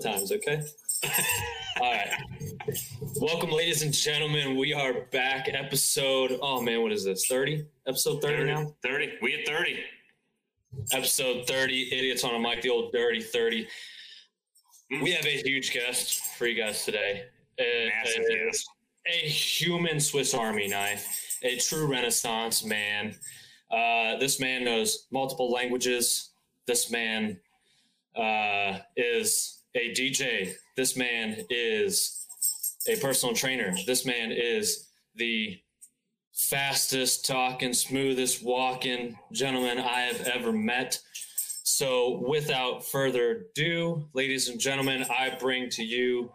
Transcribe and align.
times, 0.00 0.32
okay? 0.32 0.62
All 1.80 1.92
right. 1.92 2.08
Welcome, 3.20 3.50
ladies 3.50 3.82
and 3.82 3.92
gentlemen. 3.92 4.56
We 4.56 4.72
are 4.72 5.02
back. 5.12 5.48
Episode, 5.52 6.38
oh 6.40 6.62
man, 6.62 6.80
what 6.82 6.92
is 6.92 7.04
this? 7.04 7.26
30? 7.26 7.66
Episode 7.86 8.22
30, 8.22 8.36
30 8.38 8.50
now? 8.50 8.74
30. 8.82 9.12
We 9.20 9.34
at 9.40 9.46
30. 9.46 9.80
Episode 10.92 11.46
30. 11.46 11.92
Idiots 11.92 12.24
on 12.24 12.34
a 12.34 12.38
mic, 12.38 12.62
the 12.62 12.70
old 12.70 12.92
dirty 12.92 13.20
30. 13.20 13.68
We 15.02 15.12
have 15.12 15.26
a 15.26 15.42
huge 15.44 15.72
guest 15.72 16.24
for 16.36 16.46
you 16.46 16.60
guys 16.60 16.84
today. 16.84 17.24
A, 17.58 17.92
Massive 18.02 18.24
a, 18.24 18.46
guest. 18.46 18.70
a 19.06 19.28
human 19.28 20.00
Swiss 20.00 20.32
Army 20.32 20.68
knife, 20.68 21.38
a 21.42 21.56
true 21.58 21.86
Renaissance 21.86 22.64
man. 22.64 23.14
Uh, 23.70 24.16
this 24.18 24.40
man 24.40 24.64
knows 24.64 25.06
multiple 25.10 25.50
languages. 25.50 26.30
This 26.66 26.90
man 26.90 27.38
uh, 28.16 28.78
is 28.96 29.61
a 29.74 29.92
DJ. 29.92 30.54
This 30.76 30.96
man 30.96 31.44
is 31.50 32.26
a 32.88 32.96
personal 32.96 33.34
trainer. 33.34 33.74
This 33.86 34.04
man 34.04 34.32
is 34.32 34.88
the 35.14 35.58
fastest 36.34 37.26
talking, 37.26 37.72
smoothest 37.72 38.42
walking 38.44 39.18
gentleman 39.32 39.78
I 39.78 40.00
have 40.00 40.26
ever 40.26 40.52
met. 40.52 40.98
So, 41.64 42.22
without 42.26 42.84
further 42.84 43.46
ado, 43.54 44.08
ladies 44.14 44.48
and 44.48 44.58
gentlemen, 44.58 45.04
I 45.04 45.36
bring 45.38 45.70
to 45.70 45.84
you 45.84 46.32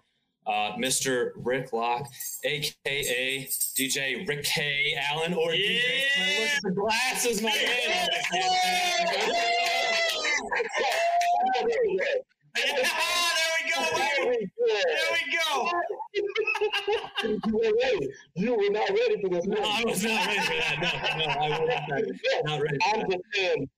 uh, 0.48 0.72
Mr. 0.80 1.32
Rick 1.36 1.74
Locke, 1.74 2.08
aka 2.46 3.50
DJ 3.78 4.28
Rick 4.28 4.46
K. 4.46 4.98
Allen, 5.12 5.34
or 5.34 5.52
DJ. 5.52 5.80
Yeah! 5.80 6.40
Look 6.40 6.50
at 6.50 6.62
the 6.64 6.72
glasses, 6.72 7.42
my 7.42 7.50
man. 7.50 8.08
there 11.68 11.78
we 11.86 11.98
go. 11.98 12.06
baby. 12.56 12.88
There 14.68 15.12
we 15.14 15.38
go. 15.38 15.72
you 18.36 18.56
were. 18.56 18.70
Not 18.70 18.90
ready 18.90 19.22
for 19.22 19.30
this. 19.30 19.46
No. 19.46 19.58
I 19.62 19.84
was 19.86 20.04
not 20.04 20.28
ready 20.28 20.40
for 20.40 20.54
that. 20.54 21.18
No, 21.18 21.26
no, 21.26 21.32
I 21.32 21.50
was 21.50 21.60
not, 21.60 22.46
not 22.46 22.62
ready. 22.62 22.78
I'm 22.94 23.10
just 23.10 23.24
saying, 23.34 23.70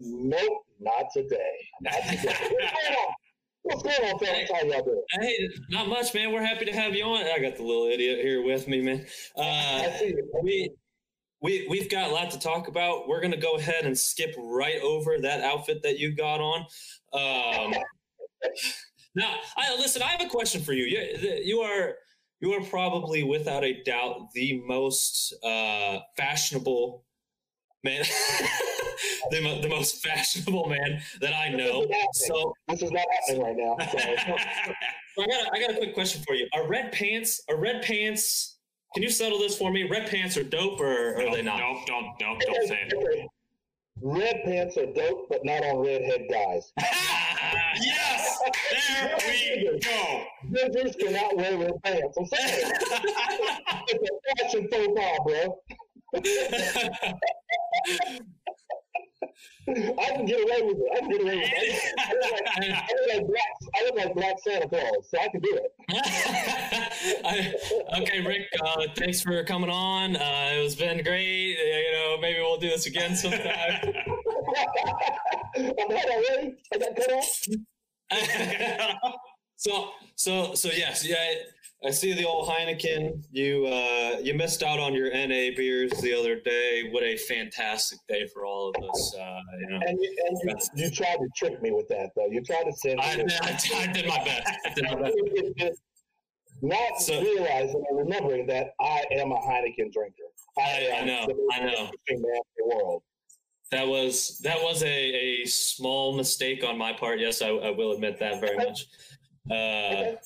nope, 0.00 0.66
not 0.80 1.06
today. 1.12 1.68
Not 1.80 1.94
today. 2.10 2.34
What's 2.50 2.52
going 2.52 2.98
on? 2.98 3.14
What's 3.62 3.82
going 3.82 4.12
on, 4.12 4.18
fellas? 4.18 4.50
How 4.52 4.66
y'all 4.66 4.84
doing? 4.84 5.02
Hey, 5.12 5.48
not 5.70 5.88
much, 5.88 6.12
man. 6.14 6.32
We're 6.32 6.44
happy 6.44 6.66
to 6.66 6.72
have 6.72 6.94
you 6.94 7.04
on. 7.04 7.24
I 7.24 7.38
got 7.38 7.56
the 7.56 7.62
little 7.62 7.86
idiot 7.86 8.18
here 8.20 8.42
with 8.42 8.68
me, 8.68 8.82
man. 8.82 9.06
Uh, 9.36 9.40
I 9.40 9.96
see 9.98 10.08
you. 10.08 10.30
we 10.42 10.70
we 11.40 11.66
we've 11.70 11.90
got 11.90 12.10
a 12.10 12.12
lot 12.12 12.30
to 12.32 12.38
talk 12.38 12.68
about. 12.68 13.08
We're 13.08 13.22
gonna 13.22 13.36
go 13.36 13.56
ahead 13.56 13.86
and 13.86 13.98
skip 13.98 14.34
right 14.36 14.80
over 14.82 15.18
that 15.20 15.40
outfit 15.42 15.82
that 15.82 15.98
you 15.98 16.14
got 16.14 16.40
on. 16.40 16.66
Um, 17.12 17.74
now, 19.14 19.34
I 19.56 19.74
listen. 19.76 20.02
I 20.02 20.06
have 20.08 20.20
a 20.20 20.28
question 20.28 20.62
for 20.62 20.72
you. 20.72 20.84
You, 20.84 21.40
you 21.44 21.60
are 21.60 21.94
you 22.40 22.52
are 22.52 22.64
probably 22.64 23.22
without 23.22 23.64
a 23.64 23.82
doubt 23.84 24.28
the 24.34 24.62
most 24.66 25.34
uh, 25.44 25.98
fashionable 26.16 27.04
man, 27.84 28.04
the, 29.30 29.40
mo- 29.40 29.60
the 29.62 29.68
most 29.68 30.02
fashionable 30.04 30.68
man 30.68 31.00
that 31.20 31.34
I 31.34 31.48
know. 31.50 31.86
So 32.12 32.52
This 32.68 32.82
is 32.82 32.90
not 32.90 33.04
happening 33.12 33.42
right 33.42 33.56
now. 33.56 33.76
So, 35.16 35.22
so 35.22 35.22
I 35.22 35.26
got 35.26 35.46
a, 35.46 35.50
I 35.54 35.60
got 35.60 35.70
a 35.70 35.76
quick 35.76 35.94
question 35.94 36.22
for 36.26 36.34
you. 36.34 36.48
Are 36.54 36.66
red 36.66 36.90
pants? 36.90 37.40
Are 37.48 37.56
red 37.56 37.82
pants? 37.82 38.58
Can 38.94 39.02
you 39.02 39.10
settle 39.10 39.38
this 39.38 39.56
for 39.56 39.70
me? 39.70 39.88
Red 39.88 40.08
pants 40.08 40.36
are 40.36 40.42
dope, 40.42 40.80
or 40.80 41.14
are 41.16 41.22
Nope, 41.22 41.34
they 41.34 41.42
not? 41.42 41.58
Nope, 41.58 41.86
don't, 41.86 42.06
don't, 42.18 42.40
don't 42.40 42.68
say 42.68 42.88
it. 42.88 43.28
Red 44.02 44.42
pants 44.44 44.76
are 44.76 44.86
dope, 44.86 45.28
but 45.28 45.44
not 45.44 45.62
on 45.64 45.78
redhead 45.78 46.26
guys. 46.30 46.72
yes, 47.80 48.38
there 48.92 49.16
we 49.28 49.78
go. 49.80 50.24
Gingers 50.50 50.98
cannot 50.98 51.36
wear 51.36 51.56
red 51.56 51.80
pants. 51.84 52.16
I'm 52.18 52.26
saying 52.26 52.72
it's 53.88 54.10
a 54.10 54.44
fashion 54.44 54.68
faux 54.70 54.88
pas, 54.96 55.18
bro. 55.24 55.62
I 59.68 60.10
can 60.14 60.24
get 60.26 60.40
away 60.40 60.62
with 60.62 60.78
it. 60.78 60.88
I 60.94 60.98
can 61.00 61.08
get 61.10 61.20
away 61.22 61.36
with 61.36 61.52
it. 61.52 61.92
I 61.98 62.12
look 62.12 62.32
like, 62.32 62.44
I 62.56 62.58
look 62.92 63.08
like 63.14 63.26
black. 63.26 63.52
I 63.74 63.76
look 63.84 63.96
like 63.96 64.14
Black 64.14 64.36
Santa 64.42 64.68
Claus, 64.68 65.08
so 65.10 65.18
I 65.20 65.28
can 65.28 65.40
do 65.40 65.58
it. 65.60 65.72
I- 67.24 67.54
okay, 68.02 68.20
Rick. 68.20 68.46
Uh, 68.64 68.82
thanks 68.96 69.20
for 69.20 69.42
coming 69.44 69.70
on. 69.70 70.16
Uh, 70.16 70.50
it 70.54 70.62
was 70.62 70.76
been 70.76 71.02
great. 71.02 71.56
Uh, 71.56 71.78
You 71.78 71.92
know, 71.92 72.16
maybe 72.20 72.38
we'll 72.40 72.58
do 72.58 72.68
this 72.70 72.86
again 72.86 73.16
sometime. 73.16 73.42
I'm 75.56 75.88
not 75.88 76.04
already. 76.06 76.54
I 76.72 76.78
got 76.78 76.96
cut 76.96 77.12
off. 77.12 77.46
so, 79.56 79.90
so, 80.16 80.54
so 80.54 80.68
yes, 80.68 81.04
yeah. 81.06 81.16
I, 81.86 81.90
see 81.90 82.14
the 82.14 82.26
old 82.26 82.48
Heineken. 82.48 83.24
You, 83.30 83.66
uh, 83.66 84.18
you 84.22 84.34
missed 84.34 84.62
out 84.62 84.78
on 84.80 84.94
your 84.94 85.10
NA 85.12 85.54
beers 85.56 85.90
the 86.00 86.14
other 86.18 86.40
day. 86.40 86.88
What 86.90 87.02
a 87.02 87.16
fantastic 87.16 87.98
day 88.08 88.26
for 88.32 88.44
all 88.46 88.70
of 88.70 88.82
us. 88.90 89.14
Uh, 89.18 89.38
you 89.60 89.66
know, 89.68 89.80
And, 89.86 89.98
you, 90.00 90.16
and 90.26 90.38
you, 90.76 90.84
you 90.84 90.90
tried 90.90 91.16
to 91.16 91.28
trick 91.36 91.60
me 91.62 91.70
with 91.72 91.88
that, 91.88 92.10
though. 92.16 92.26
You 92.30 92.42
tried 92.42 92.64
to 92.64 92.72
send 92.72 92.98
me. 92.98 93.04
I, 93.04 93.38
I, 93.42 93.82
I 93.82 93.92
did 93.92 94.06
my 94.06 94.24
best. 94.24 94.50
I 94.64 94.74
did 94.74 94.84
my 94.84 94.94
best. 95.58 95.78
Not 96.62 97.00
So- 97.00 97.20
realizing 97.20 97.84
and 97.90 97.98
remembering 97.98 98.46
that 98.46 98.68
I 98.80 99.04
am 99.12 99.32
a 99.32 99.36
Heineken 99.36 99.92
drinker. 99.92 100.22
I- 100.58 100.90
I 101.00 101.04
know, 101.04 101.26
I 101.52 101.58
know. 101.60 101.66
man 101.74 101.90
in 102.08 102.22
the 102.22 102.76
world. 102.76 103.02
That 103.72 103.88
was 103.88 104.38
that 104.44 104.62
was 104.62 104.82
a, 104.84 104.86
a 104.86 105.44
small 105.46 106.14
mistake 106.16 106.62
on 106.62 106.78
my 106.78 106.92
part. 106.92 107.18
Yes, 107.18 107.42
I, 107.42 107.48
I 107.48 107.70
will 107.70 107.90
admit 107.92 108.18
that 108.20 108.40
very 108.40 108.56
much. 108.56 108.86
Uh, 109.50 109.54
Okay. 109.54 110.16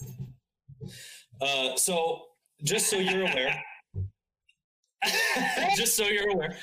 Uh, 1.40 1.76
so 1.76 2.22
just 2.62 2.88
so 2.88 2.96
you're 2.96 3.22
aware, 3.22 3.62
just 5.76 5.96
so 5.96 6.04
you're 6.04 6.30
aware, 6.30 6.56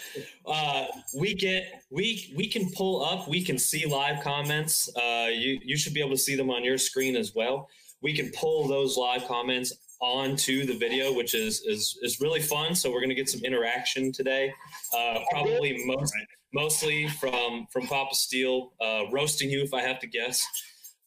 uh, 0.46 0.86
we 1.18 1.34
get 1.34 1.84
we 1.90 2.34
we 2.36 2.48
can 2.48 2.70
pull 2.72 3.04
up, 3.04 3.28
we 3.28 3.44
can 3.44 3.58
see 3.58 3.86
live 3.86 4.24
comments. 4.24 4.90
Uh, 4.96 5.28
you 5.32 5.60
you 5.64 5.78
should 5.78 5.94
be 5.94 6.02
able 6.02 6.12
to 6.12 6.18
see 6.18 6.36
them 6.36 6.50
on 6.50 6.64
your 6.64 6.78
screen 6.78 7.16
as 7.16 7.34
well. 7.34 7.70
We 8.02 8.14
can 8.14 8.32
pull 8.32 8.68
those 8.68 8.98
live 8.98 9.26
comments 9.26 9.74
onto 10.02 10.66
the 10.66 10.78
video, 10.78 11.14
which 11.14 11.34
is 11.34 11.62
is 11.66 11.98
is 12.02 12.20
really 12.20 12.42
fun. 12.42 12.76
So 12.76 12.92
we're 12.92 13.02
gonna 13.02 13.16
get 13.16 13.30
some 13.30 13.42
interaction 13.44 14.12
today. 14.12 14.54
Uh, 14.96 15.20
probably 15.32 15.82
most 15.86 16.14
mostly 16.54 17.08
from 17.08 17.68
from 17.72 17.88
Papa 17.88 18.16
Steele 18.16 18.74
uh, 18.82 19.04
roasting 19.12 19.50
you, 19.50 19.62
if 19.62 19.74
I 19.74 19.82
have 19.82 20.00
to 20.00 20.08
guess. 20.08 20.46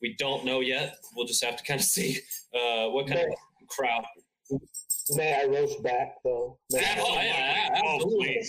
We 0.00 0.14
don't 0.18 0.44
know 0.44 0.60
yet. 0.60 0.96
We'll 1.14 1.26
just 1.26 1.44
have 1.44 1.56
to 1.56 1.64
kind 1.64 1.80
of 1.80 1.86
see 1.96 2.20
uh, 2.54 2.88
what 2.88 3.08
kind 3.08 3.20
of 3.20 3.34
crowd. 3.68 4.04
May 5.10 5.40
I 5.42 5.46
roast 5.46 5.82
back, 5.82 6.16
though? 6.24 6.58
May 6.70 6.84
Oh, 6.98 7.20
yeah, 7.20 7.80
Oh, 7.82 7.94
absolutely. 7.96 8.42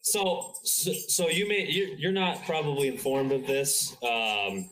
So, 0.00 0.54
so, 0.62 0.92
so 1.08 1.28
you 1.28 1.48
may 1.48 1.66
you, 1.66 1.94
you're 1.98 2.12
not 2.12 2.44
probably 2.44 2.88
informed 2.88 3.32
of 3.32 3.46
this. 3.46 3.96
Um, 4.02 4.70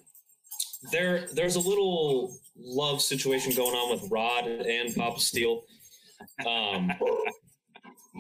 there, 0.91 1.27
there's 1.33 1.57
a 1.57 1.61
little 1.61 2.37
love 2.57 3.01
situation 3.01 3.53
going 3.57 3.75
on 3.75 3.91
with 3.93 4.11
Rod 4.11 4.47
and 4.47 4.95
Papa 4.95 5.19
Steele. 5.21 5.63
Um, 6.47 6.93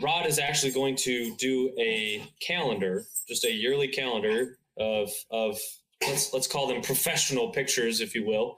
Rod 0.02 0.26
is 0.26 0.38
actually 0.38 0.72
going 0.72 0.96
to 0.96 1.34
do 1.36 1.70
a 1.78 2.24
calendar, 2.40 3.04
just 3.28 3.44
a 3.44 3.52
yearly 3.52 3.88
calendar 3.88 4.58
of 4.78 5.10
of 5.30 5.60
let's 6.06 6.32
let's 6.32 6.46
call 6.46 6.66
them 6.66 6.80
professional 6.82 7.50
pictures, 7.50 8.00
if 8.00 8.14
you 8.14 8.24
will, 8.24 8.56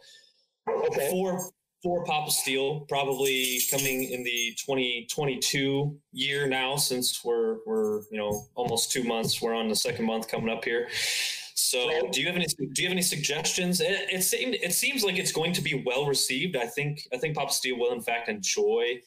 Okay. 0.69 1.11
for 1.11 1.51
for 1.84 2.03
Papa 2.03 2.31
Steele, 2.31 2.81
probably 2.89 3.61
coming 3.71 4.05
in 4.05 4.25
the 4.25 4.56
2022 4.56 5.95
year 6.12 6.49
now, 6.49 6.77
since 6.77 7.22
we're 7.22 7.59
we're 7.67 8.00
you 8.11 8.17
know 8.19 8.47
almost 8.55 8.91
two 8.91 9.05
months. 9.05 9.41
We're 9.41 9.55
on 9.55 9.69
the 9.69 9.77
second 9.77 10.06
month 10.06 10.27
coming 10.27 10.49
up 10.49 10.65
here. 10.65 10.89
So, 11.55 12.09
do 12.11 12.21
you 12.21 12.27
have 12.27 12.37
any 12.37 12.47
do 12.47 12.83
you 12.83 12.89
have 12.89 12.93
any 12.93 13.03
suggestions? 13.03 13.83
It, 13.83 14.09
it 14.11 14.22
seemed 14.22 14.55
it 14.55 14.72
seems 14.72 15.05
like 15.05 15.19
it's 15.19 15.31
going 15.31 15.53
to 15.53 15.60
be 15.60 15.84
well 15.86 16.07
received. 16.07 16.57
I 16.57 16.66
think 16.66 17.07
I 17.13 17.19
think 17.19 17.36
Papa 17.36 17.53
Steele 17.53 17.78
will 17.78 17.92
in 17.92 18.01
fact 18.01 18.31
enjoy 18.31 19.01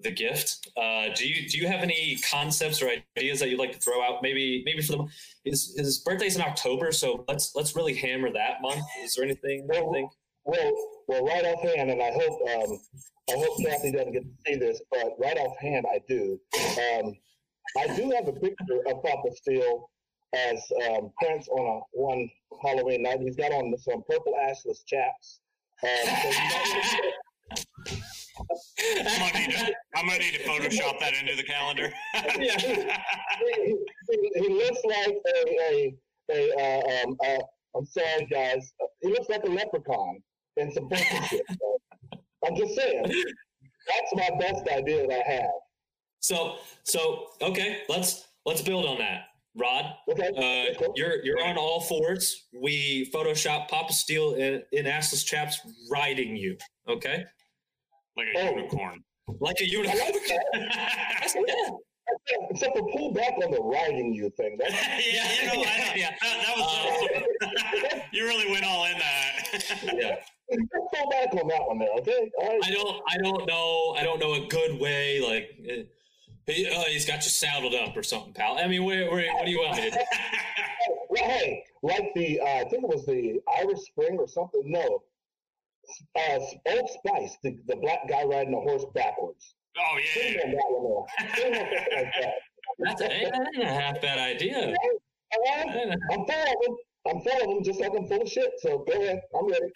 the 0.00 0.10
gift. 0.10 0.68
Uh, 0.76 1.06
do 1.14 1.28
you 1.28 1.48
do 1.48 1.56
you 1.56 1.68
have 1.68 1.82
any 1.82 2.18
concepts 2.28 2.82
or 2.82 2.90
ideas 3.16 3.38
that 3.38 3.48
you'd 3.48 3.60
like 3.60 3.72
to 3.72 3.78
throw 3.78 4.02
out? 4.02 4.22
Maybe 4.22 4.64
maybe 4.66 4.82
for 4.82 4.92
the 4.96 5.06
his 5.44 5.72
his 5.78 5.98
birthday's 5.98 6.34
in 6.34 6.42
October, 6.42 6.90
so 6.90 7.24
let's 7.28 7.54
let's 7.54 7.76
really 7.76 7.94
hammer 7.94 8.32
that 8.32 8.60
month. 8.60 8.82
Is 9.04 9.14
there 9.14 9.24
anything 9.24 9.68
you 9.72 9.90
think? 9.92 10.10
Well, 10.44 10.72
well, 11.08 11.24
right 11.24 11.44
offhand, 11.44 11.90
and 11.90 12.02
I 12.02 12.10
hope 12.12 12.40
um, 12.54 12.80
I 13.30 13.36
hope 13.36 13.58
Kathy 13.64 13.92
doesn't 13.92 14.12
get 14.12 14.22
to 14.22 14.30
see 14.46 14.56
this, 14.56 14.80
but 14.90 15.14
right 15.18 15.36
offhand, 15.38 15.86
I 15.90 16.00
do. 16.08 16.38
Um, 16.54 17.16
I 17.76 17.86
do 17.96 18.10
have 18.10 18.28
a 18.28 18.32
picture 18.32 18.80
of 18.86 19.02
Papa 19.02 19.28
Steele 19.34 19.90
as 20.34 20.62
um, 20.88 21.10
Prince 21.20 21.48
on 21.48 21.66
a 21.66 21.80
one 21.92 22.28
Halloween 22.62 23.02
night. 23.02 23.20
He's 23.20 23.36
got 23.36 23.52
on 23.52 23.74
some 23.78 24.02
purple 24.08 24.34
ashless 24.42 24.84
chaps. 24.86 25.40
Um, 25.82 25.90
so 26.06 26.30
I'm 29.06 29.32
gonna 29.32 29.46
need 29.46 29.52
to, 29.52 29.74
I'm 29.96 30.06
gonna 30.06 30.18
need 30.18 30.34
to 30.34 30.44
Photoshop 30.44 30.98
that 31.00 31.14
into 31.20 31.36
the 31.36 31.42
calendar. 31.42 31.92
he, 32.36 33.76
he, 34.10 34.30
he 34.34 34.48
looks 34.48 34.80
like 34.84 35.16
a 35.26 35.38
a, 35.70 35.94
a, 36.30 36.52
uh, 36.54 37.04
um, 37.04 37.16
a 37.24 37.38
I'm 37.76 37.86
sorry, 37.86 38.26
guys. 38.30 38.72
He 39.02 39.08
looks 39.08 39.28
like 39.28 39.44
a 39.44 39.50
leprechaun 39.50 40.22
in 40.56 40.72
some 40.72 40.88
funky 40.88 41.26
shit. 41.28 41.42
So 41.50 41.78
I'm 42.46 42.56
just 42.56 42.74
saying. 42.74 43.04
That's 43.06 44.14
my 44.14 44.30
best 44.40 44.66
idea 44.68 45.06
that 45.06 45.20
I 45.28 45.32
have. 45.32 45.50
So 46.20 46.56
so 46.84 47.26
okay, 47.42 47.82
let's 47.88 48.26
let's 48.46 48.62
build 48.62 48.86
on 48.86 48.98
that. 48.98 49.24
Rod, 49.56 49.84
Okay. 50.08 50.28
uh, 50.36 50.74
cool. 50.78 50.92
you're 50.96 51.24
you're 51.24 51.44
on 51.44 51.56
all 51.56 51.80
fours. 51.80 52.46
We 52.60 53.08
Photoshop 53.14 53.68
Papa 53.68 53.92
Steele 53.92 54.34
in, 54.34 54.62
in 54.72 54.86
assless 54.86 55.24
chaps 55.24 55.60
riding 55.90 56.36
you. 56.36 56.56
Okay, 56.88 57.24
like 58.16 58.26
a 58.34 58.38
Oh. 58.40 58.50
unicorn. 58.56 59.04
like 59.40 59.60
a 59.60 59.68
unicorn. 59.68 59.98
like 59.98 60.14
yeah. 61.46 61.70
Except 62.50 62.76
for 62.76 62.86
pull 62.96 63.12
back 63.12 63.32
on 63.44 63.50
the 63.50 63.60
riding 63.62 64.12
you 64.12 64.28
thing. 64.36 64.56
That's, 64.58 64.72
yeah, 65.12 65.28
you 65.42 65.46
know, 65.58 65.62
I, 65.68 65.92
Yeah. 65.96 66.10
that, 66.22 66.46
that 66.46 66.56
was 66.56 66.66
awesome. 66.66 68.00
you 68.12 68.24
really 68.26 68.50
went 68.50 68.64
all 68.64 68.86
in 68.86 68.98
that. 68.98 69.94
yeah. 69.94 70.16
Pull 70.50 71.10
back 71.10 71.32
on 71.34 71.48
that 71.48 71.66
one 71.66 71.78
there, 71.78 71.92
okay? 71.98 72.30
Right. 72.40 72.60
I 72.64 72.70
don't 72.70 73.02
I 73.08 73.16
don't 73.18 73.46
know 73.46 73.94
I 73.98 74.02
don't 74.02 74.20
know 74.20 74.34
a 74.34 74.46
good 74.46 74.78
way 74.80 75.20
like 75.20 75.50
uh, 75.70 75.84
he, 76.46 76.68
uh, 76.68 76.82
he's 76.84 77.06
got 77.06 77.24
you 77.24 77.30
saddled 77.30 77.74
up 77.74 77.96
or 77.96 78.02
something, 78.02 78.34
pal. 78.34 78.58
I 78.58 78.68
mean, 78.68 78.84
where, 78.84 79.10
where, 79.10 79.32
what 79.32 79.46
do 79.46 79.50
you 79.50 79.60
want 79.60 79.76
me 79.76 79.90
to 79.90 79.90
do? 79.90 79.96
Well, 81.08 81.22
hey, 81.24 81.64
like 81.82 82.10
the 82.16 82.40
uh, 82.40 82.44
I 82.44 82.64
think 82.64 82.82
it 82.82 82.88
was 82.88 83.06
the 83.06 83.40
Irish 83.60 83.78
Spring 83.80 84.18
or 84.18 84.26
something. 84.26 84.62
No, 84.64 85.02
uh, 86.16 86.38
Old 86.66 86.90
Spice, 86.90 87.36
the, 87.44 87.56
the 87.68 87.76
black 87.76 88.08
guy 88.08 88.24
riding 88.24 88.52
a 88.52 88.60
horse 88.60 88.84
backwards. 88.94 89.54
oh 89.78 89.98
yeah. 90.16 90.42
that 90.44 90.64
one 90.70 91.04
there. 91.18 91.36
Sing 91.36 91.54
on 91.54 91.60
something 91.60 91.96
like 91.96 92.12
that. 92.20 92.34
That's 92.78 93.00
a, 93.00 93.04
that 93.04 93.48
ain't 93.54 93.62
a 93.62 93.66
half 93.66 94.00
bad 94.00 94.18
idea. 94.18 94.56
All 94.56 94.72
right? 94.72 95.66
That 95.66 95.76
ain't 95.76 95.92
a- 95.92 95.98
I'm 96.12 96.26
them. 96.26 96.76
I'm 97.06 97.20
full 97.20 97.32
of 97.32 97.48
them, 97.48 97.62
just 97.62 97.80
like 97.80 97.92
I'm 97.96 98.06
full 98.06 98.22
of 98.22 98.28
shit. 98.28 98.52
So 98.58 98.78
go 98.78 98.92
ahead. 98.92 99.20
I'm 99.38 99.46
ready. 99.46 99.66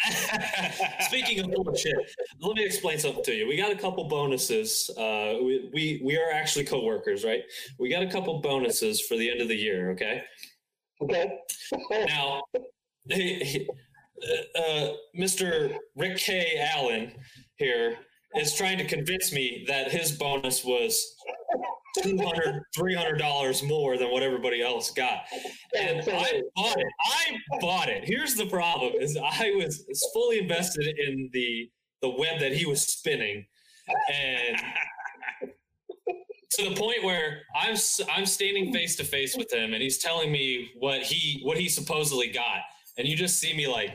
Speaking 1.00 1.40
of 1.40 1.78
shit, 1.78 1.94
let 2.40 2.56
me 2.56 2.64
explain 2.64 2.98
something 2.98 3.22
to 3.24 3.34
you. 3.34 3.46
We 3.46 3.56
got 3.56 3.70
a 3.70 3.76
couple 3.76 4.08
bonuses. 4.08 4.90
Uh, 4.96 5.34
we, 5.42 5.70
we 5.72 6.00
we 6.04 6.16
are 6.16 6.32
actually 6.32 6.64
coworkers, 6.64 7.24
right? 7.24 7.42
We 7.78 7.90
got 7.90 8.02
a 8.02 8.10
couple 8.10 8.40
bonuses 8.40 9.02
for 9.02 9.16
the 9.16 9.30
end 9.30 9.42
of 9.42 9.48
the 9.48 9.56
year. 9.56 9.90
Okay. 9.90 10.22
Okay. 11.02 11.38
Now, 11.90 12.42
uh, 13.12 13.16
uh, 14.58 14.92
Mr. 15.16 15.76
Rick 15.96 16.16
K. 16.16 16.58
Allen 16.74 17.12
here 17.56 17.98
is 18.36 18.54
trying 18.54 18.78
to 18.78 18.84
convince 18.84 19.32
me 19.32 19.64
that 19.68 19.90
his 19.90 20.12
bonus 20.12 20.64
was 20.64 21.14
200 22.02 22.62
$300 22.76 23.68
more 23.68 23.96
than 23.96 24.10
what 24.10 24.22
everybody 24.22 24.62
else 24.62 24.90
got. 24.90 25.22
And 25.76 26.00
I 26.00 26.42
bought 26.54 26.78
it. 26.78 26.86
I 27.04 27.38
bought 27.60 27.88
it. 27.88 28.04
Here's 28.04 28.34
the 28.34 28.46
problem 28.46 28.94
is 29.00 29.16
I 29.16 29.52
was 29.56 29.84
fully 30.12 30.38
invested 30.38 30.86
in 30.86 31.30
the 31.32 31.70
the 32.00 32.08
web 32.10 32.38
that 32.40 32.52
he 32.52 32.64
was 32.64 32.86
spinning 32.86 33.44
and 34.12 34.56
to 36.52 36.68
the 36.68 36.74
point 36.76 37.02
where 37.02 37.42
I'm 37.56 37.76
I'm 38.10 38.26
standing 38.26 38.72
face 38.72 38.96
to 38.96 39.04
face 39.04 39.36
with 39.36 39.52
him 39.52 39.74
and 39.74 39.82
he's 39.82 39.98
telling 39.98 40.32
me 40.32 40.70
what 40.78 41.02
he 41.02 41.40
what 41.42 41.58
he 41.58 41.68
supposedly 41.68 42.28
got 42.28 42.60
and 42.96 43.06
you 43.06 43.16
just 43.16 43.38
see 43.38 43.54
me 43.54 43.66
like 43.66 43.90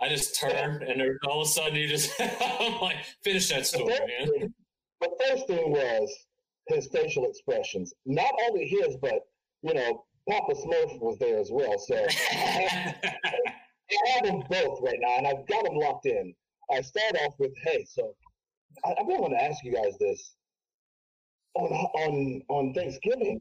I 0.00 0.08
just 0.08 0.38
turn 0.38 0.82
and 0.82 1.02
all 1.26 1.42
of 1.42 1.46
a 1.46 1.50
sudden 1.50 1.76
you 1.76 1.88
just 1.88 2.12
I'm 2.20 2.80
like 2.80 2.96
finish 3.22 3.48
that 3.50 3.66
story 3.66 3.94
man 3.94 4.28
thing, 4.28 4.54
the 5.00 5.10
first 5.28 5.46
thing 5.46 5.70
was 5.70 6.27
his 6.68 6.88
facial 6.88 7.26
expressions. 7.26 7.92
Not 8.06 8.32
only 8.48 8.66
his, 8.66 8.96
but 8.96 9.20
you 9.62 9.74
know, 9.74 10.04
Papa 10.28 10.54
Smurf 10.54 11.00
was 11.00 11.18
there 11.18 11.38
as 11.38 11.50
well. 11.50 11.78
So 11.78 11.96
I 11.96 12.12
have, 12.34 12.94
I 13.04 14.10
have 14.10 14.24
them 14.24 14.42
both 14.50 14.80
right 14.82 14.98
now, 15.00 15.16
and 15.18 15.26
I've 15.26 15.46
got 15.46 15.64
them 15.64 15.76
locked 15.76 16.06
in. 16.06 16.34
I 16.70 16.82
start 16.82 17.16
off 17.24 17.34
with, 17.38 17.52
hey, 17.64 17.86
so 17.88 18.14
I, 18.84 18.90
I 18.90 19.02
really 19.06 19.20
want 19.20 19.32
to 19.32 19.42
ask 19.42 19.64
you 19.64 19.72
guys 19.72 19.96
this. 19.98 20.34
On 21.54 21.72
on 21.72 22.42
on 22.48 22.74
Thanksgiving, 22.74 23.40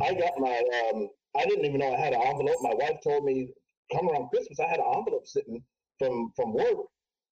I 0.00 0.14
got 0.14 0.38
my 0.38 0.62
um, 0.92 1.08
I 1.36 1.44
didn't 1.44 1.66
even 1.66 1.80
know 1.80 1.92
I 1.92 1.98
had 1.98 2.14
an 2.14 2.22
envelope. 2.22 2.56
My 2.62 2.74
wife 2.74 2.98
told 3.02 3.24
me 3.24 3.50
come 3.92 4.08
around 4.08 4.28
Christmas, 4.28 4.60
I 4.60 4.68
had 4.68 4.78
an 4.78 4.92
envelope 4.96 5.26
sitting 5.26 5.62
from 5.98 6.32
from 6.36 6.54
work 6.54 6.86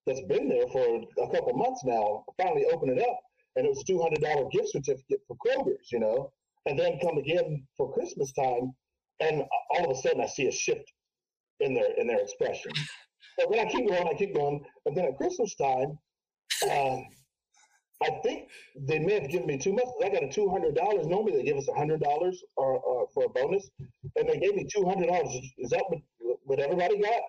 that's 0.07 0.23
been 0.23 0.49
there 0.49 0.67
for 0.69 1.03
a 1.23 1.31
couple 1.31 1.55
months 1.55 1.85
now. 1.85 2.25
I 2.29 2.43
finally 2.43 2.67
opened 2.73 2.99
it 2.99 3.09
up, 3.09 3.21
and 3.57 3.67
it 3.67 3.71
was 3.71 3.83
two 3.85 4.01
hundred 4.01 4.21
dollar 4.21 4.49
gift 4.51 4.71
certificate 4.71 5.21
for 5.27 5.37
Kroger's, 5.37 5.91
you 5.93 6.01
know. 6.01 6.33
And 6.67 6.79
then 6.79 6.99
come 7.01 7.19
again 7.19 7.67
for 7.77 7.93
Christmas 7.93 8.33
time, 8.33 8.75
and 9.21 9.45
all 9.71 9.85
of 9.85 9.97
a 9.97 10.01
sudden 10.01 10.21
I 10.21 10.27
see 10.27 10.47
a 10.47 10.53
shift 10.53 10.93
in 11.61 11.75
their 11.75 11.93
in 11.97 12.07
their 12.07 12.21
expression. 12.21 12.73
But 13.39 13.51
then 13.51 13.67
I 13.67 13.71
keep 13.71 13.89
going, 13.89 14.09
I 14.09 14.15
keep 14.15 14.35
going, 14.35 14.65
and 14.87 14.97
then 14.97 15.05
at 15.07 15.17
Christmas 15.17 15.55
time, 15.57 15.99
uh, 16.69 16.97
I 18.03 18.11
think 18.23 18.49
they 18.77 18.99
may 18.99 19.21
have 19.21 19.31
given 19.31 19.47
me 19.47 19.59
too 19.59 19.73
much. 19.73 19.87
I 20.05 20.09
got 20.11 20.23
a 20.23 20.29
two 20.29 20.49
hundred 20.51 20.75
dollars. 20.75 21.07
Normally 21.07 21.33
they 21.37 21.45
give 21.45 21.57
us 21.57 21.69
a 21.69 21.75
hundred 21.75 22.01
dollars 22.01 22.43
or 22.57 23.09
for 23.15 23.25
a 23.25 23.29
bonus, 23.29 23.71
and 24.17 24.29
they 24.29 24.39
gave 24.39 24.55
me 24.55 24.67
two 24.75 24.85
hundred 24.85 25.07
dollars. 25.07 25.35
Is 25.59 25.71
that 25.71 25.85
what, 25.89 26.39
what 26.45 26.59
everybody 26.59 27.01
got? 27.01 27.21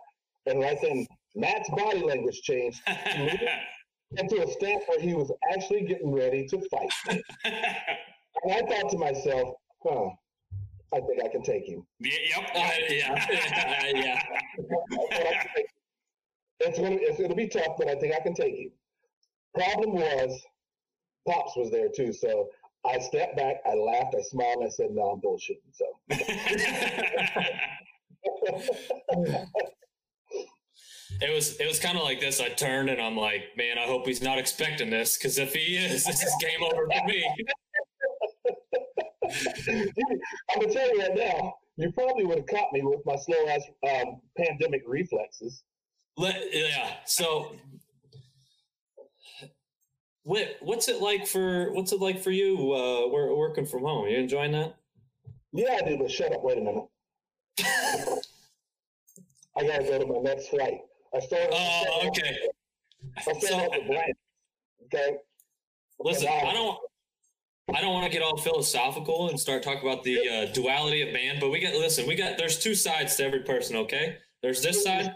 And 0.45 0.59
right 0.61 0.77
then, 0.81 1.05
Matt's 1.35 1.69
body 1.69 2.01
language 2.01 2.41
changed 2.41 2.81
into 4.15 4.41
a 4.41 4.51
stance 4.51 4.83
where 4.87 4.99
he 4.99 5.13
was 5.13 5.31
actually 5.53 5.83
getting 5.83 6.11
ready 6.11 6.47
to 6.47 6.61
fight. 6.69 7.15
And 8.43 8.53
I 8.53 8.59
thought 8.61 8.91
to 8.91 8.97
myself, 8.97 9.55
huh, 9.83 10.09
I 10.93 10.99
think 10.99 11.23
I 11.23 11.27
can 11.27 11.41
take 11.41 11.65
him. 11.65 11.85
Yeah, 11.99 12.13
yep. 12.37 12.49
Uh, 12.55 12.69
yeah 12.89 13.25
yeah 13.95 15.43
It's 16.59 16.79
gonna 16.79 16.97
it's 16.99 17.19
gonna 17.19 17.35
be 17.35 17.47
tough, 17.47 17.75
but 17.77 17.87
I 17.87 17.95
think 17.95 18.13
I 18.13 18.19
can 18.19 18.33
take 18.33 18.55
him. 18.55 18.71
Problem 19.55 19.93
was, 19.93 20.39
Pops 21.27 21.55
was 21.57 21.71
there 21.71 21.89
too, 21.89 22.13
so 22.13 22.49
I 22.85 22.99
stepped 22.99 23.35
back, 23.35 23.57
I 23.65 23.73
laughed, 23.73 24.15
I 24.17 24.21
smiled, 24.21 24.57
and 24.57 24.67
I 24.67 24.69
said, 24.69 24.91
"No, 24.91 25.09
I'm 25.09 25.19
bullshitting." 25.21 25.73
So 25.73 25.85
It 31.21 31.33
was 31.33 31.59
it 31.59 31.67
was 31.67 31.79
kind 31.79 31.97
of 31.97 32.03
like 32.03 32.19
this. 32.19 32.39
I 32.39 32.49
turned 32.49 32.89
and 32.89 33.01
I'm 33.01 33.17
like, 33.17 33.55
man, 33.57 33.77
I 33.77 33.85
hope 33.85 34.05
he's 34.05 34.21
not 34.21 34.37
expecting 34.37 34.89
this 34.89 35.17
because 35.17 35.37
if 35.37 35.53
he 35.53 35.77
is, 35.77 36.05
this 36.05 36.23
is 36.23 36.33
game 36.41 36.63
over 36.63 36.85
for 36.85 37.07
me. 37.07 37.23
I'm 40.49 40.61
gonna 40.61 40.73
tell 40.73 40.93
you 40.93 41.01
right 41.01 41.15
now, 41.15 41.55
you 41.77 41.91
probably 41.91 42.25
would 42.25 42.39
have 42.39 42.47
caught 42.47 42.71
me 42.73 42.81
with 42.83 42.99
my 43.05 43.15
slow 43.15 43.47
ass 43.47 43.61
um, 43.89 44.21
pandemic 44.37 44.83
reflexes. 44.85 45.63
Let, 46.17 46.43
yeah. 46.51 46.95
So, 47.05 47.55
what 50.23 50.57
what's 50.61 50.87
it 50.87 51.01
like 51.01 51.27
for 51.27 51.71
what's 51.73 51.91
it 51.91 52.01
like 52.01 52.21
for 52.21 52.31
you? 52.31 52.73
Uh, 52.73 53.07
we're 53.07 53.33
working 53.35 53.65
from 53.65 53.83
home. 53.83 54.07
You 54.07 54.17
enjoying 54.17 54.51
that? 54.53 54.75
Yeah, 55.53 55.79
I 55.81 55.87
do, 55.87 55.97
but 55.97 56.11
shut 56.11 56.33
up. 56.33 56.43
Wait 56.43 56.57
a 56.57 56.61
minute. 56.61 56.85
I 59.57 59.65
gotta 59.65 59.83
go 59.83 59.99
to 59.99 60.05
my 60.05 60.19
next 60.19 60.49
flight. 60.49 60.81
I 61.15 61.19
started. 61.19 61.49
Oh, 61.51 62.07
okay. 62.07 62.37
I 63.17 63.21
started 63.21 63.51
off 63.53 63.77
with 63.77 63.87
Brand. 63.87 64.13
Okay. 64.85 65.17
Listen, 65.99 66.27
I 66.27 66.53
don't. 66.53 66.77
I 67.75 67.81
don't 67.81 67.93
want 67.93 68.05
to 68.05 68.11
get 68.11 68.21
all 68.21 68.37
philosophical 68.37 69.29
and 69.29 69.37
start 69.37 69.61
talking 69.61 69.81
about 69.81 70.03
the 70.03 70.17
uh, 70.29 70.53
duality 70.53 71.01
of 71.01 71.13
man, 71.13 71.37
but 71.39 71.49
we 71.49 71.59
got 71.59 71.73
listen. 71.73 72.07
We 72.07 72.15
got 72.15 72.37
there's 72.37 72.57
two 72.59 72.75
sides 72.75 73.15
to 73.17 73.25
every 73.25 73.41
person. 73.41 73.75
Okay, 73.75 74.17
there's 74.41 74.61
this 74.61 74.83
side, 74.83 75.13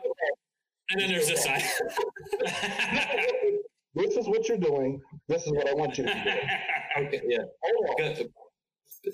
and 0.89 1.01
then 1.01 1.10
there's 1.10 1.27
this 1.27 1.43
side. 1.43 1.63
This 3.93 4.15
is 4.15 4.27
what 4.27 4.48
you're 4.48 4.57
doing. 4.57 5.01
This 5.27 5.45
is 5.45 5.51
what 5.51 5.67
I 5.67 5.74
want 5.74 5.98
you 5.98 6.05
to 6.05 6.13
do. 6.13 6.19
okay, 7.05 7.21
yeah, 7.25 7.39
Hold 7.62 8.01
on. 8.01 8.25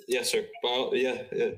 Yes, 0.07 0.31
sir. 0.31 0.46
Well, 0.63 0.91
yeah, 0.93 1.24
yeah. 1.31 1.50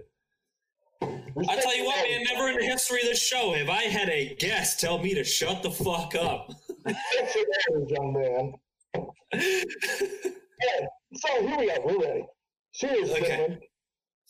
I 1.50 1.56
tell 1.56 1.76
you 1.78 1.86
what, 1.86 2.04
man. 2.10 2.24
Never 2.24 2.50
in 2.50 2.58
the 2.58 2.66
history 2.66 3.02
of 3.02 3.08
this 3.08 3.22
show 3.22 3.54
have 3.54 3.70
I 3.70 3.84
had 3.84 4.10
a 4.10 4.36
guest 4.36 4.80
tell 4.80 5.00
me 5.00 5.14
to 5.16 5.24
shut 5.24 5.64
the 5.64 5.72
fuck 5.72 6.16
up. 6.16 6.52
That's 6.86 7.36
your 7.36 7.46
manners, 7.78 7.92
young 7.92 8.14
man. 8.14 8.54
Yeah, 9.34 10.86
so 11.16 11.48
here 11.48 11.58
we 11.58 11.72
are. 11.72 11.82
We're 11.86 12.00
ready. 12.00 12.26
Cheers, 12.74 13.12
Okay. 13.12 13.28
gentlemen. 13.28 13.60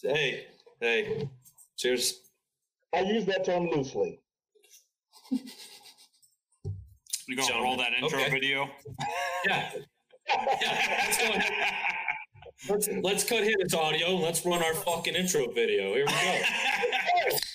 hey, 0.03 0.45
hey, 0.79 1.29
cheers. 1.77 2.21
I 2.93 3.01
use 3.01 3.25
that 3.25 3.45
term 3.45 3.67
loosely. 3.69 4.19
You 5.31 7.35
gonna 7.35 7.61
roll 7.61 7.77
that 7.77 7.93
intro 7.93 8.19
Okay. 8.19 8.29
video? 8.31 8.69
Yeah. 9.45 9.71
yeah 10.61 11.91
let's, 12.67 12.89
let's 13.03 13.23
cut 13.23 13.43
his 13.43 13.73
audio 13.73 14.15
and 14.15 14.21
let's 14.21 14.45
run 14.45 14.61
our 14.63 14.73
fucking 14.73 15.15
intro 15.15 15.47
video. 15.51 15.93
Here 15.93 16.05
we 16.05 16.11
go. 16.11 17.37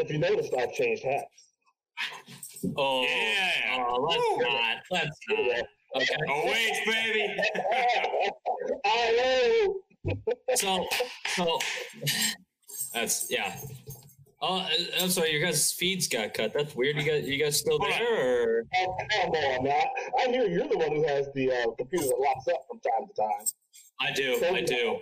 If 0.00 0.10
you 0.10 0.18
noticed, 0.18 0.52
I've 0.58 0.72
changed 0.72 1.04
hats. 1.04 1.26
Oh, 2.76 3.02
Yeah. 3.02 3.84
oh, 3.86 4.00
let's 4.08 4.22
Woo. 4.30 4.42
not. 4.42 4.76
Let's 4.90 5.18
not. 5.28 5.66
Okay. 5.96 6.14
Awake, 6.28 6.86
baby. 6.86 7.36
I 8.84 9.68
So, 10.54 10.86
so 11.34 11.58
that's 12.94 13.26
yeah. 13.30 13.56
Oh, 14.42 14.58
uh, 14.60 14.68
I'm 15.02 15.10
sorry. 15.10 15.32
Your 15.32 15.42
guys' 15.42 15.72
feeds 15.72 16.08
got 16.08 16.32
cut. 16.32 16.54
That's 16.54 16.74
weird. 16.74 16.96
You 16.96 17.02
guys, 17.02 17.28
you 17.28 17.36
guys 17.42 17.58
still 17.58 17.78
there? 17.78 18.00
Or 18.60 18.64
Oh, 18.74 18.96
come 19.10 19.30
on 19.32 19.64
now. 19.64 19.82
I 20.18 20.28
hear 20.28 20.46
you're 20.46 20.66
the 20.68 20.78
one 20.78 20.92
who 20.96 21.06
has 21.06 21.28
the 21.34 21.50
uh, 21.52 21.70
computer 21.76 22.06
that 22.06 22.16
locks 22.18 22.48
up 22.48 22.62
from 22.70 22.80
time 22.80 23.06
to 23.08 23.14
time. 23.20 23.46
I 24.00 24.12
do. 24.12 24.42
I 24.56 24.62
do. 24.62 24.98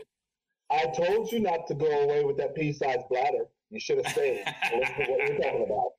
I 0.71 0.87
told 0.87 1.31
you 1.31 1.38
not 1.40 1.67
to 1.69 1.75
go 1.75 1.87
away 1.87 2.25
with 2.25 2.37
that 2.38 2.55
pea-sized 2.57 3.09
bladder. 3.09 3.45
You 3.71 3.81
should 3.81 3.99
have 4.05 4.13
stayed. 4.13 4.45
What 4.73 5.09
we're 5.09 5.37
talking 5.39 5.65
about. 5.65 5.91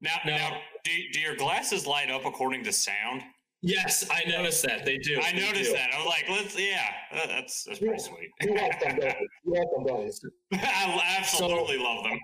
Now, 0.00 0.10
No. 0.24 0.36
now 0.36 0.60
do, 0.84 0.90
do 1.12 1.20
your 1.20 1.36
glasses 1.36 1.86
light 1.86 2.10
up 2.10 2.24
according 2.24 2.64
to 2.64 2.72
sound? 2.72 3.22
Yes, 3.60 4.06
I 4.10 4.22
noticed 4.28 4.62
that. 4.64 4.84
They 4.84 4.98
do. 4.98 5.20
I 5.20 5.32
They 5.32 5.40
noticed 5.40 5.70
do. 5.72 5.76
that. 5.76 5.90
I 5.92 5.98
was 5.98 6.06
like, 6.06 6.24
let's, 6.28 6.56
yeah, 6.58 6.90
that's 7.26 7.64
that's 7.64 7.80
pretty 7.80 7.98
sweet. 7.98 8.30
You 8.42 8.52
want 8.54 8.74
some, 8.80 8.96
don't 8.96 9.20
you? 9.20 9.28
You 9.44 9.52
want 9.52 10.14
some, 10.14 10.30
don't? 10.52 10.62
I 10.64 11.16
absolutely 11.18 11.78
love 11.78 12.04
them. 12.04 12.18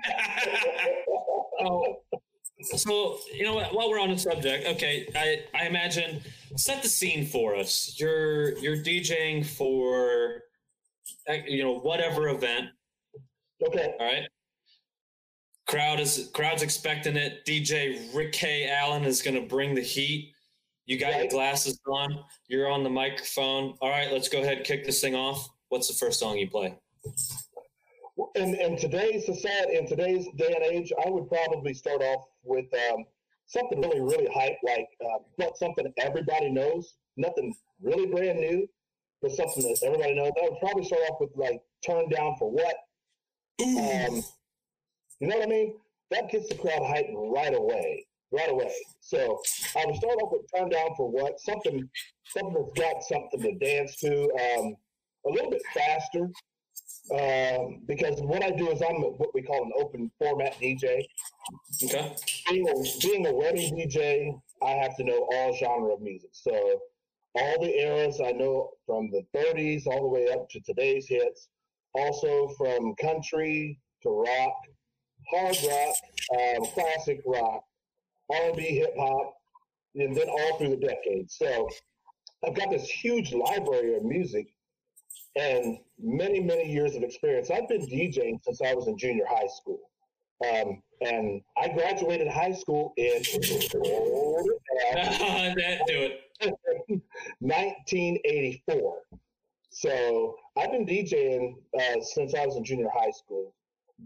So, 1.59 1.97
so 2.77 3.19
you 3.33 3.43
know 3.43 3.55
what? 3.55 3.75
While 3.75 3.91
we're 3.91 3.99
on 4.01 4.11
the 4.11 4.19
subject, 4.19 4.67
okay, 4.67 5.09
I 5.17 5.41
I 5.61 5.67
imagine 5.67 6.21
set 6.57 6.83
the 6.85 6.89
scene 6.89 7.27
for 7.27 7.57
us. 7.57 7.97
You're 7.99 8.57
you're 8.59 8.77
DJing 8.77 9.45
for, 9.45 10.43
uh, 11.29 11.33
you 11.49 11.65
know, 11.65 11.81
whatever 11.81 12.29
event. 12.29 12.67
Okay. 13.67 13.95
All 13.99 14.07
right. 14.07 14.29
Crowd 15.67 15.99
is 15.99 16.31
crowd's 16.35 16.63
expecting 16.63 17.17
it. 17.17 17.45
DJ 17.47 18.15
Rick 18.15 18.33
K. 18.33 18.69
Allen 18.71 19.05
is 19.05 19.23
going 19.23 19.35
to 19.35 19.49
bring 19.49 19.75
the 19.75 19.81
heat. 19.81 20.33
You 20.87 20.99
got 20.99 21.17
your 21.17 21.29
glasses 21.29 21.81
on. 21.87 22.19
You're 22.49 22.71
on 22.71 22.85
the 22.85 22.91
microphone. 22.91 23.75
All 23.81 23.89
right, 23.89 24.13
let's 24.13 24.29
go 24.29 24.43
ahead 24.43 24.59
and 24.59 24.67
kick 24.67 24.85
this 24.85 25.01
thing 25.01 25.15
off. 25.15 25.49
What's 25.71 25.89
the 25.89 25.95
first 25.95 26.21
song 26.21 26.37
you 26.37 26.51
play? 26.51 26.77
In, 28.37 28.55
in 28.55 28.77
today's 28.77 29.25
society, 29.25 29.77
in 29.77 29.89
today's 29.89 30.27
day 30.37 30.55
and 30.55 30.63
age, 30.65 30.93
I 31.05 31.09
would 31.09 31.29
probably 31.29 31.73
start 31.73 32.03
off 32.03 32.27
with 32.43 32.67
um, 32.93 33.05
something 33.47 33.81
really, 33.81 34.01
really 34.01 34.29
hype, 34.33 34.59
like 34.63 34.89
uh, 35.01 35.19
but 35.39 35.57
something 35.57 35.93
everybody 35.97 36.51
knows, 36.51 36.95
nothing 37.17 37.55
really 37.83 38.07
brand 38.07 38.39
new, 38.39 38.69
but 39.23 39.33
something 39.33 39.63
that 39.63 39.79
everybody 39.83 40.15
knows. 40.15 40.33
I 40.41 40.49
would 40.51 40.61
probably 40.61 40.85
start 40.85 41.03
off 41.11 41.19
with 41.21 41.31
like 41.35 41.61
"Turn 41.85 42.09
Down 42.11 42.37
for 42.39 42.51
What." 42.51 42.77
Um, 43.63 44.23
you 45.21 45.29
know 45.29 45.37
what 45.37 45.47
I 45.47 45.51
mean? 45.51 45.77
That 46.11 46.31
gets 46.31 46.49
the 46.49 46.55
crowd 46.57 46.83
hyped 46.83 47.13
right 47.15 47.55
away, 47.55 48.07
right 48.33 48.51
away. 48.51 48.73
So 49.01 49.41
I 49.77 49.87
would 49.87 49.97
start 49.97 50.15
off 50.23 50.33
with 50.33 50.43
"Turn 50.55 50.69
Down 50.69 50.91
for 50.97 51.11
What," 51.11 51.41
something, 51.41 51.89
something 52.27 52.55
that's 52.55 52.79
got 52.79 53.03
something 53.03 53.41
to 53.41 53.55
dance 53.65 53.97
to, 53.97 54.23
um, 54.25 54.77
a 55.27 55.31
little 55.31 55.51
bit 55.51 55.63
faster 55.73 56.31
um, 57.13 57.83
because 57.87 58.21
what 58.23 58.43
I 58.43 58.51
do 58.51 58.71
is 58.71 58.81
I'm 58.81 58.97
what 59.03 59.35
we 59.35 59.43
call 59.43 59.63
an 59.63 59.73
open 59.79 60.11
format 60.19 60.55
DJ. 60.59 61.05
Okay. 61.83 62.17
Being 62.49 62.69
a, 62.69 63.07
being 63.07 63.27
a 63.27 63.35
wedding 63.35 63.77
DJ, 63.77 64.41
I 64.63 64.71
have 64.71 64.97
to 64.97 65.05
know 65.05 65.29
all 65.33 65.55
genre 65.57 65.95
of 65.95 66.01
music. 66.01 66.31
So 66.33 66.81
all 67.35 67.61
the 67.61 67.79
eras 67.79 68.21
I 68.25 68.33
know 68.33 68.71
from 68.87 69.11
the 69.11 69.23
30s 69.37 69.87
all 69.87 70.01
the 70.01 70.09
way 70.09 70.29
up 70.33 70.49
to 70.51 70.61
today's 70.61 71.07
hits. 71.07 71.49
Also 71.95 72.49
from 72.57 72.95
country 72.97 73.79
to 74.03 74.11
rock, 74.11 74.55
hard 75.31 75.57
rock, 75.67 75.95
um, 76.39 76.67
classic 76.73 77.21
rock, 77.27 77.65
R&B, 78.31 78.63
hip 78.63 78.95
hop, 78.99 79.35
and 79.95 80.17
then 80.17 80.29
all 80.29 80.59
through 80.59 80.71
the 80.71 80.77
decades. 80.77 81.37
So 81.39 81.69
I've 82.47 82.55
got 82.55 82.71
this 82.71 82.89
huge 82.89 83.33
library 83.33 83.97
of 83.97 84.05
music 84.05 84.49
and 85.37 85.79
many, 85.99 86.41
many 86.41 86.71
years 86.71 86.95
of 86.95 87.03
experience. 87.03 87.51
I've 87.51 87.69
been 87.69 87.87
DJing 87.87 88.43
since 88.43 88.61
I 88.63 88.75
was 88.75 88.87
in 88.89 88.97
junior 88.97 89.25
high 89.29 89.49
school. 89.49 89.81
Um, 90.53 90.83
and 91.01 91.41
I 91.57 91.69
graduated 91.69 92.29
high 92.29 92.53
school 92.53 92.93
in 92.97 93.23
that 94.83 95.81
do 95.87 96.11
it. 96.11 96.21
1984. 97.41 98.99
So 99.71 100.37
I've 100.57 100.71
been 100.71 100.87
DJing 100.87 101.55
uh, 101.79 102.01
since 102.01 102.35
I 102.35 102.47
was 102.47 102.57
in 102.57 102.65
junior 102.65 102.89
high 102.95 103.11
school. 103.11 103.55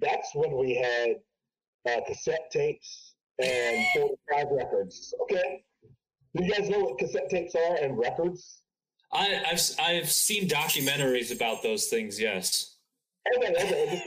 That's 0.00 0.34
when 0.34 0.56
we 0.56 0.74
had 0.74 1.16
uh, 1.88 2.00
cassette 2.06 2.50
tapes 2.50 3.14
and 3.38 3.84
45 3.94 4.46
records. 4.50 5.14
Okay. 5.22 5.64
Do 6.36 6.44
you 6.44 6.52
guys 6.52 6.68
know 6.68 6.80
what 6.80 6.98
cassette 6.98 7.30
tapes 7.30 7.54
are 7.54 7.76
and 7.76 7.98
records? 7.98 8.62
I, 9.12 9.42
I've 9.50 9.60
I've 9.80 10.10
seen 10.10 10.48
documentaries 10.48 11.34
about 11.34 11.62
those 11.62 11.86
things. 11.86 12.20
Yes. 12.20 12.76
Okay, 13.36 13.48
okay. 13.48 14.02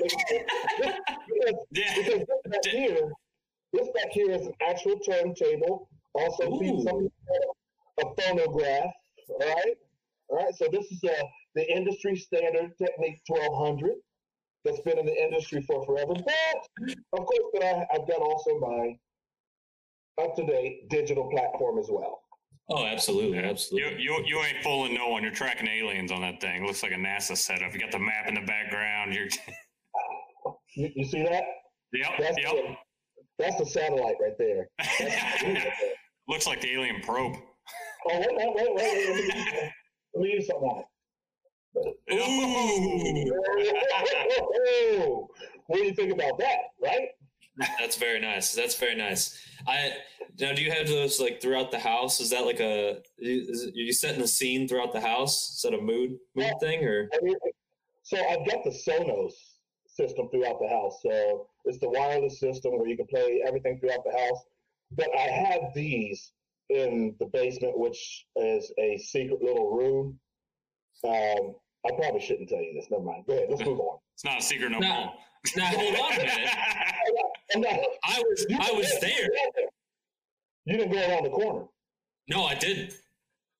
Because 0.77 1.55
yeah. 1.71 1.93
Because 1.95 2.19
this 2.19 2.51
back 2.51 2.65
here, 2.71 3.11
this 3.73 3.87
back 3.95 4.11
here 4.11 4.31
is 4.31 4.45
an 4.45 4.53
actual 4.67 4.99
turntable. 4.99 5.89
Also, 6.13 6.53
Ooh. 6.53 6.59
feeds 6.59 6.83
something 6.83 7.11
called 7.27 7.55
a 8.17 8.21
phonograph. 8.21 8.91
All 9.29 9.39
right, 9.39 9.77
all 10.29 10.37
right. 10.37 10.55
So 10.55 10.67
this 10.71 10.91
is 10.91 11.03
uh, 11.03 11.23
the 11.55 11.69
industry 11.71 12.15
standard 12.15 12.71
Technics 12.77 13.21
1200 13.27 13.93
that's 14.65 14.81
been 14.81 14.97
in 14.99 15.05
the 15.05 15.23
industry 15.23 15.61
for 15.61 15.85
forever. 15.85 16.13
But 16.13 16.95
of 17.13 17.25
course, 17.25 17.49
but 17.53 17.63
I, 17.63 17.87
I've 17.93 18.07
got 18.07 18.21
also 18.21 18.59
my 18.59 18.95
up-to-date 20.23 20.89
digital 20.89 21.29
platform 21.29 21.79
as 21.79 21.87
well. 21.89 22.21
Oh, 22.69 22.85
absolutely, 22.85 23.39
absolutely. 23.39 24.01
you 24.01 24.13
you 24.15 24.23
you 24.25 24.39
ain't 24.39 24.63
fooling 24.63 24.93
no 24.93 25.09
one. 25.09 25.23
You're 25.23 25.33
tracking 25.33 25.67
aliens 25.67 26.11
on 26.11 26.21
that 26.21 26.39
thing. 26.39 26.63
It 26.63 26.67
looks 26.67 26.83
like 26.83 26.93
a 26.93 26.95
NASA 26.95 27.35
setup. 27.35 27.73
You 27.73 27.79
got 27.79 27.91
the 27.91 27.99
map 27.99 28.27
in 28.27 28.35
the 28.35 28.41
background. 28.41 29.13
You're 29.13 29.27
You, 30.75 30.89
you 30.95 31.05
see 31.05 31.23
that? 31.23 31.43
yep 31.91 32.11
That's 32.17 32.37
yep. 32.37 32.53
the, 32.53 32.75
that's 33.37 33.57
the 33.57 33.65
satellite 33.65 34.15
right 34.21 34.37
there. 34.37 34.69
Right 34.79 35.41
there. 35.41 35.73
looks 36.29 36.47
like 36.47 36.61
the 36.61 36.71
alien 36.73 37.01
probe. 37.01 37.35
Oh, 38.09 38.19
wait, 38.19 38.27
wait, 38.31 38.55
wait, 38.55 38.75
wait. 38.75 38.75
wait. 38.75 39.09
Let 39.09 39.15
me, 39.17 39.71
let 40.13 40.23
me 40.23 40.31
use 40.31 40.47
something 40.47 40.69
on 40.69 40.79
it. 40.79 40.85
Ooh. 41.77 43.27
what 45.67 45.77
do 45.77 45.83
you 45.85 45.93
think 45.93 46.11
about 46.13 46.37
that, 46.39 46.57
right? 46.81 47.09
That's 47.79 47.97
very 47.97 48.19
nice. 48.19 48.53
That's 48.53 48.75
very 48.75 48.95
nice. 48.95 49.37
I 49.67 49.91
now, 50.39 50.53
do 50.53 50.61
you 50.63 50.71
have 50.71 50.87
those 50.87 51.19
like 51.19 51.41
throughout 51.41 51.71
the 51.71 51.79
house? 51.79 52.19
Is 52.19 52.29
that 52.31 52.45
like 52.45 52.59
a 52.59 53.01
is 53.19 53.67
are 53.67 53.71
you 53.73 53.93
setting 53.93 54.21
the 54.21 54.27
scene 54.27 54.67
throughout 54.67 54.93
the 54.93 55.01
house? 55.01 55.55
Is 55.55 55.61
that 55.63 55.73
a 55.73 55.81
mood 55.81 56.11
mood 56.35 56.45
Yeah. 56.47 56.53
thing 56.59 56.83
or? 56.85 57.09
I 57.13 57.17
mean, 57.21 57.35
So 58.03 58.17
I've 58.17 58.45
got 58.49 58.63
the 58.63 58.71
Sonos 58.71 59.33
system 59.87 60.29
throughout 60.29 60.59
the 60.59 60.69
house. 60.69 60.99
So 61.03 61.47
it's 61.65 61.79
the 61.79 61.89
wireless 61.89 62.39
system 62.39 62.77
where 62.77 62.87
you 62.87 62.97
can 62.97 63.07
play 63.07 63.43
everything 63.45 63.79
throughout 63.79 64.03
the 64.05 64.17
house. 64.17 64.41
But 64.91 65.09
I 65.15 65.27
have 65.29 65.73
these 65.75 66.31
in 66.69 67.15
the 67.19 67.25
basement, 67.27 67.77
which 67.77 68.25
is 68.37 68.71
a 68.79 68.97
secret 68.97 69.41
little 69.41 69.69
room. 69.71 70.19
Um, 71.03 71.55
I 71.85 71.89
probably 71.97 72.21
shouldn't 72.21 72.49
tell 72.49 72.59
you 72.61 72.73
this. 72.75 72.87
Never 72.91 73.03
mind. 73.03 73.25
Go 73.25 73.33
ahead. 73.33 73.47
Let's 73.49 73.63
move 73.65 73.79
on. 73.79 73.97
It's 74.13 74.23
not 74.23 74.39
a 74.39 74.41
secret 74.41 74.71
no 74.71 74.79
No. 74.79 74.87
more. 74.87 75.13
Now 75.57 75.65
hold 75.65 75.95
on 75.95 76.13
a 76.13 76.17
minute. 76.17 76.49
I'm 77.55 77.61
not- 77.61 77.79
I 78.03 78.21
was 78.29 78.45
you- 78.47 78.57
I 78.61 78.71
was 78.71 78.99
there. 79.01 79.29
You 80.65 80.77
didn't 80.77 80.91
go 80.91 80.99
around 80.99 81.23
the 81.23 81.29
corner. 81.31 81.65
No, 82.27 82.45
I 82.45 82.53
didn't. 82.55 82.93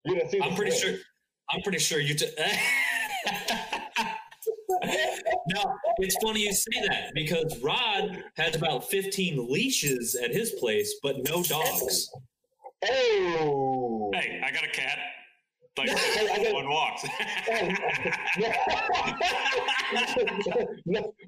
You 0.05 0.15
didn't 0.15 0.29
see. 0.29 0.37
the 0.39 0.45
I'm 0.45 0.55
pretty 0.55 0.71
swing. 0.71 0.93
sure. 0.95 1.01
I'm 1.49 1.61
pretty 1.63 1.79
sure 1.79 1.99
you. 1.99 2.13
T- 2.13 2.27
no, 5.47 5.75
it's 5.97 6.15
funny 6.23 6.41
you 6.41 6.53
say 6.53 6.87
that 6.87 7.11
because 7.13 7.59
Rod 7.61 8.23
has 8.37 8.55
about 8.55 8.89
15 8.89 9.47
leashes 9.51 10.15
at 10.23 10.31
his 10.31 10.51
place, 10.51 10.95
but 11.03 11.17
no 11.27 11.43
dogs. 11.43 12.09
Oh. 12.89 14.11
hey, 14.13 14.41
I 14.43 14.51
got 14.51 14.63
a 14.63 14.69
cat. 14.69 14.97
Like 15.77 15.89
one 16.53 16.69
walks. 16.69 17.05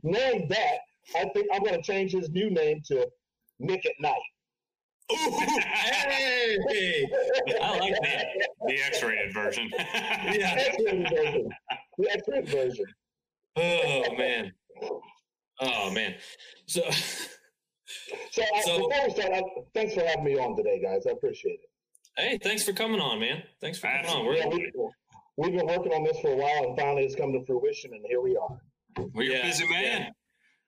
Knowing 0.04 0.48
that, 0.50 0.78
I 1.16 1.26
think 1.34 1.48
I'm 1.54 1.64
going 1.64 1.76
to 1.76 1.82
change 1.82 2.12
his 2.12 2.30
new 2.30 2.50
name 2.50 2.82
to 2.88 3.08
Nick 3.60 3.86
at 3.86 3.94
Night. 4.00 4.16
Ooh, 5.12 5.16
Hey, 5.40 7.06
I 7.62 7.78
like 7.78 7.94
that. 8.04 8.26
the 8.68 8.82
X-rated 8.86 9.34
version. 9.34 9.70
Yeah. 9.74 10.56
X-rated 10.58 11.10
version. 11.10 11.50
The 11.98 12.12
X-rated 12.12 12.50
version. 12.50 12.86
Oh 13.56 14.16
man. 14.18 14.52
Oh 15.60 15.92
man. 15.92 16.16
So 16.66 16.82
So, 16.90 18.42
uh, 18.42 18.46
I, 18.56 18.62
before 18.78 18.90
we 19.08 19.14
start, 19.14 19.34
I, 19.34 19.42
thanks 19.74 19.94
for 19.94 20.02
having 20.06 20.24
me 20.24 20.38
on 20.40 20.56
today, 20.56 20.82
guys. 20.82 21.06
I 21.06 21.12
appreciate 21.12 21.60
it. 21.62 21.70
Hey, 22.18 22.38
thanks 22.44 22.64
for 22.64 22.74
coming 22.74 23.00
on, 23.00 23.20
man. 23.20 23.44
Thanks 23.62 23.78
for 23.80 23.88
coming 23.88 24.06
on. 24.12 24.26
We're, 24.26 24.36
Yeah, 24.36 24.48
we, 24.48 24.72
we've 25.38 25.54
been 25.58 25.68
working 25.68 25.94
on 25.94 26.04
this 26.04 26.20
for 26.20 26.32
a 26.34 26.36
while, 26.36 26.70
and 26.70 26.78
finally 26.78 27.04
it's 27.04 27.16
come 27.16 27.32
to 27.34 27.44
fruition, 27.46 27.94
and 27.94 28.04
here 28.08 28.22
we 28.22 28.38
are. 28.38 28.60
Well, 29.14 29.24
you're 29.26 29.36
a 29.36 29.38
Yeah, 29.38 29.44
busy 29.48 29.68
man. 29.70 30.12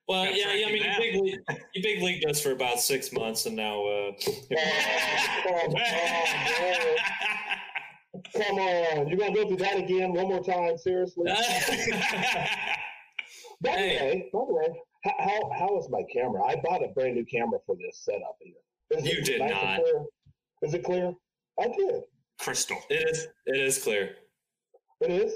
Well, 0.08 0.24
Gotta 0.24 0.36
yeah, 0.38 0.52
yeah, 0.54 0.66
I 0.68 0.72
mean, 0.72 0.82
you 0.84 0.92
big, 0.98 1.20
league, 1.20 1.40
you 1.74 1.82
big 1.82 2.00
league 2.02 2.24
us 2.28 2.40
for 2.40 2.52
about 2.52 2.78
six 2.80 3.12
months, 3.12 3.46
and 3.46 3.56
now, 3.56 3.84
uh, 3.84 4.12
come 5.42 5.54
on, 5.54 5.70
bro. 5.72 5.80
Come 8.36 8.58
on, 8.58 9.08
you're 9.08 9.18
gonna 9.18 9.34
go 9.34 9.46
through 9.48 9.56
that 9.58 9.76
again 9.78 10.12
one 10.12 10.28
more 10.28 10.42
time? 10.44 10.78
Seriously? 10.78 11.26
By 13.60 13.70
the 13.70 13.70
Hey. 13.70 13.96
way, 14.00 14.30
by 14.32 14.40
the 14.46 14.54
way, 14.54 14.68
how 15.04 15.50
how 15.58 15.78
is 15.78 15.88
my 15.90 16.02
camera? 16.12 16.42
I 16.44 16.56
bought 16.56 16.84
a 16.84 16.88
brand 16.88 17.14
new 17.16 17.24
camera 17.24 17.58
for 17.66 17.74
this 17.76 17.98
setup 18.04 18.36
here. 18.40 18.54
Is 18.90 19.04
You 19.04 19.18
it 19.18 19.24
did 19.24 19.40
and 19.40 19.50
not. 19.50 19.80
clear? 19.80 20.04
Is 20.62 20.74
it 20.74 20.84
clear? 20.84 21.12
I 21.60 21.68
did. 21.68 22.02
Crystal. 22.40 22.76
it 22.90 23.08
is, 23.10 23.26
it 23.46 23.56
is 23.60 23.82
clear. 23.82 24.16
It 25.00 25.10
is. 25.10 25.32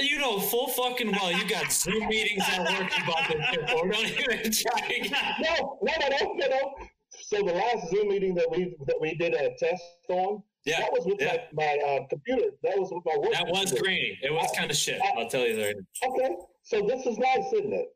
You 0.00 0.18
know 0.18 0.38
full 0.38 0.68
fucking 0.68 1.10
well 1.10 1.32
you 1.32 1.48
got 1.48 1.72
Zoom 1.72 2.06
meetings 2.08 2.44
at 2.52 2.60
work 2.60 2.90
you 2.96 3.04
bought 3.04 3.28
this 3.28 3.44
shit 3.50 3.68
for. 3.70 3.88
Don't 3.88 4.04
even 4.06 4.52
try 4.52 4.86
again. 4.86 5.12
No, 5.40 5.78
no, 5.82 5.92
no, 6.00 6.08
no, 6.08 6.32
no, 6.34 6.46
no. 6.46 6.74
So 7.10 7.38
the 7.38 7.52
last 7.54 7.88
Zoom 7.90 8.08
meeting 8.08 8.34
that 8.34 8.48
we 8.50 8.76
that 8.86 8.96
we 9.00 9.14
did 9.14 9.34
a 9.34 9.50
test 9.58 9.82
on, 10.10 10.42
Yeah, 10.66 10.80
that 10.80 10.92
was 10.92 11.04
with 11.06 11.16
yeah. 11.20 11.38
my, 11.52 11.64
my 11.78 11.84
uh, 11.96 12.06
computer. 12.08 12.50
That 12.62 12.78
was 12.78 12.90
with 12.92 13.02
my 13.06 13.18
work. 13.18 13.32
that 13.32 13.46
was 13.48 13.60
computer. 13.70 13.82
grainy. 13.82 14.18
It 14.22 14.32
was 14.32 14.50
kind 14.56 14.70
of 14.70 14.76
shit. 14.76 15.00
I'll 15.16 15.28
tell 15.28 15.46
you 15.46 15.56
that. 15.56 15.74
Okay, 16.06 16.34
so 16.62 16.82
this 16.86 17.04
is 17.06 17.18
nice, 17.18 17.52
isn't 17.54 17.72
it? 17.72 17.88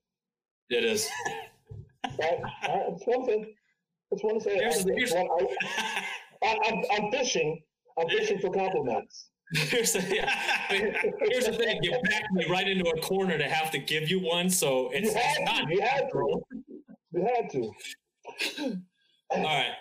It 0.71 0.85
is. 0.85 1.09
Right? 2.19 2.41
All 2.69 2.79
right, 2.79 2.99
just 2.99 3.07
one 3.07 3.27
thing. 3.27 3.55
Just 4.13 4.25
want 4.25 4.43
to 4.43 4.45
say, 4.51 4.57
Here's- 4.57 4.85
I, 4.85 4.91
here's- 4.97 5.13
I, 5.15 5.21
I, 5.21 6.05
I'm, 6.45 6.83
I'm 6.93 7.11
fishing. 7.11 7.63
I'm 7.99 8.09
fishing 8.09 8.39
for 8.39 8.51
compliments. 8.51 9.29
Here's 9.55 9.93
the, 9.93 10.01
yeah. 10.15 10.35
Here's 10.69 11.47
the 11.47 11.53
thing. 11.53 11.81
You 11.83 11.93
backed 12.05 12.33
me 12.33 12.47
right 12.49 12.67
into 12.67 12.89
a 12.89 13.01
corner 13.01 13.37
to 13.37 13.45
have 13.45 13.71
to 13.73 13.79
give 13.79 14.09
you 14.11 14.19
one, 14.21 14.49
so 14.49 14.91
it's 14.93 15.13
had 15.13 15.37
to. 15.37 15.45
not 15.45 15.71
You 15.71 15.81
had 15.81 16.11
to. 16.11 16.43
You 17.13 17.29
had 17.35 17.51
to. 17.51 18.77
All 19.31 19.43
right. 19.43 19.73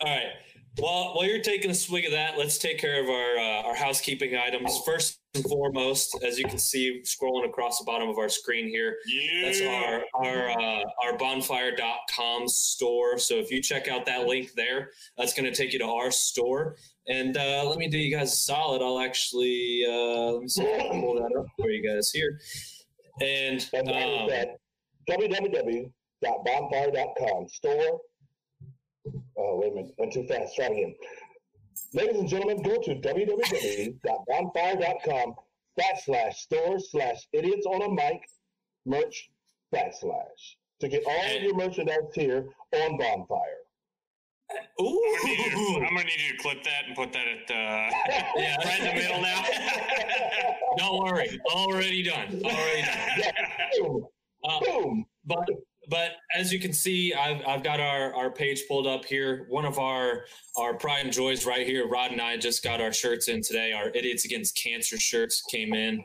All 0.00 0.08
right. 0.08 0.32
Well, 0.78 1.14
while 1.14 1.24
you're 1.24 1.40
taking 1.40 1.70
a 1.70 1.74
swig 1.74 2.04
of 2.04 2.10
that, 2.12 2.36
let's 2.36 2.58
take 2.58 2.76
care 2.78 3.02
of 3.02 3.08
our 3.08 3.38
uh, 3.38 3.62
our 3.68 3.74
housekeeping 3.74 4.36
items. 4.36 4.78
First 4.84 5.18
and 5.34 5.42
foremost, 5.44 6.18
as 6.22 6.38
you 6.38 6.44
can 6.44 6.58
see 6.58 7.00
scrolling 7.02 7.48
across 7.48 7.78
the 7.78 7.84
bottom 7.84 8.10
of 8.10 8.18
our 8.18 8.28
screen 8.28 8.68
here, 8.68 8.98
that's 9.42 9.62
our 9.62 10.04
our 10.14 10.50
uh, 10.50 10.82
our 11.02 11.16
bonfire.com 11.16 12.46
store. 12.48 13.16
So 13.16 13.36
if 13.36 13.50
you 13.50 13.62
check 13.62 13.88
out 13.88 14.04
that 14.06 14.26
link 14.26 14.52
there, 14.52 14.90
that's 15.16 15.32
going 15.32 15.50
to 15.50 15.56
take 15.56 15.72
you 15.72 15.78
to 15.78 15.86
our 15.86 16.10
store. 16.10 16.76
And 17.08 17.38
uh, 17.38 17.64
let 17.66 17.78
me 17.78 17.88
do 17.88 17.96
you 17.96 18.14
guys 18.14 18.34
a 18.34 18.36
solid. 18.36 18.82
I'll 18.82 19.00
actually 19.00 19.82
uh, 19.88 20.32
let 20.32 20.42
me 20.42 20.48
see 20.48 20.62
if 20.62 20.80
I 20.80 20.88
can 20.88 21.00
pull 21.00 21.14
that 21.14 21.34
up 21.38 21.46
for 21.58 21.70
you 21.70 21.82
guys 21.82 22.10
here. 22.10 22.38
And 23.22 23.66
And 23.72 23.88
um, 23.88 24.28
www.bonfire.com. 25.08 27.48
Store. 27.48 28.00
Oh, 29.38 29.56
wait 29.60 29.72
a 29.72 29.74
minute. 29.74 29.94
Went 29.98 30.12
too 30.12 30.26
fast. 30.26 30.54
Try 30.56 30.66
again. 30.66 30.94
Ladies 31.92 32.20
and 32.20 32.28
gentlemen, 32.28 32.62
go 32.62 32.80
to 32.80 32.94
www.bonfire.com 32.94 35.34
backslash 35.78 36.34
store 36.34 36.78
slash 36.78 37.28
idiots 37.32 37.66
on 37.66 37.82
a 37.82 37.90
mic 37.90 38.22
merch 38.86 39.28
backslash 39.74 40.56
to 40.80 40.88
get 40.88 41.02
all 41.06 41.36
of 41.36 41.42
your 41.42 41.54
merchandise 41.54 41.98
here 42.14 42.46
on 42.74 42.96
Bonfire. 42.98 43.58
ooh, 44.80 44.84
I'm 44.84 45.22
gonna, 45.22 45.24
need 45.24 45.38
you 45.38 45.50
to, 45.50 45.56
I'm 45.86 45.94
gonna 45.94 46.04
need 46.04 46.20
you 46.20 46.36
to 46.36 46.42
clip 46.42 46.62
that 46.64 46.84
and 46.86 46.94
put 46.94 47.12
that 47.12 47.26
at 47.26 47.50
uh, 47.50 47.54
yeah, 48.36 48.56
right 48.64 48.80
in 48.80 48.86
the 48.86 48.94
middle 48.94 49.20
now. 49.20 49.44
Don't 50.78 50.98
worry, 51.02 51.40
already 51.52 52.02
done. 52.02 52.40
Already 52.44 52.82
done. 52.82 53.32
Boom. 53.80 54.06
Uh, 54.44 54.60
Boom. 54.60 55.06
but 55.24 55.48
but 55.88 56.12
as 56.34 56.52
you 56.52 56.58
can 56.58 56.72
see, 56.72 57.14
I've 57.14 57.42
I've 57.46 57.62
got 57.62 57.80
our 57.80 58.14
our 58.14 58.30
page 58.30 58.62
pulled 58.68 58.86
up 58.86 59.04
here. 59.04 59.46
One 59.48 59.64
of 59.64 59.78
our 59.78 60.24
our 60.56 60.74
pride 60.74 61.04
and 61.04 61.12
joys 61.12 61.46
right 61.46 61.66
here. 61.66 61.86
Rod 61.86 62.12
and 62.12 62.20
I 62.20 62.36
just 62.36 62.62
got 62.62 62.80
our 62.80 62.92
shirts 62.92 63.28
in 63.28 63.42
today. 63.42 63.72
Our 63.72 63.90
Idiots 63.90 64.24
Against 64.24 64.56
Cancer 64.56 64.98
shirts 64.98 65.42
came 65.50 65.74
in. 65.74 66.02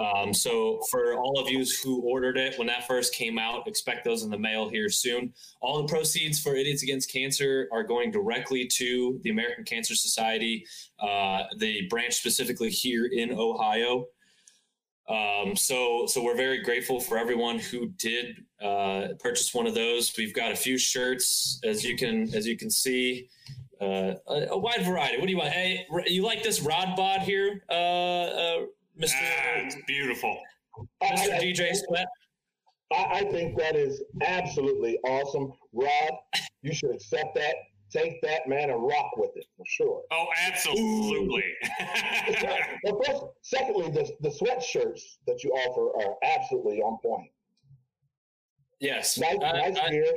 Um, 0.00 0.32
so 0.32 0.80
for 0.90 1.14
all 1.14 1.38
of 1.38 1.48
you 1.48 1.64
who 1.84 2.00
ordered 2.02 2.36
it 2.36 2.58
when 2.58 2.66
that 2.68 2.86
first 2.86 3.14
came 3.14 3.38
out, 3.38 3.66
expect 3.68 4.04
those 4.04 4.22
in 4.22 4.30
the 4.30 4.38
mail 4.38 4.68
here 4.68 4.88
soon. 4.88 5.32
All 5.60 5.82
the 5.82 5.88
proceeds 5.88 6.40
for 6.40 6.56
Idiots 6.56 6.82
Against 6.82 7.12
Cancer 7.12 7.68
are 7.72 7.82
going 7.82 8.10
directly 8.10 8.66
to 8.76 9.20
the 9.22 9.30
American 9.30 9.64
Cancer 9.64 9.94
Society, 9.94 10.64
uh, 10.98 11.42
the 11.58 11.86
branch 11.88 12.14
specifically 12.14 12.70
here 12.70 13.06
in 13.06 13.32
Ohio. 13.32 14.06
Um, 15.10 15.56
so, 15.56 16.06
so 16.06 16.22
we're 16.22 16.36
very 16.36 16.62
grateful 16.62 17.00
for 17.00 17.18
everyone 17.18 17.58
who 17.58 17.88
did 17.98 18.44
uh, 18.62 19.08
purchase 19.18 19.52
one 19.52 19.66
of 19.66 19.74
those. 19.74 20.12
We've 20.16 20.32
got 20.34 20.52
a 20.52 20.56
few 20.56 20.78
shirts, 20.78 21.60
as 21.64 21.84
you 21.84 21.96
can 21.96 22.32
as 22.32 22.46
you 22.46 22.56
can 22.56 22.70
see, 22.70 23.28
uh, 23.80 24.14
a, 24.28 24.46
a 24.50 24.58
wide 24.58 24.84
variety. 24.84 25.18
What 25.18 25.26
do 25.26 25.32
you 25.32 25.38
want? 25.38 25.50
Hey, 25.50 25.84
you 26.06 26.22
like 26.22 26.44
this 26.44 26.60
rod 26.60 26.94
bod 26.96 27.22
here, 27.22 27.64
uh, 27.68 27.72
uh, 27.74 28.56
Mister 28.96 29.18
Ah, 29.20 29.62
it's 29.64 29.76
beautiful. 29.88 30.38
I- 31.02 31.10
Mister 31.10 31.34
I- 31.34 31.38
DJ 31.40 31.74
Sweat? 31.74 32.06
I, 32.92 33.20
I 33.20 33.24
think 33.32 33.56
that 33.58 33.74
is 33.74 34.02
absolutely 34.24 34.98
awesome. 35.04 35.52
Rod, 35.72 36.12
you 36.62 36.72
should 36.72 36.90
accept 36.94 37.34
that, 37.34 37.54
take 37.90 38.20
that, 38.22 38.48
man, 38.48 38.70
and 38.70 38.82
rock 38.82 39.16
with 39.16 39.30
it 39.36 39.46
for 39.56 39.64
sure. 39.66 40.02
Oh, 40.10 40.26
absolutely. 40.46 41.44
Well, 42.84 43.00
first, 43.04 43.22
secondly, 43.42 43.90
the, 43.90 44.10
the 44.20 44.28
sweatshirts 44.30 45.00
that 45.26 45.42
you 45.44 45.50
offer 45.50 46.06
are 46.06 46.16
absolutely 46.22 46.80
on 46.80 46.98
point. 47.04 47.30
Yes. 48.80 49.18
Nice, 49.18 49.36
I- 49.44 49.52
nice 49.52 49.76
I- 49.78 49.90
gear. 49.90 50.12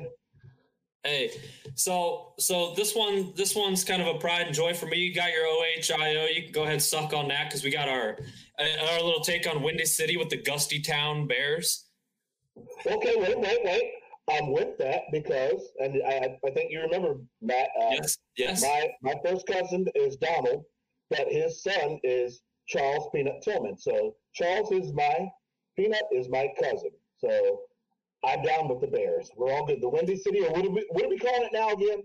Hey, 1.05 1.31
so 1.75 2.33
so 2.39 2.73
this 2.77 2.95
one 2.95 3.33
this 3.35 3.57
one's 3.57 3.83
kind 3.83 4.01
of 4.01 4.07
a 4.07 4.17
pride 4.19 4.45
and 4.47 4.55
joy 4.55 4.73
for 4.73 4.85
me. 4.85 4.99
You 4.99 5.13
got 5.13 5.31
your 5.33 5.45
OHIO. 5.45 6.33
You 6.33 6.43
can 6.43 6.53
go 6.53 6.61
ahead 6.61 6.75
and 6.75 6.81
suck 6.81 7.11
on 7.11 7.27
that 7.27 7.49
because 7.49 7.61
we 7.61 7.71
got 7.71 7.89
our 7.89 8.17
uh, 8.57 8.63
our 8.93 9.01
little 9.01 9.19
take 9.19 9.45
on 9.45 9.61
Windy 9.61 9.83
City 9.83 10.15
with 10.15 10.29
the 10.29 10.37
Gusty 10.41 10.79
Town 10.79 11.27
Bears. 11.27 11.89
Okay, 12.85 13.15
wait, 13.17 13.37
wait, 13.37 13.59
wait. 13.65 13.91
I'm 14.31 14.51
with 14.53 14.77
that 14.77 15.01
because, 15.11 15.69
and 15.79 16.01
I, 16.07 16.37
I 16.45 16.51
think 16.51 16.71
you 16.71 16.81
remember, 16.81 17.15
Matt, 17.41 17.69
uh, 17.81 17.89
Yes, 17.91 18.17
yes. 18.37 18.61
my, 18.61 18.89
my 19.01 19.13
first 19.25 19.45
cousin 19.45 19.85
is 19.95 20.15
Donald, 20.17 20.63
but 21.09 21.27
his 21.29 21.61
son 21.61 21.99
is 22.03 22.41
Charles 22.67 23.09
Peanut 23.13 23.41
Tillman. 23.43 23.77
So 23.77 24.15
Charles 24.33 24.71
is 24.71 24.93
my, 24.93 25.27
Peanut 25.77 26.03
is 26.11 26.29
my 26.29 26.47
cousin. 26.61 26.91
So 27.17 27.61
I'm 28.25 28.41
down 28.43 28.69
with 28.69 28.79
the 28.79 28.87
Bears. 28.87 29.29
We're 29.35 29.51
all 29.51 29.65
good. 29.65 29.81
The 29.81 29.89
Windy 29.89 30.15
City, 30.15 30.39
or 30.39 30.51
what 30.51 30.65
are 30.65 30.69
we, 30.69 30.85
what 30.91 31.05
are 31.05 31.09
we 31.09 31.17
calling 31.17 31.43
it 31.43 31.51
now 31.53 31.71
again? 31.71 32.03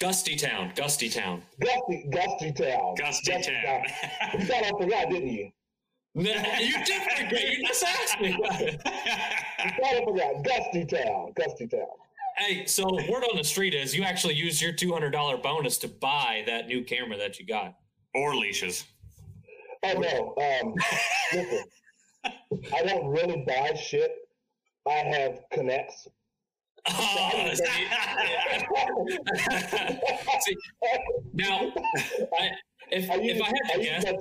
Gusty 0.00 0.36
Town, 0.36 0.72
Gusty 0.74 1.08
Town. 1.08 1.42
Gusty, 1.60 2.08
Gusty 2.12 2.52
Town. 2.52 2.94
Gusty 2.98 3.32
Town. 3.32 3.82
You 4.34 4.44
thought 4.44 4.64
I 4.64 4.70
forgot, 4.78 5.08
didn't 5.10 5.28
you? 5.28 5.50
You 6.24 6.84
did 6.84 7.02
forget. 7.16 7.42
You 7.50 7.66
just 7.66 7.84
asked 7.84 8.20
me. 8.20 8.34
about 8.34 8.60
it. 8.60 8.72
You 8.72 9.70
thought 9.70 9.94
I 9.94 10.04
forgot. 10.04 10.44
Gusty 10.44 10.84
Town. 10.84 11.32
Gusty 11.34 11.66
Town. 11.66 11.86
Hey, 12.38 12.66
so 12.66 12.84
word 12.84 13.24
on 13.24 13.36
the 13.36 13.44
street 13.44 13.74
is 13.74 13.94
you 13.94 14.02
actually 14.02 14.34
used 14.34 14.60
your 14.60 14.72
two 14.72 14.92
hundred 14.92 15.10
dollar 15.10 15.36
bonus 15.36 15.78
to 15.78 15.88
buy 15.88 16.42
that 16.46 16.66
new 16.68 16.84
camera 16.84 17.16
that 17.16 17.38
you 17.38 17.46
got. 17.46 17.74
or 18.14 18.34
leashes. 18.34 18.84
Oh 19.82 19.92
no. 19.92 20.34
Um, 20.42 20.74
listen, 21.34 21.64
I 22.24 22.82
don't 22.84 23.08
really 23.08 23.44
buy 23.46 23.74
shit. 23.74 24.10
I 24.86 24.90
have 24.92 25.40
connects. 25.52 26.08
Oh, 26.88 27.50
see, 27.52 27.64
see, 30.40 30.56
now, 31.34 31.72
I, 32.38 32.50
if 32.92 33.10
I 33.10 33.14
use, 33.16 33.36
if 33.36 33.42
I 33.42 33.46
had 33.46 33.74
to 33.74 33.78
use 33.78 34.04
guess, 34.04 34.14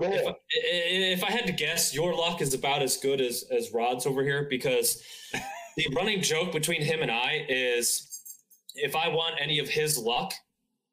my 0.00 0.16
two- 0.16 0.22
Go 0.24 0.34
if, 0.50 1.18
if 1.18 1.24
I 1.24 1.30
had 1.30 1.46
to 1.46 1.52
guess, 1.52 1.94
your 1.94 2.14
luck 2.14 2.40
is 2.40 2.54
about 2.54 2.82
as 2.82 2.96
good 2.96 3.20
as 3.20 3.44
as 3.50 3.72
Rod's 3.72 4.06
over 4.06 4.22
here 4.22 4.46
because 4.48 5.02
the 5.76 5.86
running 5.94 6.22
joke 6.22 6.52
between 6.52 6.82
him 6.82 7.02
and 7.02 7.10
I 7.10 7.44
is 7.48 8.06
if 8.74 8.94
I 8.96 9.08
want 9.08 9.36
any 9.40 9.58
of 9.58 9.68
his 9.68 9.98
luck, 9.98 10.32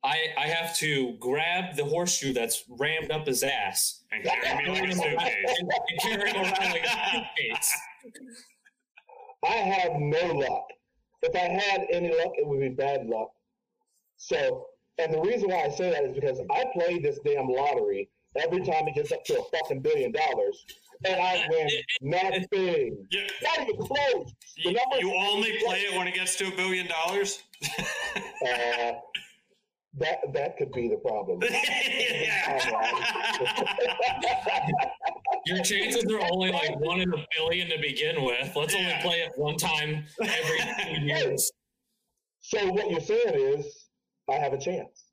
I 0.04 0.18
I 0.38 0.48
have 0.48 0.76
to 0.78 1.14
grab 1.20 1.76
the 1.76 1.86
horseshoe 1.86 2.34
that's 2.34 2.64
rammed 2.70 3.12
up 3.12 3.28
his 3.28 3.44
ass 3.44 4.04
And 4.12 4.24
carry 4.24 4.64
me 4.66 4.82
like 4.82 4.90
a 4.90 4.96
suitcase. 4.96 5.36
and, 5.60 5.72
and 5.90 6.00
carry 6.02 6.30
him 6.30 6.36
around 6.38 6.72
like 6.72 6.86
a 6.86 7.12
suitcase. 7.12 7.74
I 9.46 9.54
have 9.54 9.94
no 10.00 10.34
luck. 10.34 10.68
If 11.22 11.36
I 11.36 11.48
had 11.62 11.88
any 11.92 12.10
luck, 12.10 12.34
it 12.38 12.46
would 12.48 12.60
be 12.60 12.70
bad 12.70 13.06
luck. 13.08 13.32
So, 14.18 14.68
and 14.98 15.14
the 15.14 15.22
reason 15.22 15.50
why 15.50 15.64
I 15.66 15.70
say 15.70 15.90
that 15.92 16.04
is 16.04 16.14
because 16.14 16.40
I 16.52 16.66
play 16.74 17.00
this 17.00 17.20
damn 17.26 17.48
lottery 17.48 18.10
every 18.44 18.62
time 18.62 18.88
it 18.88 18.96
gets 18.96 19.12
up 19.12 19.24
to 19.26 19.40
a 19.40 19.44
fucking 19.58 19.82
billion 19.82 20.12
dollars, 20.12 20.66
and 21.06 21.20
I 21.22 21.46
win 21.50 21.70
nothing. 22.02 23.06
Yeah, 23.12 23.28
Not 23.44 23.60
even 23.68 23.78
close. 23.78 24.34
The 24.64 24.72
you, 24.72 24.74
numbers- 24.74 25.00
you 25.02 25.14
only 25.16 25.58
play 25.66 25.80
it 25.82 25.96
when 25.98 26.08
it 26.08 26.16
gets 26.16 26.36
to 26.38 26.48
a 26.48 26.56
billion 26.56 26.88
dollars? 26.88 27.44
Uh, 28.46 28.92
that 29.98 30.20
that 30.32 30.58
could 30.58 30.72
be 30.72 30.88
the 30.88 30.98
problem. 30.98 31.42
Your 35.46 35.58
chances 35.64 36.06
are 36.06 36.20
only 36.32 36.52
like 36.52 36.80
one 36.80 37.02
in 37.02 37.12
a 37.14 37.26
billion 37.36 37.70
to 37.70 37.80
begin 37.82 38.24
with. 38.24 38.56
Let's 38.56 38.76
only 38.76 38.94
play 39.02 39.22
it 39.22 39.32
one 39.38 39.58
time 39.58 40.06
every 40.22 40.60
two 40.84 41.02
years. 41.02 41.52
so 42.42 42.68
what 42.72 42.92
you're 42.92 43.00
saying 43.00 43.34
is, 43.60 43.88
I 44.30 44.34
have 44.34 44.54
a 44.54 44.58
chance. 44.60 45.06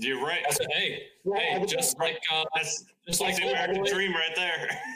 You're 0.00 0.22
right. 0.24 0.42
I 0.48 0.52
said, 0.52 0.66
hey, 0.72 1.02
Right, 1.24 1.42
hey, 1.42 1.66
just 1.66 1.98
like 1.98 2.20
uh, 2.32 2.44
That's 2.54 2.84
just 3.06 3.20
like 3.20 3.34
like 3.34 3.42
the 3.42 3.48
American 3.50 3.82
boy, 3.82 3.90
dream 3.90 4.12
right 4.12 4.34
there. 4.36 4.68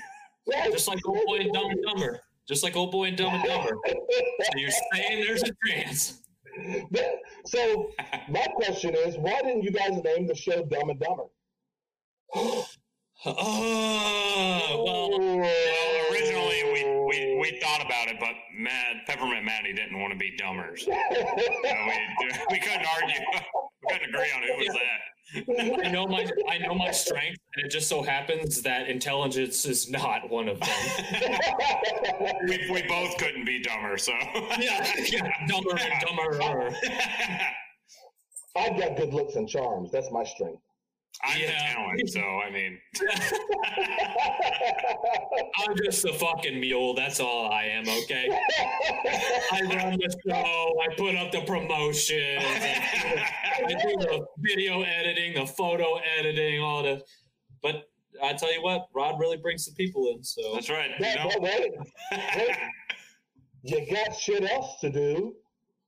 Right. 0.46 0.70
just 0.70 0.86
like 0.88 0.98
old 1.06 1.24
boy 1.26 1.36
and 1.38 1.52
dumb 1.54 1.70
and 1.70 1.82
dumber, 1.82 2.20
just 2.46 2.62
like 2.62 2.76
old 2.76 2.92
boy 2.92 3.04
and 3.04 3.16
dumb 3.16 3.32
and 3.32 3.44
dumber. 3.44 3.78
So 3.88 4.58
you're 4.58 4.70
saying 4.92 5.24
there's 5.26 5.42
a 5.42 5.50
chance. 5.66 6.20
so 7.46 7.90
my 8.28 8.46
question 8.54 8.94
is, 8.94 9.16
why 9.16 9.40
didn't 9.42 9.62
you 9.62 9.70
guys 9.70 10.02
name 10.04 10.26
the 10.26 10.34
show 10.34 10.62
Dumb 10.64 10.90
and 10.90 11.00
Dumber? 11.00 11.24
Oh 13.26 14.82
well, 14.84 15.18
Well, 15.18 16.12
originally 16.12 16.43
we, 17.14 17.26
we, 17.26 17.36
we 17.40 17.60
thought 17.60 17.84
about 17.84 18.08
it, 18.08 18.16
but 18.18 18.34
Matt, 18.56 19.06
Peppermint 19.06 19.44
Matty 19.44 19.72
didn't 19.72 19.98
want 19.98 20.12
to 20.12 20.18
be 20.18 20.36
dumber. 20.36 20.76
So 20.76 20.90
we, 20.90 20.96
we 22.50 22.58
couldn't 22.58 22.86
argue. 23.00 23.20
We 23.86 23.92
couldn't 23.92 24.14
agree 24.14 24.32
on 24.34 24.42
who 24.42 24.64
was 24.64 24.74
that. 24.74 25.84
I 25.84 25.90
know 25.90 26.06
my 26.06 26.26
I 26.48 26.56
know 26.56 26.74
my 26.74 26.90
strength, 26.90 27.38
and 27.54 27.66
it 27.66 27.68
just 27.68 27.86
so 27.86 28.02
happens 28.02 28.62
that 28.62 28.88
intelligence 28.88 29.66
is 29.66 29.90
not 29.90 30.30
one 30.30 30.48
of 30.48 30.58
them. 30.58 30.68
We, 32.48 32.70
we 32.70 32.82
both 32.88 33.16
couldn't 33.18 33.44
be 33.44 33.60
dumber, 33.62 33.98
so. 33.98 34.12
yeah, 34.58 34.90
yeah, 35.06 35.30
dumber 35.48 35.76
and 35.78 35.92
dumber. 36.06 36.74
I've 38.56 38.78
got 38.78 38.96
good 38.96 39.12
looks 39.12 39.36
and 39.36 39.46
charms. 39.46 39.90
That's 39.90 40.10
my 40.10 40.24
strength. 40.24 40.62
I'm 41.22 41.40
the 41.40 41.46
talent, 41.46 42.10
so 42.10 42.20
I 42.20 42.50
mean. 42.50 42.78
I'm 45.58 45.76
just 45.84 46.04
a 46.04 46.12
fucking 46.12 46.60
mule. 46.60 46.94
That's 46.94 47.20
all 47.20 47.50
I 47.50 47.64
am. 47.64 47.88
Okay. 47.88 48.28
I 49.52 49.62
run 49.62 49.98
the 49.98 50.14
show. 50.26 50.74
I 50.82 50.94
put 50.96 51.16
up 51.16 51.32
the 51.32 51.40
promotions. 51.42 52.44
I 52.44 53.68
do 53.68 53.96
the 53.98 54.26
video 54.38 54.82
editing, 54.82 55.34
the 55.34 55.46
photo 55.46 55.98
editing, 56.18 56.60
all 56.60 56.82
the. 56.82 57.02
But 57.62 57.88
I 58.22 58.34
tell 58.34 58.52
you 58.52 58.62
what, 58.62 58.88
Rod 58.94 59.18
really 59.18 59.38
brings 59.38 59.66
the 59.66 59.72
people 59.72 60.12
in. 60.14 60.22
So 60.22 60.54
That's 60.54 60.70
right. 60.70 60.90
You 60.98 61.14
know? 61.16 61.30
wait, 61.40 61.40
wait. 61.40 61.72
wait. 62.36 62.56
You 63.66 63.86
got 63.90 64.14
shit 64.14 64.44
else 64.44 64.78
to 64.82 64.90
do 64.90 65.36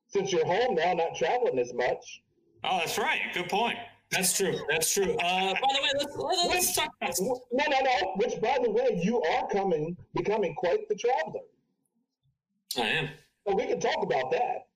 since 0.09 0.33
you're 0.33 0.47
home 0.47 0.77
now, 0.77 0.95
not 0.95 1.15
traveling 1.15 1.59
as 1.59 1.75
much. 1.75 2.23
Oh, 2.65 2.79
that's 2.79 2.97
right. 2.97 3.21
Good 3.35 3.51
point. 3.51 3.77
That's 4.11 4.37
true. 4.37 4.59
That's 4.69 4.93
true. 4.93 5.17
Uh, 5.17 5.53
by 5.55 5.61
the 5.61 5.81
way, 5.83 5.91
let's 5.99 6.17
let's, 6.49 6.77
talk 6.77 6.91
about. 7.01 7.19
No, 7.53 7.65
no, 7.69 7.79
no. 7.81 8.13
Which, 8.17 8.41
by 8.41 8.59
the 8.63 8.71
way, 8.71 9.01
you 9.03 9.21
are 9.23 9.47
coming, 9.49 9.97
becoming 10.15 10.55
quite 10.55 10.89
the 10.89 10.95
traveler. 10.95 11.41
I 12.79 12.89
am. 12.89 13.09
So 13.47 13.55
we 13.55 13.67
can 13.67 13.81
talk 13.81 14.03
about 14.03 14.31
that. 14.33 14.67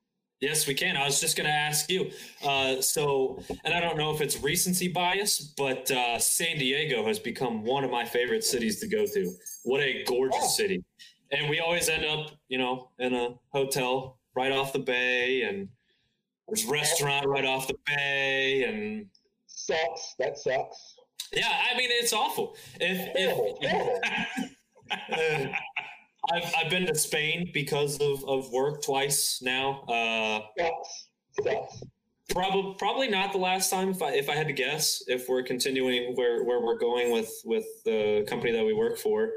Yes, 0.41 0.67
we 0.67 0.73
can. 0.73 0.97
I 0.97 1.05
was 1.05 1.21
just 1.21 1.37
going 1.37 1.47
to 1.47 1.53
ask 1.55 1.91
you. 1.91 2.11
Uh, 2.43 2.81
so, 2.81 3.43
and 3.65 3.75
I 3.75 3.81
don't 3.81 3.99
know 3.99 4.15
if 4.15 4.23
it's 4.23 4.41
recency 4.41 4.89
bias, 4.89 5.53
but 5.57 5.91
uh, 5.91 6.19
San 6.19 6.57
Diego 6.57 7.07
has 7.07 7.19
become 7.19 7.63
one 7.63 7.85
of 7.85 7.91
my 7.91 8.07
favorite 8.07 8.43
cities 8.43 8.81
to 8.81 8.89
go 8.89 9.05
to. 9.05 9.33
What 9.65 9.81
a 9.83 10.03
gorgeous 10.05 10.41
Oh. 10.43 10.49
city! 10.49 10.83
And 11.31 11.51
we 11.51 11.61
always 11.61 11.89
end 11.91 12.07
up, 12.07 12.31
you 12.49 12.57
know, 12.57 12.89
in 12.99 13.15
a 13.15 13.35
hotel 13.53 14.19
right 14.35 14.51
off 14.51 14.73
the 14.73 14.79
bay, 14.79 15.43
and 15.43 15.69
there's 16.49 16.65
a 16.67 16.71
restaurant 16.71 17.27
right 17.27 17.45
off 17.45 17.69
the 17.69 17.77
bay, 17.87 18.65
and 18.65 19.07
Sucks. 19.71 20.15
That 20.19 20.39
sucks. 20.39 20.95
yeah, 21.33 21.49
I 21.73 21.77
mean 21.77 21.91
it's 21.93 22.13
awful. 22.13 22.57
If, 22.81 23.11
if 23.15 24.91
I've 26.33 26.55
I've 26.59 26.71
been 26.71 26.87
to 26.87 26.95
Spain 26.95 27.51
because 27.53 28.01
of 28.01 28.25
of 28.29 28.51
work 28.53 28.83
twice 28.83 29.41
now. 29.43 29.83
Uh, 29.89 30.41
Sucks. 30.59 31.09
Sucks. 31.43 31.83
Probably, 32.31 32.77
probably 32.79 33.09
not 33.09 33.33
the 33.33 33.39
last 33.39 33.71
time. 33.71 33.89
If 33.91 34.03
I, 34.03 34.13
if 34.13 34.29
I 34.29 34.37
had 34.37 34.47
to 34.47 34.53
guess, 34.53 35.03
if 35.09 35.29
we're 35.29 35.43
continuing 35.43 36.15
where, 36.15 36.45
where 36.45 36.61
we're 36.61 36.79
going 36.79 37.11
with 37.13 37.31
with 37.45 37.65
the 37.85 38.25
company 38.29 38.53
that 38.53 38.65
we 38.65 38.73
work 38.73 38.99
for, 38.99 39.33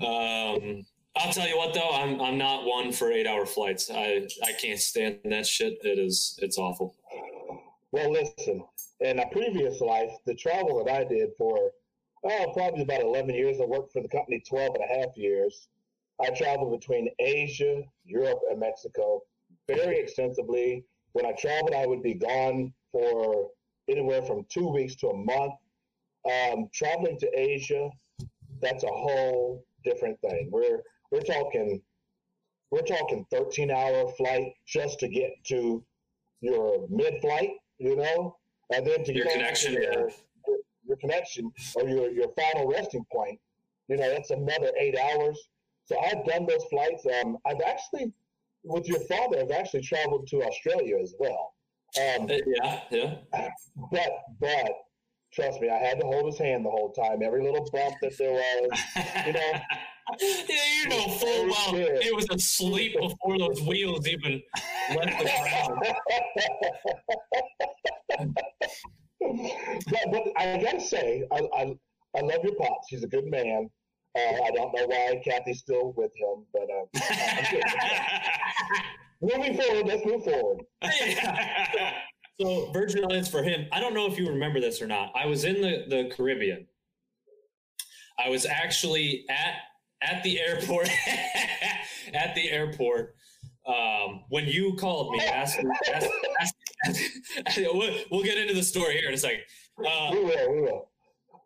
um, 0.00 0.84
I'll 1.16 1.32
tell 1.32 1.48
you 1.48 1.58
what 1.58 1.74
though, 1.74 1.90
I'm 1.90 2.20
I'm 2.20 2.38
not 2.38 2.64
one 2.64 2.92
for 2.92 3.10
eight 3.10 3.26
hour 3.26 3.44
flights. 3.44 3.90
I 3.90 4.28
I 4.44 4.52
can't 4.60 4.78
stand 4.78 5.18
that 5.24 5.46
shit. 5.46 5.78
It 5.82 5.98
is 5.98 6.38
it's 6.40 6.58
awful. 6.58 6.94
Well, 7.90 8.12
listen. 8.12 8.64
In 9.02 9.18
a 9.18 9.28
previous 9.30 9.80
life, 9.80 10.12
the 10.26 10.34
travel 10.34 10.84
that 10.84 10.92
I 10.92 11.02
did 11.02 11.30
for 11.36 11.72
oh, 12.24 12.52
probably 12.54 12.82
about 12.82 13.02
11 13.02 13.34
years, 13.34 13.58
I 13.60 13.64
worked 13.64 13.92
for 13.92 14.00
the 14.00 14.08
company 14.08 14.40
12 14.48 14.76
and 14.76 14.84
a 14.84 15.00
half 15.00 15.16
years. 15.16 15.66
I 16.20 16.30
traveled 16.30 16.78
between 16.78 17.08
Asia, 17.18 17.82
Europe, 18.04 18.38
and 18.48 18.60
Mexico 18.60 19.22
very 19.66 19.98
extensively. 19.98 20.84
When 21.14 21.26
I 21.26 21.32
traveled, 21.32 21.74
I 21.74 21.84
would 21.84 22.02
be 22.02 22.14
gone 22.14 22.72
for 22.92 23.50
anywhere 23.88 24.22
from 24.22 24.46
two 24.48 24.68
weeks 24.68 24.94
to 24.96 25.08
a 25.08 25.16
month. 25.16 25.54
Um, 26.24 26.68
traveling 26.72 27.18
to 27.18 27.30
Asia, 27.34 27.90
that's 28.60 28.84
a 28.84 28.88
whole 28.88 29.64
different 29.84 30.20
thing. 30.20 30.48
We're 30.52 30.80
we're 31.10 31.22
talking 31.22 31.82
we're 32.70 32.82
talking 32.82 33.26
13 33.32 33.72
hour 33.72 34.12
flight 34.16 34.52
just 34.64 35.00
to 35.00 35.08
get 35.08 35.32
to 35.46 35.84
your 36.40 36.86
mid 36.88 37.20
flight, 37.20 37.50
you 37.78 37.96
know, 37.96 38.36
and 38.74 38.86
then 38.86 39.04
to 39.04 39.14
Your 39.14 39.24
get 39.24 39.34
connection, 39.34 39.72
your, 39.74 39.82
your, 39.82 40.10
your 40.86 40.96
connection 40.98 41.52
or 41.74 41.88
your, 41.88 42.10
your 42.10 42.28
final 42.36 42.68
resting 42.68 43.04
point, 43.12 43.38
you 43.88 43.96
know, 43.96 44.08
that's 44.10 44.30
another 44.30 44.70
eight 44.78 44.96
hours. 44.98 45.38
So 45.84 45.98
I've 45.98 46.24
done 46.24 46.46
those 46.46 46.64
flights. 46.70 47.04
Um, 47.20 47.36
I've 47.46 47.60
actually, 47.66 48.12
with 48.64 48.86
your 48.88 49.00
father, 49.00 49.40
I've 49.40 49.50
actually 49.50 49.82
traveled 49.82 50.26
to 50.28 50.42
Australia 50.44 50.96
as 51.02 51.14
well. 51.18 51.54
Um, 51.98 52.30
Uh, 52.30 52.38
yeah, 52.46 52.80
yeah. 52.90 53.14
but, 53.90 54.10
but 54.40 54.70
trust 55.32 55.60
me, 55.60 55.68
I 55.68 55.78
had 55.78 56.00
to 56.00 56.06
hold 56.06 56.26
his 56.26 56.38
hand 56.38 56.64
the 56.64 56.70
whole 56.70 56.92
time. 56.92 57.22
Every 57.22 57.42
little 57.42 57.68
bump 57.72 57.96
that 58.02 58.16
there 58.18 58.32
was, 58.32 58.80
you 59.26 59.32
know, 59.32 59.52
you 60.20 60.88
know 60.88 61.08
full 61.08 61.46
well 61.46 61.74
it 61.74 62.14
was 62.14 62.26
asleep 62.30 62.94
before 62.98 63.38
those 63.38 63.60
wheels 63.62 64.06
even 64.06 64.42
left 64.94 65.18
the 65.18 65.24
ground. 65.24 65.78
but, 69.86 70.10
but 70.10 70.22
I 70.36 70.60
gotta 70.62 70.80
say, 70.80 71.24
I, 71.30 71.36
I, 71.54 71.74
I 72.16 72.20
love 72.20 72.40
your 72.42 72.54
pops. 72.56 72.88
He's 72.88 73.04
a 73.04 73.08
good 73.08 73.26
man. 73.26 73.70
Uh, 74.16 74.42
I 74.44 74.50
don't 74.50 74.74
know 74.74 74.86
why 74.86 75.22
Kathy's 75.24 75.60
still 75.60 75.94
with 75.96 76.10
him, 76.16 76.44
but 76.52 76.68
uh, 76.70 76.84
moving 79.22 79.56
forward, 79.56 79.86
let's 79.86 80.04
move 80.04 80.24
forward. 80.24 80.62
So 82.40 82.72
Virgin 82.72 83.04
Islands 83.04 83.28
for 83.28 83.42
him. 83.42 83.66
I 83.72 83.78
don't 83.78 83.92
know 83.94 84.06
if 84.06 84.18
you 84.18 84.26
remember 84.26 84.58
this 84.58 84.80
or 84.80 84.86
not. 84.86 85.12
I 85.14 85.26
was 85.26 85.44
in 85.44 85.60
the, 85.60 85.84
the 85.88 86.10
Caribbean. 86.16 86.66
I 88.18 88.30
was 88.30 88.46
actually 88.46 89.26
at 89.28 89.54
at 90.04 90.22
the 90.22 90.40
airport 90.40 90.88
at 92.14 92.34
the 92.34 92.50
airport 92.50 93.14
um, 93.66 94.24
when 94.28 94.46
you 94.46 94.74
called 94.76 95.12
me. 95.12 95.20
Asked, 95.24 95.60
asked, 95.94 96.08
asked, 96.40 96.54
we'll, 97.56 97.94
we'll 98.10 98.22
get 98.24 98.38
into 98.38 98.54
the 98.54 98.62
story 98.62 98.96
here 98.98 99.08
in 99.08 99.14
a 99.14 99.18
second. 99.18 99.42
Uh, 99.78 100.08
We 100.12 100.24
will, 100.24 100.52
we 100.52 100.60
will. 100.62 100.88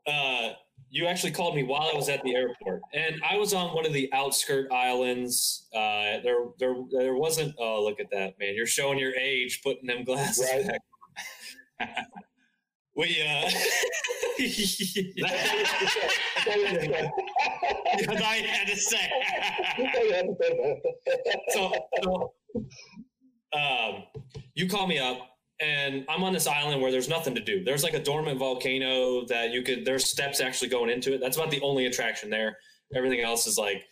uh, 0.07 0.53
you 0.89 1.07
actually 1.07 1.33
called 1.33 1.55
me 1.57 1.63
while 1.65 1.91
I 1.93 1.97
was 1.97 2.09
at 2.09 2.23
the 2.23 2.35
airport, 2.35 2.81
and 2.95 3.21
I 3.29 3.37
was 3.37 3.53
on 3.53 3.75
one 3.75 3.85
of 3.87 3.93
the 3.93 4.11
outskirt 4.13 4.71
islands. 4.73 5.67
Uh, 5.75 6.21
there, 6.23 6.47
there, 6.59 6.75
there 6.91 7.15
wasn't. 7.17 7.55
Oh, 7.59 7.83
look 7.85 7.99
at 8.01 8.07
that, 8.13 8.39
man! 8.39 8.55
You're 8.55 8.67
showing 8.67 8.99
your 8.99 9.13
age, 9.15 9.63
putting 9.63 9.87
them 9.87 10.05
glasses 10.05 10.49
Right. 10.53 10.67
back. 11.79 11.89
we, 12.97 13.21
uh, 13.23 13.51
I 18.23 18.43
had 18.47 18.69
to 18.69 18.77
say. 18.77 19.11
so, 21.49 21.73
so 22.03 22.33
um, 23.57 24.05
you 24.55 24.69
call 24.69 24.87
me 24.87 24.99
up 24.99 25.19
and 25.61 26.05
I'm 26.09 26.23
on 26.23 26.33
this 26.33 26.47
island 26.47 26.83
where 26.83 26.91
there's 26.91 27.09
nothing 27.09 27.35
to 27.35 27.41
do. 27.41 27.65
There's 27.65 27.83
like 27.83 27.95
a 27.95 28.03
dormant 28.03 28.39
volcano 28.39 29.25
that 29.27 29.53
you 29.53 29.63
could, 29.63 29.85
there's 29.85 30.05
steps 30.05 30.41
actually 30.41 30.69
going 30.69 30.91
into 30.91 31.15
it. 31.15 31.21
That's 31.21 31.37
about 31.37 31.51
the 31.51 31.61
only 31.63 31.87
attraction 31.87 32.29
there. 32.29 32.59
Everything 32.95 33.21
else 33.21 33.47
is 33.47 33.57
like 33.57 33.83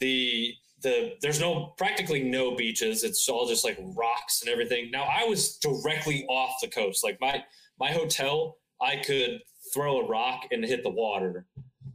the, 0.00 0.52
the, 0.82 1.12
there's 1.22 1.38
no, 1.38 1.74
practically 1.78 2.22
no 2.22 2.56
beaches. 2.56 3.04
It's 3.04 3.28
all 3.28 3.46
just 3.46 3.64
like 3.64 3.78
rocks 3.96 4.42
and 4.42 4.50
everything. 4.50 4.90
Now 4.90 5.04
I 5.04 5.24
was 5.24 5.58
directly 5.58 6.26
off 6.28 6.54
the 6.60 6.68
coast. 6.68 7.04
Like 7.04 7.18
my, 7.20 7.44
my 7.78 7.92
hotel, 7.92 8.56
I 8.80 8.96
could 8.96 9.40
throw 9.72 10.00
a 10.00 10.08
rock 10.08 10.46
and 10.50 10.64
hit 10.64 10.82
the 10.82 10.90
water. 10.90 11.46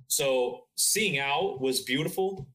So 0.08 0.64
seeing 0.76 1.20
out 1.20 1.62
was 1.62 1.82
beautiful. 1.82 2.48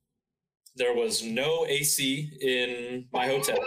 There 0.76 0.94
was 0.94 1.22
no 1.22 1.66
AC 1.66 2.30
in 2.40 3.06
my 3.12 3.26
hotel. 3.26 3.58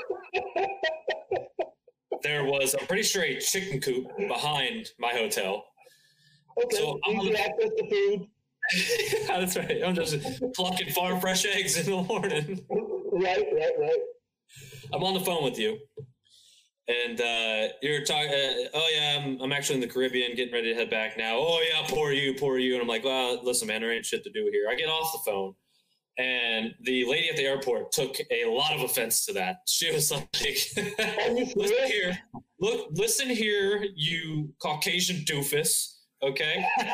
there 2.23 2.45
was, 2.45 2.75
I'm 2.79 2.87
pretty 2.87 3.03
sure, 3.03 3.23
a 3.23 3.39
chicken 3.39 3.79
coop 3.79 4.07
behind 4.27 4.89
my 4.99 5.11
hotel. 5.11 5.65
Okay, 6.63 6.77
So, 6.77 6.99
I'm 7.05 7.19
easy 7.21 7.35
access 7.35 7.69
to 7.77 7.89
food. 7.89 8.27
That's 9.27 9.55
right. 9.57 9.81
I'm 9.85 9.93
just 9.93 10.17
plucking 10.55 10.89
farm 10.91 11.19
fresh 11.19 11.45
eggs 11.45 11.77
in 11.77 11.85
the 11.85 12.03
morning. 12.03 12.65
Right, 13.17 13.45
right, 13.53 13.71
right. 13.79 13.99
I'm 14.91 15.01
on 15.01 15.13
the 15.13 15.21
phone 15.21 15.45
with 15.45 15.57
you, 15.57 15.77
and 16.87 17.19
uh, 17.19 17.73
you're 17.81 18.03
talking. 18.03 18.29
Uh, 18.29 18.69
oh 18.73 18.89
yeah, 18.93 19.19
I'm, 19.23 19.41
I'm 19.41 19.51
actually 19.51 19.75
in 19.75 19.81
the 19.81 19.87
Caribbean, 19.87 20.35
getting 20.35 20.53
ready 20.53 20.71
to 20.71 20.75
head 20.79 20.89
back 20.89 21.17
now. 21.17 21.35
Oh 21.37 21.61
yeah, 21.61 21.85
poor 21.87 22.11
you, 22.11 22.35
poor 22.35 22.59
you. 22.59 22.73
And 22.73 22.81
I'm 22.81 22.87
like, 22.87 23.03
well, 23.03 23.43
listen, 23.43 23.67
man, 23.67 23.81
there 23.81 23.91
ain't 23.91 24.05
shit 24.05 24.23
to 24.23 24.31
do 24.31 24.49
here. 24.51 24.67
I 24.69 24.75
get 24.75 24.87
off 24.87 25.11
the 25.13 25.31
phone, 25.31 25.55
and 26.17 26.75
the 26.83 27.05
lady 27.09 27.29
at 27.29 27.37
the 27.37 27.43
airport 27.43 27.91
took 27.91 28.15
a 28.31 28.45
lot 28.45 28.73
of 28.73 28.81
offense 28.81 29.25
to 29.25 29.33
that. 29.33 29.57
She 29.67 29.91
was 29.91 30.11
like, 30.11 30.27
"Listen 31.55 31.87
here, 31.87 32.17
look, 32.59 32.89
listen 32.91 33.29
here, 33.29 33.83
you 33.95 34.53
Caucasian 34.61 35.17
doofus." 35.25 35.93
Okay, 36.21 36.65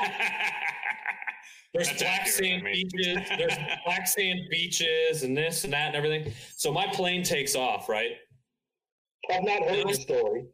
there's 1.73 1.87
That's 1.89 2.01
black 2.01 2.27
sand 2.27 2.61
I 2.61 2.71
mean. 2.71 2.87
beaches. 2.93 3.29
There's 3.37 3.57
black 3.85 4.07
sand 4.07 4.39
beaches 4.49 5.23
and 5.23 5.37
this 5.37 5.63
and 5.65 5.73
that 5.73 5.87
and 5.87 5.95
everything. 5.95 6.33
So 6.55 6.71
my 6.71 6.87
plane 6.87 7.23
takes 7.23 7.55
off, 7.55 7.87
right? 7.89 8.11
I've 9.31 9.43
not 9.43 9.63
heard 9.63 9.87
the 9.87 9.93
story. 9.93 10.45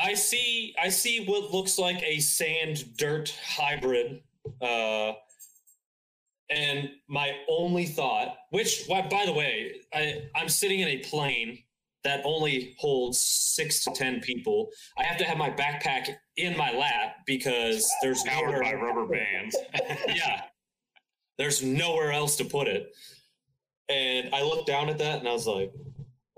I 0.00 0.14
see 0.14 0.74
I 0.82 0.88
see 0.88 1.24
what 1.24 1.52
looks 1.52 1.78
like 1.78 2.02
a 2.02 2.20
sand 2.20 2.96
dirt 2.96 3.34
hybrid. 3.44 4.22
Uh 4.60 5.12
and 6.50 6.90
my 7.08 7.32
only 7.48 7.86
thought, 7.86 8.36
which 8.50 8.84
why 8.86 9.02
by 9.02 9.24
the 9.26 9.32
way, 9.32 9.80
I, 9.94 10.22
I'm 10.34 10.48
sitting 10.48 10.80
in 10.80 10.88
a 10.88 10.98
plane 10.98 11.58
that 12.02 12.22
only 12.24 12.74
holds 12.78 13.20
six 13.20 13.84
to 13.84 13.92
ten 13.92 14.20
people. 14.20 14.70
I 14.98 15.04
have 15.04 15.18
to 15.18 15.24
have 15.24 15.36
my 15.36 15.50
backpack 15.50 16.08
in 16.36 16.56
my 16.56 16.72
lap 16.72 17.16
because 17.26 17.88
there's 18.02 18.22
Powered 18.24 18.62
by 18.62 18.70
nowhere, 18.70 18.84
rubber 18.84 19.06
bands. 19.06 19.56
yeah. 20.08 20.42
There's 21.38 21.62
nowhere 21.62 22.12
else 22.12 22.36
to 22.36 22.44
put 22.44 22.68
it. 22.68 22.90
And 23.88 24.34
I 24.34 24.42
looked 24.42 24.66
down 24.66 24.88
at 24.88 24.98
that 24.98 25.18
and 25.18 25.28
I 25.28 25.32
was 25.32 25.46
like, 25.46 25.72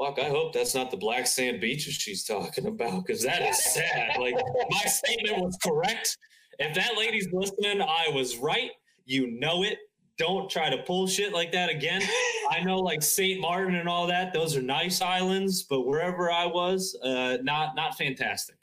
fuck, 0.03 0.19
I 0.19 0.29
hope 0.29 0.53
that's 0.53 0.75
not 0.75 0.91
the 0.91 0.97
black 0.97 1.27
sand 1.27 1.61
beaches 1.61 1.95
she's 1.95 2.25
talking 2.25 2.67
about 2.67 3.05
because 3.05 3.23
that 3.23 3.43
is 3.43 3.63
sad. 3.73 4.19
like, 4.19 4.35
my 4.71 4.85
statement 4.85 5.39
was 5.39 5.57
correct. 5.65 6.17
If 6.59 6.75
that 6.75 6.97
lady's 6.97 7.29
listening, 7.33 7.81
I 7.81 8.09
was 8.13 8.37
right. 8.37 8.71
You 9.05 9.39
know 9.39 9.63
it. 9.65 9.79
Don't 10.19 10.51
try 10.51 10.71
to 10.71 10.83
pull 10.83 11.07
shit 11.07 11.33
like 11.33 11.53
that 11.53 11.71
again. 11.71 12.03
I 12.51 12.61
know, 12.61 12.79
like 12.79 13.03
St. 13.03 13.41
Martin 13.41 13.77
and 13.77 13.89
all 13.89 14.07
that; 14.07 14.33
those 14.33 14.57
are 14.57 14.63
nice 14.63 15.01
islands, 15.01 15.65
but 15.65 15.87
wherever 15.87 16.31
I 16.31 16.47
was, 16.47 16.97
uh, 17.03 17.39
not 17.43 17.75
not 17.75 17.97
fantastic. 17.97 18.57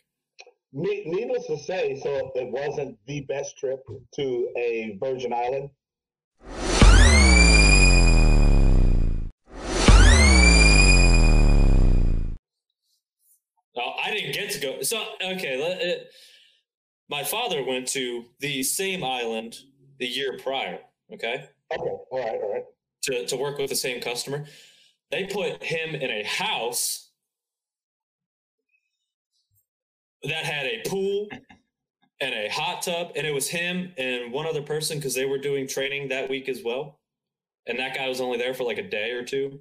Needless 0.72 1.48
to 1.48 1.58
say, 1.58 2.00
so 2.02 2.32
it 2.36 2.52
wasn't 2.52 2.98
the 3.08 3.22
best 3.22 3.58
trip 3.58 3.80
to 4.16 4.50
a 4.56 4.98
Virgin 5.02 5.34
Island. 5.34 5.72
I 14.10 14.14
didn't 14.14 14.34
get 14.34 14.52
to 14.52 14.60
go. 14.60 14.82
So 14.82 15.04
okay, 15.22 15.62
let 15.62 15.82
it, 15.82 16.12
my 17.10 17.24
father 17.24 17.64
went 17.64 17.88
to 17.90 18.26
the 18.40 18.64
same 18.64 19.04
island 19.04 19.60
the 20.00 20.08
year 20.08 20.38
prior. 20.42 20.80
Okay, 21.14 21.46
Okay, 21.72 21.90
all 21.90 22.08
right, 22.20 22.40
all 22.42 22.54
right. 22.54 22.64
to 23.04 23.26
to 23.28 23.36
work 23.38 23.58
with 23.58 23.70
the 23.70 23.76
same 23.76 24.02
customer. 24.02 24.46
They 25.12 25.26
put 25.26 25.64
him 25.64 25.96
in 25.96 26.10
a 26.10 26.24
house 26.24 27.10
that 30.24 30.46
had 30.46 30.66
a 30.66 30.82
pool 30.88 31.28
and 32.22 32.34
a 32.34 32.50
hot 32.50 32.82
tub, 32.82 33.12
and 33.16 33.26
it 33.26 33.34
was 33.34 33.48
him 33.48 33.94
and 33.98 34.32
one 34.32 34.46
other 34.46 34.62
person 34.62 34.98
because 34.98 35.16
they 35.16 35.26
were 35.26 35.38
doing 35.38 35.68
training 35.68 36.10
that 36.10 36.30
week 36.30 36.50
as 36.50 36.62
well. 36.64 37.00
And 37.68 37.80
that 37.80 37.96
guy 37.96 38.08
was 38.08 38.20
only 38.20 38.38
there 38.38 38.54
for 38.54 38.64
like 38.64 38.78
a 38.78 38.88
day 38.90 39.12
or 39.12 39.24
two. 39.24 39.60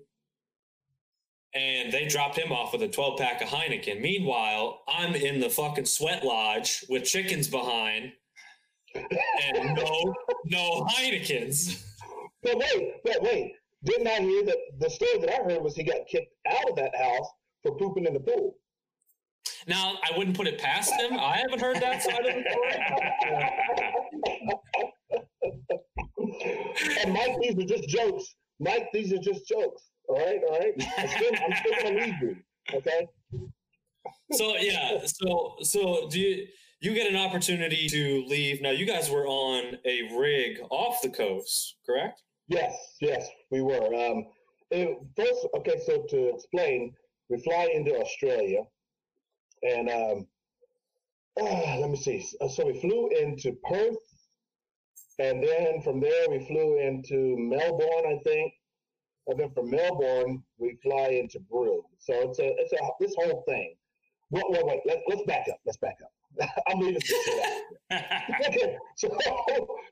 And 1.54 1.92
they 1.92 2.06
dropped 2.06 2.38
him 2.38 2.52
off 2.52 2.72
with 2.72 2.82
a 2.82 2.88
12 2.88 3.18
pack 3.18 3.40
of 3.40 3.48
Heineken. 3.48 4.00
Meanwhile, 4.00 4.82
I'm 4.87 5.14
in 5.14 5.40
the 5.40 5.48
fucking 5.48 5.87
sweat 5.87 6.24
lodge 6.24 6.84
with 6.88 7.04
chickens 7.04 7.48
behind 7.48 8.12
and 8.94 9.74
no, 9.74 10.14
no 10.44 10.87
Heinekens. 10.87 11.84
But 12.42 12.56
wait, 12.56 12.94
but 13.04 13.22
wait. 13.22 13.54
Didn't 13.84 14.08
I 14.08 14.20
hear 14.20 14.44
that 14.44 14.56
the 14.80 14.90
story 14.90 15.18
that 15.20 15.30
I 15.30 15.44
heard 15.44 15.62
was 15.62 15.76
he 15.76 15.84
got 15.84 16.06
kicked 16.11 16.34
out 16.48 16.68
of 16.70 16.76
that 16.76 16.96
house 16.96 17.28
for 17.62 17.76
pooping 17.76 18.06
in 18.06 18.14
the 18.14 18.20
pool? 18.20 18.56
Now, 19.68 19.94
I 20.02 20.16
wouldn't 20.16 20.37
put 20.37 20.46
it 20.46 20.58
past 20.58 20.92
him. 20.94 21.18
I 21.18 21.37
haven't 21.37 21.61
heard 21.61 21.76
that 21.76 22.02
side 22.02 22.26
of 22.26 22.34
the 22.34 22.44
story. 22.50 22.80
and 27.04 27.12
Mike, 27.12 27.37
these 27.40 27.56
are 27.56 27.66
just 27.66 27.88
jokes. 27.88 28.34
Mike, 28.58 28.88
these 28.92 29.12
are 29.12 29.18
just 29.18 29.46
jokes. 29.46 29.88
All 30.09 30.16
right, 30.16 30.40
all 30.49 30.59
right. 30.59 30.73
I'm 30.99 31.09
still, 31.09 31.33
I'm 31.44 31.57
still 31.57 31.73
gonna 31.83 32.07
need 32.07 32.14
you. 32.21 32.37
Okay. 32.75 33.09
So 34.33 34.57
yeah, 34.57 35.01
so 35.05 35.57
so 35.62 36.09
do 36.11 36.18
you 36.18 36.47
you 36.81 36.94
get 36.94 37.11
an 37.11 37.16
opportunity 37.16 37.88
to 37.88 38.25
leave? 38.27 38.62
Now 38.62 38.71
you 38.71 38.87
guys 38.87 39.11
were 39.11 39.27
on 39.27 39.79
a 39.85 40.16
rig 40.16 40.59
off 40.71 41.03
the 41.03 41.11
coast, 41.11 41.77
correct? 41.85 42.23
Yes, 42.49 42.75
yes, 43.01 43.29
we 43.51 43.61
were. 43.61 43.94
Um, 43.94 44.27
it, 44.71 44.99
first, 45.16 45.47
okay, 45.57 45.81
so 45.85 46.05
to 46.09 46.35
explain, 46.35 46.94
we 47.29 47.42
fly 47.42 47.68
into 47.75 47.94
Australia, 47.99 48.62
and 49.62 49.90
um, 49.90 50.27
ah, 51.40 51.77
let 51.81 51.90
me 51.90 51.97
see. 51.97 52.25
Uh, 52.40 52.49
So 52.49 52.66
we 52.66 52.81
flew 52.81 53.11
into 53.11 53.53
Perth, 53.68 53.97
and 55.18 55.42
then 55.42 55.83
from 55.83 56.01
there 56.01 56.31
we 56.31 56.47
flew 56.47 56.79
into 56.79 57.37
Melbourne, 57.38 58.07
I 58.07 58.18
think, 58.25 58.53
and 59.29 59.38
then 59.38 59.51
from 59.53 59.71
Melbourne 59.71 60.43
we 60.57 60.79
fly 60.83 61.21
into 61.23 61.38
Broome. 61.38 61.83
So 61.99 62.14
it's 62.14 62.38
a 62.38 62.55
it's 62.59 62.73
a 62.73 62.79
this 62.99 63.14
whole 63.17 63.45
thing. 63.47 63.75
Wait, 64.31 64.45
wait, 64.49 64.67
wait. 64.67 64.81
Let, 64.87 64.99
let's 65.09 65.23
back 65.27 65.47
up. 65.51 65.61
Let's 65.64 65.79
back 65.79 65.99
up. 66.03 66.51
I'm 66.69 66.81
leaving 66.81 67.01
some 67.01 67.19
shit 67.25 67.45
out. 67.93 68.03
okay, 68.49 68.77
so 68.97 69.17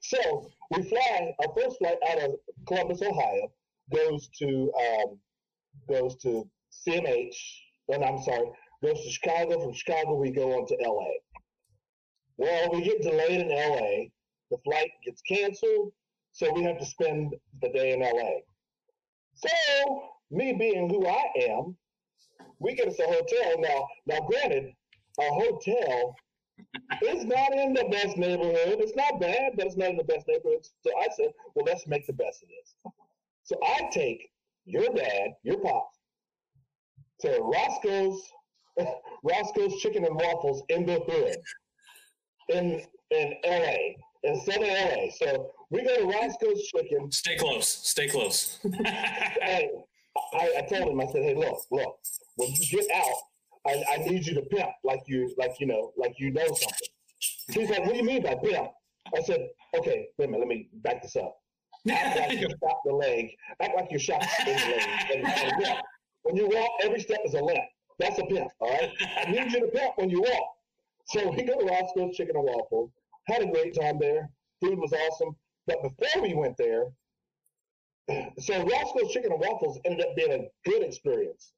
so 0.00 0.50
we 0.70 0.82
fly. 0.82 1.34
Our 1.40 1.54
first 1.54 1.78
flight 1.78 1.98
out 2.10 2.22
of 2.22 2.34
Columbus, 2.66 3.02
Ohio, 3.02 3.52
goes 3.94 4.28
to 4.38 4.72
um, 4.80 5.18
goes 5.88 6.16
to 6.22 6.48
CMH. 6.86 7.36
And 7.88 8.04
I'm 8.04 8.20
sorry, 8.22 8.50
goes 8.82 9.02
to 9.04 9.10
Chicago. 9.10 9.62
From 9.62 9.72
Chicago, 9.72 10.16
we 10.16 10.30
go 10.30 10.58
on 10.58 10.66
to 10.66 10.76
LA. 10.80 11.12
Well, 12.38 12.70
we 12.72 12.82
get 12.82 13.02
delayed 13.02 13.42
in 13.42 13.48
LA. 13.48 14.08
The 14.50 14.58
flight 14.64 14.90
gets 15.04 15.22
canceled, 15.22 15.92
so 16.32 16.52
we 16.52 16.62
have 16.64 16.78
to 16.78 16.86
spend 16.86 17.34
the 17.62 17.68
day 17.70 17.92
in 17.92 18.00
LA. 18.00 18.40
So 19.36 20.02
me 20.30 20.52
being 20.54 20.88
who 20.88 21.06
I 21.06 21.24
am, 21.48 21.76
we 22.58 22.74
get 22.74 22.88
us 22.88 22.98
a 22.98 23.06
hotel. 23.06 23.54
Now, 23.58 23.86
now, 24.06 24.26
granted, 24.26 24.72
a 25.18 25.22
hotel 25.22 26.14
is 27.02 27.24
not 27.24 27.52
in 27.52 27.74
the 27.74 27.84
best 27.90 28.16
neighborhood. 28.16 28.78
It's 28.80 28.96
not 28.96 29.20
bad, 29.20 29.52
but 29.56 29.66
it's 29.66 29.76
not 29.76 29.90
in 29.90 29.96
the 29.96 30.04
best 30.04 30.26
neighborhood. 30.26 30.66
So 30.84 30.90
I 30.98 31.08
said, 31.16 31.32
well, 31.54 31.66
let's 31.66 31.86
make 31.86 32.06
the 32.06 32.12
best 32.14 32.42
of 32.42 32.48
this. 32.48 32.92
So 33.44 33.56
I 33.62 33.88
take 33.92 34.30
your 34.64 34.88
dad, 34.94 35.30
your 35.42 35.58
pop, 35.58 35.90
to 37.20 37.38
Roscoe's 37.40 38.20
Roscoe's 39.22 39.80
Chicken 39.80 40.04
and 40.04 40.16
Waffles 40.16 40.62
in 40.68 40.84
the 40.84 41.00
hood 41.06 41.36
in 42.48 42.82
in 43.10 43.34
LA, 43.44 43.94
in 44.22 44.40
southern 44.40 44.68
LA. 44.68 45.10
So 45.18 45.52
we 45.70 45.84
go 45.84 45.96
to 45.96 46.04
Roscoe's 46.04 46.62
Chicken. 46.68 47.10
Stay 47.10 47.36
close. 47.36 47.68
Stay 47.68 48.08
close. 48.08 48.58
Hey, 48.84 49.70
I, 50.34 50.54
I 50.58 50.62
told 50.62 50.90
him, 50.90 51.00
I 51.00 51.06
said, 51.06 51.22
hey, 51.22 51.34
look, 51.34 51.58
look, 51.70 51.98
when 52.36 52.50
you 52.50 52.78
get 52.78 52.86
out, 52.94 53.14
I, 53.66 53.84
I 53.92 53.96
need 53.98 54.26
you 54.26 54.34
to 54.34 54.42
pimp 54.42 54.70
like 54.82 55.02
you 55.06 55.34
like 55.36 55.52
you 55.58 55.66
know 55.66 55.92
like 55.96 56.14
you 56.18 56.30
know 56.30 56.46
something. 56.46 56.88
He's 57.50 57.68
like, 57.68 57.80
what 57.80 57.90
do 57.90 57.96
you 57.96 58.04
mean 58.04 58.22
by 58.22 58.34
pimp? 58.34 58.70
I 59.14 59.22
said, 59.22 59.48
okay, 59.76 60.08
wait 60.18 60.28
a 60.28 60.32
minute, 60.32 60.40
let 60.40 60.48
me 60.48 60.68
back 60.74 61.02
this 61.02 61.16
up. 61.16 61.36
Act 61.90 62.18
like 62.18 62.40
you 62.40 62.48
shot 62.62 62.76
the 62.84 62.92
leg. 62.92 63.30
Act 63.60 63.76
like 63.76 63.90
you 63.90 63.98
shot 63.98 64.24
in 64.40 64.46
the 64.46 64.52
leg. 64.52 64.88
And, 65.14 65.26
and. 65.26 65.76
When 66.26 66.34
you 66.34 66.48
walk, 66.48 66.70
every 66.82 67.00
step 67.00 67.20
is 67.24 67.34
a 67.34 67.40
limp. 67.40 67.62
That's 68.00 68.18
a 68.18 68.24
pimp, 68.24 68.48
all 68.58 68.68
right? 68.68 68.90
I 69.24 69.30
need 69.30 69.52
you 69.52 69.60
to 69.60 69.68
pimp 69.68 69.92
when 69.94 70.10
you 70.10 70.22
walk. 70.22 70.56
So 71.06 71.30
we 71.30 71.44
go 71.44 71.56
to 71.56 71.64
Roscoe's 71.64 72.16
Chicken 72.16 72.34
and 72.34 72.44
Waffles. 72.44 72.90
Had 73.28 73.42
a 73.42 73.46
great 73.46 73.78
time 73.80 73.98
there. 74.00 74.28
Food 74.60 74.76
was 74.80 74.92
awesome. 74.92 75.36
But 75.66 75.82
before 75.82 76.22
we 76.22 76.34
went 76.34 76.56
there, 76.56 76.84
so 78.38 78.62
Roscoe's 78.64 79.12
Chicken 79.12 79.32
and 79.32 79.40
Waffles 79.40 79.78
ended 79.84 80.06
up 80.06 80.16
being 80.16 80.32
a 80.32 80.68
good 80.70 80.82
experience. 80.82 81.52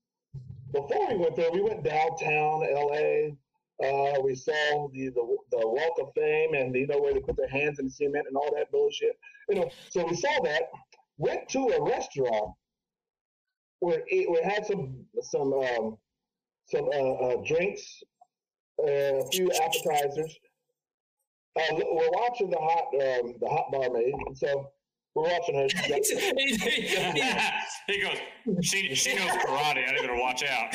Before 0.73 1.09
we 1.09 1.17
went 1.17 1.37
there, 1.37 1.51
we 1.51 1.63
went 1.63 1.85
downtown 1.85 2.61
LA. 2.61 3.35
Uh, 3.81 4.21
we 4.23 4.35
saw 4.35 4.89
the, 4.93 5.09
the 5.11 5.37
the 5.53 5.67
Walk 5.67 5.99
of 6.01 6.13
Fame 6.15 6.55
and 6.55 6.75
you 6.75 6.87
know 6.87 6.99
where 6.99 7.15
they 7.15 7.21
put 7.21 7.37
their 7.37 7.49
hands 7.49 7.79
in 7.79 7.87
the 7.87 7.91
cement 7.91 8.27
and 8.27 8.37
all 8.37 8.53
that 8.57 8.71
bullshit. 8.73 9.19
You 9.49 9.57
know, 9.57 9.71
so 9.91 10.05
we 10.05 10.17
saw 10.17 10.43
that. 10.45 10.63
Went 11.17 11.49
to 11.51 11.61
a 11.61 11.83
restaurant 11.83 12.55
where 13.81 14.03
it, 14.07 14.31
we 14.31 14.41
had 14.43 14.67
some 14.67 15.05
some 15.23 15.53
um, 15.53 15.97
some 16.67 16.89
uh, 16.93 17.13
uh, 17.13 17.37
drinks, 17.47 18.03
uh, 18.81 19.23
a 19.23 19.31
few 19.31 19.51
appetizers. 19.53 20.37
Uh, 21.59 21.75
we're 21.75 22.11
watching 22.13 22.51
the 22.51 22.59
hot 22.59 22.87
um, 22.95 23.35
the 23.41 23.49
hot 23.49 23.73
barmaid, 23.73 24.15
so 24.35 24.71
we're 25.15 25.25
watching 25.25 25.57
her. 25.57 25.69
He 27.89 28.03
goes, 28.03 28.19
she, 28.61 28.95
she 28.95 29.17
knows 29.17 29.31
karate. 29.31 29.89
I 29.89 29.93
need 29.93 30.07
to 30.07 30.21
watch 30.21 30.45
out. 30.45 30.75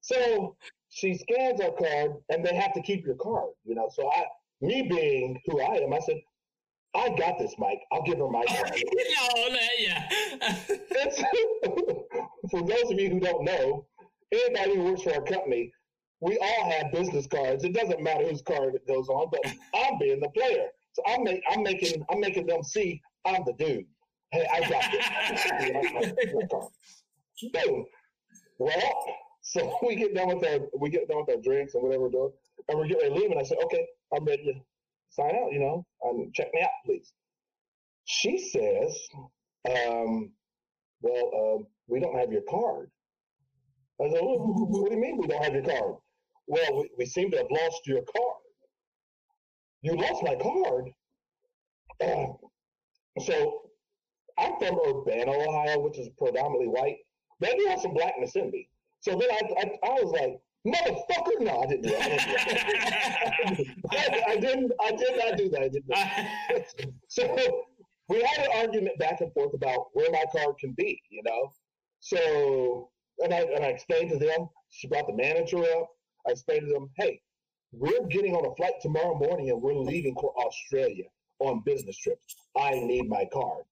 so 0.00 0.56
she 0.90 1.14
scans 1.14 1.60
our 1.60 1.72
card, 1.72 2.12
and 2.30 2.44
they 2.44 2.54
have 2.54 2.72
to 2.74 2.82
keep 2.82 3.04
your 3.04 3.16
card. 3.16 3.50
You 3.64 3.74
know, 3.74 3.90
so 3.92 4.08
I, 4.10 4.24
me 4.60 4.82
being 4.82 5.40
who 5.46 5.60
I 5.60 5.78
am, 5.78 5.92
I 5.92 5.98
said, 5.98 6.20
"I 6.94 7.08
got 7.18 7.38
this, 7.38 7.54
Mike. 7.58 7.80
I'll 7.92 8.04
give 8.04 8.18
her 8.18 8.28
my 8.28 8.44
card." 8.48 8.70
no, 8.70 9.48
no, 9.48 9.58
yeah. 9.78 10.08
For 12.50 12.62
those 12.62 12.90
of 12.92 13.00
you 13.00 13.10
who 13.10 13.20
don't 13.20 13.44
know, 13.44 13.86
anybody 14.34 14.76
who 14.76 14.84
works 14.84 15.02
for 15.02 15.14
our 15.14 15.22
company, 15.22 15.72
we 16.20 16.38
all 16.38 16.70
have 16.70 16.92
business 16.92 17.26
cards. 17.26 17.64
It 17.64 17.74
doesn't 17.74 18.02
matter 18.02 18.28
whose 18.28 18.42
card 18.42 18.74
it 18.74 18.86
goes 18.86 19.08
on, 19.08 19.28
but 19.30 19.40
I'm 19.74 19.98
being 19.98 20.20
the 20.20 20.28
player. 20.30 20.66
So 20.92 21.02
I'm 21.06 21.24
make, 21.24 21.42
I'm 21.50 21.62
making 21.62 22.04
I'm 22.10 22.20
making 22.20 22.46
them 22.46 22.62
see 22.62 23.00
I'm 23.24 23.42
the 23.44 23.52
dude. 23.54 23.86
Hey, 24.32 24.46
I 24.52 24.60
got 24.68 24.92
this. 24.92 25.06
Boom. 27.52 27.84
Well, 28.58 29.04
so 29.42 29.78
we 29.86 29.96
get 29.96 30.14
done 30.14 30.28
with 30.28 30.44
our 30.46 30.60
we 30.78 30.90
get 30.90 31.08
done 31.08 31.24
with 31.26 31.36
our 31.36 31.42
drinks 31.42 31.74
and 31.74 31.82
whatever 31.82 32.04
we're 32.04 32.10
doing, 32.10 32.32
and 32.68 32.78
we're 32.78 32.86
getting 32.86 33.02
ready 33.02 33.14
to 33.14 33.20
leave. 33.20 33.30
And 33.30 33.40
I 33.40 33.44
said, 33.44 33.58
okay, 33.64 33.86
I'm 34.14 34.24
ready 34.24 34.44
to 34.44 34.54
sign 35.10 35.34
out. 35.36 35.52
You 35.52 35.60
know, 35.60 35.86
um, 36.04 36.30
check 36.34 36.48
me 36.54 36.62
out, 36.62 36.70
please. 36.84 37.12
She 38.06 38.38
says, 38.38 38.96
um, 39.68 40.30
well, 41.00 41.30
um, 41.56 41.66
we 41.88 42.00
don't 42.00 42.18
have 42.18 42.32
your 42.32 42.42
card. 42.48 42.90
I 44.00 44.10
said, 44.10 44.20
what, 44.22 44.88
do 44.90 44.94
you 44.94 45.00
mean 45.00 45.18
we 45.18 45.26
don't 45.26 45.42
have 45.42 45.54
your 45.54 45.62
card? 45.62 45.94
Well, 46.46 46.76
we, 46.78 46.90
we 46.98 47.06
seem 47.06 47.30
to 47.30 47.38
have 47.38 47.46
lost 47.50 47.86
your 47.86 48.02
card. 48.02 48.42
You 49.82 49.96
lost 49.96 50.22
my 50.22 50.36
card? 50.36 50.90
So 53.20 53.62
I'm 54.38 54.58
from 54.58 54.76
Urbana, 54.84 55.30
Ohio, 55.30 55.78
which 55.78 55.98
is 55.98 56.08
predominantly 56.18 56.66
white. 56.66 56.96
They 57.40 57.54
do 57.56 57.66
have 57.68 57.80
some 57.80 57.94
blackness 57.94 58.34
in 58.36 58.50
me. 58.50 58.68
So 59.00 59.12
then 59.12 59.28
I, 59.30 59.40
I, 59.60 59.88
I 59.88 60.02
was 60.02 60.10
like, 60.12 60.40
motherfucker, 60.66 61.40
no, 61.40 61.60
I 61.60 61.66
didn't 61.66 61.82
do 61.82 61.90
that. 61.90 62.00
I 62.00 62.08
didn't, 62.08 63.56
do 63.56 63.64
that. 63.64 64.24
I, 64.28 64.32
I 64.32 64.36
didn't. 64.36 64.72
I 64.82 64.90
did 64.90 65.16
not 65.16 65.38
do 65.38 65.48
that. 65.50 65.62
I 65.62 65.68
did 65.68 65.84
not. 65.86 66.08
so 67.08 67.64
we 68.08 68.22
had 68.22 68.46
an 68.46 68.50
argument 68.56 68.98
back 68.98 69.20
and 69.20 69.32
forth 69.32 69.54
about 69.54 69.86
where 69.92 70.10
my 70.10 70.24
card 70.32 70.56
can 70.58 70.72
be, 70.76 71.00
you 71.10 71.22
know. 71.24 71.52
So 72.00 72.90
and 73.22 73.32
I 73.32 73.40
and 73.40 73.64
I 73.64 73.68
explained 73.68 74.10
to 74.10 74.18
them. 74.18 74.48
She 74.70 74.88
brought 74.88 75.06
the 75.06 75.14
manager 75.14 75.58
up. 75.58 75.88
I 76.26 76.32
explained 76.32 76.66
to 76.66 76.72
them, 76.72 76.90
hey, 76.96 77.20
we're 77.72 78.06
getting 78.06 78.34
on 78.34 78.46
a 78.46 78.54
flight 78.54 78.74
tomorrow 78.80 79.14
morning 79.14 79.50
and 79.50 79.60
we're 79.60 79.74
leaving 79.74 80.14
for 80.14 80.32
Australia 80.38 81.04
on 81.40 81.62
business 81.64 81.96
trips. 81.98 82.36
I 82.56 82.70
need 82.70 83.08
my 83.08 83.26
card. 83.32 83.64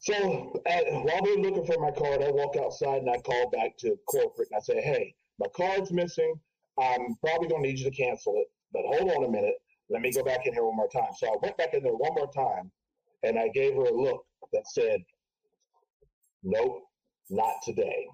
So 0.00 0.60
at, 0.66 0.84
while 0.90 1.22
they're 1.22 1.36
looking 1.36 1.64
for 1.64 1.78
my 1.80 1.92
card, 1.92 2.22
I 2.22 2.30
walk 2.30 2.56
outside 2.56 3.02
and 3.02 3.10
I 3.10 3.18
call 3.18 3.50
back 3.50 3.76
to 3.78 3.96
corporate 4.08 4.48
and 4.50 4.58
I 4.58 4.60
say, 4.60 4.80
hey, 4.80 5.14
my 5.38 5.46
card's 5.54 5.92
missing. 5.92 6.34
I'm 6.78 7.14
probably 7.24 7.48
going 7.48 7.62
to 7.62 7.68
need 7.68 7.78
you 7.78 7.90
to 7.90 7.96
cancel 7.96 8.34
it, 8.36 8.50
but 8.72 8.82
hold 8.86 9.12
on 9.12 9.24
a 9.24 9.28
minute. 9.28 9.54
Let 9.90 10.00
me 10.00 10.10
go 10.10 10.24
back 10.24 10.46
in 10.46 10.54
here 10.54 10.64
one 10.64 10.76
more 10.76 10.88
time. 10.88 11.12
So 11.16 11.28
I 11.28 11.36
went 11.42 11.56
back 11.58 11.74
in 11.74 11.82
there 11.82 11.92
one 11.92 12.14
more 12.14 12.32
time 12.32 12.70
and 13.22 13.38
I 13.38 13.48
gave 13.48 13.74
her 13.74 13.84
a 13.84 13.94
look 13.94 14.24
that 14.52 14.66
said, 14.66 15.04
nope, 16.42 16.82
not 17.30 17.54
today. 17.64 18.06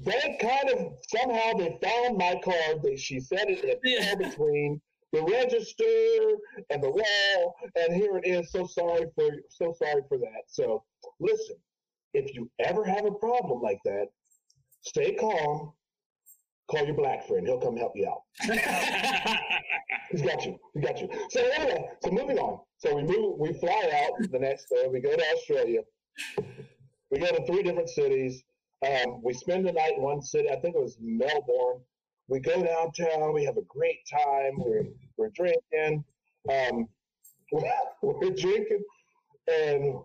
They 0.00 0.38
kind 0.40 0.70
of 0.70 0.92
somehow 1.08 1.52
they 1.58 1.78
found 1.82 2.16
my 2.16 2.40
card. 2.42 2.82
They, 2.82 2.96
she 2.96 3.20
said 3.20 3.48
it 3.50 3.62
it 3.64 3.80
Yeah. 3.84 4.14
between 4.14 4.80
the 5.12 5.22
register 5.22 5.84
and 6.70 6.82
the 6.82 6.90
wall, 6.90 7.54
and 7.76 7.94
here 7.94 8.16
it 8.16 8.26
is. 8.26 8.50
So 8.50 8.66
sorry 8.66 9.06
for 9.14 9.28
so 9.50 9.74
sorry 9.78 10.02
for 10.08 10.16
that. 10.18 10.42
So 10.46 10.84
listen, 11.18 11.56
if 12.14 12.34
you 12.34 12.50
ever 12.60 12.84
have 12.84 13.04
a 13.04 13.12
problem 13.12 13.60
like 13.60 13.80
that, 13.84 14.06
stay 14.82 15.14
calm. 15.14 15.72
Call 16.70 16.86
your 16.86 16.94
black 16.94 17.26
friend. 17.26 17.46
He'll 17.46 17.58
come 17.60 17.76
help 17.76 17.92
you 17.96 18.08
out. 18.08 18.22
He's 20.12 20.22
got 20.22 20.46
you. 20.46 20.56
He 20.74 20.80
got 20.80 21.00
you. 21.00 21.08
So 21.30 21.40
anyway, 21.56 21.84
so 22.02 22.10
moving 22.10 22.38
on. 22.38 22.60
So 22.78 22.94
we 22.94 23.02
move. 23.02 23.38
We 23.38 23.52
fly 23.54 23.90
out 24.06 24.30
the 24.30 24.38
next 24.38 24.66
day. 24.70 24.86
We 24.90 25.00
go 25.00 25.14
to 25.14 25.24
Australia. 25.36 25.80
We 27.10 27.18
go 27.18 27.26
to 27.26 27.46
three 27.46 27.62
different 27.62 27.88
cities. 27.88 28.42
Um, 28.86 29.20
we 29.22 29.34
spend 29.34 29.66
the 29.66 29.72
night 29.72 29.94
in 29.96 30.02
one 30.02 30.22
city. 30.22 30.48
I 30.50 30.56
think 30.56 30.76
it 30.76 30.82
was 30.82 30.96
Melbourne. 31.00 31.82
We 32.28 32.40
go 32.40 32.62
downtown. 32.62 33.34
We 33.34 33.44
have 33.44 33.56
a 33.56 33.62
great 33.62 34.00
time. 34.10 34.52
We're 34.58 34.84
we're 35.16 35.30
drinking. 35.30 36.04
Um, 36.48 36.88
we're 38.02 38.30
drinking, 38.30 38.82
and 39.48 40.00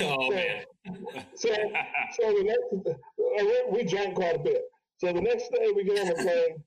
Oh 0.00 0.30
man. 0.30 0.64
so 1.34 1.48
so 1.48 2.32
the 2.32 2.44
next 2.44 2.96
we- 3.18 3.64
we 3.70 3.84
drank 3.84 4.14
quite 4.14 4.36
a 4.36 4.38
bit. 4.38 4.62
So 4.98 5.12
the 5.12 5.20
next 5.20 5.50
day 5.50 5.70
we 5.74 5.84
get 5.84 6.00
on 6.00 6.08
the 6.08 6.14
plane 6.14 6.64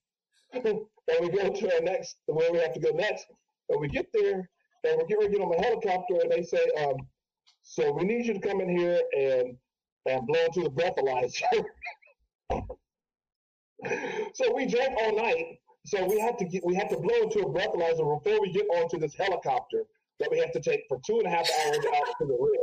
and 1.08 1.20
we 1.22 1.30
go 1.30 1.50
to 1.50 1.76
our 1.76 1.82
next 1.82 2.18
where 2.26 2.52
we 2.52 2.60
have 2.60 2.74
to 2.74 2.80
go 2.80 2.90
next. 2.92 3.26
And 3.70 3.80
we 3.80 3.88
get 3.88 4.08
there 4.14 4.50
and 4.84 4.98
we're 4.98 5.06
getting 5.06 5.18
ready 5.18 5.32
to 5.34 5.38
get 5.38 5.42
on 5.46 5.52
the 5.52 5.62
helicopter 5.62 6.16
and 6.22 6.32
they 6.32 6.44
say, 6.44 6.64
um, 6.84 6.96
so 7.66 7.92
we 7.92 8.04
need 8.04 8.26
you 8.28 8.34
to 8.34 8.40
come 8.40 8.62
in 8.62 8.70
here 8.70 9.02
and 9.18 9.58
and 10.06 10.28
blow 10.28 10.40
into 10.46 10.62
the 10.62 10.70
breathalyzer. 10.70 11.66
so 14.36 14.54
we 14.56 14.68
drank 14.68 14.96
all 15.02 15.16
night. 15.16 15.58
So 15.88 16.06
we 16.06 16.20
had 16.20 16.38
to 16.38 16.46
get 16.46 16.64
we 16.64 16.76
had 16.76 16.90
to 16.90 16.98
blow 16.98 17.24
into 17.24 17.40
a 17.40 17.50
breathalyzer 17.50 18.24
before 18.24 18.40
we 18.40 18.52
get 18.52 18.68
onto 18.68 19.00
this 19.00 19.16
helicopter 19.16 19.84
that 20.20 20.30
we 20.32 20.38
have 20.38 20.52
to 20.52 20.62
take 20.62 20.82
for 20.88 21.00
two 21.06 21.18
and 21.18 21.26
a 21.26 21.30
half 21.30 21.50
hours 21.66 21.78
out 21.78 22.06
to 22.22 22.28
the 22.28 22.38
rig. 22.40 22.60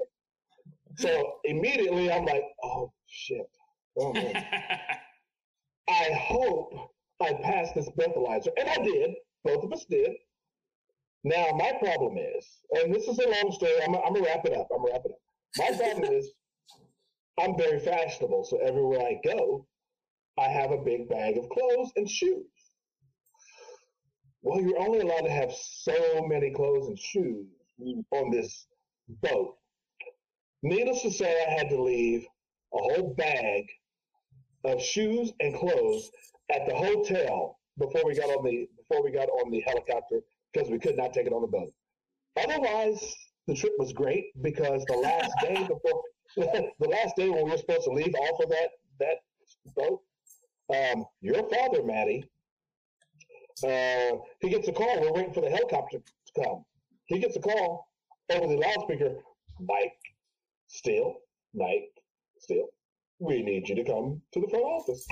So 0.99 1.35
immediately 1.45 2.11
I'm 2.11 2.25
like, 2.25 2.45
oh 2.63 2.93
shit. 3.07 3.51
Oh. 3.99 4.15
I 5.89 6.11
hope 6.15 6.93
I 7.21 7.35
passed 7.43 7.75
this 7.75 7.89
breathalyzer. 7.91 8.49
And 8.57 8.69
I 8.69 8.77
did. 8.77 9.15
Both 9.45 9.65
of 9.65 9.73
us 9.73 9.85
did. 9.91 10.13
Now 11.25 11.47
my 11.55 11.73
problem 11.79 12.17
is, 12.19 12.47
and 12.73 12.93
this 12.93 13.07
is 13.07 13.19
a 13.19 13.29
long 13.29 13.53
story, 13.53 13.73
I'm, 13.85 13.93
gonna 13.93 14.23
wrap 14.23 14.45
it 14.45 14.55
up. 14.55 14.69
I'm 14.73 14.83
gonna 14.83 14.93
wrap 14.93 15.05
it 15.05 15.13
up. 15.13 15.19
My 15.59 15.77
problem 15.77 16.13
is 16.13 16.31
I'm 17.39 17.57
very 17.57 17.79
fashionable, 17.79 18.45
so 18.45 18.59
everywhere 18.59 19.01
I 19.01 19.21
go, 19.25 19.67
I 20.39 20.49
have 20.49 20.73
a 20.73 20.79
big 20.79 21.09
bag 21.09 21.39
of 21.39 21.49
clothes 21.49 21.93
and 21.97 22.11
shoes. 22.11 22.47
Well, 24.43 24.61
you're 24.61 24.81
only 24.81 25.01
allowed 25.01 25.23
to 25.23 25.31
have 25.31 25.53
so 25.53 26.27
many 26.27 26.51
clothes 26.51 26.89
and 26.89 26.99
shoes 26.99 27.47
on 28.11 28.31
this 28.31 28.67
boat. 29.09 29.57
Needless 30.65 31.03
to 31.03 31.11
say, 31.11 31.45
I 31.47 31.51
had 31.53 31.69
to 31.69 31.81
leave 31.81 32.27
a 32.75 32.79
whole 32.79 33.15
bag 33.17 33.67
of 34.65 34.83
shoes 34.83 35.33
and 35.41 35.55
clothes 35.55 36.11
at 36.53 36.67
the 36.67 36.75
hotel 36.75 37.59
before 37.79 38.03
we 38.05 38.15
got 38.15 38.31
on 38.31 38.45
the 38.45 38.69
before 38.77 39.05
we 39.05 39.11
got 39.11 39.29
on 39.29 39.51
the 39.51 39.61
helicopter 39.61 40.21
because 40.53 40.71
we 40.71 40.79
could 40.79 40.97
not 40.97 41.13
take 41.13 41.27
it 41.27 41.33
on 41.33 41.43
the 41.43 41.49
boat. 41.49 41.73
Otherwise, 42.37 43.15
the 43.47 43.55
trip 43.55 43.73
was 43.79 43.93
great 43.93 44.27
because 44.43 44.85
the 44.87 44.97
last 44.97 45.33
day 45.43 45.55
before 45.69 46.03
the 46.37 46.89
last 46.89 47.15
day 47.17 47.29
when 47.29 47.45
we 47.45 47.51
were 47.51 47.59
supposed 47.59 47.85
to 47.85 47.91
leave 47.91 48.15
off 48.15 48.41
of 48.43 48.49
that 48.49 48.71
that 49.01 49.17
boat, 49.77 50.01
um, 50.75 51.05
your 51.21 51.47
father, 51.51 51.83
Maddie, 51.83 52.25
uh, 53.65 54.17
he 54.41 54.49
gets 54.49 54.69
a 54.69 54.73
call. 54.73 55.01
We're 55.01 55.13
waiting 55.13 55.35
for 55.35 55.43
the 55.43 55.51
helicopter 55.51 55.99
to 55.99 56.43
come. 56.43 56.65
He 57.07 57.19
gets 57.19 57.37
a 57.37 57.41
call 57.41 57.87
over 58.31 58.47
the 58.47 58.57
loudspeaker. 58.57 59.17
Mike, 59.61 59.93
Steele, 60.69 61.17
Mike, 61.55 61.91
Steele, 62.39 62.69
we 63.19 63.43
need 63.43 63.69
you 63.69 63.75
to 63.75 63.85
come 63.85 64.23
to 64.33 64.41
the 64.41 64.49
front 64.49 64.65
office. 64.65 65.07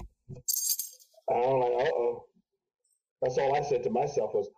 I'm 1.30 1.60
like, 1.60 1.86
uh 1.86 1.90
oh. 1.94 2.24
That's 3.22 3.36
all 3.36 3.54
I 3.54 3.62
said 3.62 3.82
to 3.84 3.90
myself 3.90 4.32
was. 4.32 4.48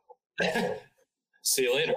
See 1.43 1.63
you 1.63 1.75
later. 1.75 1.95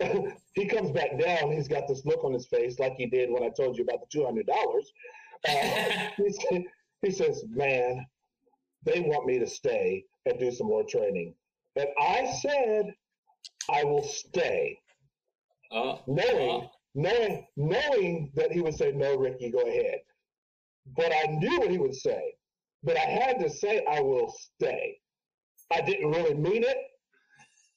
he 0.54 0.66
comes 0.66 0.90
back 0.90 1.18
down. 1.18 1.52
He's 1.52 1.68
got 1.68 1.88
this 1.88 2.04
look 2.04 2.24
on 2.24 2.32
his 2.32 2.46
face, 2.46 2.78
like 2.78 2.94
he 2.96 3.06
did 3.06 3.30
when 3.30 3.42
I 3.42 3.48
told 3.48 3.76
you 3.76 3.84
about 3.84 4.00
the 4.00 4.06
two 4.10 4.24
hundred 4.24 4.46
dollars. 4.46 4.92
Uh, 5.48 6.10
he, 6.50 6.66
he 7.02 7.10
says, 7.10 7.44
"Man, 7.48 8.04
they 8.84 9.00
want 9.00 9.26
me 9.26 9.38
to 9.38 9.46
stay 9.46 10.04
and 10.26 10.38
do 10.38 10.50
some 10.52 10.68
more 10.68 10.84
training," 10.84 11.34
and 11.76 11.88
I 12.00 12.30
said, 12.42 12.94
"I 13.70 13.84
will 13.84 14.04
stay," 14.04 14.78
Uh, 15.72 15.96
knowing, 16.06 16.62
uh, 16.62 16.68
knowing, 16.94 17.46
knowing 17.56 18.32
that 18.34 18.52
he 18.52 18.60
would 18.60 18.76
say, 18.76 18.92
"No, 18.92 19.16
Ricky, 19.16 19.50
go 19.50 19.60
ahead." 19.60 20.00
But 20.96 21.12
I 21.12 21.26
knew 21.32 21.58
what 21.58 21.70
he 21.70 21.78
would 21.78 21.94
say. 21.94 22.34
But 22.82 22.96
I 22.96 23.00
had 23.00 23.38
to 23.40 23.50
say, 23.50 23.84
"I 23.86 24.00
will 24.00 24.30
stay." 24.30 25.00
I 25.70 25.82
didn't 25.82 26.10
really 26.10 26.34
mean 26.34 26.62
it. 26.62 26.78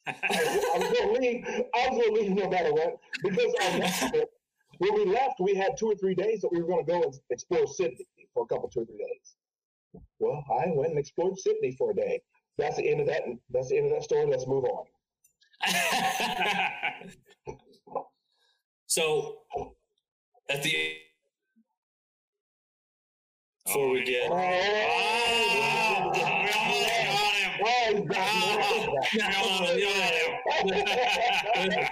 I, 0.07 0.13
I 0.13 0.77
was 0.77 0.97
gonna 0.97 1.19
leave. 1.19 1.45
I 1.45 1.89
was 1.89 2.01
gonna 2.01 2.19
leave 2.19 2.31
no 2.31 2.49
matter 2.49 2.73
what 2.73 2.97
because 3.23 3.53
our 3.63 3.79
next 3.79 4.09
trip, 4.09 4.29
when 4.79 4.93
we 4.95 5.05
left, 5.05 5.39
we 5.39 5.53
had 5.53 5.77
two 5.77 5.87
or 5.87 5.95
three 5.95 6.15
days 6.15 6.41
that 6.41 6.51
we 6.51 6.61
were 6.61 6.67
gonna 6.67 6.83
go 6.83 7.03
and 7.03 7.13
explore 7.29 7.67
Sydney 7.67 8.07
for 8.33 8.43
a 8.43 8.47
couple, 8.47 8.69
two 8.69 8.81
or 8.81 8.85
three 8.85 8.97
days. 8.97 9.35
Well, 10.19 10.43
I 10.51 10.71
went 10.73 10.91
and 10.91 10.99
explored 10.99 11.37
Sydney 11.37 11.75
for 11.77 11.91
a 11.91 11.95
day. 11.95 12.21
That's 12.57 12.77
the 12.77 12.89
end 12.89 13.01
of 13.01 13.07
that. 13.07 13.23
That's 13.49 13.69
the 13.69 13.77
end 13.77 13.87
of 13.87 13.93
that 13.93 14.03
story. 14.03 14.25
Let's 14.25 14.47
move 14.47 14.65
on. 14.65 14.85
so 18.87 19.41
at 20.49 20.63
the 20.63 20.95
before 23.65 23.91
we 23.91 24.03
get 24.03 24.29
Oh, 24.31 24.35
we 24.35 24.41
almost 25.93 26.19
oh, 26.19 26.21
got 26.21 26.80
him. 27.91 28.07
he's 28.07 28.09
back. 28.09 29.03
We 29.13 29.21
almost 29.21 29.79
got 29.79 30.13
him. 31.73 31.87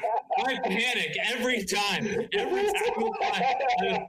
I 0.46 0.60
panic 0.64 1.18
every 1.34 1.64
time. 1.64 2.06
Every 2.34 2.68
single 2.68 3.14
time. 3.22 4.08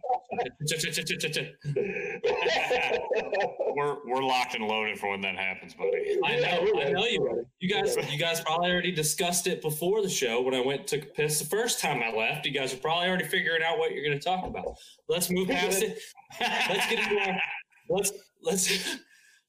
We're 3.76 3.96
we're 4.06 4.22
locked 4.22 4.54
and 4.54 4.66
loaded 4.66 4.98
for 4.98 5.10
when 5.10 5.20
that 5.22 5.36
happens, 5.36 5.74
buddy. 5.74 6.18
I 6.24 6.40
know, 6.40 6.80
I 6.80 6.90
know 6.90 7.04
you. 7.06 7.46
You 7.60 7.68
guys, 7.68 7.96
you 8.10 8.18
guys 8.18 8.40
probably 8.40 8.70
already 8.70 8.92
discussed 8.92 9.46
it 9.46 9.62
before 9.62 10.02
the 10.02 10.08
show 10.08 10.42
when 10.42 10.54
I 10.54 10.60
went 10.60 10.80
and 10.80 10.88
took 10.88 11.02
a 11.02 11.06
piss 11.06 11.38
the 11.38 11.46
first 11.46 11.80
time 11.80 12.02
I 12.02 12.16
left. 12.16 12.46
You 12.46 12.52
guys 12.52 12.74
are 12.74 12.78
probably 12.78 13.08
already 13.08 13.24
figuring 13.24 13.62
out 13.62 13.78
what 13.78 13.92
you're 13.92 14.04
going 14.04 14.18
to 14.18 14.24
talk 14.24 14.46
about. 14.46 14.74
Let's 15.08 15.30
move 15.30 15.48
past 15.48 15.82
it. 15.82 15.98
Let's 16.40 16.88
get 16.88 16.98
into 17.10 17.30
our 17.30 17.40
let's 17.88 18.12
let's 18.42 18.98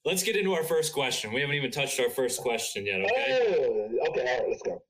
let's 0.05 0.23
get 0.23 0.35
into 0.35 0.53
our 0.53 0.63
first 0.63 0.93
question. 0.93 1.33
We 1.33 1.41
haven't 1.41 1.55
even 1.55 1.71
touched 1.71 1.99
our 1.99 2.09
first 2.09 2.41
question 2.41 2.85
yet. 2.85 3.01
Okay. 3.01 3.67
Oh, 3.67 4.09
okay, 4.09 4.21
all 4.21 4.39
right, 4.39 4.49
let's 4.49 4.61
go. 4.63 4.81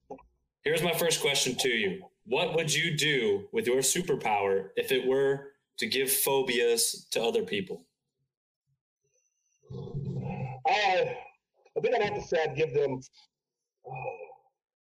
Here's 0.64 0.84
my 0.84 0.94
first 0.94 1.22
question 1.22 1.56
to 1.56 1.70
you. 1.70 2.04
What 2.26 2.56
would 2.56 2.74
you 2.74 2.96
do 2.96 3.48
with 3.52 3.66
your 3.66 3.78
superpower 3.78 4.70
if 4.76 4.92
it 4.92 5.08
were 5.08 5.54
to 5.78 5.88
give 5.88 6.12
phobias 6.12 7.08
to 7.12 7.22
other 7.22 7.44
people? 7.44 7.86
I, 10.68 11.18
I 11.78 11.82
think 11.82 11.96
I'd 11.96 12.04
have 12.04 12.16
to 12.16 12.22
say 12.22 12.44
I'd 12.44 12.56
give 12.56 12.74
them. 12.74 13.02
Oh. 13.88 13.92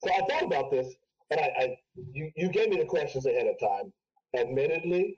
So 0.03 0.11
I 0.11 0.25
thought 0.27 0.43
about 0.43 0.69
this, 0.69 0.93
and 1.31 1.39
I, 1.39 1.51
I 1.57 1.77
you, 2.11 2.29
you 2.35 2.49
gave 2.49 2.69
me 2.69 2.77
the 2.77 2.85
questions 2.85 3.25
ahead 3.25 3.47
of 3.47 3.57
time. 3.59 3.93
Admittedly, 4.35 5.15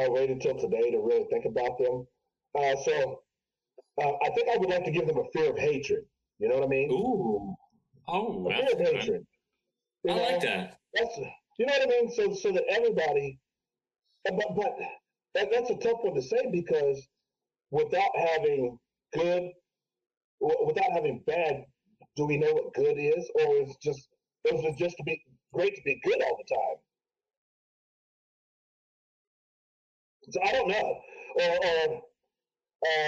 I 0.00 0.08
waited 0.08 0.36
until 0.36 0.56
today 0.56 0.92
to 0.92 0.98
really 0.98 1.26
think 1.30 1.46
about 1.46 1.78
them. 1.78 2.06
Uh, 2.56 2.76
so 2.84 3.22
uh, 4.02 4.12
I 4.24 4.30
think 4.30 4.48
I 4.48 4.56
would 4.58 4.70
like 4.70 4.84
to 4.84 4.90
give 4.90 5.06
them 5.06 5.18
a 5.18 5.24
fear 5.32 5.50
of 5.50 5.58
hatred. 5.58 6.04
You 6.38 6.48
know 6.48 6.56
what 6.56 6.64
I 6.64 6.68
mean? 6.68 6.90
Ooh, 6.92 7.54
Oh, 8.08 8.48
a 8.48 8.54
fear 8.54 8.72
of 8.72 8.78
hatred. 8.78 9.26
I 10.08 10.14
know? 10.14 10.22
like 10.22 10.40
that. 10.42 10.78
That's 10.94 11.18
you 11.58 11.66
know 11.66 11.72
what 11.72 11.82
I 11.82 11.86
mean. 11.86 12.10
So 12.12 12.32
so 12.34 12.52
that 12.52 12.64
everybody, 12.68 13.38
but 14.24 14.34
but 14.56 14.76
that, 15.34 15.48
that's 15.52 15.70
a 15.70 15.76
tough 15.76 15.98
one 16.02 16.14
to 16.14 16.22
say 16.22 16.48
because 16.50 17.06
without 17.70 18.16
having 18.16 18.78
good, 19.12 19.50
without 20.40 20.92
having 20.92 21.22
bad, 21.26 21.64
do 22.16 22.26
we 22.26 22.38
know 22.38 22.52
what 22.52 22.74
good 22.74 22.96
is, 22.98 23.30
or 23.34 23.56
is 23.56 23.76
just 23.82 24.08
is 24.44 24.64
it 24.64 24.76
just 24.78 24.96
to 24.96 25.02
be 25.04 25.22
great 25.52 25.74
to 25.74 25.82
be 25.84 26.00
good 26.04 26.22
all 26.22 26.38
the 26.38 26.54
time? 26.54 26.76
So 30.30 30.40
I 30.42 30.52
don't 30.52 30.68
know, 30.68 31.00
or 31.36 31.58
or 31.66 32.02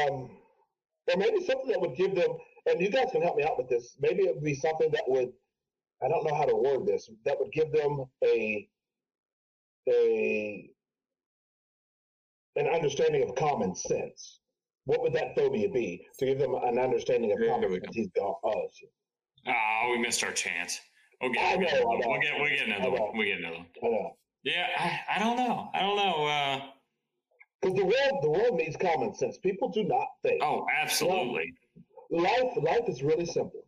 um, 0.09 0.31
or 1.13 1.17
maybe 1.17 1.45
something 1.45 1.69
that 1.71 1.81
would 1.81 1.97
give 1.97 2.15
them. 2.15 2.31
And 2.67 2.81
you 2.81 2.91
guys 2.91 3.09
can 3.13 3.23
help 3.23 3.37
me 3.37 3.45
out 3.45 3.59
with 3.59 3.69
this. 3.69 3.97
Maybe 4.01 4.23
it 4.25 4.35
would 4.35 4.45
be 4.45 4.55
something 4.55 4.91
that 4.93 5.05
would 5.07 5.31
I 6.03 6.09
don't 6.09 6.25
know 6.25 6.35
how 6.35 6.45
to 6.45 6.57
word 6.57 6.87
this. 6.87 7.11
That 7.25 7.39
would 7.39 7.53
give 7.53 7.73
them 7.73 8.05
a 8.25 8.69
a 9.89 10.71
an 12.57 12.67
understanding 12.67 13.23
of 13.29 13.35
common 13.37 13.75
sense. 13.75 14.41
What 14.85 15.03
would 15.03 15.13
that 15.13 15.35
phobia 15.37 15.69
be? 15.69 16.07
To 16.19 16.27
give 16.27 16.39
them 16.39 16.55
an 16.55 16.79
understanding 16.79 17.33
of 17.33 17.39
There 17.39 17.49
common 17.51 17.71
sense. 17.71 17.95
He's 17.95 18.09
gone. 18.17 18.35
Oh. 18.45 18.69
Oh, 19.47 19.89
we 19.93 19.99
missed 19.99 20.23
our 20.25 20.33
chance. 20.33 20.81
We'll 21.21 21.31
I 21.31 21.57
get, 21.57 21.59
we'll 21.59 21.67
get, 21.67 21.75
I 21.75 21.77
another 21.77 21.85
know. 21.85 21.87
one. 21.89 22.01
we'll 22.11 22.21
get, 22.21 22.41
we'll 22.41 22.49
get 22.49 22.61
I 22.61 22.65
another 22.65 22.97
know. 22.97 23.03
one. 23.05 23.17
We'll 23.17 23.27
get 23.27 23.39
another 23.39 23.57
one. 23.57 23.67
I 23.83 23.87
know. 23.89 24.17
Yeah, 24.43 24.67
I, 24.79 25.01
I 25.17 25.19
don't 25.19 25.37
know. 25.37 25.69
I 25.75 25.81
don't 25.81 25.97
know. 25.97 26.27
Uh, 26.27 26.61
Because 27.61 27.77
the 27.77 27.85
world, 27.85 28.23
the 28.23 28.31
world 28.31 28.55
needs 28.55 28.77
common 28.77 29.15
sense. 29.15 29.39
People 29.39 29.69
do 29.69 29.85
not 29.85 30.07
think. 30.23 30.43
oh, 30.43 30.67
absolutely. 30.81 31.53
Life, 32.11 32.57
life 32.57 32.89
is 32.89 33.03
really 33.03 33.27
simple. 33.27 33.65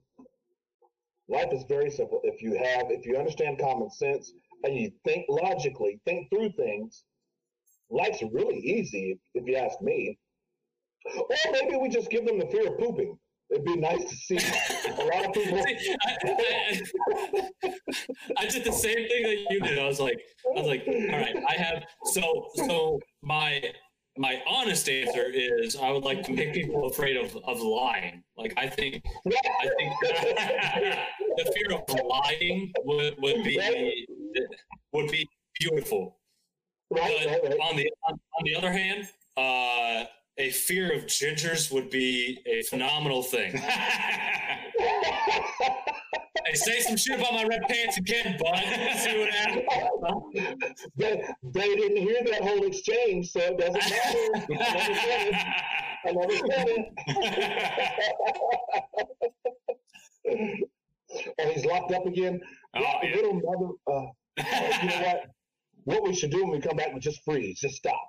Life 1.29 1.53
is 1.53 1.65
very 1.69 1.91
simple. 1.91 2.21
If 2.25 2.43
you 2.43 2.55
have, 2.55 2.91
if 2.91 3.07
you 3.07 3.17
understand 3.17 3.59
common 3.59 3.91
sense 3.91 4.33
and 4.65 4.77
you 4.77 4.91
think 5.05 5.27
logically, 5.29 6.01
think 6.05 6.29
through 6.31 6.53
things, 6.57 7.05
life's 7.91 8.23
really 8.33 8.59
easy. 8.59 9.13
If, 9.13 9.43
if 9.43 9.49
you 9.49 9.57
ask 9.57 9.81
me. 9.81 10.19
Or 11.17 11.53
maybe 11.53 11.77
we 11.77 11.89
just 11.89 12.11
give 12.11 12.27
them 12.27 12.39
the 12.39 12.47
fear 12.47 12.69
of 12.69 12.79
pooping. 12.79 13.19
It'd 13.53 13.65
be 13.65 13.77
nice 13.77 14.05
to 14.09 14.17
see 14.17 14.39
a 14.39 15.05
lot 15.05 15.27
of 15.27 15.33
people. 15.35 15.63
See, 15.63 15.97
I, 16.07 16.17
I- 16.25 16.81
I 18.39 18.47
did 18.47 18.65
the 18.65 18.73
same 18.73 19.09
thing 19.09 19.23
that 19.23 19.47
you 19.51 19.61
did. 19.61 19.79
I 19.79 19.87
was 19.87 20.01
like, 20.01 20.21
I 20.57 20.59
was 20.61 20.67
like, 20.67 20.85
all 20.87 20.95
right, 20.95 21.37
I 21.49 21.55
have 21.55 21.85
so 22.05 22.47
so 22.55 22.99
my 23.23 23.63
my 24.19 24.43
honest 24.49 24.89
answer 24.89 25.25
is 25.31 25.77
I 25.77 25.91
would 25.91 26.05
like 26.05 26.23
to 26.25 26.33
make 26.33 26.53
people 26.53 26.87
afraid 26.87 27.17
of, 27.17 27.35
of 27.45 27.61
lying. 27.61 28.23
Like 28.37 28.53
I 28.57 28.67
think 28.69 29.03
I 29.27 29.71
think 29.79 29.93
the 31.37 31.53
fear 31.55 31.77
of 31.79 31.83
lying 32.05 32.73
would, 32.85 33.15
would 33.19 33.45
be 33.45 34.07
would 34.93 35.11
be 35.11 35.29
beautiful. 35.59 36.19
But 36.91 37.01
on 37.03 37.77
the 37.77 37.91
on, 38.07 38.13
on 38.39 38.45
the 38.45 38.55
other 38.55 38.71
hand, 38.73 39.09
uh, 39.37 40.05
a 40.39 40.51
fear 40.51 40.93
of 40.93 41.05
gingers 41.07 41.71
would 41.73 41.91
be 41.91 42.41
a 42.47 42.63
phenomenal 42.63 43.23
thing. 43.23 43.61
Hey, 46.45 46.55
say 46.55 46.81
some 46.81 46.97
shit 46.97 47.21
about 47.21 47.35
my 47.35 47.45
red 47.45 47.63
pants 47.69 47.99
again, 47.99 48.37
bud. 48.43 48.59
See 48.99 49.19
what 49.19 49.31
happens. 49.31 50.81
they, 50.97 51.23
they 51.55 51.75
didn't 51.77 51.99
hear 51.99 52.17
that 52.25 52.43
whole 52.43 52.65
exchange, 52.67 53.31
so 53.31 53.39
it 53.41 53.59
doesn't 53.59 53.75
matter. 53.75 54.49
I 56.05 56.13
never 56.13 56.33
said 56.35 56.67
it. 56.69 56.89
I 57.07 57.13
never 57.23 57.37
said 57.37 57.73
it. 60.25 60.69
oh, 61.39 61.49
he's 61.51 61.65
locked 61.65 61.93
up 61.93 62.07
again. 62.07 62.41
Oh, 62.75 62.81
Yeah, 62.81 62.99
yeah. 63.05 63.17
little 63.17 63.35
mother. 63.35 63.75
Uh, 63.87 64.07
you 64.83 64.89
know 64.89 65.03
what? 65.07 65.21
What 65.85 66.03
we 66.03 66.15
should 66.15 66.31
do 66.31 66.43
when 66.43 66.51
we 66.53 66.61
come 66.61 66.77
back, 66.77 66.93
we 66.93 67.01
just 67.01 67.23
freeze, 67.25 67.61
just 67.61 67.77
stop. 67.77 68.01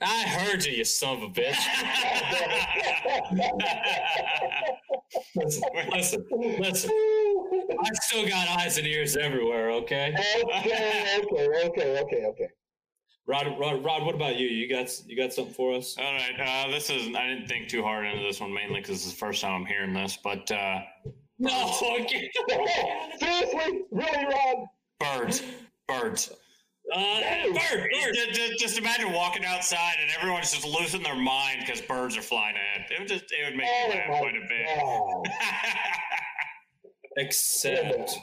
I 0.00 0.22
heard 0.28 0.64
you, 0.64 0.72
you 0.72 0.84
son 0.84 1.16
of 1.16 1.22
a 1.24 1.28
bitch. 1.28 1.56
Listen, 5.34 5.62
listen, 5.92 6.26
listen. 6.58 6.90
I 6.90 7.90
still 8.02 8.28
got 8.28 8.48
eyes 8.58 8.78
and 8.78 8.86
ears 8.86 9.16
everywhere. 9.16 9.70
Okay, 9.70 10.14
okay, 10.16 11.18
okay, 11.22 11.48
okay, 11.66 11.98
okay, 12.00 12.24
okay. 12.26 12.48
Rod, 13.26 13.46
Rod, 13.58 13.84
Rod. 13.84 14.04
What 14.04 14.14
about 14.14 14.36
you? 14.36 14.46
You 14.46 14.68
got 14.68 14.88
you 15.06 15.16
got 15.16 15.32
something 15.32 15.54
for 15.54 15.74
us? 15.74 15.96
All 15.98 16.12
right. 16.12 16.38
Uh, 16.38 16.70
this 16.70 16.90
is. 16.90 17.08
I 17.14 17.26
didn't 17.26 17.48
think 17.48 17.68
too 17.68 17.82
hard 17.82 18.06
into 18.06 18.22
this 18.22 18.40
one 18.40 18.52
mainly 18.52 18.80
because 18.80 18.98
this 18.98 19.06
is 19.06 19.12
the 19.12 19.18
first 19.18 19.42
time 19.42 19.52
I'm 19.52 19.66
hearing 19.66 19.92
this. 19.92 20.16
But 20.22 20.50
uh, 20.50 20.80
No, 21.38 21.72
okay. 22.00 22.30
Seriously, 23.18 23.82
really, 23.90 24.24
Rod? 24.26 24.66
birds, 25.00 25.42
birds. 25.88 26.32
Uh, 26.94 27.20
bird, 27.46 27.52
bird. 27.52 28.14
Just, 28.14 28.30
just- 28.34 28.58
just 28.60 28.78
imagine 28.78 29.12
walking 29.12 29.44
outside 29.44 29.96
and 30.00 30.10
everyone's 30.18 30.52
just 30.52 30.64
losing 30.64 31.02
their 31.02 31.16
mind 31.16 31.58
because 31.60 31.80
birds 31.80 32.16
are 32.16 32.22
flying 32.22 32.54
ahead. 32.56 32.86
It 32.90 32.98
would 33.00 33.08
just. 33.08 33.24
It 33.30 33.44
would 33.48 33.56
make 33.56 33.68
Oh 33.68 33.88
me 33.88 33.94
laugh 33.96 34.18
quite 34.20 34.36
a 34.36 34.40
bit. 34.48 35.32
Except. 37.24 38.18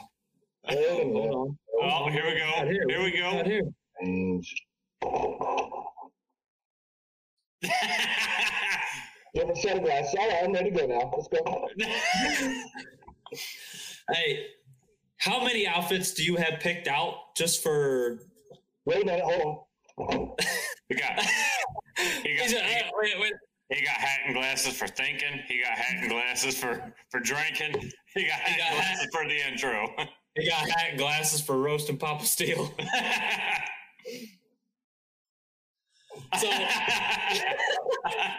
Wait 0.68 0.78
a 0.78 0.92
Hold 0.94 1.12
minute. 1.14 1.30
on. 1.34 1.56
oh, 1.82 2.08
here 2.10 2.24
we 2.24 2.38
go. 2.38 2.66
here. 2.70 2.84
Here 2.88 3.02
we 3.02 3.10
go. 3.10 3.44
here. 3.44 3.62
Change. 4.02 4.54
Different 9.34 9.58
set 9.58 9.76
of. 9.78 9.82
All 9.84 9.88
right, 10.28 10.44
I'm 10.44 10.52
ready 10.52 10.70
to 10.70 10.76
go 10.78 10.86
now. 10.86 11.12
Let's 11.16 11.28
go. 11.28 11.68
Hey, 14.12 14.46
how 15.16 15.42
many 15.42 15.66
outfits 15.66 16.12
do 16.12 16.22
you 16.22 16.36
have 16.36 16.60
picked 16.60 16.86
out 16.88 17.34
just 17.34 17.62
for? 17.62 18.20
Wait 18.86 19.02
a 19.02 19.06
minute. 19.06 19.24
Hold 19.24 19.66
on. 19.98 20.30
we 20.90 20.96
got. 20.96 21.20
He 22.22 22.36
got, 22.36 22.46
Is 22.46 22.52
he, 22.52 22.58
uh, 22.58 22.90
wait, 23.00 23.14
wait. 23.20 23.32
he 23.70 23.84
got 23.84 23.94
hat 23.94 24.20
and 24.26 24.34
glasses 24.34 24.74
for 24.76 24.86
thinking. 24.88 25.40
He 25.48 25.62
got 25.62 25.72
hat 25.78 25.96
and 26.02 26.10
glasses 26.10 26.56
for 26.58 26.92
for 27.10 27.20
drinking. 27.20 27.90
He 28.14 28.24
got 28.26 28.32
hat 28.40 28.50
He 28.52 28.58
got 28.58 28.70
and 28.72 28.78
hat- 28.80 28.96
glasses 28.98 29.08
for 29.12 29.24
the 29.28 29.48
intro. 29.48 29.88
He 30.34 30.48
got 30.48 30.68
hat 30.68 30.86
and 30.90 30.98
glasses 30.98 31.40
for 31.40 31.56
roasting 31.58 31.96
Papa 31.96 32.24
Steele. 32.24 32.72
So, 36.38 36.50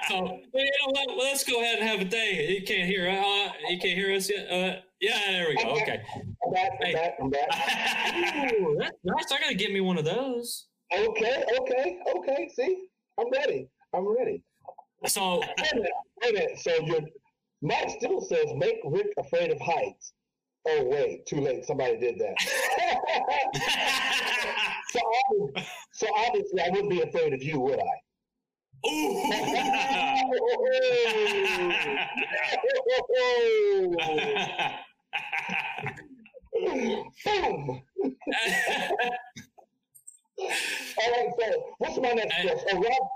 so 0.10 0.40
you 0.54 0.66
know 0.66 0.88
what? 0.92 1.18
Let's 1.18 1.44
go 1.44 1.62
ahead 1.62 1.80
and 1.80 1.88
have 1.88 2.02
a 2.02 2.06
day. 2.06 2.48
You 2.60 2.66
can't 2.66 2.88
hear. 2.90 3.08
Uh, 3.10 3.52
you 3.70 3.80
can't 3.80 3.98
hear 3.98 4.14
us 4.16 4.30
yet. 4.30 4.50
Uh, 4.52 4.82
yeah, 5.06 5.32
there 5.32 5.48
we 5.50 5.56
go. 5.56 5.70
Okay. 5.82 6.02
I'm 6.46 6.54
back. 6.54 6.72
I'm 6.84 6.92
back. 6.94 7.14
I'm 7.22 7.30
back. 7.30 8.54
Ooh, 8.54 8.76
that's 8.80 8.98
nice. 9.04 9.32
I 9.32 9.40
gotta 9.40 9.54
get 9.56 9.72
me 9.72 9.82
one 9.82 9.98
of 10.00 10.06
those. 10.06 10.66
Okay. 10.92 11.44
Okay. 11.60 12.00
Okay. 12.18 12.50
See, 12.56 12.86
I'm 13.20 13.30
ready. 13.32 13.68
I'm 13.94 14.08
ready. 14.08 14.42
So 15.06 15.40
Wait 15.40 15.74
a 15.74 15.76
minute. 15.76 15.92
Wait 16.24 16.30
a 16.32 16.34
minute. 16.34 16.60
So 16.60 16.72
your 16.86 17.02
Mike 17.62 17.92
Steele 17.92 18.22
says 18.22 18.48
make 18.56 18.78
Rick 18.84 19.08
afraid 19.20 19.52
of 19.52 19.60
heights. 19.62 20.14
Oh 20.68 20.84
wait, 20.86 21.28
too 21.28 21.40
late. 21.40 21.64
Somebody 21.66 21.98
did 22.00 22.18
that. 22.18 22.36
so, 24.90 25.00
obvi- 25.30 25.66
so 25.92 26.08
obviously, 26.18 26.62
I 26.62 26.70
wouldn't 26.70 26.90
be 26.90 27.02
afraid 27.02 27.34
of 27.34 27.44
you, 27.44 27.60
would 27.60 27.80
I? 27.80 28.02
Oh, 32.98 33.08
oh, 33.18 33.96
oh. 34.02 34.70
Boom. 37.26 37.82
All 40.38 41.12
right. 41.12 41.30
So, 41.40 41.64
what's 41.78 41.98
my 41.98 42.12
next 42.12 42.34
Hey. 42.34 42.48
question? 42.48 42.68
Oh, 42.74 42.82
Rob. 42.82 43.10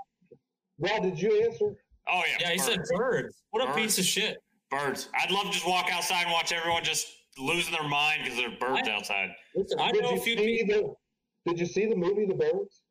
Rob, 0.78 1.02
did 1.02 1.20
you 1.20 1.44
answer? 1.44 1.74
oh 2.12 2.22
yeah, 2.26 2.36
yeah, 2.40 2.50
he 2.52 2.58
said 2.58 2.76
birds. 2.78 2.90
birds. 2.96 3.42
What 3.50 3.68
a 3.68 3.74
piece 3.74 3.98
of 3.98 4.04
shit. 4.04 4.38
birds. 4.70 5.08
I'd 5.20 5.30
love 5.30 5.44
to 5.46 5.50
just 5.50 5.66
walk 5.66 5.88
outside 5.92 6.22
and 6.24 6.32
watch 6.32 6.52
everyone 6.52 6.82
just 6.84 7.06
losing 7.38 7.72
their 7.72 7.86
mind 7.88 8.22
because 8.24 8.38
there 8.38 8.48
are 8.48 8.56
birds 8.74 8.88
I- 8.88 8.92
outside. 8.92 9.30
Listen, 9.54 9.78
I 9.80 9.92
did 9.92 10.02
know 10.02 10.12
you 10.12 10.16
a 10.16 10.20
few 10.20 10.36
see 10.36 10.64
people. 10.64 10.96
the? 11.44 11.50
Did 11.52 11.60
you 11.60 11.66
see 11.66 11.86
the 11.86 11.96
movie 11.96 12.26
The 12.26 12.34
Birds? 12.34 12.82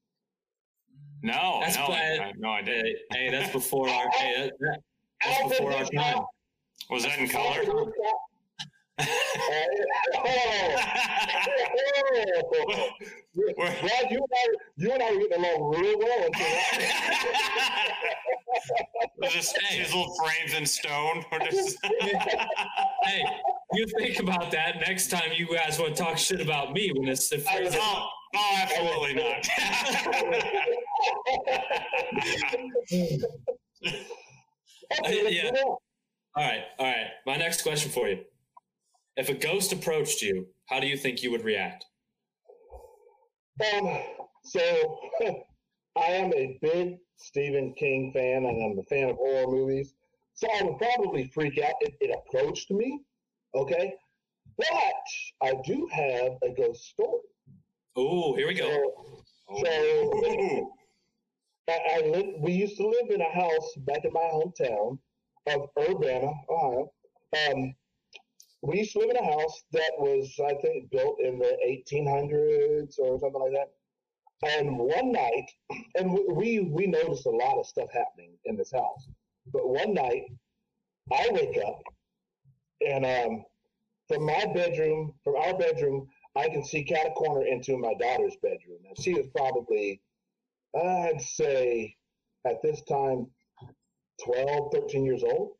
No, 1.22 1.60
That's 1.62 1.76
no, 1.78 1.86
I, 1.86 1.88
bad. 1.90 2.20
I, 2.22 2.32
no, 2.38 2.50
I 2.50 2.62
didn't. 2.62 2.86
Hey, 3.12 3.26
hey, 3.26 3.30
that's 3.32 3.52
before 3.52 3.90
our. 3.90 4.10
Hey, 4.12 4.36
that, 4.38 4.54
that- 4.60 4.80
that's 5.24 5.50
before 5.50 5.74
our 5.74 5.84
time. 5.86 6.24
Was 6.90 7.04
that 7.04 7.18
in 7.20 7.26
before 7.28 7.54
color? 7.54 7.92
Our. 9.00 9.06
Uh, 10.16 10.82
oh, 12.52 12.66
oh. 12.74 12.89
Brad, 13.58 14.12
you 14.12 14.18
and 14.18 14.34
I, 14.34 14.47
you 14.78 14.91
and 14.91 15.04
I 15.04 15.12
were 15.14 15.20
getting 15.28 15.43
along 15.45 15.76
real 15.80 15.97
well 16.00 16.26
until 16.26 16.45
that. 16.45 17.93
They're 19.20 19.30
just 19.30 19.58
Hey. 19.62 19.78
chiseled 19.84 20.18
frames 20.18 20.54
in 20.58 20.66
stone. 20.66 21.24
Just- 21.50 21.78
Hey, 23.04 23.24
you 23.74 23.86
think 23.97 24.20
about 24.20 24.52
that 24.52 24.76
next 24.86 25.08
time 25.10 25.32
you 25.36 25.47
guys 25.56 25.80
want 25.80 25.95
to 25.95 26.04
talk 26.04 26.18
shit 26.18 26.41
about 26.41 26.74
me 26.74 26.91
when 26.95 27.08
it's 27.08 27.30
the 27.30 27.43
I 27.50 27.62
was- 27.62 27.76
oh, 27.76 28.08
oh, 28.36 28.58
absolutely 28.62 29.14
not. 29.14 29.47
Okay, 35.06 35.36
Yeah. 35.43 35.52
All 36.36 36.43
right, 36.45 36.62
all 36.78 36.86
right. 36.86 37.08
My 37.26 37.38
next 37.38 37.64
question 37.64 37.91
for 37.91 38.08
you: 38.08 38.20
If 39.20 39.28
a 39.28 39.34
ghost 39.34 39.74
approached 39.74 40.22
you, 40.22 40.48
how 40.68 40.80
do 40.80 40.88
you 40.88 40.96
think 40.96 41.22
you 41.22 41.32
would 41.32 41.44
react? 41.44 41.84
Um, 43.74 44.00
so 44.46 44.62
I 45.98 46.06
am 46.12 46.32
a 46.34 46.58
big 46.62 47.00
Stephen 47.18 47.74
King 47.74 48.14
fan, 48.14 48.46
and 48.46 48.64
I'm 48.64 48.80
a 48.80 48.84
fan 48.84 49.10
of 49.10 49.18
horror 49.18 49.52
movies. 49.52 49.94
So 50.36 50.48
I 50.50 50.64
would 50.64 50.78
probably 50.78 51.30
freak 51.34 51.60
out 51.60 51.74
if 51.82 51.96
it 52.00 52.18
approached 52.18 52.72
me. 52.72 53.02
Okay, 53.56 53.94
but 54.58 54.68
I 55.44 55.54
do 55.66 55.86
have 55.92 56.38
a 56.42 56.54
ghost 56.56 56.86
story. 56.86 57.20
Oh, 57.98 58.34
here 58.38 58.48
we 58.48 58.54
go. 58.54 58.70
So, 58.70 59.64
so 59.66 60.72
I, 61.68 61.80
I 61.92 62.08
lived, 62.08 62.38
we 62.40 62.54
used 62.54 62.78
to 62.78 62.88
live 62.88 63.10
in 63.10 63.20
a 63.20 63.34
house 63.34 63.76
back 63.80 64.06
in 64.06 64.14
my 64.14 64.30
hometown 64.32 64.98
of 65.48 65.68
Urbana, 65.78 66.32
Ohio. 66.50 66.94
Um, 67.50 67.76
we 68.62 68.80
used 68.80 68.93
to 68.93 68.99
live 68.99 69.12
in 69.12 69.18
a 69.18 69.24
house 69.24 69.64
that 69.74 69.91
was, 69.97 70.34
I 70.45 70.55
think, 70.55 70.91
built 70.91 71.20
in 71.22 71.39
the 71.39 71.57
1800s 71.66 72.99
or 72.99 73.20
something 73.20 73.41
like 73.41 73.53
that. 73.53 73.72
And 74.43 74.78
one 74.78 75.12
night, 75.12 75.51
and 75.95 76.14
we- 76.36 76.60
we 76.62 76.88
noticed 76.88 77.26
a 77.26 77.32
lot 77.32 77.57
of 77.57 77.68
stuff 77.68 77.89
happening 77.91 78.38
in 78.45 78.55
this 78.55 78.72
house. 78.72 79.07
But 79.47 79.68
one 79.68 79.93
night, 79.93 80.28
I 81.12 81.30
wake 81.32 81.57
up, 81.57 81.82
and 82.86 83.05
um, 83.05 83.45
from 84.07 84.24
my 84.26 84.45
bedroom, 84.53 85.14
from 85.24 85.36
our 85.38 85.57
bedroom, 85.57 86.10
I 86.36 86.49
can 86.49 86.64
see 86.64 86.84
cat 86.84 87.07
a 87.07 87.12
corner 87.12 87.45
into 87.45 87.78
my 87.78 87.93
daughter's 87.95 88.38
bedroom, 88.38 88.80
and 88.88 88.97
she 89.01 89.14
was 89.14 89.28
probably 89.30 90.01
I'd 90.76 91.22
say 91.22 91.97
at 92.45 92.62
this 92.62 92.82
time 92.84 93.28
12, 94.24 94.72
13 94.74 95.05
years 95.05 95.24
old. 95.24 95.53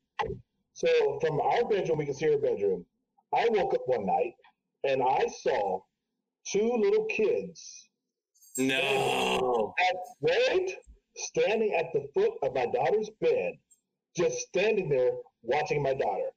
So 0.80 1.20
from 1.20 1.42
our 1.42 1.66
bedroom, 1.66 1.98
we 1.98 2.06
can 2.06 2.14
see 2.14 2.28
her 2.32 2.38
bedroom. 2.38 2.86
I 3.36 3.48
woke 3.50 3.74
up 3.74 3.82
one 3.86 4.06
night 4.06 4.34
and 4.86 5.04
I 5.04 5.28
saw 5.42 5.82
two 6.50 6.72
little 6.72 7.04
kids 7.06 7.90
No. 8.58 9.74
at 9.90 9.96
wait, 10.22 10.78
standing 11.18 11.74
at 11.74 11.92
the 11.94 12.08
foot 12.14 12.32
of 12.44 12.56
my 12.56 12.66
daughter's 12.68 13.10
bed, 13.20 13.56
just 14.16 14.38
standing 14.40 14.88
there 14.88 15.12
watching 15.42 15.84
my 15.84 15.94
daughter. 15.94 16.30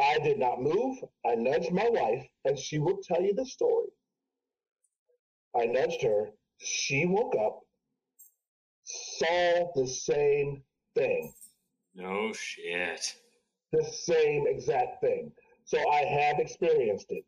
I 0.00 0.18
did 0.20 0.38
not 0.38 0.62
move. 0.62 0.98
I 1.26 1.34
nudged 1.34 1.72
my 1.72 1.88
wife, 1.88 2.24
and 2.44 2.56
she 2.56 2.78
will 2.78 2.98
tell 3.02 3.20
you 3.20 3.34
the 3.34 3.44
story. 3.44 3.88
I 5.58 5.66
nudged 5.66 6.02
her. 6.02 6.30
She 6.58 7.04
woke 7.04 7.34
up, 7.34 7.60
saw 8.84 9.72
the 9.74 9.88
same 9.88 10.62
thing, 10.94 11.32
No 11.96 12.32
shit. 12.32 13.16
The 13.72 13.84
same 13.84 14.46
exact 14.46 15.00
thing. 15.00 15.32
So 15.64 15.78
I 15.90 16.00
have 16.04 16.38
experienced 16.38 17.06
it. 17.10 17.24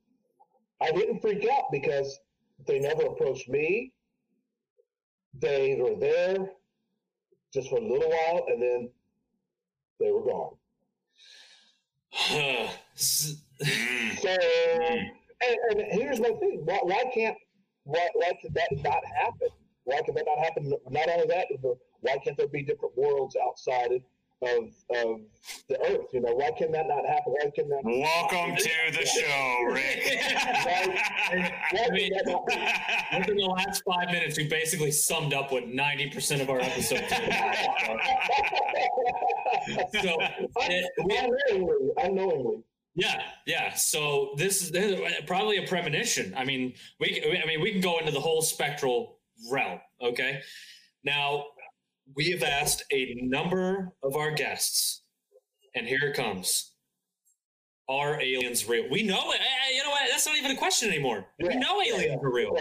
I 0.80 0.90
didn't 0.90 1.20
freak 1.20 1.49
out 1.51 1.64
because 1.72 2.18
they 2.66 2.78
never 2.78 3.03
approached 3.07 3.49
me. 3.49 3.92
They 5.40 5.76
were 5.80 5.97
there 5.99 6.51
just 7.53 7.70
for 7.70 7.78
a 7.78 7.82
little 7.82 8.11
while, 8.11 8.45
and 8.49 8.62
then 8.62 8.90
they 10.01 10.11
were 10.11 10.22
gone. 10.22 10.57
So, 12.97 14.30
and, 14.30 15.80
and 15.80 15.92
here's 15.92 16.20
my 16.20 16.30
thing: 16.40 16.62
why, 16.64 16.78
why 16.82 17.05
can't 17.12 17.36
why, 17.84 18.09
why 18.14 18.32
could 18.40 18.55
that 18.55 18.68
not 18.82 19.05
happen? 19.05 19.49
Why 19.84 20.01
could 20.03 20.14
that 20.14 20.26
not 20.26 20.38
happen? 20.38 20.72
Not 20.90 21.09
only 21.09 21.26
that, 21.26 21.47
but 21.62 21.76
why 22.01 22.18
can't 22.22 22.36
there 22.36 22.49
be 22.49 22.62
different 22.62 22.97
worlds 22.97 23.36
outside 23.45 23.92
of 23.92 24.03
of 24.49 25.20
the 25.68 25.80
Earth? 25.88 26.07
You 26.12 26.20
know, 26.20 26.32
why 26.34 26.51
can 26.57 26.72
that 26.72 26.86
not 26.86 27.05
happen? 27.07 27.32
Why 27.32 27.51
can 27.55 27.68
that? 27.68 27.80
Welcome 27.84 28.57
to 28.57 28.99
the 28.99 29.07
show, 29.07 29.64
Rick. 29.72 30.05
Why 31.72 31.88
mean- 31.92 32.11
can 32.11 32.24
that 32.24 32.26
not 32.26 32.47
be? 32.47 33.18
Within 33.18 33.36
the 33.36 33.45
last 33.47 33.82
five 33.86 34.09
minutes, 34.09 34.36
we 34.38 34.49
basically 34.49 34.90
summed 34.90 35.34
up 35.34 35.53
what 35.53 35.68
ninety 35.68 36.09
percent 36.11 36.40
of 36.42 36.51
our 36.51 36.61
episodes. 36.61 37.03
are. 37.12 37.99
So, 40.03 40.16
it- 40.20 40.90
we- 41.05 41.16
unknowingly, 41.16 41.90
unknowingly. 42.03 42.57
Yeah, 42.97 43.22
yeah. 43.47 43.72
So 43.74 44.34
this 44.36 44.62
is, 44.62 44.70
this 44.70 44.84
is 44.99 45.01
probably 45.26 45.57
a 45.57 45.66
premonition. 45.66 46.34
I 46.36 46.45
mean, 46.45 46.74
we 47.01 47.22
I 47.42 47.47
mean 47.47 47.61
we 47.61 47.72
can 47.72 47.80
go 47.80 47.99
into 47.99 48.12
the 48.12 48.20
whole 48.20 48.42
spectral 48.42 49.18
realm. 49.51 49.80
Okay. 50.03 50.40
Now 51.03 51.47
we 52.14 52.30
have 52.30 52.42
asked 52.42 52.84
a 52.92 53.16
number 53.22 53.92
of 54.02 54.16
our 54.16 54.30
guests, 54.32 55.02
and 55.74 55.86
here 55.86 56.00
it 56.02 56.14
comes. 56.16 56.72
Are 57.88 58.20
aliens 58.20 58.66
real? 58.68 58.88
We 58.90 59.02
know 59.02 59.32
it. 59.32 59.40
You 59.74 59.82
know 59.84 59.90
what? 59.90 60.02
That's 60.11 60.26
not 60.26 60.36
even 60.38 60.52
a 60.52 60.57
question 60.57 60.88
anymore. 60.88 61.26
We 61.38 61.48
Yeah, 61.50 61.59
know 61.59 61.80
yeah, 61.82 61.94
aliens 61.94 62.22
are 62.22 62.32
real. 62.32 62.57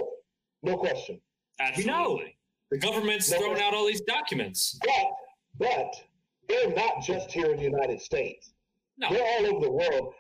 No 0.63 0.77
question. 0.77 1.21
Absolutely. 1.59 2.37
The 2.71 2.77
government's 2.79 3.31
No. 3.31 3.37
throwing 3.37 3.61
out 3.61 3.73
all 3.73 3.85
these 3.85 4.01
documents. 4.01 4.77
But 4.83 5.07
but 5.59 5.93
they're 6.49 6.73
not 6.73 7.01
just 7.03 7.31
here 7.31 7.51
in 7.51 7.57
the 7.57 7.63
United 7.63 8.01
States. 8.01 8.51
No. 8.97 9.09
They're 9.11 9.23
all 9.23 9.45
over 9.55 9.65
the 9.65 9.71
world. 9.71 10.13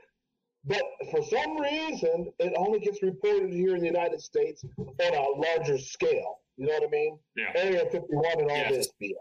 But 0.65 0.83
for 1.11 1.21
some 1.23 1.57
reason, 1.59 2.31
it 2.39 2.53
only 2.55 2.79
gets 2.79 3.01
reported 3.03 3.51
here 3.51 3.75
in 3.75 3.81
the 3.81 3.87
United 3.87 4.21
States 4.21 4.63
on 4.77 5.13
a 5.13 5.29
larger 5.31 5.77
scale. 5.77 6.39
You 6.57 6.67
know 6.67 6.73
what 6.73 6.83
I 6.87 6.91
mean? 6.91 7.19
Yeah. 7.35 7.51
Area 7.55 7.85
51 7.91 8.25
and 8.39 8.41
all 8.51 8.57
Yes. 8.57 8.71
this 8.75 8.89
BS. 9.01 9.13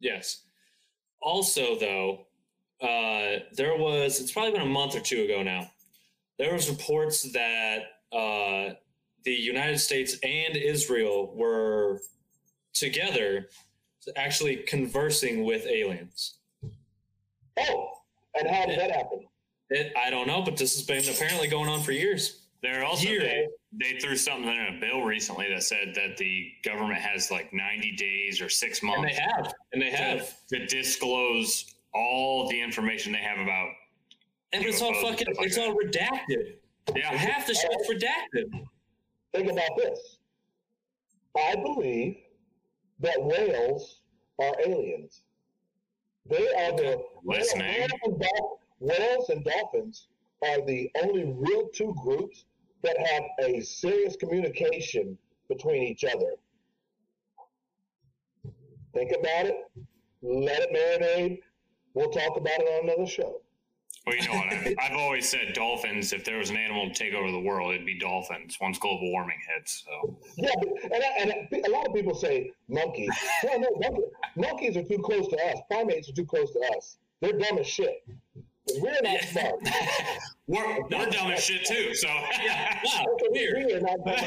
Yes. 0.00 0.42
Also, 1.22 1.78
though, 1.78 2.26
uh, 2.82 3.40
there 3.52 3.76
was, 3.76 4.20
it's 4.20 4.32
probably 4.32 4.52
been 4.52 4.62
a 4.62 4.66
month 4.66 4.94
or 4.96 5.00
two 5.00 5.22
ago 5.22 5.42
now, 5.42 5.70
there 6.38 6.52
was 6.54 6.68
reports 6.70 7.30
that 7.32 7.82
uh, 8.12 8.74
the 9.24 9.32
United 9.32 9.78
States 9.78 10.16
and 10.22 10.56
Israel 10.56 11.34
were 11.34 12.00
together 12.72 13.48
actually 14.16 14.56
conversing 14.56 15.44
with 15.44 15.66
aliens. 15.66 16.38
Oh, 17.58 17.90
and 18.38 18.48
how 18.48 18.64
did 18.66 18.78
that 18.78 18.90
happen? 18.90 19.26
It, 19.68 19.92
I 19.96 20.08
don't 20.10 20.26
know, 20.26 20.40
but 20.42 20.56
this 20.56 20.74
has 20.76 20.84
been 20.86 21.06
apparently 21.14 21.48
going 21.48 21.68
on 21.68 21.82
for 21.82 21.92
years. 21.92 22.46
They're 22.62 22.84
also 22.84 23.08
Years. 23.08 23.22
they, 23.22 23.46
they 23.72 23.98
threw 24.00 24.16
something 24.16 24.48
in 24.50 24.74
a 24.76 24.80
bill 24.80 25.02
recently 25.02 25.48
that 25.52 25.62
said 25.62 25.92
that 25.94 26.16
the 26.16 26.50
government 26.64 27.00
has 27.00 27.30
like 27.30 27.52
90 27.52 27.92
days 27.96 28.40
or 28.40 28.48
six 28.48 28.80
And 28.82 28.90
months 28.90 29.16
they 29.16 29.22
have, 29.22 29.54
and 29.72 29.80
they 29.82 29.90
have, 29.90 30.34
to 30.48 30.66
disclose 30.66 31.72
all 31.94 32.48
the 32.48 32.60
information 32.60 33.12
they 33.12 33.18
have 33.18 33.38
about. 33.38 33.68
and 34.52 34.64
it's 34.64 34.82
all 34.82 34.92
fucking, 34.94 35.18
stuff 35.18 35.38
like 35.38 35.46
it's 35.46 35.58
all 35.58 35.74
redacted. 35.74 36.54
Yeah, 36.96 37.12
Half 37.16 37.46
the 37.46 37.54
shit's 37.54 37.88
redacted. 37.88 38.66
Think 39.32 39.50
about 39.50 39.68
this. 39.76 40.16
I 41.36 41.54
believe 41.54 42.16
that 42.98 43.22
whales 43.22 44.00
are 44.40 44.52
aliens. 44.66 45.20
They 46.28 46.48
are 46.54 46.76
the 46.76 47.00
Listening. 47.24 47.66
whales 47.68 47.90
and, 48.04 48.20
dol- 48.20 48.60
whales 48.80 49.28
and 49.30 49.44
dolphins 49.44 50.08
are 50.42 50.60
the 50.66 50.90
only 51.02 51.24
real 51.36 51.68
two 51.68 51.94
groups 52.02 52.44
that 52.82 52.96
have 52.98 53.22
a 53.44 53.60
serious 53.60 54.16
communication 54.16 55.16
between 55.48 55.82
each 55.82 56.04
other. 56.04 56.34
Think 58.94 59.12
about 59.12 59.46
it. 59.46 59.56
Let 60.22 60.60
it 60.62 60.70
marinate. 60.74 61.40
We'll 61.94 62.10
talk 62.10 62.36
about 62.36 62.58
it 62.60 62.68
on 62.82 62.88
another 62.88 63.06
show. 63.06 63.40
Well, 64.06 64.16
you 64.16 64.24
know 64.28 64.32
what? 64.34 64.52
I've, 64.52 64.74
I've 64.92 64.96
always 64.96 65.28
said 65.28 65.52
dolphins. 65.52 66.12
If 66.12 66.24
there 66.24 66.38
was 66.38 66.50
an 66.50 66.56
animal 66.56 66.88
to 66.88 66.94
take 66.94 67.12
over 67.14 67.30
the 67.30 67.38
world, 67.40 67.74
it'd 67.74 67.86
be 67.86 67.98
dolphins. 67.98 68.56
Once 68.60 68.78
global 68.78 69.10
warming 69.12 69.36
hits, 69.54 69.84
so 69.86 70.16
Yeah, 70.36 70.50
but, 70.58 70.68
and, 70.84 70.94
I- 71.04 71.20
and 71.52 71.66
a 71.66 71.70
lot 71.70 71.86
of 71.86 71.94
people 71.94 72.14
say 72.14 72.50
monkeys. 72.68 73.10
No, 73.44 73.56
no, 73.58 73.68
monkey, 73.78 74.02
monkeys 74.36 74.76
are 74.76 74.82
too 74.82 74.98
close 74.98 75.28
to 75.28 75.36
us. 75.46 75.58
Primates 75.70 76.08
are 76.08 76.14
too 76.14 76.24
close 76.24 76.50
to 76.52 76.60
us. 76.76 76.96
They're 77.20 77.32
dumb 77.38 77.58
as 77.58 77.66
shit. 77.66 78.02
We're 78.78 78.94
not 79.02 79.22
smart. 79.22 79.54
we're 80.46 80.82
we're 80.82 81.10
dumb 81.10 81.30
as 81.32 81.42
shit 81.44 81.64
too. 81.64 81.94
So 81.94 82.08
Wow, 82.08 83.04
weird. 83.30 83.66
We're 83.66 83.80
not 83.80 83.98
dumb. 84.04 84.16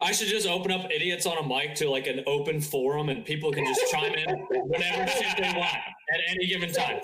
I 0.00 0.12
should 0.12 0.28
just 0.28 0.46
open 0.46 0.70
up 0.70 0.90
idiots 0.90 1.24
on 1.26 1.38
a 1.38 1.42
mic 1.46 1.74
to 1.76 1.88
like 1.88 2.06
an 2.06 2.22
open 2.26 2.60
forum 2.60 3.08
and 3.08 3.24
people 3.24 3.50
can 3.50 3.64
just 3.64 3.90
chime 3.90 4.12
in 4.14 4.28
whatever 4.66 5.06
shit 5.10 5.36
they 5.38 5.52
want 5.56 5.74
at 5.74 6.20
any 6.28 6.46
given 6.46 6.70
time. 6.70 7.00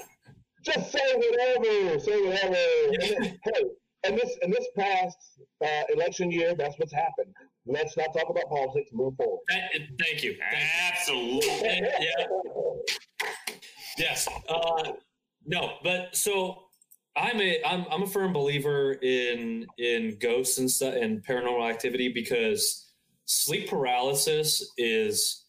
Just 0.64 0.92
say 0.92 1.00
whatever. 1.14 1.98
Say 1.98 2.20
whatever. 2.22 2.54
And 2.92 3.02
then, 3.02 3.38
hey, 3.44 3.62
and 4.04 4.16
this 4.18 4.36
and 4.42 4.52
this 4.52 4.66
past 4.78 5.16
uh, 5.64 5.82
election 5.94 6.30
year, 6.30 6.54
that's 6.54 6.78
what's 6.78 6.92
happened. 6.92 7.34
Let's 7.66 7.96
not 7.96 8.12
talk 8.12 8.28
about 8.28 8.44
politics. 8.48 8.90
Move 8.92 9.16
forward. 9.16 9.40
That- 9.48 9.70
thank 9.98 10.22
you. 10.22 10.36
Thank 10.50 10.68
Absolutely. 10.92 11.48
you. 11.48 11.88
Yeah. 12.00 12.26
Yes. 13.98 14.28
Uh, 14.48 14.92
no, 15.46 15.74
but 15.82 16.14
so 16.16 16.64
I'm 17.16 17.40
a 17.40 17.60
I'm 17.66 17.84
I'm 17.90 18.02
a 18.02 18.06
firm 18.06 18.32
believer 18.32 18.92
in 19.02 19.66
in 19.78 20.16
ghosts 20.20 20.58
and 20.58 20.70
stuff 20.70 20.94
and 20.94 21.24
paranormal 21.24 21.68
activity 21.68 22.08
because 22.12 22.92
sleep 23.26 23.68
paralysis 23.68 24.72
is 24.78 25.44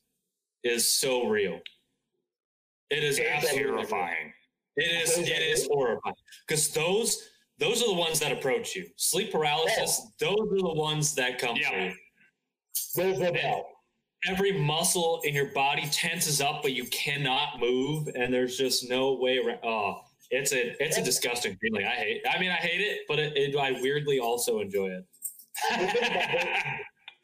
is 0.64 0.91
so 0.91 1.28
real. 1.28 1.60
It 2.89 3.04
is 3.04 3.18
It's 3.20 3.54
real. 3.54 3.76
Terrifying. 3.76 4.34
It 4.76 5.04
is. 5.04 5.18
It 5.18 5.30
is 5.30 5.68
horrifying 5.72 6.16
because 6.48 6.70
those 6.70 7.30
those 7.60 7.82
are 7.82 7.88
the 7.88 7.94
ones 7.94 8.20
that 8.20 8.32
approach 8.32 8.76
you. 8.76 8.88
Sleep 8.98 9.32
paralysis. 9.32 10.02
Oh. 10.04 10.10
Those 10.20 10.60
are 10.60 10.64
the 10.68 10.74
ones 10.74 11.14
that 11.16 11.38
come 11.39 11.56
Yeah. 11.56 11.86
you. 11.86 11.94
There's 12.96 13.20
no 13.20 13.32
doubt. 13.32 13.66
Every 14.30 14.51
muscle 14.53 15.21
in 15.24 15.34
your 15.34 15.47
body 15.47 15.88
tenses 15.91 16.39
up, 16.39 16.61
but 16.61 16.71
you 16.74 16.86
cannot 16.86 17.59
move, 17.59 18.07
and 18.15 18.34
there's 18.34 18.57
just 18.57 18.89
no 18.89 19.13
way 19.13 19.38
around. 19.38 19.59
Oh, 19.63 20.01
it's 20.32 20.53
a 20.53 20.82
it's 20.82 20.97
a 20.97 21.03
disgusting 21.03 21.57
feeling. 21.57 21.86
I 21.86 21.95
hate. 21.95 22.24
I 22.30 22.39
mean, 22.39 22.49
I 22.51 22.55
hate 22.55 22.82
it, 22.82 23.01
but 23.07 23.19
it, 23.19 23.36
it, 23.36 23.55
I 23.57 23.74
weirdly 23.82 24.19
also 24.19 24.59
enjoy 24.59 24.89
it. 24.89 25.05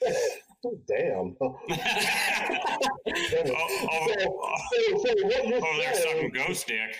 Damn. 0.88 1.38
oh, 1.40 1.40
oh, 1.42 1.58
So, 1.62 3.44
oh, 3.48 4.56
so, 4.72 4.98
so 4.98 5.14
what 5.26 5.48
you're 5.48 5.60
oh, 5.64 5.78
they're 5.78 5.94
sucking 5.96 6.32
ghost 6.32 6.68
dick. 6.68 6.98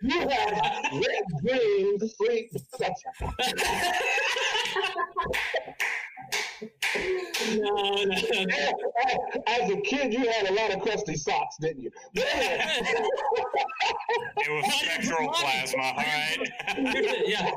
you 0.00 0.20
have 0.20 0.92
wet 0.92 1.24
dreams, 1.42 2.14
sleep. 2.16 2.50
No, 6.96 8.04
no, 8.04 8.04
no. 8.04 9.42
As 9.46 9.70
a 9.70 9.80
kid, 9.82 10.12
you 10.12 10.28
had 10.30 10.48
a 10.48 10.52
lot 10.54 10.72
of 10.74 10.80
crusty 10.80 11.16
socks, 11.16 11.56
didn't 11.60 11.82
you? 11.82 11.90
It 14.46 14.50
was 14.50 14.74
spectral 14.74 15.28
plasma, 15.32 15.82
all 15.82 15.96
right? 15.96 16.38
yeah, 17.26 17.50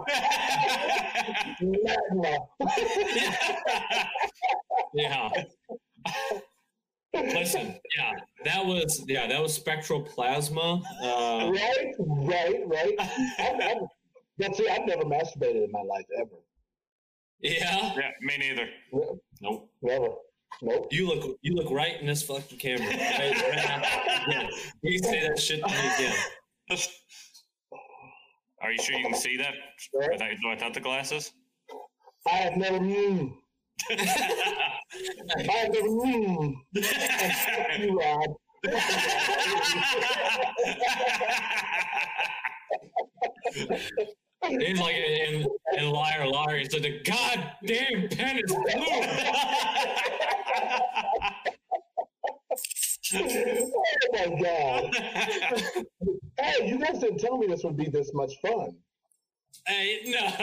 yeah. 4.94 5.30
Listen, 7.14 7.80
yeah, 7.98 8.12
that 8.46 8.66
was 8.66 9.04
yeah, 9.08 9.28
that 9.28 9.42
was 9.42 9.54
spectral 9.54 10.02
plasma. 10.04 10.82
Uh, 11.02 11.52
Right, 11.52 11.94
right, 11.98 12.62
right. 12.68 12.94
I've, 13.40 13.56
I've, 13.62 13.78
that's 14.38 14.60
it. 14.60 14.70
I've 14.70 14.86
never 14.86 15.04
masturbated 15.04 15.64
in 15.66 15.72
my 15.72 15.82
life 15.82 16.06
ever. 16.20 16.38
yeah, 17.42 17.94
yeah, 17.96 18.12
me 18.22 18.38
neither. 18.38 18.68
Nope. 19.42 19.70
Never. 19.82 20.10
Nope. 20.62 20.88
you 20.92 21.08
look 21.08 21.38
you 21.42 21.54
look 21.54 21.72
right 21.72 22.00
in 22.00 22.08
this 22.08 22.24
fucking 22.24 22.58
camera. 22.58 22.88
Right, 22.88 23.36
right 23.52 24.50
you 24.82 25.00
can 25.00 25.12
say 25.12 25.28
that 25.28 25.40
shit 25.40 25.62
to 25.62 25.68
me 25.68 25.76
again. 25.96 26.16
Are 28.62 28.72
you 28.72 28.82
sure 28.82 28.98
you 28.98 29.06
can 29.06 29.14
see 29.14 29.38
that 29.38 29.54
without, 29.94 30.32
without 30.50 30.74
the 30.74 30.80
glasses? 30.80 31.32
I 32.28 32.38
have 32.38 32.58
never 32.58 32.80
mm. 32.80 33.34
I 33.92 33.94
have 35.48 35.74
never 35.74 35.88
mm. 35.88 36.56
You, 37.80 38.00
Rob. 38.00 38.36
He's 44.46 44.80
like 44.80 44.96
in, 44.96 45.48
in 45.78 45.90
liar 45.90 46.28
liar. 46.28 46.58
He 46.58 46.66
said 46.66 46.84
the 46.84 47.00
goddamn 47.04 48.10
pen 48.10 48.40
is 48.40 48.54
blue. 48.54 48.64
Oh 53.14 54.10
my 54.14 54.42
god. 54.42 54.96
Hey, 56.40 56.68
you 56.68 56.78
guys 56.78 57.00
didn't 57.00 57.20
tell 57.20 57.38
me 57.38 57.48
this 57.48 57.64
would 57.64 57.78
be 57.78 57.90
this 57.90 58.14
much 58.14 58.34
fun. 58.42 58.76
hey, 59.66 60.02
no. 60.06 60.20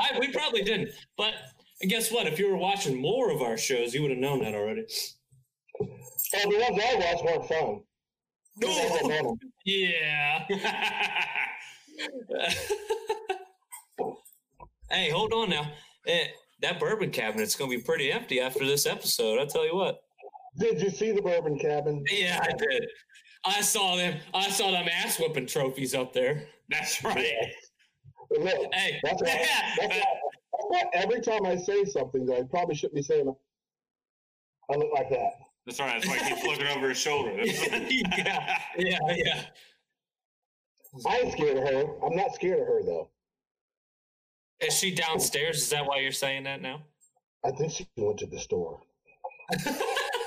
I, 0.00 0.18
we 0.18 0.32
probably 0.32 0.62
didn't. 0.62 0.90
But 1.16 1.34
guess 1.82 2.10
what? 2.12 2.26
If 2.26 2.38
you 2.38 2.50
were 2.50 2.56
watching 2.56 3.00
more 3.00 3.30
of 3.30 3.40
our 3.40 3.56
shows, 3.56 3.94
you 3.94 4.02
would 4.02 4.10
have 4.10 4.20
known 4.20 4.40
that 4.40 4.54
already. 4.54 4.84
Oh, 5.80 5.86
the 6.34 6.58
ones 6.58 6.80
I 6.84 6.94
watched 6.96 7.24
weren't 7.24 7.48
fun. 7.48 7.80
I 8.58 8.60
don't 8.60 9.08
know 9.08 9.36
them. 9.38 9.49
Yeah. 9.64 10.46
hey, 14.90 15.10
hold 15.10 15.32
on 15.32 15.50
now. 15.50 15.70
Eh, 16.06 16.28
that 16.62 16.80
bourbon 16.80 17.10
cabinet's 17.10 17.54
gonna 17.54 17.70
be 17.70 17.78
pretty 17.78 18.10
empty 18.10 18.40
after 18.40 18.64
this 18.64 18.86
episode. 18.86 19.38
I'll 19.38 19.46
tell 19.46 19.66
you 19.66 19.76
what. 19.76 20.00
Did 20.58 20.80
you 20.80 20.90
see 20.90 21.12
the 21.12 21.22
bourbon 21.22 21.58
cabin? 21.58 22.04
Yeah, 22.10 22.40
I 22.42 22.52
did. 22.52 22.86
I 23.44 23.60
saw 23.60 23.96
them. 23.96 24.18
I 24.34 24.50
saw 24.50 24.70
them 24.70 24.88
ass 24.88 25.18
whooping 25.18 25.46
trophies 25.46 25.94
up 25.94 26.12
there. 26.12 26.46
That's 26.68 27.02
right. 27.04 27.52
Look, 28.30 28.74
Hey, 28.74 29.00
that's 29.02 29.20
why, 29.22 29.46
that's, 29.78 29.78
why, 29.78 29.88
that's 29.88 30.66
why 30.68 30.84
every 30.94 31.20
time 31.20 31.44
I 31.46 31.56
say 31.56 31.84
something 31.84 32.26
that 32.26 32.38
I 32.38 32.42
probably 32.44 32.74
shouldn't 32.76 32.94
be 32.94 33.02
saying, 33.02 33.34
I 34.70 34.76
look 34.76 34.92
like 34.94 35.10
that. 35.10 35.32
That's 35.70 35.78
right. 35.78 36.02
That's 36.02 36.08
why 36.08 36.18
he 36.18 36.34
keeps 36.34 36.44
looking 36.44 36.66
over 36.66 36.88
his 36.88 36.98
shoulder. 36.98 37.30
yeah, 37.44 38.58
yeah, 38.76 38.98
yeah. 39.14 39.42
I'm 41.06 41.30
scared 41.30 41.58
of 41.58 41.68
her. 41.68 41.84
I'm 42.04 42.16
not 42.16 42.34
scared 42.34 42.58
of 42.58 42.66
her 42.66 42.82
though. 42.82 43.08
Is 44.58 44.74
she 44.74 44.92
downstairs? 44.92 45.58
Is 45.58 45.70
that 45.70 45.86
why 45.86 46.00
you're 46.00 46.10
saying 46.10 46.42
that 46.42 46.60
now? 46.60 46.82
I 47.44 47.52
think 47.52 47.70
she 47.70 47.86
went 47.96 48.18
to 48.18 48.26
the 48.26 48.40
store. 48.40 48.80
but 49.50 49.68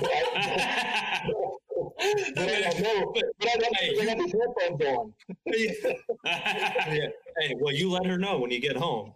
I, 0.10 1.24
don't 1.26 1.34
know. 1.34 1.58
But 1.84 2.40
I 2.40 2.62
don't 2.62 2.82
know. 2.82 3.14
Got 4.06 4.18
these 4.18 4.34
headphones 4.34 4.98
on. 4.98 5.14
Yeah. 6.26 7.08
Hey, 7.40 7.56
well, 7.60 7.74
you 7.74 7.92
let 7.92 8.06
her 8.06 8.18
know 8.18 8.38
when 8.40 8.50
you 8.50 8.62
get 8.62 8.78
home. 8.78 9.12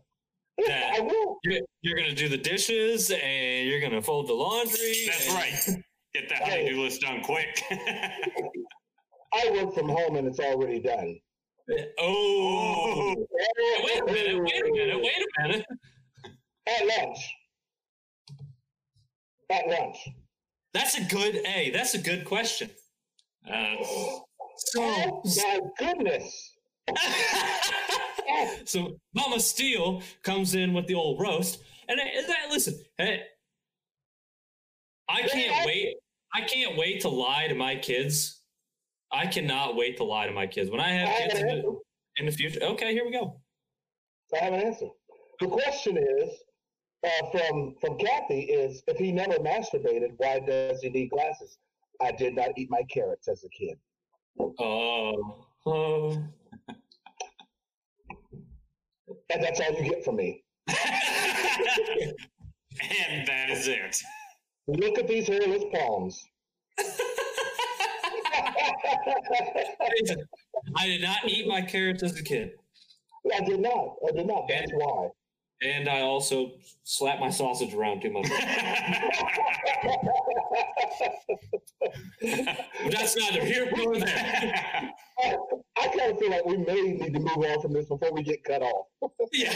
I 0.59 0.99
will. 0.99 1.39
You're, 1.43 1.61
you're 1.83 1.95
gonna 1.95 2.13
do 2.13 2.27
the 2.27 2.37
dishes 2.37 3.11
and 3.11 3.69
you're 3.69 3.79
gonna 3.79 4.01
fold 4.01 4.27
the 4.27 4.33
laundry. 4.33 5.05
That's 5.05 5.27
and- 5.27 5.35
right. 5.35 5.83
Get 6.13 6.29
that 6.29 6.43
honey-do 6.43 6.81
list 6.81 7.01
done 7.01 7.21
quick. 7.21 7.61
I 7.71 9.51
work 9.51 9.73
from 9.73 9.89
home 9.89 10.15
and 10.15 10.27
it's 10.27 10.39
already 10.39 10.79
done. 10.79 11.19
Oh. 11.99 13.15
Wait 13.83 14.01
a 14.01 14.05
minute. 14.05 14.41
Wait 14.41 14.63
a 14.63 14.71
minute. 14.71 14.99
Wait 15.01 15.13
a 15.17 15.47
minute. 15.47 15.65
At 16.67 16.85
lunch. 16.87 17.19
At 19.51 19.67
lunch. 19.67 19.97
That's 20.73 20.97
a 20.97 21.03
good. 21.03 21.45
Hey, 21.45 21.71
that's 21.71 21.93
a 21.93 21.99
good 21.99 22.25
question. 22.25 22.69
Uh, 23.49 23.75
Oh 24.77 25.21
my 25.23 25.59
goodness. 25.77 26.55
so 28.65 28.97
Mama 29.13 29.39
Steele 29.39 30.01
comes 30.23 30.55
in 30.55 30.73
with 30.73 30.87
the 30.87 30.95
old 30.95 31.21
roast, 31.21 31.61
and 31.87 31.99
and 31.99 32.25
I- 32.27 32.49
listen, 32.49 32.79
hey, 32.97 33.21
I 35.09 35.21
can't 35.23 35.65
wait. 35.65 35.95
I 36.33 36.41
can't 36.41 36.77
wait 36.77 37.01
to 37.01 37.09
lie 37.09 37.47
to 37.47 37.55
my 37.55 37.75
kids. 37.75 38.41
I 39.11 39.25
cannot 39.25 39.75
wait 39.75 39.97
to 39.97 40.03
lie 40.03 40.27
to 40.27 40.33
my 40.33 40.47
kids 40.47 40.69
when 40.69 40.81
I 40.81 40.89
I 40.89 40.91
have 40.91 41.07
have 41.07 41.31
kids 41.31 41.39
an 41.39 41.49
in 41.49 41.61
the, 41.61 41.79
in 42.17 42.25
the 42.25 42.31
future. 42.31 42.59
Okay, 42.61 42.93
here 42.93 43.05
we 43.05 43.11
go. 43.11 43.39
I 44.33 44.43
have 44.43 44.53
an 44.53 44.61
answer. 44.61 44.87
The 45.39 45.47
question 45.47 45.97
is 45.97 46.29
uh, 47.05 47.29
from 47.31 47.75
from 47.79 47.97
Kathy 47.97 48.41
is 48.41 48.83
if 48.87 48.97
he 48.97 49.11
never 49.11 49.35
masturbated, 49.35 50.13
why 50.17 50.39
does 50.39 50.81
he 50.81 50.89
need 50.89 51.09
glasses? 51.09 51.57
I 52.01 52.11
did 52.11 52.35
not 52.35 52.49
eat 52.57 52.69
my 52.69 52.83
carrots 52.89 53.27
as 53.27 53.43
a 53.43 53.49
kid. 53.49 53.77
Oh, 54.39 55.47
oh. 55.65 56.23
And 59.29 59.43
that's 59.43 59.59
all 59.59 59.71
you 59.71 59.89
get 59.89 60.03
from 60.03 60.17
me. 60.17 60.43
and 63.07 63.27
that 63.27 63.49
is 63.49 63.67
it. 63.67 64.03
Look 64.67 64.97
at 64.99 65.07
these 65.07 65.27
hairless 65.27 65.63
palms. 65.73 66.23
I 70.75 70.85
did 70.87 71.01
not 71.01 71.17
eat 71.27 71.47
my 71.47 71.61
carrots 71.61 72.03
as 72.03 72.17
a 72.19 72.23
kid, 72.23 72.51
I 73.35 73.41
did 73.43 73.59
not. 73.61 73.95
I 74.07 74.11
did 74.15 74.27
not. 74.27 74.45
That's 74.49 74.71
why. 74.73 75.09
and 75.61 75.87
I 75.89 76.01
also 76.01 76.51
slapped 76.83 77.19
my 77.21 77.29
sausage 77.29 77.73
around 77.73 78.01
too 78.01 78.11
much. 78.11 78.27
But 78.29 78.39
that's 82.91 83.15
neither 83.17 83.45
here 83.45 83.69
nor 83.75 83.97
there. 83.97 84.91
I 85.79 85.87
kind 85.87 86.11
of 86.11 86.19
feel 86.19 86.29
like 86.31 86.45
we 86.45 86.57
may 86.57 86.81
need 86.81 87.13
to 87.13 87.19
move 87.19 87.37
on 87.37 87.61
from 87.61 87.73
this 87.73 87.85
before 87.85 88.11
we 88.13 88.23
get 88.23 88.43
cut 88.43 88.61
off. 88.61 88.87
Yeah. 89.33 89.51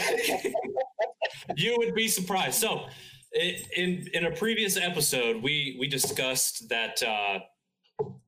you 1.56 1.74
would 1.78 1.94
be 1.94 2.06
surprised. 2.08 2.60
So, 2.60 2.80
i- 2.80 2.90
in 3.34 4.08
in 4.12 4.26
a 4.26 4.30
previous 4.30 4.76
episode, 4.76 5.42
we 5.42 5.76
we 5.78 5.88
discussed 5.88 6.68
that 6.68 7.02
uh, 7.02 7.40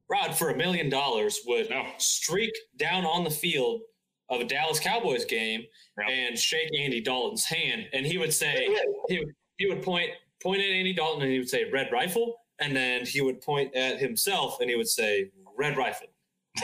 Rod 0.09 0.35
for 0.37 0.51
a 0.51 0.57
million 0.57 0.89
dollars 0.89 1.41
would 1.47 1.71
No. 1.71 1.85
streak 1.99 2.53
down 2.77 3.05
on 3.05 3.25
the 3.25 3.31
field 3.31 3.83
of 4.31 4.41
a 4.41 4.45
Dallas 4.45 4.81
Cowboys 4.81 5.25
game 5.25 5.63
Yeah. 5.99 6.09
and 6.09 6.39
shake 6.39 6.71
Andy 6.79 7.01
Dalton's 7.01 7.45
hand, 7.45 7.89
and 7.93 8.07
he 8.07 8.19
would 8.19 8.33
say 8.33 8.69
he 9.09 9.19
would, 9.19 9.35
he 9.59 9.67
would 9.67 9.83
point 9.83 10.11
point 10.43 10.61
at 10.61 10.69
Andy 10.71 10.93
Dalton 10.93 11.23
and 11.23 11.33
he 11.33 11.39
would 11.39 11.49
say 11.49 11.71
red 11.71 11.89
rifle, 11.93 12.37
and 12.59 12.75
then 12.75 13.05
he 13.07 13.21
would 13.21 13.41
point 13.41 13.75
at 13.75 13.99
himself 13.99 14.61
and 14.61 14.69
he 14.71 14.77
would 14.77 14.89
say 14.89 15.31
red 15.57 15.77
rifle. 15.77 16.09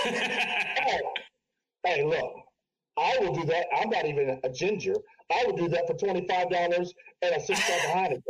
Hey, 0.03 1.01
hey, 1.85 2.05
look, 2.05 2.33
I 2.99 3.17
will 3.21 3.35
do 3.35 3.45
that. 3.47 3.67
I'm 3.77 3.91
not 3.91 4.05
even 4.07 4.39
a 4.45 4.49
ginger. 4.51 4.95
I 5.33 5.45
would 5.47 5.57
do 5.57 5.69
that 5.69 5.87
for 5.87 5.95
twenty 5.95 6.27
five 6.29 6.51
dollars 6.51 6.93
and 7.23 7.35
a 7.35 7.41
six 7.41 7.61
pack 7.61 7.85
of 7.85 7.91
Heineken. 7.91 8.23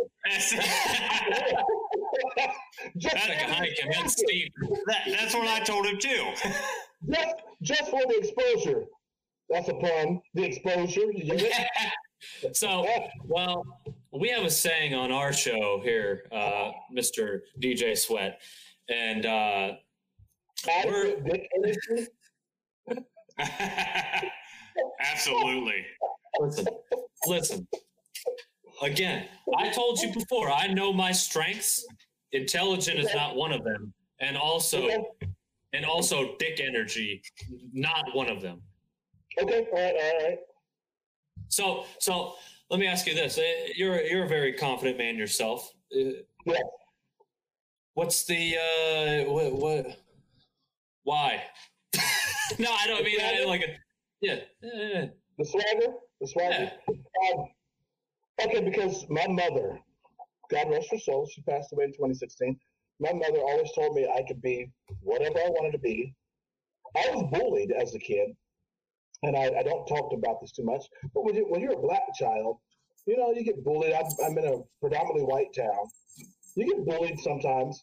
just, 2.98 3.14
That's 3.14 3.28
like 3.28 3.42
a 3.42 3.44
Heineken. 3.44 3.92
That's 3.94 4.12
Steve. 4.12 4.48
That, 4.86 5.00
that's 5.06 5.34
what 5.34 5.48
I 5.48 5.60
told 5.60 5.86
him 5.86 5.98
too. 5.98 6.24
just, 7.10 7.34
just 7.62 7.90
for 7.90 8.00
the 8.06 8.18
exposure. 8.18 8.84
That's 9.48 9.68
a 9.68 9.74
pun. 9.74 10.20
The 10.34 10.44
exposure. 10.44 11.12
You 11.12 11.36
get 11.36 11.42
it? 11.42 11.66
So, 12.52 12.86
well, 13.24 13.64
we 14.12 14.28
have 14.28 14.44
a 14.44 14.50
saying 14.50 14.94
on 14.94 15.10
our 15.10 15.32
show 15.32 15.80
here, 15.82 16.24
uh, 16.30 16.70
Mr. 16.94 17.40
DJ 17.62 17.96
Sweat, 17.96 18.42
and 18.90 19.24
uh, 19.24 19.72
energy. 20.68 22.06
Absolutely. 25.00 25.86
listen, 26.38 26.66
listen. 27.26 27.68
Again, 28.82 29.26
I 29.58 29.68
told 29.70 30.00
you 30.00 30.12
before. 30.12 30.50
I 30.50 30.66
know 30.68 30.92
my 30.92 31.12
strengths. 31.12 31.84
Intelligent 32.32 32.98
is 32.98 33.08
not 33.14 33.36
one 33.36 33.52
of 33.52 33.64
them, 33.64 33.92
and 34.20 34.36
also, 34.36 34.88
and 35.72 35.84
also, 35.84 36.36
dick 36.38 36.60
energy, 36.60 37.20
not 37.72 38.14
one 38.14 38.30
of 38.30 38.40
them. 38.40 38.62
Okay. 39.38 39.66
All 39.72 39.78
right. 39.78 39.94
All 39.94 40.28
right. 40.28 40.38
So, 41.48 41.84
so 41.98 42.34
let 42.70 42.78
me 42.80 42.86
ask 42.86 43.06
you 43.06 43.14
this: 43.14 43.38
Eh, 43.38 43.72
You're 43.76 44.00
you're 44.02 44.24
a 44.24 44.28
very 44.28 44.52
confident 44.52 44.98
man 44.98 45.16
yourself. 45.16 45.72
Uh, 45.94 46.22
Yes. 46.46 46.62
What's 47.94 48.24
the 48.24 48.56
uh 48.56 49.30
what 49.30 49.52
what 49.52 49.96
why? 51.02 51.42
no, 52.58 52.72
I 52.72 52.86
don't 52.86 53.04
mean 53.04 53.20
I 53.20 53.44
like 53.44 53.60
a 53.62 53.76
yeah. 54.22 54.36
The 54.62 55.44
swagger. 55.44 55.92
The 56.20 56.26
swagger. 56.28 56.72
Um, 56.88 57.46
okay, 58.44 58.60
because 58.60 59.06
my 59.08 59.26
mother, 59.26 59.78
God 60.50 60.70
rest 60.70 60.88
her 60.90 60.98
soul, 60.98 61.28
she 61.32 61.42
passed 61.42 61.72
away 61.72 61.84
in 61.84 61.92
2016. 61.92 62.58
My 63.00 63.12
mother 63.12 63.40
always 63.40 63.70
told 63.74 63.94
me 63.94 64.06
I 64.06 64.22
could 64.26 64.42
be 64.42 64.70
whatever 65.02 65.38
I 65.38 65.48
wanted 65.48 65.72
to 65.72 65.78
be. 65.78 66.14
I 66.96 67.14
was 67.14 67.24
bullied 67.32 67.72
as 67.72 67.94
a 67.94 67.98
kid, 67.98 68.30
and 69.22 69.36
I, 69.36 69.44
I 69.58 69.62
don't 69.62 69.86
talk 69.86 70.12
about 70.12 70.40
this 70.40 70.52
too 70.52 70.64
much. 70.64 70.84
But 71.14 71.24
when, 71.24 71.34
you, 71.34 71.46
when 71.48 71.60
you're 71.60 71.78
a 71.78 71.82
black 71.82 72.02
child, 72.18 72.58
you 73.06 73.16
know 73.16 73.32
you 73.32 73.44
get 73.44 73.64
bullied. 73.64 73.92
I'm, 73.92 74.06
I'm 74.24 74.38
in 74.38 74.44
a 74.44 74.58
predominantly 74.80 75.22
white 75.22 75.54
town. 75.56 75.88
You 76.56 76.66
get 76.66 76.84
bullied 76.84 77.20
sometimes, 77.20 77.82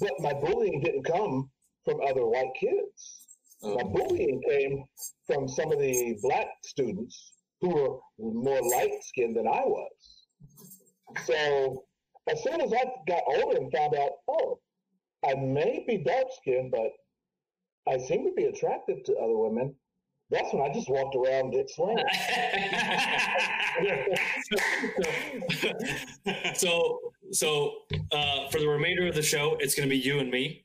but 0.00 0.12
my 0.20 0.34
bullying 0.34 0.80
didn't 0.80 1.04
come 1.04 1.50
from 1.84 2.00
other 2.06 2.26
white 2.26 2.52
kids. 2.58 3.26
My 3.62 3.82
um, 3.82 3.92
bullying 3.92 4.40
came 4.48 4.84
from 5.26 5.48
some 5.48 5.72
of 5.72 5.78
the 5.78 6.18
black 6.20 6.48
students 6.64 7.31
who 7.62 7.70
were 7.70 7.98
more 8.18 8.60
light 8.60 9.02
skinned 9.02 9.36
than 9.36 9.46
I 9.46 9.62
was. 9.64 9.92
So 11.24 11.84
as 12.28 12.42
soon 12.42 12.60
as 12.60 12.72
I 12.72 12.84
got 13.08 13.22
older 13.26 13.56
and 13.56 13.72
found 13.72 13.94
out, 13.94 14.10
oh, 14.28 14.58
I 15.24 15.34
may 15.36 15.84
be 15.86 15.98
dark 15.98 16.26
skinned, 16.40 16.72
but 16.72 16.90
I 17.88 17.98
seem 17.98 18.26
to 18.26 18.32
be 18.32 18.44
attracted 18.44 19.04
to 19.06 19.14
other 19.14 19.38
women, 19.38 19.74
that's 20.30 20.52
when 20.52 20.62
I 20.62 20.72
just 20.72 20.88
walked 20.88 21.14
around 21.14 21.52
dick 21.52 21.68
swinging. 21.68 22.04
so 26.54 26.98
so 27.30 27.72
uh 28.12 28.48
for 28.50 28.58
the 28.58 28.68
remainder 28.68 29.06
of 29.06 29.14
the 29.14 29.22
show, 29.22 29.56
it's 29.60 29.74
gonna 29.74 29.88
be 29.88 29.98
you 29.98 30.18
and 30.18 30.30
me. 30.30 30.64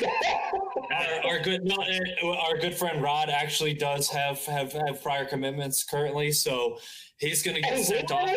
Our, 0.00 1.32
our 1.32 1.40
good 1.40 1.64
no, 1.64 1.76
eh, 1.76 1.98
our 2.24 2.56
good 2.58 2.74
friend 2.74 3.02
Rod 3.02 3.28
actually 3.28 3.74
does 3.74 4.08
have 4.10 4.44
have 4.46 4.72
have 4.72 5.02
prior 5.02 5.24
commitments 5.24 5.84
currently, 5.84 6.32
so 6.32 6.78
he's 7.18 7.42
gonna 7.42 7.60
get 7.60 7.84
sent 7.84 8.10
off. 8.10 8.36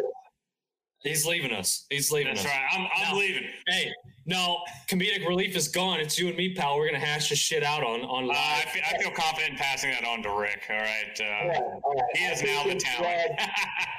He's 1.06 1.26
leaving 1.26 1.51
us. 1.51 1.86
He's 1.89 2.12
leaving 2.12 2.34
That's 2.34 2.45
us. 2.45 2.51
right. 2.51 2.66
I'm, 2.74 2.88
I'm 2.97 3.14
No. 3.14 3.20
leaving. 3.20 3.43
Hey, 3.68 3.91
no, 4.26 4.64
comedic 4.89 5.26
relief 5.28 5.56
is 5.56 5.68
gone. 5.68 5.99
It's 5.99 6.18
you 6.18 6.28
and 6.30 6.36
me, 6.36 6.56
pal. 6.56 6.78
We're 6.78 6.88
gonna 6.88 6.99
hash 6.99 7.30
this 7.30 7.38
shit 7.38 7.64
out 7.64 7.84
on 7.84 8.01
on 8.01 8.24
Uh, 8.24 8.28
live. 8.30 8.38
I, 8.38 8.70
feel, 8.72 8.82
I 8.84 9.01
feel 9.03 9.12
confident 9.12 9.51
in 9.51 9.58
passing 9.58 9.91
that 9.91 10.03
on 10.03 10.24
to 10.24 10.32
Rick. 10.32 10.64
All 10.70 10.76
right. 10.76 11.22
All 11.22 11.26
Uh, 11.26 11.47
right, 11.47 11.62
all 11.84 11.93
right. 11.93 12.03
he 12.18 12.26
is 12.26 12.41
now 12.43 12.64
the 12.64 12.76
talent. 12.76 13.39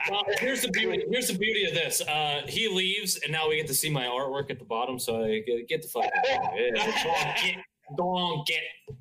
Well, 0.09 0.23
here's 0.39 0.63
the 0.63 0.69
beauty. 0.71 1.03
Here's 1.11 1.27
the 1.27 1.37
beauty 1.37 1.65
of 1.65 1.75
this. 1.75 2.01
Uh, 2.01 2.43
he 2.47 2.69
leaves, 2.69 3.17
and 3.25 3.33
now 3.33 3.49
we 3.49 3.57
get 3.57 3.67
to 3.67 3.75
see 3.75 3.91
my 3.91 4.05
artwork 4.05 4.51
at 4.53 4.61
the 4.61 4.65
bottom. 4.65 5.01
So 5.01 5.25
I 5.25 5.41
get, 5.41 5.67
get 5.67 5.83
the 5.83 5.89
fuck 5.89 6.05
out 6.05 6.25
of 6.45 6.53
here. 6.55 6.71
Yeah, 6.77 6.87
go 7.03 7.11
on, 7.11 7.35
get, 7.43 7.57
go 7.97 8.09
on, 8.11 8.45
get. 8.47 8.97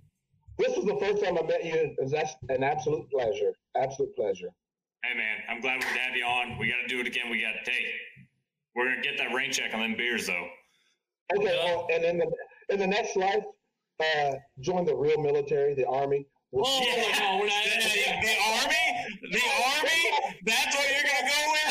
This 0.58 0.76
is 0.78 0.86
the 0.86 0.98
first 1.00 1.24
time 1.24 1.38
I 1.38 1.44
met 1.44 1.64
you. 1.64 1.76
It 1.76 1.96
was 2.02 2.12
that's 2.12 2.34
an 2.50 2.64
absolute 2.64 3.08
pleasure. 3.12 3.54
Absolute 3.76 4.16
pleasure. 4.16 4.50
Hey, 5.08 5.16
man, 5.18 5.38
I'm 5.50 5.62
glad 5.62 5.76
we 5.80 5.86
could 5.86 5.98
have 5.98 6.16
you 6.16 6.26
on. 6.26 6.58
We 6.58 6.68
got 6.68 6.82
to 6.82 6.88
do 6.88 7.00
it 7.00 7.08
again. 7.08 7.30
We 7.30 7.42
got 7.42 7.54
to 7.66 7.72
hey, 7.72 7.86
we're 8.76 8.86
gonna 8.90 9.02
get 9.02 9.18
that 9.18 9.34
rain 9.34 9.52
check 9.52 9.74
on 9.74 9.80
them 9.82 9.96
beers 9.96 10.28
though. 10.28 10.48
Okay, 11.38 11.56
Yeah. 11.56 11.76
uh, 11.76 11.88
and 11.94 12.04
in 12.04 12.18
the 12.18 12.28
in 12.70 12.80
the 12.80 12.88
next 12.88 13.16
life, 13.16 13.44
uh, 14.00 14.32
join 14.62 14.86
the 14.86 14.96
real 14.96 15.22
military, 15.22 15.74
the 15.74 15.86
army. 15.88 16.26
We'll- 16.52 16.66
Oh 16.68 16.80
no, 17.20 17.38
we're 17.40 17.48
not. 17.48 17.64
The, 17.66 17.70
the 18.22 18.36
army, 18.62 18.86
the 19.32 19.42
army. 19.66 20.36
That's 20.46 20.76
what 20.76 20.88
you're 20.92 21.08
gonna 21.10 21.30
go 21.30 21.40
with. 21.52 21.66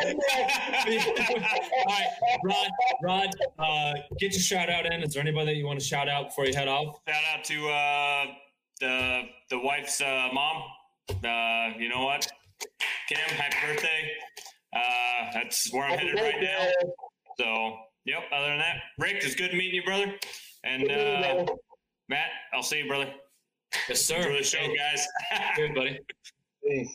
All 0.90 1.84
right, 1.86 2.08
Rod. 2.44 2.70
Rod, 3.02 3.30
uh, 3.58 3.92
get 4.18 4.32
your 4.32 4.40
shout 4.40 4.68
out 4.70 4.86
in. 4.86 5.02
Is 5.02 5.14
there 5.14 5.22
anybody 5.22 5.46
that 5.46 5.56
you 5.56 5.66
want 5.66 5.78
to 5.80 5.84
shout 5.84 6.08
out 6.08 6.28
before 6.28 6.46
you 6.46 6.54
head 6.54 6.68
off? 6.68 7.00
Shout 7.08 7.22
out 7.34 7.44
to 7.44 7.68
uh, 7.68 8.26
the 8.80 9.22
the 9.50 9.58
wife's 9.58 10.00
uh, 10.00 10.28
mom. 10.32 10.62
Uh, 11.24 11.78
you 11.78 11.88
know 11.88 12.04
what, 12.04 12.26
Kim? 13.08 13.18
Happy 13.36 13.56
birthday. 13.66 14.10
Uh, 14.74 15.30
that's 15.34 15.72
where 15.72 15.84
I'm 15.84 15.90
Happy 15.98 16.08
headed 16.08 16.20
right 16.20 16.40
now. 16.40 16.66
So, 17.38 17.76
yep. 18.04 18.22
Other 18.32 18.48
than 18.48 18.58
that, 18.58 18.76
Rick, 18.98 19.16
it's 19.22 19.34
good 19.34 19.52
meeting 19.52 19.74
you, 19.74 19.82
brother. 19.82 20.14
And 20.64 20.82
Good 20.82 20.90
you, 20.90 20.96
uh. 20.96 21.46
Matt, 22.08 22.30
I'll 22.52 22.62
see 22.62 22.78
you, 22.78 22.88
brother. 22.88 23.12
Yes, 23.88 24.02
sir. 24.02 24.16
Enjoy 24.16 24.38
the 24.38 24.44
show, 24.44 24.58
guys. 24.58 25.06
Good, 25.56 25.74
buddy. 25.74 25.98
Peace. 26.64 26.88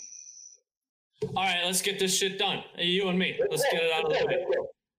All 1.23 1.43
right, 1.43 1.61
let's 1.65 1.81
get 1.81 1.99
this 1.99 2.17
shit 2.17 2.37
done. 2.37 2.63
You 2.77 3.07
and 3.07 3.17
me. 3.17 3.39
Let's 3.49 3.63
get 3.71 3.83
it 3.83 3.91
out 3.93 4.05
of 4.05 4.17
the 4.17 4.25
way. 4.25 4.45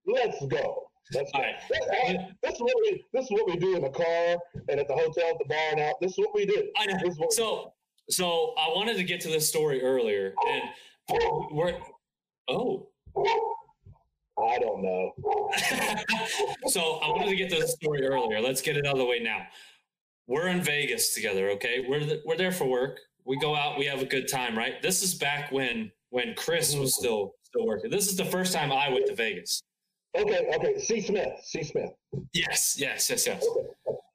Let's 0.07 0.41
go. 0.41 0.47
Let's 0.47 0.47
go. 0.51 0.87
Let's. 1.15 1.31
All 1.35 1.41
right. 1.43 1.55
This, 1.69 2.19
this 2.43 2.55
is 2.55 2.61
what 2.61 2.75
we 2.83 3.05
this 3.13 3.25
is 3.25 3.31
what 3.31 3.47
we 3.47 3.57
do 3.57 3.77
in 3.77 3.83
the 3.83 3.91
car 3.91 4.37
and 4.69 4.81
at 4.81 4.89
the 4.89 4.95
hotel, 4.95 5.31
at 5.31 5.39
the 5.39 5.45
bar, 5.49 5.59
and 5.73 5.81
out. 5.81 5.95
This 6.01 6.13
is 6.13 6.19
what 6.19 6.35
we 6.35 6.47
do. 6.47 6.69
I 6.79 6.87
know. 6.87 6.97
This 7.03 7.13
is 7.13 7.19
what 7.19 7.33
So, 7.33 7.73
so 8.09 8.55
I 8.59 8.69
wanted 8.75 8.97
to 8.97 9.05
get 9.05 9.21
to 9.23 9.29
this 9.29 9.49
story 9.49 9.83
earlier, 9.83 10.35
and 10.49 10.63
we're 11.51 11.79
oh. 12.49 12.89
I 14.39 14.59
don't 14.59 14.83
know. 14.83 15.13
so 16.67 16.97
I 17.03 17.09
wanted 17.09 17.31
to 17.31 17.37
get 17.37 17.49
to 17.51 17.61
the 17.61 17.67
story 17.67 18.07
earlier. 18.07 18.41
Let's 18.41 18.61
get 18.61 18.77
it 18.77 18.87
out 18.87 18.93
of 18.93 18.99
the 18.99 19.07
way 19.07 19.19
now. 19.19 19.47
We're 20.27 20.49
in 20.49 20.61
Vegas 20.63 21.15
together, 21.15 21.49
okay? 21.51 21.87
We're 21.89 22.01
th- 22.01 22.21
we're 22.27 22.37
there 22.37 22.53
for 22.53 22.67
work. 22.67 23.01
We 23.25 23.39
go 23.39 23.57
out, 23.57 23.79
we 23.79 23.87
have 23.87 24.03
a 24.03 24.05
good 24.05 24.29
time, 24.29 24.57
right? 24.57 24.83
This 24.83 25.03
is 25.03 25.15
back 25.15 25.51
when 25.53 25.91
when 26.11 26.35
Chris 26.35 26.75
was 26.75 26.95
still 26.97 27.35
still 27.45 27.67
working. 27.67 27.91
This 27.91 28.09
is 28.09 28.17
the 28.17 28.25
first 28.25 28.53
time 28.53 28.73
I 28.73 28.91
went 28.91 29.07
to 29.07 29.15
Vegas. 29.15 29.63
Okay, 30.17 30.51
okay. 30.55 30.79
C. 30.79 31.01
Smith. 31.01 31.33
C. 31.43 31.63
Smith. 31.63 31.91
Yes, 32.33 32.77
yes, 32.79 33.09
yes, 33.09 33.27
yes. 33.27 33.47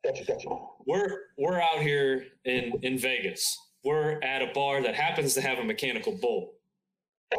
Gotcha, 0.04 0.26
gotcha. 0.26 0.50
We're 0.86 1.20
we're 1.38 1.60
out 1.60 1.82
here 1.82 2.26
in 2.46 2.74
in 2.84 2.98
Vegas. 2.98 3.58
We're 3.84 4.20
at 4.22 4.42
a 4.42 4.52
bar 4.54 4.82
that 4.84 4.96
happens 4.96 5.34
to 5.36 5.42
have 5.42 5.58
a 5.58 5.64
mechanical 5.64 6.18
bull. 6.22 6.54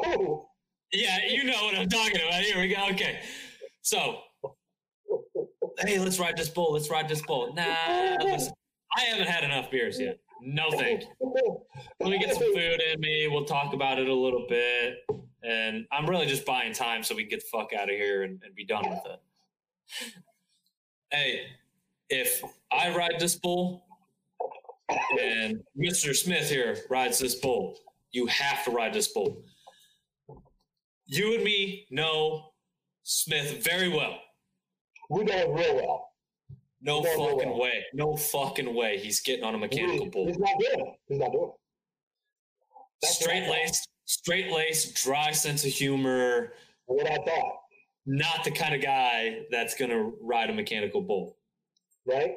Oh, 0.04 0.48
Yeah, 0.92 1.18
you 1.28 1.44
know 1.44 1.64
what 1.64 1.76
I'm 1.76 1.88
talking 1.88 2.16
about. 2.16 2.42
Here 2.42 2.58
we 2.60 2.68
go. 2.68 2.88
Okay. 2.90 3.20
So, 3.82 4.18
hey, 5.78 5.98
let's 5.98 6.18
ride 6.18 6.36
this 6.36 6.48
bull. 6.48 6.72
Let's 6.72 6.90
ride 6.90 7.08
this 7.08 7.22
bull. 7.22 7.52
Nah, 7.54 8.16
listen, 8.22 8.52
I 8.96 9.00
haven't 9.02 9.28
had 9.28 9.44
enough 9.44 9.70
beers 9.70 10.00
yet. 10.00 10.18
No 10.44 10.70
thank 10.72 11.02
you. 11.02 11.62
Let 12.00 12.10
me 12.10 12.18
get 12.18 12.34
some 12.34 12.52
food 12.52 12.82
in 12.92 13.00
me. 13.00 13.28
We'll 13.30 13.44
talk 13.44 13.74
about 13.74 13.98
it 13.98 14.08
a 14.08 14.14
little 14.14 14.46
bit. 14.48 14.94
And 15.44 15.86
I'm 15.92 16.06
really 16.06 16.26
just 16.26 16.44
buying 16.44 16.72
time 16.72 17.02
so 17.02 17.14
we 17.14 17.22
can 17.22 17.30
get 17.30 17.40
the 17.40 17.58
fuck 17.58 17.72
out 17.72 17.90
of 17.90 17.96
here 17.96 18.22
and, 18.24 18.40
and 18.44 18.54
be 18.54 18.64
done 18.64 18.88
with 18.88 19.00
it. 19.06 19.20
Hey, 21.10 21.46
if 22.08 22.42
I 22.72 22.94
ride 22.94 23.14
this 23.18 23.36
bull 23.36 23.84
and 25.20 25.60
Mr. 25.78 26.14
Smith 26.14 26.48
here 26.48 26.76
rides 26.90 27.18
this 27.18 27.36
bull, 27.36 27.78
you 28.12 28.26
have 28.26 28.64
to 28.64 28.70
ride 28.70 28.92
this 28.92 29.08
bull. 29.08 29.42
You 31.06 31.34
and 31.34 31.44
me 31.44 31.86
know 31.90 32.52
Smith 33.02 33.64
very 33.64 33.88
well. 33.88 34.18
We 35.10 35.24
know 35.24 35.36
him 35.36 35.52
real 35.52 35.74
well. 35.76 36.08
No 36.80 37.00
no 37.00 37.16
fucking 37.16 37.50
way. 37.52 37.58
way. 37.58 37.84
No 37.94 38.16
fucking 38.16 38.74
way 38.74 38.98
he's 38.98 39.20
getting 39.20 39.44
on 39.44 39.54
a 39.54 39.58
mechanical 39.58 40.06
bull. 40.10 40.26
He's 40.26 40.38
not 40.38 40.58
doing 40.58 40.86
it. 40.86 40.94
He's 41.08 41.18
not 41.18 41.32
doing 41.32 41.44
it. 41.50 41.54
That's 43.02 43.18
Straight 43.20 43.48
laced, 43.48 43.88
straight 44.04 44.50
laced, 44.52 44.96
dry 45.02 45.32
sense 45.32 45.64
of 45.64 45.70
humor. 45.70 46.54
What 46.86 47.06
I 47.10 47.16
thought, 47.16 47.54
Not 48.06 48.44
the 48.44 48.50
kind 48.50 48.74
of 48.74 48.80
guy 48.82 49.42
that's 49.50 49.74
gonna 49.74 50.10
ride 50.20 50.50
a 50.50 50.52
mechanical 50.52 51.02
bull. 51.02 51.36
right? 52.06 52.36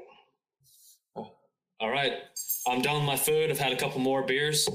All 1.81 1.89
right, 1.89 2.13
I'm 2.68 2.82
done 2.82 2.95
with 2.97 3.05
my 3.05 3.16
food. 3.16 3.51
I've 3.51 3.59
had 3.59 3.72
a 3.72 3.78
couple 3.78 3.99
more 3.99 4.24
beers. 4.24 4.68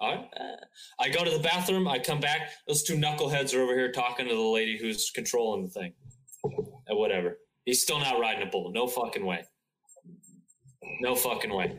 All 0.00 0.14
right. 0.14 0.28
Uh, 0.38 0.56
I 1.00 1.08
go 1.08 1.24
to 1.24 1.30
the 1.30 1.38
bathroom. 1.42 1.88
I 1.88 1.98
come 1.98 2.20
back. 2.20 2.50
Those 2.66 2.82
two 2.82 2.94
knuckleheads 2.94 3.54
are 3.54 3.62
over 3.62 3.74
here 3.74 3.92
talking 3.92 4.28
to 4.28 4.34
the 4.34 4.40
lady 4.40 4.78
who's 4.78 5.10
controlling 5.10 5.64
the 5.64 5.70
thing. 5.70 5.92
And 6.44 6.98
whatever. 6.98 7.38
He's 7.64 7.82
still 7.82 8.00
not 8.00 8.18
riding 8.18 8.46
a 8.46 8.50
bull. 8.50 8.72
No 8.72 8.86
fucking 8.86 9.24
way. 9.24 9.44
No 11.00 11.14
fucking 11.14 11.54
way. 11.54 11.78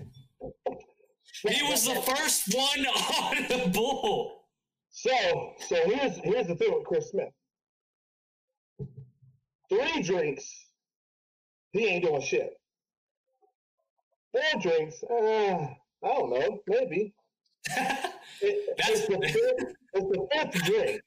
He 1.47 1.61
was 1.63 1.85
the 1.85 1.95
first 1.95 2.55
one 2.55 2.85
on 3.21 3.35
the 3.49 3.69
bull. 3.73 4.43
So, 4.91 5.53
so 5.67 5.75
here's 5.85 6.17
here's 6.17 6.47
the 6.47 6.55
thing 6.55 6.73
with 6.73 6.85
Chris 6.85 7.09
Smith. 7.09 7.29
Three 9.69 10.03
drinks, 10.03 10.67
he 11.71 11.87
ain't 11.87 12.05
doing 12.05 12.21
shit. 12.21 12.53
Four 14.33 14.61
drinks, 14.61 15.01
uh, 15.09 15.13
I 15.15 16.07
don't 16.07 16.29
know, 16.31 16.59
maybe. 16.67 17.13
It- 18.41 18.77
That's- 18.77 18.99
it's, 18.99 19.07
the 19.07 19.21
fifth, 19.21 19.75
it's 19.93 20.05
the 20.05 20.27
fifth 20.33 20.65
drink, 20.65 21.01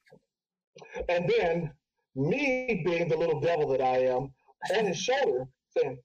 and 1.09 1.29
then 1.37 1.71
me 2.15 2.81
being 2.83 3.07
the 3.09 3.17
little 3.17 3.39
devil 3.39 3.67
that 3.69 3.81
I 3.81 3.97
am, 4.05 4.33
on 4.75 4.85
his 4.85 4.97
shoulder 4.97 5.45
saying, 5.77 5.99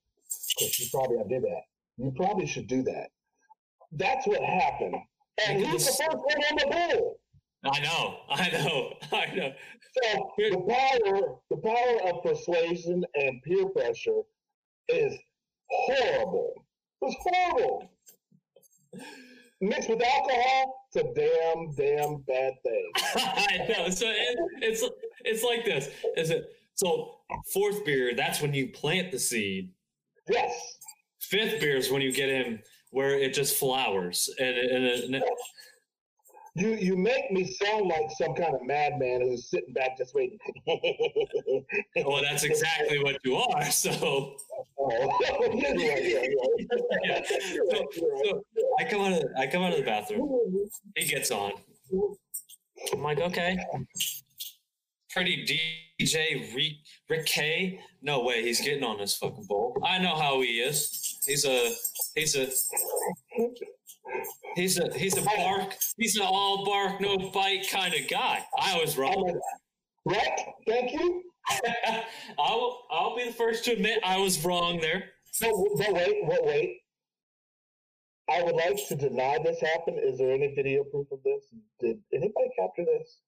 "You 0.60 0.86
probably 0.92 1.18
to 1.18 1.24
do 1.28 1.40
that. 1.40 1.62
You 1.96 2.12
probably 2.16 2.46
should 2.46 2.66
do 2.66 2.82
that." 2.82 3.08
That's 3.92 4.26
what 4.26 4.42
happened, 4.42 4.96
and 5.46 5.64
he's 5.64 5.86
the 5.86 5.92
first 6.04 6.16
one 6.18 6.44
on 6.50 6.56
the 6.56 6.66
bull. 6.96 7.18
I 7.64 7.80
know. 7.80 8.16
I 8.28 8.50
know. 8.50 8.92
I 9.12 9.34
know. 9.34 9.52
So 10.02 10.30
the 10.38 10.56
power, 10.68 11.36
the 11.50 11.56
power 11.58 12.10
of 12.10 12.22
persuasion 12.24 13.04
and 13.14 13.40
peer 13.42 13.66
pressure 13.70 14.20
is 14.88 15.16
horrible. 15.70 16.52
It's 17.02 17.16
horrible. 17.20 17.90
Mixed 19.60 19.88
with 19.88 20.02
alcohol, 20.02 20.88
it's 20.92 20.96
a 20.96 21.14
damn, 21.14 21.72
damn 21.74 22.16
bad 22.22 22.52
thing. 22.62 22.90
I 23.16 23.58
know. 23.68 23.90
So 23.90 24.06
it, 24.08 24.38
it's 24.60 24.84
it's 25.24 25.44
like 25.44 25.64
this. 25.64 25.88
Is 26.16 26.30
it 26.30 26.50
so 26.74 27.18
fourth 27.52 27.84
beer, 27.84 28.12
that's 28.16 28.40
when 28.40 28.54
you 28.54 28.68
plant 28.68 29.10
the 29.10 29.18
seed. 29.18 29.70
Yes. 30.28 30.78
Fifth 31.20 31.60
beer 31.60 31.76
is 31.76 31.90
when 31.90 32.02
you 32.02 32.12
get 32.12 32.28
in 32.28 32.60
where 32.90 33.18
it 33.18 33.34
just 33.34 33.56
flowers. 33.56 34.28
And, 34.38 34.56
and, 34.56 35.14
and 35.14 35.24
You 36.54 36.70
you 36.74 36.96
make 36.96 37.30
me 37.30 37.50
sound 37.50 37.88
like 37.88 38.10
some 38.18 38.34
kind 38.34 38.54
of 38.54 38.62
madman 38.62 39.22
who's 39.22 39.48
sitting 39.48 39.72
back 39.72 39.96
just 39.96 40.14
waiting. 40.14 40.38
well, 40.66 42.22
that's 42.22 42.44
exactly 42.44 43.02
what 43.02 43.16
you 43.24 43.36
are. 43.36 43.70
So 43.70 44.36
Oh, 44.84 45.18
yeah, 45.52 45.96
yeah, 45.98 46.22
yeah, 47.04 47.20
I 48.80 48.84
come 48.84 49.00
out 49.02 49.12
of 49.12 49.24
I 49.38 49.46
come 49.46 49.62
out 49.62 49.72
of 49.72 49.78
the 49.78 49.84
bathroom. 49.84 50.68
He 50.96 51.06
gets 51.06 51.30
on. 51.30 51.52
I'm 52.92 53.02
like, 53.02 53.20
okay. 53.20 53.58
Pretty 55.10 55.44
DJ 55.46 56.54
Rick, 56.54 56.72
Rick 57.08 57.26
K. 57.26 57.78
No 58.00 58.24
way, 58.24 58.42
he's 58.42 58.60
getting 58.60 58.82
on 58.82 58.98
this 58.98 59.16
fucking 59.16 59.44
bowl. 59.44 59.76
I 59.84 59.98
know 59.98 60.16
how 60.16 60.40
he 60.40 60.60
is. 60.60 61.20
He's 61.26 61.44
a 61.44 61.70
he's 62.14 62.34
a 62.34 62.48
he's 64.56 64.78
a 64.78 64.92
he's 64.96 65.16
a 65.16 65.22
bark. 65.22 65.76
He's 65.96 66.16
an 66.16 66.22
all 66.24 66.64
bark, 66.64 67.00
no 67.00 67.16
bite 67.30 67.68
kind 67.70 67.94
of 67.94 68.08
guy. 68.08 68.44
I 68.58 68.78
was 68.78 68.96
wrong. 68.96 69.40
Right? 70.04 70.40
Thank 70.66 70.92
you. 70.92 71.22
I'll 72.38 72.84
I'll 72.90 73.16
be 73.16 73.24
the 73.24 73.32
first 73.32 73.64
to 73.66 73.72
admit 73.72 74.00
I 74.04 74.18
was 74.18 74.44
wrong 74.44 74.80
there. 74.80 75.04
But, 75.40 75.52
but 75.78 75.92
wait, 75.92 76.16
but 76.28 76.44
wait. 76.44 76.78
I 78.30 78.42
would 78.42 78.54
like 78.54 78.78
to 78.88 78.94
deny 78.94 79.38
this 79.42 79.60
happened. 79.60 79.98
Is 80.02 80.18
there 80.18 80.32
any 80.32 80.54
video 80.54 80.84
proof 80.84 81.10
of 81.10 81.22
this? 81.24 81.44
Did 81.80 81.98
anybody 82.12 82.50
capture 82.58 82.84
this? 82.84 83.18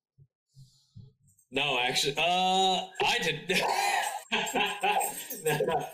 No, 1.51 1.79
actually, 1.79 2.15
uh, 2.17 2.87
I 3.05 3.19
did. 3.23 3.63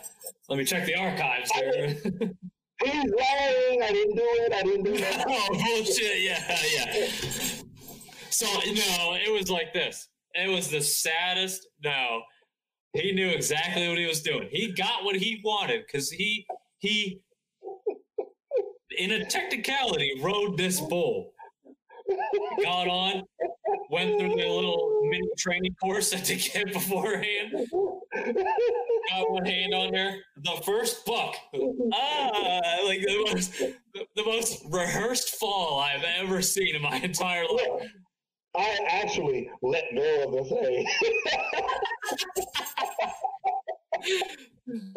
Let 0.49 0.59
me 0.59 0.64
check 0.64 0.87
the 0.87 0.95
archives 0.95 1.51
here. 1.53 1.97
He's 2.85 2.95
lying. 2.95 3.83
I 3.83 3.91
didn't 3.93 4.16
do 4.16 4.22
it. 4.24 4.53
I 4.53 4.62
didn't 4.62 4.83
do 4.85 4.95
it. 4.95 5.24
oh 5.28 5.49
bullshit! 5.51 6.22
Yeah, 6.22 6.59
yeah. 6.74 7.62
So 8.31 8.47
no, 8.47 9.14
it 9.14 9.33
was 9.33 9.51
like 9.51 9.74
this. 9.74 10.09
It 10.35 10.49
was 10.49 10.68
the 10.68 10.81
saddest. 10.81 11.66
No, 11.85 12.22
he 12.95 13.12
knew 13.12 13.28
exactly 13.28 13.89
what 13.89 13.99
he 13.99 14.07
was 14.07 14.22
doing. 14.22 14.49
He 14.51 14.72
got 14.72 15.05
what 15.05 15.16
he 15.16 15.41
wanted 15.45 15.85
because 15.87 16.11
he 16.11 16.47
he, 16.78 17.20
in 18.97 19.11
a 19.11 19.24
technicality, 19.26 20.12
rode 20.20 20.57
this 20.57 20.81
bull. 20.81 21.33
Got 22.62 22.88
on, 22.88 23.22
went 23.90 24.18
through 24.18 24.30
the 24.30 24.48
little 24.48 25.00
mini 25.04 25.28
training 25.38 25.74
course 25.80 26.11
that 26.11 26.24
they 26.24 26.36
get 26.36 26.72
beforehand. 26.72 27.52
Got 29.11 29.30
one 29.30 29.44
hand 29.44 29.74
on 29.74 29.92
there. 29.92 30.16
The 30.42 30.62
first 30.64 31.04
buck, 31.06 31.36
ah, 31.92 32.78
like 32.84 33.00
the 33.00 33.24
most, 33.26 33.58
the, 34.16 34.24
most 34.24 34.64
rehearsed 34.70 35.36
fall 35.36 35.80
I've 35.80 36.04
ever 36.18 36.42
seen 36.42 36.74
in 36.76 36.82
my 36.82 36.96
entire 36.96 37.44
life. 37.46 37.90
I 38.56 38.78
actually 38.88 39.48
let 39.62 39.84
go 39.94 40.24
of 40.26 40.32
the 40.32 40.44
thing. 40.54 40.86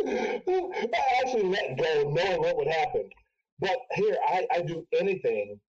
I 0.07 1.21
actually 1.21 1.43
let 1.43 1.77
go, 1.77 2.11
knowing 2.11 2.41
what 2.41 2.57
would 2.57 2.67
happen. 2.67 3.09
But 3.59 3.77
here, 3.93 4.17
I, 4.27 4.47
I 4.51 4.61
do 4.61 4.85
anything 4.99 5.59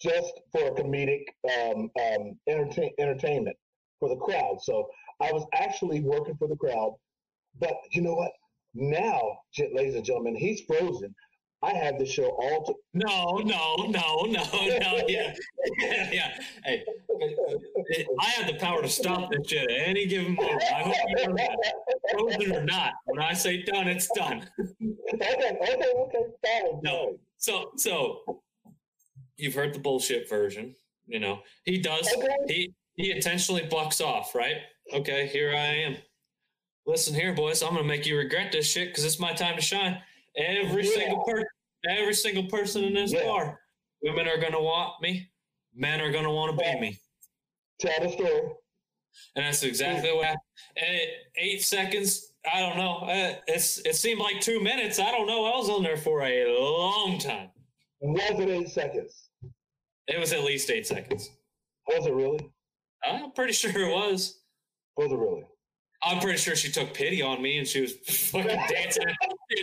just 0.00 0.32
for 0.52 0.66
a 0.66 0.70
comedic 0.70 1.24
um, 1.44 1.90
um, 2.00 2.38
entertain, 2.48 2.90
entertainment 2.98 3.56
for 3.98 4.08
the 4.08 4.16
crowd. 4.16 4.58
So 4.62 4.88
I 5.20 5.32
was 5.32 5.46
actually 5.54 6.00
working 6.00 6.36
for 6.36 6.48
the 6.48 6.56
crowd. 6.56 6.96
But 7.58 7.74
you 7.90 8.02
know 8.02 8.14
what? 8.14 8.32
Now, 8.74 9.38
ladies 9.74 9.94
and 9.96 10.04
gentlemen, 10.04 10.36
he's 10.36 10.62
frozen. 10.62 11.14
I 11.62 11.74
had 11.74 11.98
the 11.98 12.06
show 12.06 12.28
all. 12.28 12.64
To- 12.64 12.74
no, 12.94 13.38
no, 13.44 13.76
no, 13.90 14.26
no, 14.26 14.78
no. 14.78 15.00
Yeah, 15.08 15.34
yeah, 15.78 16.10
yeah. 16.12 16.38
Hey, 16.64 16.84
I 18.18 18.24
have 18.30 18.46
the 18.46 18.58
power 18.58 18.80
to 18.80 18.88
stop 18.88 19.30
this 19.30 19.46
shit 19.46 19.70
at 19.70 19.88
any 19.88 20.06
given 20.06 20.34
moment. 20.34 20.62
I 20.62 20.82
hope 20.82 20.94
you 21.08 21.26
know 21.28 21.36
that. 21.36 21.56
Frozen 22.12 22.56
or 22.56 22.64
not, 22.64 22.94
when 23.04 23.18
I 23.20 23.34
say 23.34 23.62
done, 23.62 23.88
it's 23.88 24.08
done. 24.14 24.48
okay, 24.58 25.58
okay, 25.60 25.92
okay, 25.96 26.24
fine. 26.42 26.80
No. 26.82 27.18
So, 27.36 27.72
so 27.76 28.42
you've 29.40 29.54
heard 29.54 29.74
the 29.74 29.78
bullshit 29.78 30.28
version. 30.28 30.74
You 31.06 31.18
know, 31.18 31.40
he 31.64 31.78
does. 31.78 32.08
Okay. 32.16 32.28
He 32.46 32.74
he 32.96 33.10
intentionally 33.10 33.66
bucks 33.70 34.00
off, 34.00 34.34
right? 34.34 34.56
Okay, 34.92 35.26
here 35.26 35.50
I 35.50 35.56
am. 35.86 35.96
Listen 36.86 37.14
here, 37.14 37.32
boys. 37.34 37.62
I'm 37.62 37.74
gonna 37.74 37.84
make 37.84 38.06
you 38.06 38.16
regret 38.16 38.52
this 38.52 38.70
shit 38.70 38.88
because 38.88 39.04
it's 39.04 39.18
my 39.20 39.32
time 39.32 39.56
to 39.56 39.62
shine. 39.62 40.02
Every 40.36 40.84
Yeah. 40.84 40.90
single 40.94 41.24
person, 41.24 41.46
every 41.88 42.14
single 42.14 42.44
person 42.46 42.84
in 42.84 42.94
this 42.94 43.12
Yeah. 43.12 43.24
bar, 43.24 43.60
women 44.02 44.28
are 44.28 44.38
gonna 44.38 44.60
want 44.62 45.00
me. 45.00 45.28
Men 45.74 46.00
are 46.00 46.10
gonna 46.10 46.32
want 46.32 46.58
to 46.58 46.64
Yeah. 46.64 46.74
be 46.74 46.80
me, 46.80 46.98
Tell 47.80 48.00
the 48.00 48.10
story. 48.10 48.40
and 49.36 49.44
that's 49.46 49.62
exactly 49.62 50.12
what. 50.12 50.24
happened. 50.26 50.42
And 50.76 51.00
eight 51.36 51.62
seconds. 51.62 52.32
I 52.52 52.60
don't 52.60 52.76
know. 52.78 52.98
Uh, 52.98 53.40
It's 53.48 53.78
it 53.78 53.94
seemed 53.96 54.20
like 54.20 54.40
two 54.40 54.60
minutes. 54.60 54.98
I 54.98 55.10
don't 55.10 55.26
know. 55.26 55.44
I 55.44 55.56
was 55.56 55.68
on 55.70 55.82
there 55.82 55.96
for 55.96 56.22
a 56.22 56.46
long 56.58 57.18
time. 57.18 57.50
Was 58.00 58.40
it 58.40 58.48
eight 58.48 58.68
seconds? 58.68 59.29
It 60.10 60.18
was 60.18 60.32
at 60.32 60.42
least 60.44 60.70
eight 60.70 60.86
seconds. 60.86 61.30
Was 61.88 62.06
it 62.06 62.12
really? 62.12 62.50
I'm 63.04 63.30
pretty 63.32 63.52
sure 63.52 63.70
it 63.70 63.92
was. 63.92 64.40
Was 64.96 65.12
it 65.12 65.16
really? 65.16 65.44
I'm 66.02 66.18
pretty 66.18 66.38
sure 66.38 66.56
she 66.56 66.72
took 66.72 66.94
pity 66.94 67.22
on 67.22 67.42
me 67.42 67.58
and 67.58 67.66
she 67.66 67.82
was 67.82 67.92
fucking 67.92 68.46
dancing, 68.68 69.04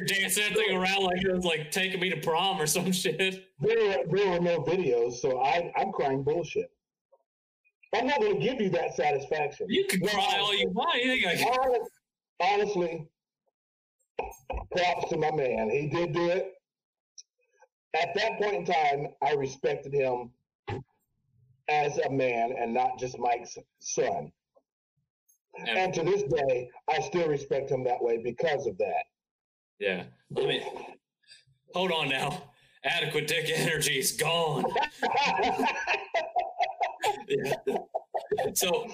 dancing 0.07 0.43
that 0.43 0.55
thing 0.55 0.77
around 0.77 1.03
like 1.03 1.21
it 1.23 1.33
was 1.33 1.43
like 1.43 1.71
taking 1.71 1.99
me 1.99 2.09
to 2.11 2.17
prom 2.17 2.61
or 2.61 2.67
some 2.67 2.91
shit. 2.91 3.17
There 3.17 3.31
were, 3.59 4.03
there 4.15 4.29
were 4.29 4.39
no 4.39 4.59
videos, 4.59 5.13
so 5.15 5.41
I, 5.41 5.71
I'm 5.75 5.91
crying 5.91 6.23
bullshit. 6.23 6.69
I'm 7.95 8.05
not 8.07 8.19
going 8.19 8.39
to 8.39 8.43
give 8.45 8.61
you 8.61 8.69
that 8.71 8.95
satisfaction. 8.95 9.67
You 9.69 9.85
can 9.85 10.01
No, 10.01 10.09
cry 10.09 10.37
all 10.39 10.55
you 10.55 10.69
want. 10.69 11.03
You 11.03 11.09
think 11.11 11.25
I 11.25 11.35
can? 11.35 11.79
Honestly, 12.39 13.07
props 14.71 15.09
to 15.09 15.17
my 15.17 15.31
man. 15.31 15.69
He 15.71 15.87
did 15.87 16.13
do 16.13 16.29
it. 16.29 16.53
At 18.01 18.13
that 18.15 18.37
point 18.39 18.55
in 18.55 18.65
time, 18.65 19.07
I 19.23 19.33
respected 19.33 19.93
him 19.93 20.31
as 21.69 21.97
a 21.99 22.09
man 22.09 22.53
and 22.57 22.73
not 22.73 22.97
just 22.99 23.17
Mike's 23.19 23.57
son. 23.79 24.31
And- 25.59 25.69
And 25.77 25.93
to 25.95 26.03
this 26.03 26.23
day, 26.23 26.69
I 26.87 26.99
still 27.01 27.27
respect 27.27 27.71
him 27.71 27.83
that 27.85 28.01
way 28.01 28.17
because 28.17 28.67
of 28.67 28.77
that. 28.77 29.03
yeah. 29.79 30.03
Let 30.31 30.47
me 30.47 30.61
hold 31.73 31.91
on 31.91 32.09
now. 32.09 32.51
Adequate 32.83 33.27
dick 33.27 33.49
energy 33.53 33.97
is 33.99 34.11
gone. 34.13 34.65
Yeah. 37.29 37.53
So 38.53 38.87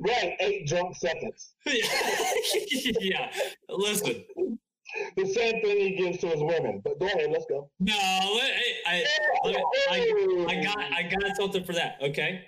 right, 0.00 0.36
eight 0.40 0.66
drunk 0.66 0.96
seconds. 0.96 1.54
yeah, 1.66 1.82
yeah. 3.00 3.32
Listen, 3.68 4.24
The 5.16 5.26
same 5.26 5.60
thing 5.62 5.78
he 5.80 5.96
gives 5.96 6.18
to 6.18 6.28
his 6.28 6.40
women. 6.40 6.80
But 6.84 6.98
go 6.98 7.06
ahead, 7.06 7.30
let's 7.30 7.46
go. 7.48 7.70
no, 7.80 7.94
I, 7.94 8.74
I, 8.86 9.04
I, 9.90 10.46
I 10.48 10.62
got, 10.62 10.78
I 10.78 11.02
got 11.02 11.36
something 11.36 11.64
for 11.64 11.72
that. 11.74 11.96
Okay. 12.02 12.44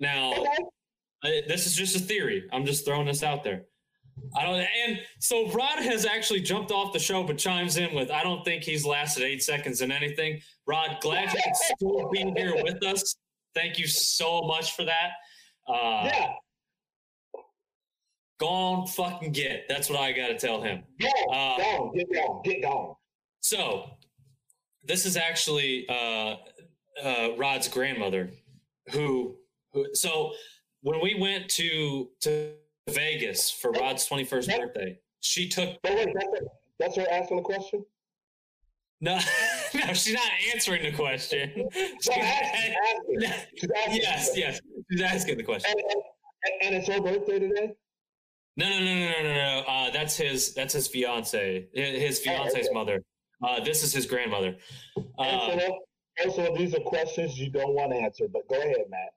Now, 0.00 0.32
Okay. 0.32 1.42
This 1.48 1.66
is 1.66 1.74
just 1.74 1.96
a 1.96 1.98
theory. 1.98 2.44
I'm 2.52 2.64
just 2.64 2.84
throwing 2.84 3.06
this 3.06 3.22
out 3.24 3.42
there. 3.42 3.62
I 4.36 4.44
don't. 4.44 4.64
And 4.86 5.00
so 5.18 5.48
Rod 5.50 5.80
has 5.80 6.06
actually 6.06 6.40
jumped 6.40 6.70
off 6.70 6.92
the 6.92 6.98
show, 7.00 7.24
but 7.24 7.36
chimes 7.36 7.78
in 7.78 7.94
with, 7.94 8.10
"I 8.10 8.22
don't 8.22 8.44
think 8.44 8.62
he's 8.62 8.86
lasted 8.86 9.24
eight 9.24 9.42
seconds 9.42 9.80
in 9.80 9.90
anything." 9.90 10.40
Rod, 10.66 10.98
glad 11.00 11.32
you 11.32 11.40
could 11.42 11.56
still 11.56 12.08
be 12.10 12.32
here 12.36 12.62
with 12.62 12.82
us. 12.84 13.16
Thank 13.54 13.78
you 13.78 13.86
so 13.88 14.42
much 14.42 14.72
for 14.76 14.84
that. 14.84 15.10
Uh, 15.68 16.02
Yeah, 16.12 16.28
Go 18.38 18.48
on, 18.48 18.86
fucking 18.86 19.32
get. 19.32 19.64
That's 19.68 19.88
what 19.88 19.98
I 19.98 20.12
got 20.12 20.28
to 20.28 20.36
tell 20.38 20.60
him. 20.62 20.82
go, 21.00 21.08
Uh, 21.32 21.56
go, 21.56 21.92
get 21.96 22.12
going, 22.12 22.42
get 22.44 22.62
going. 22.62 22.94
So, 23.40 23.90
this 24.84 25.06
is 25.06 25.16
actually 25.16 25.88
uh, 25.88 26.36
uh, 27.02 27.28
Rod's 27.36 27.68
grandmother, 27.68 28.30
who, 28.92 29.36
who. 29.72 29.86
So, 29.94 30.32
when 30.82 31.00
we 31.00 31.16
went 31.18 31.48
to 31.50 32.10
to 32.20 32.52
Vegas 32.90 33.50
for 33.50 33.70
Rod's 33.72 34.04
twenty 34.06 34.24
first 34.24 34.48
birthday, 34.50 34.98
she 35.20 35.48
took 35.48 35.80
But 35.82 35.94
wait, 35.94 36.08
that's, 36.14 36.26
her- 36.40 36.46
that's 36.78 36.96
her 36.96 37.06
asking 37.10 37.38
the 37.38 37.42
question? 37.42 37.84
no, 39.00 39.14
no, 39.74 39.92
she's 39.94 40.14
not 40.14 40.30
answering 40.54 40.82
the 40.82 40.92
question. 40.92 41.50
She's 41.72 42.08
asking, 42.08 42.74
asking. 42.84 43.20
She's 43.56 43.70
asking 43.70 43.94
yes, 44.02 44.30
yes, 44.36 44.60
she's 44.90 45.00
asking 45.00 45.36
the 45.38 45.42
question. 45.42 45.70
And, 45.72 46.02
and, 46.44 46.62
and 46.62 46.74
it's 46.76 46.88
her 46.88 47.00
birthday 47.00 47.38
today? 47.38 47.74
No, 48.56 48.68
no, 48.70 48.78
no, 48.78 48.84
no, 48.84 49.10
no, 49.10 49.22
no, 49.22 49.34
no. 49.34 49.64
Uh, 49.68 49.90
that's 49.90 50.16
his. 50.16 50.54
That's 50.54 50.72
his 50.72 50.88
fiance. 50.88 51.66
His, 51.74 52.20
fiance's 52.20 52.66
okay. 52.66 52.68
mother. 52.72 53.02
Uh, 53.42 53.62
this 53.62 53.82
is 53.82 53.92
his 53.92 54.06
grandmother. 54.06 54.56
Uh, 55.18 55.58
so, 56.18 56.30
so 56.34 56.54
these 56.56 56.74
are 56.74 56.80
questions 56.80 57.38
you 57.38 57.50
don't 57.50 57.74
want 57.74 57.92
to 57.92 57.98
answer, 57.98 58.24
but 58.32 58.48
go 58.48 58.56
ahead, 58.56 58.86
Matt. 58.88 59.10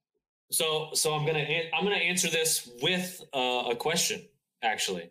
So, 0.51 0.89
so 0.93 1.13
I'm 1.13 1.25
gonna 1.25 1.39
an- 1.39 1.69
I'm 1.73 1.83
gonna 1.83 1.95
answer 1.95 2.29
this 2.29 2.69
with 2.81 3.21
uh, 3.33 3.65
a 3.69 3.75
question, 3.75 4.21
actually. 4.61 5.09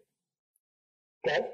Okay? 1.26 1.46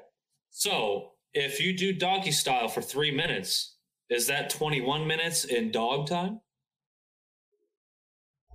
So, 0.49 1.11
if 1.33 1.61
you 1.61 1.77
do 1.77 1.93
doggy 1.93 2.31
style 2.31 2.67
for 2.67 2.81
three 2.81 3.11
minutes, 3.11 3.75
is 4.09 4.27
that 4.27 4.49
21 4.49 5.07
minutes 5.07 5.45
in 5.45 5.71
dog 5.71 6.07
time? 6.07 6.41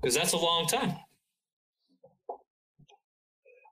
Because 0.01 0.15
that's 0.15 0.33
a 0.33 0.39
long 0.39 0.67
time. 0.67 0.97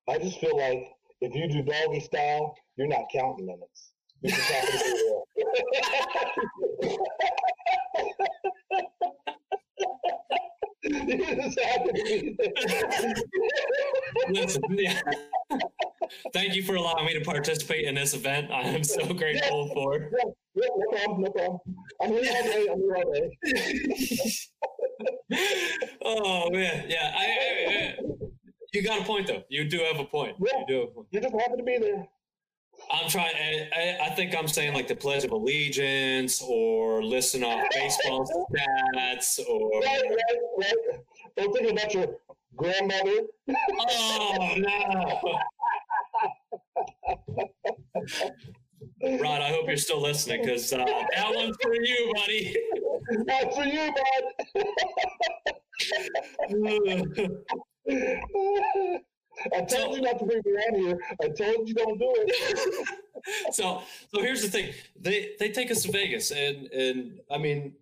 I 0.09 0.18
just 0.18 0.40
feel 0.40 0.56
like 0.56 0.88
if 1.20 1.34
you 1.34 1.48
do 1.48 1.62
doggy 1.62 2.00
style, 2.00 2.54
you're 2.76 2.86
not 2.86 3.04
counting 3.12 3.46
minutes. 3.46 3.92
You 4.22 4.30
just 4.30 4.50
happen 4.50 4.78
to 4.78 5.14
you 10.84 11.36
just 11.42 11.61
happen 11.61 11.88
to 11.88 12.02
be 12.04 12.36
there. 12.38 13.14
Listen, 14.30 14.62
yeah. 14.70 15.00
Thank 16.32 16.54
you 16.54 16.62
for 16.62 16.74
allowing 16.76 17.04
me 17.06 17.14
to 17.14 17.20
participate 17.20 17.84
in 17.86 17.94
this 17.94 18.14
event. 18.14 18.50
I 18.50 18.62
am 18.62 18.82
so 18.84 19.12
grateful 19.12 19.68
for. 19.74 19.94
Yeah, 20.54 20.68
no 20.76 20.86
problem, 20.90 21.20
no 21.22 21.30
problem. 21.30 21.59
I'm 22.00 22.11
here 22.12 22.32
all 22.34 22.42
day. 22.44 22.68
I'm 22.70 22.80
here 22.80 22.96
all 22.96 23.12
day. 23.12 23.30
oh 26.04 26.50
man, 26.50 26.86
yeah. 26.88 27.12
I, 27.16 27.24
I, 27.24 27.96
I- 28.00 28.28
you 28.73 28.83
got 28.83 29.01
a 29.01 29.05
point 29.05 29.27
though. 29.27 29.43
You 29.49 29.69
do 29.69 29.79
have 29.91 29.99
a 29.99 30.05
point. 30.05 30.37
You 30.39 30.64
do 30.66 30.75
have 30.81 30.89
a 30.89 30.93
point. 30.93 31.07
You 31.11 31.21
just 31.21 31.35
happen 31.35 31.59
to 31.59 31.64
be 31.64 31.79
there. 31.79 32.07
I'm 32.93 33.09
trying. 33.09 33.35
I, 33.35 33.69
I, 33.75 34.07
I 34.07 34.11
think 34.11 34.35
I'm 34.37 34.49
saying 34.49 34.75
like 34.75 34.89
the 34.89 34.97
Pledge 34.97 35.25
of 35.25 35.33
Allegiance 35.33 36.43
or 36.43 37.03
listen 37.03 37.43
off 37.43 37.66
baseball 37.75 38.25
stats 38.25 39.41
or. 39.49 39.81
Right, 39.81 40.03
right, 40.09 40.39
right. 40.59 41.01
Don't 41.37 41.53
think 41.53 41.73
about 41.73 41.95
your 41.95 42.09
grandmother. 42.57 43.23
Oh 43.81 44.55
no, 44.57 45.39
Rod. 49.21 49.43
I 49.43 49.51
hope 49.51 49.66
you're 49.66 49.77
still 49.77 50.01
listening 50.01 50.43
because 50.43 50.73
uh, 50.73 50.79
that 50.79 51.35
one's 51.35 51.57
for 51.62 51.75
you, 51.75 52.12
buddy. 52.14 52.57
That's 53.27 53.57
for 53.57 53.64
you, 53.64 53.93
bud. 56.55 57.31
I 57.89 59.61
told 59.62 59.95
you 59.97 60.03
not 60.03 60.18
to 60.18 60.24
bring 60.24 60.41
me 60.45 60.53
around 60.53 60.76
here. 60.85 60.99
I 61.22 61.29
told 61.29 61.68
you 61.68 61.74
don't 61.74 61.99
do 61.99 62.12
it. 62.16 62.87
so 63.53 63.83
so 64.14 64.22
here's 64.22 64.43
the 64.43 64.49
thing 64.49 64.72
they 65.01 65.33
they 65.39 65.51
take 65.51 65.70
us 65.70 65.83
to 65.83 65.91
vegas 65.93 66.31
and 66.31 66.66
and 66.68 67.18
i 67.31 67.37
mean 67.39 67.74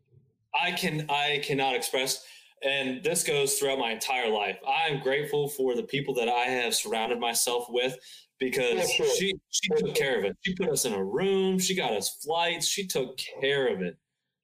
i 0.60 0.70
can 0.72 1.06
i 1.10 1.40
cannot 1.44 1.74
express 1.74 2.24
and 2.62 3.02
this 3.04 3.22
goes 3.22 3.58
throughout 3.58 3.78
my 3.78 3.90
entire 3.92 4.28
life 4.30 4.58
i'm 4.66 4.98
grateful 5.00 5.48
for 5.48 5.74
the 5.76 5.82
people 5.82 6.14
that 6.14 6.28
i 6.28 6.44
have 6.44 6.74
surrounded 6.74 7.20
myself 7.20 7.66
with 7.68 7.96
because 8.38 8.80
For 8.92 9.04
sure. 9.04 9.16
she 9.16 9.34
she 9.50 9.68
took 9.76 9.94
care 9.94 10.18
of 10.18 10.24
it 10.24 10.36
she 10.42 10.54
put 10.54 10.68
us 10.70 10.84
in 10.84 10.94
a 10.94 11.04
room 11.04 11.58
she 11.58 11.74
got 11.74 11.92
us 11.92 12.18
flights 12.24 12.66
she 12.66 12.86
took 12.86 13.18
care 13.40 13.66
of 13.68 13.82
it 13.82 13.96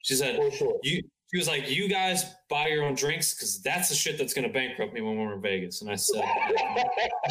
she 0.03 0.15
said 0.15 0.37
For 0.37 0.51
sure. 0.51 0.79
you 0.83 1.03
she 1.33 1.39
was 1.39 1.49
like 1.49 1.71
you 1.71 1.89
guys 1.89 2.35
buy 2.51 2.67
your 2.69 2.85
own 2.85 2.95
drinks 2.95 3.35
because 3.35 3.61
that's 3.63 3.89
the 3.89 3.95
shit 3.95 4.19
that's 4.19 4.35
going 4.35 4.47
to 4.47 4.53
bankrupt 4.53 4.93
me 4.93 5.01
when 5.01 5.19
we're 5.19 5.33
in 5.33 5.41
vegas 5.41 5.81
and 5.83 5.91
i 5.91 5.95
said 5.95 6.23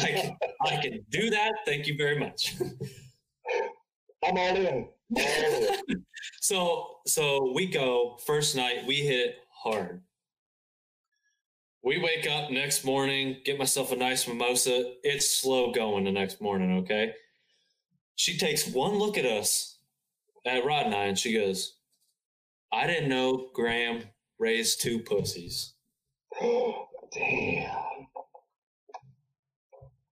can, 0.00 0.36
I 0.66 0.76
can 0.76 1.04
do 1.10 1.30
that 1.30 1.52
thank 1.64 1.86
you 1.86 1.96
very 1.96 2.18
much 2.18 2.54
I'm 4.24 4.38
all 4.38 4.56
in. 4.56 4.88
All 5.16 5.76
in. 5.88 6.04
So 6.40 6.98
so 7.06 7.52
we 7.54 7.66
go 7.66 8.18
first 8.24 8.56
night, 8.56 8.86
we 8.86 8.96
hit 8.96 9.28
it 9.28 9.36
hard. 9.50 10.02
We 11.82 11.98
wake 11.98 12.28
up 12.30 12.50
next 12.50 12.84
morning, 12.84 13.38
get 13.44 13.58
myself 13.58 13.90
a 13.90 13.96
nice 13.96 14.28
mimosa. 14.28 14.94
It's 15.02 15.28
slow 15.28 15.72
going 15.72 16.04
the 16.04 16.12
next 16.12 16.40
morning, 16.40 16.78
okay? 16.78 17.12
She 18.14 18.38
takes 18.38 18.68
one 18.68 18.94
look 18.94 19.18
at 19.18 19.24
us 19.24 19.78
at 20.46 20.64
Rod 20.64 20.86
and 20.86 20.94
I, 20.94 21.04
and 21.06 21.18
she 21.18 21.32
goes, 21.32 21.78
"I 22.72 22.86
didn't 22.86 23.08
know 23.08 23.50
Graham 23.54 24.04
raised 24.38 24.80
two 24.80 25.00
pussies." 25.00 25.74
Damn. 26.40 27.82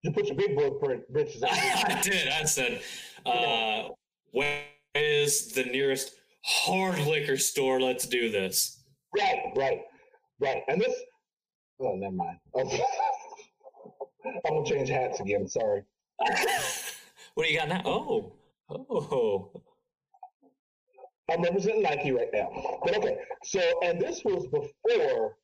You 0.03 0.13
put 0.13 0.27
your 0.27 0.37
big 0.37 0.57
boy 0.57 0.71
britches 1.11 1.43
on. 1.43 1.51
I 1.53 2.01
did. 2.03 2.29
I 2.29 2.45
said, 2.45 2.81
uh, 3.27 3.89
"Where 4.33 4.63
is 4.95 5.53
the 5.53 5.65
nearest 5.65 6.15
hard 6.45 6.99
liquor 7.01 7.37
store? 7.37 7.81
Let's 7.81 8.07
do 8.07 8.31
this." 8.31 8.83
right, 9.17 9.53
right, 9.57 9.81
right. 10.41 10.63
And 10.69 10.81
this. 10.81 10.95
Oh, 11.81 11.97
never 11.97 12.15
mind. 12.15 12.39
Okay. 12.55 12.83
I'm 14.47 14.55
gonna 14.55 14.67
change 14.67 14.89
hats 14.89 15.21
again. 15.21 15.49
Sorry. 15.49 15.83
what 17.35 17.47
do 17.47 17.53
you 17.53 17.59
got 17.59 17.69
now? 17.69 17.83
Oh, 17.85 18.33
oh. 18.69 19.51
I'm 21.31 21.43
representing 21.43 21.83
Nike 21.83 22.12
right 22.12 22.31
now. 22.33 22.51
But 22.85 22.97
okay, 22.99 23.16
so 23.45 23.61
and 23.83 24.01
this 24.01 24.22
was 24.24 24.47
before 24.47 25.37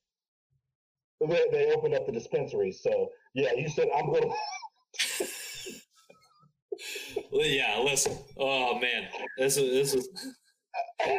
they, 1.20 1.46
they 1.50 1.72
opened 1.72 1.94
up 1.94 2.06
the 2.06 2.12
dispensary. 2.12 2.72
So 2.72 3.10
yeah, 3.34 3.52
you 3.54 3.68
said 3.68 3.88
I'm 3.96 4.12
gonna. 4.12 4.26
Yeah, 7.32 7.80
listen. 7.82 8.18
Oh 8.38 8.78
man, 8.78 9.08
this 9.38 9.56
is 9.56 9.92
this 9.92 9.94
is. 9.94 10.08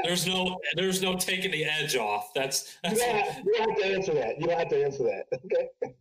There's 0.04 0.28
no 0.28 0.58
there's 0.76 1.02
no 1.02 1.16
taking 1.16 1.52
the 1.52 1.66
edge 1.66 1.96
off. 1.96 2.32
That's 2.36 2.78
You 2.84 2.90
that's 2.90 3.00
don't, 3.00 3.16
have, 3.18 3.44
you 3.44 3.54
don't 3.58 3.70
have 3.70 3.80
to 3.80 3.86
answer 3.96 4.14
that. 4.14 4.40
You 4.40 4.48
don't 4.48 4.60
have 4.60 4.70
to 4.70 4.84
answer 4.84 5.04
that. 5.04 5.26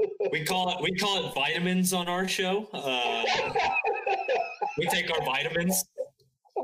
Okay. 0.00 0.30
we 0.30 0.44
call 0.44 0.70
it 0.70 0.76
we 0.80 0.92
call 0.96 1.24
it 1.24 1.34
vitamins 1.34 1.92
on 1.92 2.08
our 2.08 2.28
show. 2.28 2.68
Uh, 2.72 3.24
we 4.78 4.86
take 4.86 5.10
our 5.10 5.24
vitamins. 5.24 5.84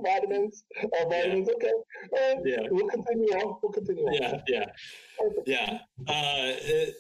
Vitamins. 0.03 0.65
Or 0.83 1.09
vitamins. 1.11 1.49
Okay. 1.49 1.71
All 1.71 2.35
right. 2.35 2.39
Yeah. 2.45 2.61
We'll 2.71 2.89
continue 2.89 3.29
on. 3.35 3.59
We'll 3.63 3.73
continue 3.73 4.05
on. 4.07 4.15
Yeah, 4.15 4.41
yeah, 4.49 4.65
Perfect. 5.19 5.49
yeah. 5.49 5.79
Uh, 6.09 6.55
it- 6.63 6.95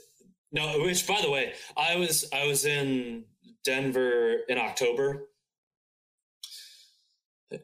no, 0.53 0.79
which 0.83 1.05
by 1.09 1.21
the 1.21 1.31
way, 1.31 1.55
I 1.77 1.97
was 1.97 2.27
I 2.33 2.47
was 2.47 2.65
in 2.65 3.25
Denver 3.65 4.37
in 4.49 4.57
October, 4.57 5.29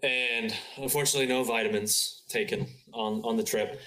and 0.02 0.52
unfortunately, 0.76 1.26
no 1.28 1.44
vitamins 1.44 2.22
taken 2.28 2.66
on 2.92 3.22
on 3.22 3.36
the 3.36 3.44
trip. 3.44 3.80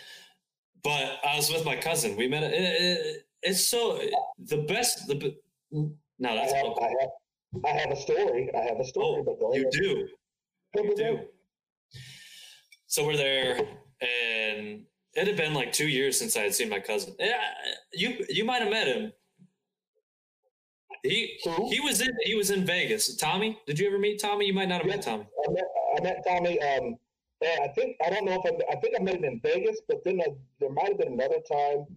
But 0.84 1.20
I 1.26 1.36
was 1.36 1.52
with 1.52 1.66
my 1.66 1.76
cousin. 1.76 2.16
We 2.16 2.28
met. 2.28 2.44
It, 2.44 2.54
it, 2.54 3.26
it's 3.42 3.66
so 3.66 4.00
the 4.40 4.58
best. 4.64 5.06
The 5.08 5.36
no, 5.72 5.90
I 6.30 6.36
that's 6.36 6.54
have, 6.54 6.66
all. 6.66 6.80
I 6.82 6.88
have, 7.02 7.66
I 7.66 7.80
have 7.80 7.92
a 7.92 7.96
story. 8.00 8.50
I 8.56 8.62
have 8.62 8.80
a 8.80 8.86
story, 8.86 9.24
Oh, 9.28 9.36
but 9.40 9.56
you 9.58 9.70
do. 9.72 10.08
You 10.76 10.96
do. 10.96 11.20
So 12.94 13.04
we're 13.04 13.18
there, 13.18 13.58
and 13.58 14.84
it 15.16 15.26
had 15.26 15.36
been 15.36 15.56
like 15.56 15.72
two 15.72 15.88
years 15.88 16.20
since 16.20 16.38
I 16.38 16.42
had 16.42 16.54
seen 16.54 16.70
my 16.70 16.80
cousin. 16.80 17.16
Yeah, 17.18 17.42
you 17.92 18.24
you 18.30 18.46
might 18.46 18.62
have 18.62 18.70
met 18.70 18.86
him. 18.86 19.12
He 21.02 21.40
Who? 21.44 21.72
he 21.72 21.80
was 21.80 22.02
in 22.02 22.12
he 22.22 22.36
was 22.36 22.52
in 22.52 22.68
Vegas. 22.68 23.16
Tommy, 23.16 23.58
did 23.66 23.80
you 23.80 23.88
ever 23.88 23.98
meet 23.98 24.22
Tommy? 24.22 24.46
You 24.46 24.54
might 24.54 24.70
not 24.70 24.82
have 24.82 24.86
met 24.86 25.02
Tommy. 25.02 25.26
I 25.26 25.52
met, 25.52 25.64
I 25.98 26.02
met 26.04 26.24
Tommy. 26.28 26.62
Um, 26.62 26.96
I 27.42 27.68
think 27.70 27.98
I 28.06 28.12
don't 28.12 28.26
know 28.26 28.40
if 28.40 28.46
I, 28.46 28.74
I 28.74 28.80
think 28.80 28.94
I 28.96 29.02
met 29.02 29.16
him 29.16 29.24
in 29.24 29.42
Vegas, 29.42 29.82
but 29.88 30.04
then 30.06 30.22
uh, 30.22 30.30
there 30.60 30.72
might 30.72 30.90
have 30.90 31.00
been 31.00 31.14
another 31.14 31.40
time 31.52 31.88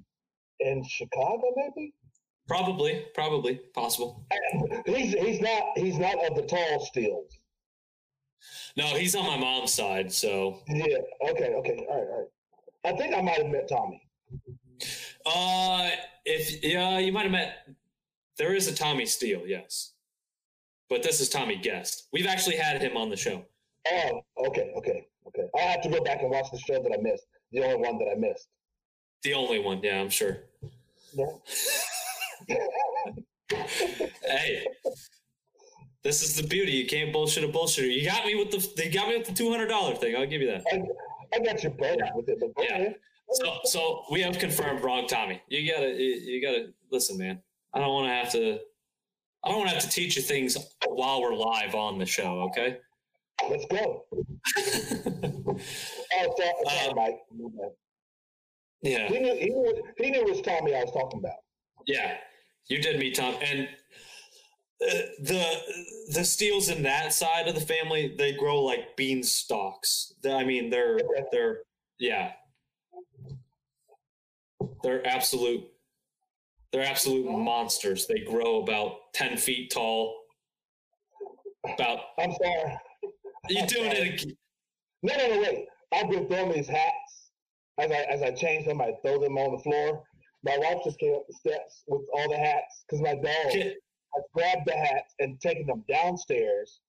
in 0.61 0.83
Chicago, 0.83 1.43
maybe. 1.57 1.93
Probably, 2.49 3.05
probably, 3.13 3.61
possible. 3.75 4.25
He's 4.87 5.13
he's 5.13 5.41
not 5.43 5.63
he's 5.77 5.99
not 5.99 6.15
of 6.25 6.37
the 6.37 6.47
tall 6.47 6.81
Steeles. 6.87 7.39
No, 8.77 8.87
he's 8.97 9.15
on 9.15 9.27
my 9.27 9.37
mom's 9.39 9.73
side. 9.73 10.13
So, 10.13 10.63
Yeah. 10.69 10.99
Okay. 11.31 11.55
Okay. 11.55 11.87
All 11.89 11.97
right. 11.97 12.09
All 12.09 12.19
right. 12.21 12.93
I 12.95 12.97
think 12.97 13.15
I 13.17 13.21
might 13.23 13.37
have 13.39 13.47
met 13.51 13.69
Tommy. 13.69 14.03
uh, 15.27 15.91
if 16.25 16.63
yeah, 16.63 16.99
you 16.99 17.13
might 17.13 17.23
have 17.23 17.33
met. 17.33 17.67
There 18.39 18.55
is 18.55 18.69
a 18.69 18.75
Tommy 18.75 19.07
Steele, 19.07 19.45
yes, 19.47 19.95
but 20.91 21.03
this 21.03 21.21
is 21.21 21.29
Tommy 21.31 21.57
Guest. 21.57 22.09
We've 22.13 22.27
actually 22.27 22.57
had 22.57 22.83
him 22.83 22.97
on 22.97 23.09
the 23.09 23.17
show. 23.17 23.45
Oh. 23.91 24.21
Okay. 24.49 24.73
Okay. 24.77 25.07
Okay. 25.29 25.49
I'll 25.57 25.69
have 25.69 25.83
to 25.83 25.89
go 25.89 26.03
back 26.05 26.21
and 26.21 26.31
watch 26.31 26.47
the 26.53 26.59
show 26.59 26.83
that 26.83 26.93
I 26.93 27.01
missed. 27.01 27.27
The 27.53 27.65
only 27.65 27.77
one 27.77 27.99
that 27.99 28.09
I 28.11 28.15
missed. 28.19 28.49
The 29.23 29.35
only 29.35 29.59
one, 29.59 29.81
yeah, 29.83 30.01
I'm 30.01 30.11
sure. 30.11 30.39
Yeah. 31.15 31.27
hey, 34.29 34.67
this 36.07 36.23
is 36.23 36.37
the 36.37 36.47
beauty. 36.47 36.71
You 36.73 36.87
can't 36.87 37.13
bullshit 37.13 37.43
a 37.43 37.49
bullshitter. 37.49 37.93
You 37.93 38.05
got 38.09 38.25
me 38.25 38.37
with 38.37 38.51
the 38.53 38.85
you 38.85 38.91
got 38.93 39.09
me 39.09 39.17
with 39.19 39.27
the 39.27 39.33
two 39.35 39.51
hundred 39.51 39.67
dollar 39.67 39.95
thing. 39.97 40.15
I'll 40.17 40.27
give 40.27 40.41
you 40.41 40.47
that. 40.53 40.63
I, 40.73 40.83
I 41.35 41.39
got 41.41 41.63
you 41.65 41.71
both 41.71 41.97
Yeah. 41.99 42.11
with 42.15 42.29
it, 42.29 42.39
but 42.41 42.65
Yeah. 42.65 42.91
So 43.33 43.59
so 43.65 44.03
we 44.11 44.21
have 44.23 44.39
confirmed 44.39 44.83
wrong, 44.85 45.09
Tommy. 45.09 45.43
You 45.49 45.71
gotta 45.73 45.89
you, 45.89 46.15
you 46.15 46.41
gotta 46.43 46.69
listen, 46.93 47.19
man. 47.19 47.41
I 47.75 47.81
don't 47.81 47.93
want 47.93 48.07
to 48.07 48.13
have 48.15 48.31
to. 48.33 48.61
I 49.45 49.49
don't 49.49 49.59
want 49.59 49.69
to 49.71 49.75
have 49.75 49.83
to 49.85 49.91
teach 49.91 50.15
you 50.17 50.23
things 50.23 50.57
while 50.87 51.21
we're 51.21 51.35
live 51.35 51.75
on 51.75 51.99
the 51.99 52.07
show. 52.07 52.41
Okay. 52.51 52.79
Let's 53.51 53.67
go. 53.67 54.05
Oh, 56.19 56.35
sorry, 56.39 56.53
sorry 56.65 56.91
Uh, 56.91 56.95
Mike. 56.95 57.19
yeah. 58.83 59.09
He 59.09 59.19
knew, 59.19 59.35
he 59.37 59.47
knew 59.51 59.83
he 59.99 60.11
knew 60.11 60.25
which 60.25 60.43
Tommy 60.45 60.75
I 60.75 60.83
was 60.85 60.93
talking 60.93 61.19
about. 61.19 61.37
Yeah, 61.87 62.17
you 62.69 62.79
did 62.81 62.99
meet 62.99 63.15
Tom, 63.15 63.35
and 63.43 63.69
the 64.81 65.55
the 66.13 66.25
Steeles 66.25 66.69
in 66.69 66.83
that 66.83 67.13
side 67.13 67.49
of 67.49 67.55
the 67.55 67.61
family 67.61 68.15
they 68.19 68.33
grow 68.33 68.63
like 68.63 68.97
bean 68.97 69.23
stalks. 69.23 70.13
I 70.29 70.45
mean, 70.45 70.71
they're 70.71 70.99
they're 71.33 71.61
yeah, 71.99 72.33
they're 74.83 75.07
absolute 75.07 75.65
they're 76.73 76.85
absolute 76.85 77.27
monsters. 77.31 78.07
They 78.07 78.21
grow 78.21 78.63
about 78.63 79.13
ten 79.15 79.37
feet 79.37 79.71
tall. 79.71 80.17
About 81.75 82.01
I'm 82.19 82.33
sorry. 82.33 82.79
you 83.49 83.67
doing 83.67 83.93
it? 83.93 84.23
ag- 84.23 84.37
No, 85.03 85.17
no, 85.17 85.35
no, 85.37 85.41
wait. 85.43 85.67
I've 85.93 86.11
been 86.11 86.29
throwing 86.29 86.53
these 86.53 86.69
hats 86.69 87.31
as 87.79 87.91
I 87.91 87.97
as 88.11 88.23
I 88.23 88.33
change 88.33 88.67
them. 88.67 88.81
I 88.81 88.93
throw 89.03 89.21
them 89.21 89.39
on 89.39 89.53
the 89.57 89.63
floor. 89.63 90.05
My 90.45 90.59
wife 90.59 90.79
just 90.85 90.99
came 90.99 91.15
up 91.15 91.27
the 91.29 91.35
steps 91.35 91.83
with 91.89 92.03
all 92.15 92.31
the 92.31 92.37
hats 92.39 92.85
because 92.89 93.03
my 93.03 93.15
dog 93.15 93.73
has 94.17 94.25
grabbed 94.33 94.67
the 94.67 94.77
hats 94.77 95.15
and 95.21 95.41
taken 95.41 95.67
them 95.67 95.85
downstairs 95.89 96.81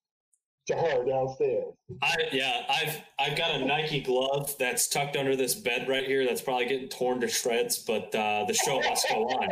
to 0.68 0.76
her 0.76 1.06
downstairs. 1.06 1.74
I 2.02 2.16
yeah, 2.32 2.64
I've 2.70 3.02
I've 3.20 3.38
got 3.38 3.56
a 3.56 3.66
Nike 3.66 4.02
glove 4.02 4.54
that's 4.60 4.88
tucked 4.88 5.16
under 5.16 5.36
this 5.36 5.56
bed 5.56 5.88
right 5.88 6.06
here. 6.06 6.26
That's 6.26 6.42
probably 6.42 6.66
getting 6.66 6.90
torn 6.90 7.22
to 7.22 7.28
shreds, 7.28 7.80
but 7.80 8.14
uh, 8.14 8.46
the 8.48 8.54
show 8.54 8.80
must 8.82 9.08
go 9.10 9.24
on. 9.24 9.50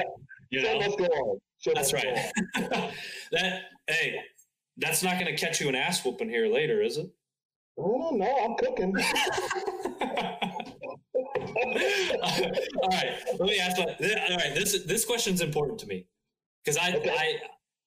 You 0.52 0.64
know. 0.64 0.78
let's 0.78 0.96
go 0.96 1.06
on. 1.06 1.40
So 1.60 1.72
That's 1.74 1.94
right. 1.94 2.06
on. 2.06 2.92
that 3.32 3.62
hey, 3.88 4.20
that's 4.78 5.02
not 5.04 5.14
going 5.14 5.26
to 5.26 5.36
catch 5.36 5.60
you 5.62 5.70
an 5.70 5.76
ass 5.76 6.04
whooping 6.04 6.30
here 6.30 6.48
later, 6.48 6.82
is 6.82 6.98
it? 6.98 7.10
I 7.80 7.82
don't. 7.82 8.22
I'm 8.22 8.56
cooking. 8.56 8.96
all 12.22 12.90
right, 12.90 13.14
let 13.40 13.50
me 13.50 13.60
ask. 13.60 13.80
All 13.80 13.88
right, 13.88 14.52
this 14.54 14.84
this 14.86 15.06
question's 15.06 15.42
important 15.42 15.80
to 15.80 15.88
me 15.88 16.06
because 16.64 16.78
I 16.78 16.94
Okay. 16.96 17.10
I 17.10 17.40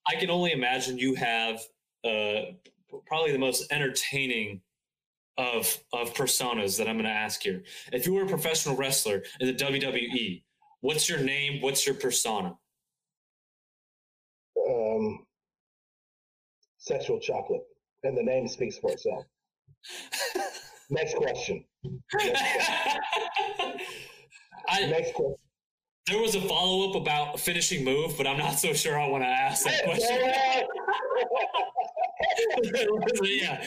I 0.08 0.16
can 0.16 0.30
only 0.30 0.52
imagine 0.52 0.98
you 0.98 1.14
have 1.14 1.60
uh, 2.04 2.52
probably 3.06 3.32
the 3.32 3.38
most 3.38 3.70
entertaining 3.70 4.62
of 5.36 5.78
of 5.92 6.14
personas 6.14 6.78
that 6.78 6.88
I'm 6.88 6.96
going 6.96 7.04
to 7.04 7.10
ask 7.10 7.42
here. 7.42 7.62
If 7.92 8.06
you 8.06 8.14
were 8.14 8.24
a 8.24 8.28
professional 8.28 8.74
wrestler 8.74 9.22
in 9.40 9.46
the 9.46 9.54
WWE, 9.54 10.42
what's 10.80 11.08
your 11.08 11.20
name? 11.20 11.60
What's 11.60 11.86
your 11.86 11.94
persona? 11.94 12.56
Um, 14.68 15.26
sexual 16.78 17.20
chocolate, 17.20 17.62
and 18.02 18.16
the 18.16 18.22
name 18.22 18.48
speaks 18.48 18.78
for 18.78 18.90
itself. 18.90 19.24
Next 20.90 21.14
question. 21.16 21.64
I, 24.68 24.86
Next 24.86 25.14
question. 25.14 25.47
There 26.08 26.20
was 26.20 26.34
a 26.34 26.40
follow 26.42 26.90
up 26.90 26.96
about 26.96 27.34
a 27.34 27.38
finishing 27.38 27.84
move, 27.84 28.16
but 28.16 28.26
I'm 28.26 28.38
not 28.38 28.58
so 28.58 28.72
sure 28.72 28.98
I 28.98 29.06
want 29.08 29.22
to 29.24 29.28
ask 29.28 29.64
that 29.64 29.84
question. 29.84 30.18
yeah, 33.22 33.62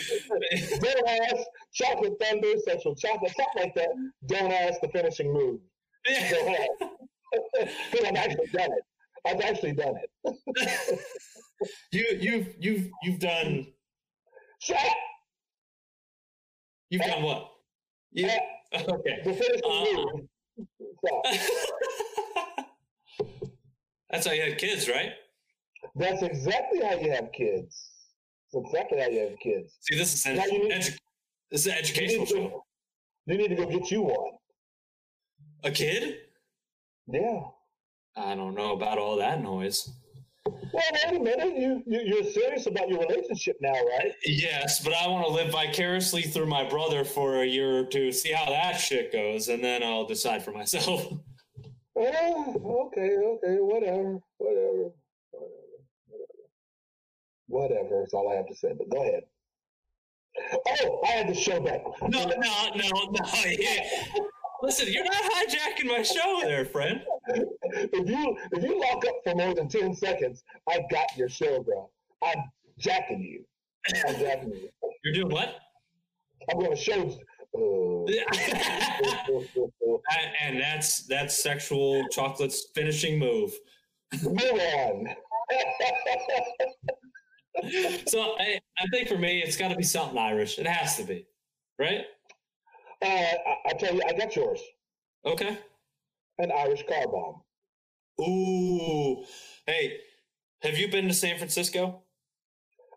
Don't 0.80 1.08
ask 1.08 1.38
chocolate 1.74 2.14
thunder, 2.22 2.48
sexual 2.66 2.96
chocolate, 2.96 3.34
something 3.36 3.64
like 3.64 3.76
that. 3.76 3.90
Don't 4.28 4.52
ask 4.52 4.80
the 4.82 4.88
finishing 4.90 5.32
move. 5.34 5.60
yeah. 6.08 6.32
Don't 6.32 6.50
ask. 6.50 6.70
Because 7.92 8.06
I've 8.08 8.16
actually 8.16 8.48
done 8.48 8.72
it. 8.72 8.84
I've 9.26 9.42
actually 9.42 9.74
done 9.74 9.94
it. 10.26 11.00
you 11.92 12.06
you've 12.20 12.56
you've 12.60 12.90
you've 13.04 13.20
done 13.20 13.68
Shut 14.60 14.80
you've 16.90 17.04
done 17.04 17.22
what? 17.24 17.52
You, 18.12 18.28
okay. 18.74 19.22
The 19.24 19.34
finishing 19.34 19.62
Uh, 19.64 19.86
move. 19.96 20.28
That's 24.12 24.28
how 24.28 24.34
you 24.34 24.42
have 24.44 24.58
kids, 24.58 24.88
right? 24.90 25.12
That's 25.96 26.22
exactly 26.22 26.82
how 26.82 26.96
you 26.96 27.12
have 27.12 27.32
kids. 27.32 27.90
That's 28.54 28.66
exactly 28.66 29.00
how 29.00 29.08
you 29.08 29.20
have 29.30 29.40
kids. 29.40 29.78
See, 29.82 29.98
this 29.98 30.14
is 30.14 30.26
you 30.26 30.34
need- 30.34 30.72
edu- 30.74 30.98
This 31.50 31.62
is 31.62 31.68
an 31.68 31.74
You 31.74 31.80
educational 31.80 32.26
to, 32.28 32.34
show. 32.34 32.66
you 33.28 33.38
need 33.38 33.48
to 33.50 33.56
go 33.56 33.66
get 33.66 33.90
you 33.92 34.02
one. 34.02 34.32
A 35.64 35.72
kid? 35.72 36.20
Yeah. 37.08 37.42
I 38.16 38.36
don't 38.36 38.56
know 38.56 38.74
about 38.74 38.98
all 38.98 39.16
that 39.18 39.42
noise. 39.42 39.90
Well, 40.46 40.84
wait 41.06 41.16
a 41.16 41.20
minute. 41.20 41.58
You, 41.58 41.84
you 41.86 42.02
you're 42.02 42.24
serious 42.24 42.66
about 42.66 42.90
your 42.90 43.00
relationship 43.00 43.58
now, 43.62 43.74
right? 43.74 44.14
Yes, 44.26 44.84
but 44.84 44.94
I 44.94 45.08
want 45.08 45.26
to 45.28 45.32
live 45.32 45.52
vicariously 45.52 46.24
through 46.24 46.48
my 46.48 46.68
brother 46.68 47.04
for 47.06 47.44
a 47.44 47.46
year 47.46 47.80
or 47.80 47.86
two, 47.86 48.12
see 48.12 48.32
how 48.32 48.50
that 48.50 48.74
shit 48.80 49.12
goes, 49.14 49.50
and 49.50 49.64
then 49.64 49.84
I'll 49.84 50.06
decide 50.06 50.44
for 50.44 50.52
myself. 50.52 51.08
Oh, 51.98 52.88
okay, 52.88 53.16
okay, 53.18 53.58
whatever, 53.60 54.20
whatever, 54.38 54.92
whatever, 55.32 55.52
whatever. 56.08 56.42
Whatever 57.48 58.04
is 58.06 58.14
all 58.14 58.32
I 58.32 58.36
have 58.36 58.48
to 58.48 58.56
say. 58.56 58.74
But 58.78 58.90
go 58.90 59.02
ahead. 59.02 59.24
Oh, 60.84 61.02
I 61.06 61.12
had 61.12 61.28
the 61.28 61.34
show 61.34 61.60
back. 61.60 61.82
No, 62.02 62.24
no, 62.24 62.36
no, 62.76 62.92
no. 63.12 63.22
Yeah. 63.46 63.84
Listen, 64.62 64.88
you're 64.94 65.04
not 65.04 65.14
hijacking 65.14 65.88
my 65.88 66.04
show 66.04 66.42
there, 66.44 66.66
friend. 66.66 67.02
If 67.74 68.10
you 68.10 68.38
if 68.52 68.64
you 68.64 68.80
lock 68.80 69.04
up 69.06 69.16
for 69.24 69.36
more 69.36 69.56
than 69.56 69.68
ten 69.68 69.96
seconds, 69.96 70.44
I've 70.70 70.88
got 70.90 71.18
your 71.18 71.30
show, 71.30 71.64
bro. 71.64 71.90
I'm 72.24 72.44
jacking 72.78 73.22
you. 73.22 73.44
I'm 74.08 74.20
jacking 74.20 74.54
you. 74.54 74.70
You're 75.04 75.14
doing 75.14 75.30
what? 75.30 75.56
I'm 76.50 76.60
gonna 76.60 76.76
show. 76.76 77.18
And 80.42 80.60
that's 80.60 81.06
that's 81.08 81.42
sexual 81.42 82.08
chocolate's 82.10 82.68
finishing 82.74 83.20
move. 83.20 83.54
move 84.24 84.42
on. 84.42 85.08
So 88.08 88.36
I, 88.40 88.60
I 88.80 88.88
think 88.92 89.10
for 89.10 89.18
me, 89.18 89.44
it's 89.44 89.58
got 89.58 89.68
to 89.68 89.76
be 89.76 89.84
something 89.84 90.18
Irish. 90.18 90.58
It 90.58 90.66
has 90.66 90.96
to 90.98 91.04
be, 91.04 91.28
right? 91.78 92.06
uh, 93.02 93.06
I, 93.06 93.56
I 93.70 93.74
tell 93.74 93.94
you, 93.94 94.02
I 94.08 94.14
got 94.14 94.36
yours. 94.36 94.62
Okay. 95.26 95.58
An 96.40 96.52
Irish 96.52 96.84
car 96.88 97.06
bomb. 97.08 97.42
Ooh. 98.22 99.24
Hey, 99.66 99.98
have 100.62 100.78
you 100.78 100.90
been 100.90 101.08
to 101.08 101.14
San 101.14 101.38
Francisco? 101.38 102.02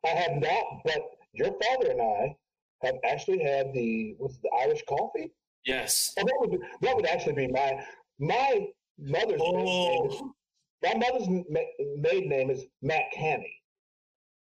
I 0.05 0.11
have 0.11 0.41
not, 0.41 0.65
but 0.85 1.01
your 1.33 1.49
father 1.49 1.91
and 1.91 2.01
I 2.01 2.37
have 2.85 2.97
actually 3.05 3.43
had 3.43 3.73
the 3.73 4.15
what's 4.19 4.37
the 4.39 4.51
Irish 4.63 4.83
coffee. 4.89 5.33
Yes. 5.67 6.13
Oh, 6.19 6.25
that 6.25 6.35
would 6.41 6.51
be, 6.51 6.59
that 6.83 6.95
would 6.97 7.07
actually 7.07 7.35
be 7.35 7.47
my 7.49 7.83
my 8.19 8.67
mother's 8.99 9.41
maiden 9.41 9.65
name. 9.65 10.07
Is, 10.11 10.17
Oh, 10.23 10.35
my 10.83 10.95
mother's 10.95 11.29
ma- 11.29 11.61
maiden 11.99 12.29
name 12.29 12.51
is 12.51 12.65
Matt 12.83 13.05
Canny. 13.15 13.53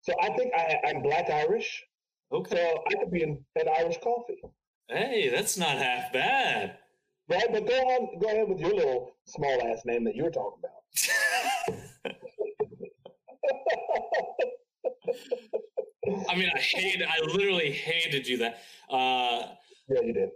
So 0.00 0.14
I 0.20 0.30
think 0.36 0.52
I, 0.56 0.78
I'm 0.86 1.02
Black 1.02 1.28
Irish. 1.30 1.84
okay. 2.32 2.56
So 2.56 2.82
I 2.90 2.94
could 3.02 3.10
be 3.12 3.22
in 3.22 3.44
an 3.56 3.68
Irish 3.78 3.98
coffee, 4.02 4.40
Hey, 4.88 5.28
that's 5.28 5.56
not 5.58 5.76
half 5.76 6.10
bad. 6.12 6.78
right? 7.28 7.46
But 7.52 7.66
go 7.66 7.74
on, 7.74 8.18
go 8.18 8.26
ahead 8.28 8.48
with 8.48 8.58
your 8.58 8.74
little 8.74 9.14
small 9.26 9.60
ass 9.70 9.82
name 9.84 10.04
that 10.04 10.16
you 10.16 10.24
were 10.24 10.30
talking 10.30 10.60
about. 10.62 12.12
I 16.06 16.34
mean, 16.34 16.50
I 16.54 16.58
hated, 16.58 17.06
I 17.06 17.24
literally 17.24 17.70
hated 17.70 18.26
you 18.26 18.38
that. 18.38 18.62
Uh, 18.90 19.48
Yeah, 19.88 20.00
you 20.02 20.12
did. 20.12 20.30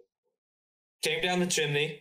came 1.02 1.22
down 1.22 1.40
the 1.40 1.46
chimney, 1.46 2.00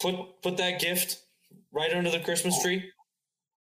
put 0.00 0.42
put 0.42 0.56
that 0.56 0.80
gift 0.80 1.22
right 1.72 1.92
under 1.92 2.10
the 2.10 2.20
Christmas 2.20 2.60
tree. 2.62 2.90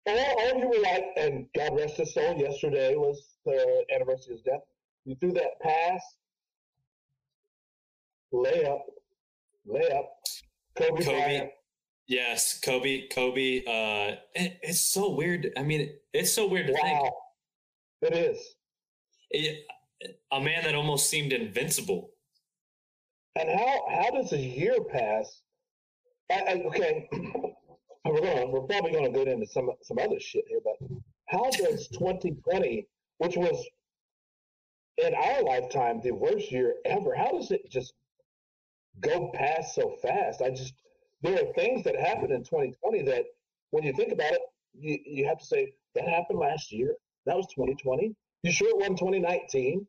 All 0.07 0.15
or 0.15 0.59
you 0.59 0.69
were 0.69 0.83
like, 0.83 1.05
and 1.17 1.47
God 1.57 1.77
rest 1.77 1.97
his 1.97 2.13
soul, 2.13 2.37
yesterday 2.37 2.95
was 2.97 3.37
the 3.47 3.85
anniversary 3.95 4.35
of 4.35 4.39
his 4.39 4.43
death. 4.43 4.61
You 5.05 5.17
threw 5.17 5.33
that 5.33 5.61
pass, 5.61 6.01
lay 8.33 8.65
up, 8.67 8.85
lay 9.65 9.89
up, 9.91 10.11
Kobe, 10.77 11.05
Kobe. 11.05 11.51
Yes, 12.09 12.59
Kobe, 12.61 13.07
Kobe. 13.09 13.61
Uh, 13.61 14.17
it, 14.35 14.59
it's 14.63 14.81
so 14.81 15.11
weird. 15.11 15.53
I 15.57 15.63
mean, 15.63 15.95
it's 16.13 16.33
so 16.33 16.47
weird 16.47 16.67
to 16.67 16.73
think 16.75 16.85
Wow. 17.03 17.13
It 18.03 18.15
is. 18.15 18.57
it, 19.31 19.67
a 20.33 20.41
man 20.41 20.65
that 20.65 20.75
almost 20.75 21.09
seemed 21.09 21.33
invincible. 21.33 22.11
And 23.37 23.49
how 23.49 23.85
how 23.89 24.11
does 24.11 24.33
a 24.33 24.39
year 24.39 24.77
pass? 24.83 25.41
I, 26.31 26.35
I, 26.35 26.63
okay, 26.67 27.09
we're 28.05 28.21
going. 28.21 28.51
We're 28.51 28.63
probably 28.63 28.93
going 28.93 29.11
to 29.11 29.25
go 29.25 29.31
into 29.31 29.47
some 29.47 29.71
some 29.83 29.99
other 29.99 30.21
shit 30.21 30.45
here, 30.49 30.61
but 30.63 30.89
how 31.29 31.49
does 31.51 31.89
2020, 31.93 32.87
which 33.19 33.37
was 33.37 33.65
in 34.99 35.15
our 35.15 35.43
lifetime 35.43 36.01
the 36.03 36.13
worst 36.13 36.53
year 36.53 36.75
ever, 36.85 37.15
how 37.15 37.31
does 37.31 37.51
it 37.51 37.71
just 37.71 37.95
go 39.01 39.31
past 39.35 39.75
so 39.75 39.97
fast? 40.03 40.43
I 40.43 40.51
just 40.51 40.75
there 41.23 41.35
are 41.35 41.53
things 41.55 41.85
that 41.85 41.97
happened 41.97 42.33
in 42.33 42.43
2020 42.43 43.03
that, 43.03 43.25
when 43.71 43.85
you 43.85 43.93
think 43.93 44.13
about 44.13 44.33
it, 44.33 44.41
you 44.75 44.99
you 45.07 45.27
have 45.27 45.39
to 45.39 45.47
say 45.47 45.73
that 45.95 46.07
happened 46.07 46.39
last 46.39 46.73
year. 46.73 46.97
That 47.27 47.37
was 47.37 47.47
2020. 47.55 48.15
You 48.43 48.53
sure 48.53 48.69
it 48.69 48.77
wasn't 48.77 48.99
2019? 48.99 49.87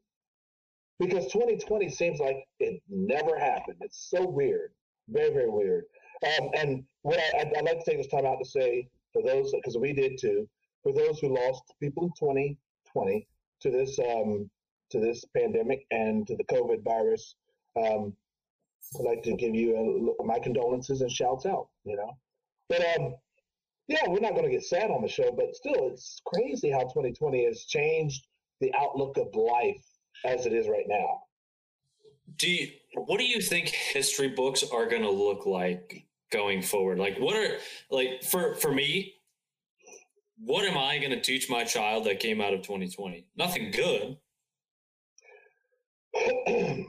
because 1.00 1.26
2020 1.32 1.90
seems 1.90 2.20
like 2.20 2.48
it 2.60 2.82
never 2.90 3.38
happened. 3.38 3.78
It's 3.82 4.10
so 4.10 4.28
weird, 4.28 4.72
very 5.10 5.34
very 5.34 5.50
weird. 5.50 5.86
Um, 6.26 6.50
and 6.56 6.84
what 7.02 7.20
I, 7.20 7.42
I'd, 7.42 7.58
I'd 7.58 7.66
like 7.66 7.84
to 7.84 7.92
take 7.92 7.98
this 7.98 8.12
time 8.12 8.26
out 8.26 8.38
to 8.40 8.50
say 8.50 8.88
for 9.12 9.22
those 9.24 9.52
because 9.52 9.78
we 9.78 9.94
did 9.94 10.18
too, 10.20 10.48
for 10.82 10.94
those 10.94 11.20
who 11.20 11.36
lost 11.36 11.64
people 11.82 12.04
in 12.04 12.10
2020 12.20 13.28
to 13.62 13.72
this 13.72 14.00
um, 14.00 14.50
to 14.92 15.00
this 15.00 15.24
pandemic 15.36 15.86
and 15.92 16.28
to 16.28 16.36
the 16.36 16.44
COVID 16.46 16.84
virus, 16.84 17.36
um, 17.76 18.16
I'd 19.00 19.06
like 19.06 19.24
to 19.24 19.36
give 19.36 19.56
you 19.56 20.16
a, 20.20 20.24
my 20.24 20.40
condolences 20.40 21.02
and 21.02 21.12
shouts 21.12 21.46
out. 21.46 21.68
You 21.84 21.98
know, 21.98 22.18
but 22.70 22.82
um, 22.98 23.16
yeah, 23.88 24.08
we're 24.08 24.20
not 24.20 24.32
going 24.32 24.46
to 24.46 24.52
get 24.52 24.64
sad 24.64 24.90
on 24.92 25.02
the 25.02 25.08
show, 25.08 25.32
but 25.32 25.56
still, 25.56 25.90
it's 25.92 26.22
crazy 26.26 26.72
how 26.72 26.82
2020 26.82 27.46
has 27.46 27.66
changed 27.66 28.26
the 28.62 28.74
outlook 28.74 29.18
of 29.18 29.28
life 29.36 29.84
as 30.26 30.46
it 30.46 30.54
is 30.54 30.68
right 30.68 30.86
now. 30.88 31.22
Do 32.38 32.50
you, 32.50 32.70
what 32.96 33.20
do 33.20 33.26
you 33.26 33.42
think 33.42 33.68
history 33.68 34.30
books 34.30 34.64
are 34.72 34.88
going 34.88 35.02
to 35.02 35.12
look 35.12 35.46
like 35.46 36.06
going 36.32 36.62
forward? 36.62 36.98
Like, 36.98 37.18
what 37.20 37.36
are 37.36 37.58
like 37.92 38.24
for 38.24 38.56
for 38.56 38.72
me? 38.72 39.16
What 40.38 40.66
am 40.66 40.78
I 40.78 40.98
going 40.98 41.12
to 41.12 41.22
teach 41.22 41.50
my 41.50 41.64
child 41.64 42.06
that 42.06 42.20
came 42.20 42.42
out 42.42 42.54
of 42.54 42.62
2020? 42.62 43.28
Nothing 43.36 43.72
good. 43.72 44.18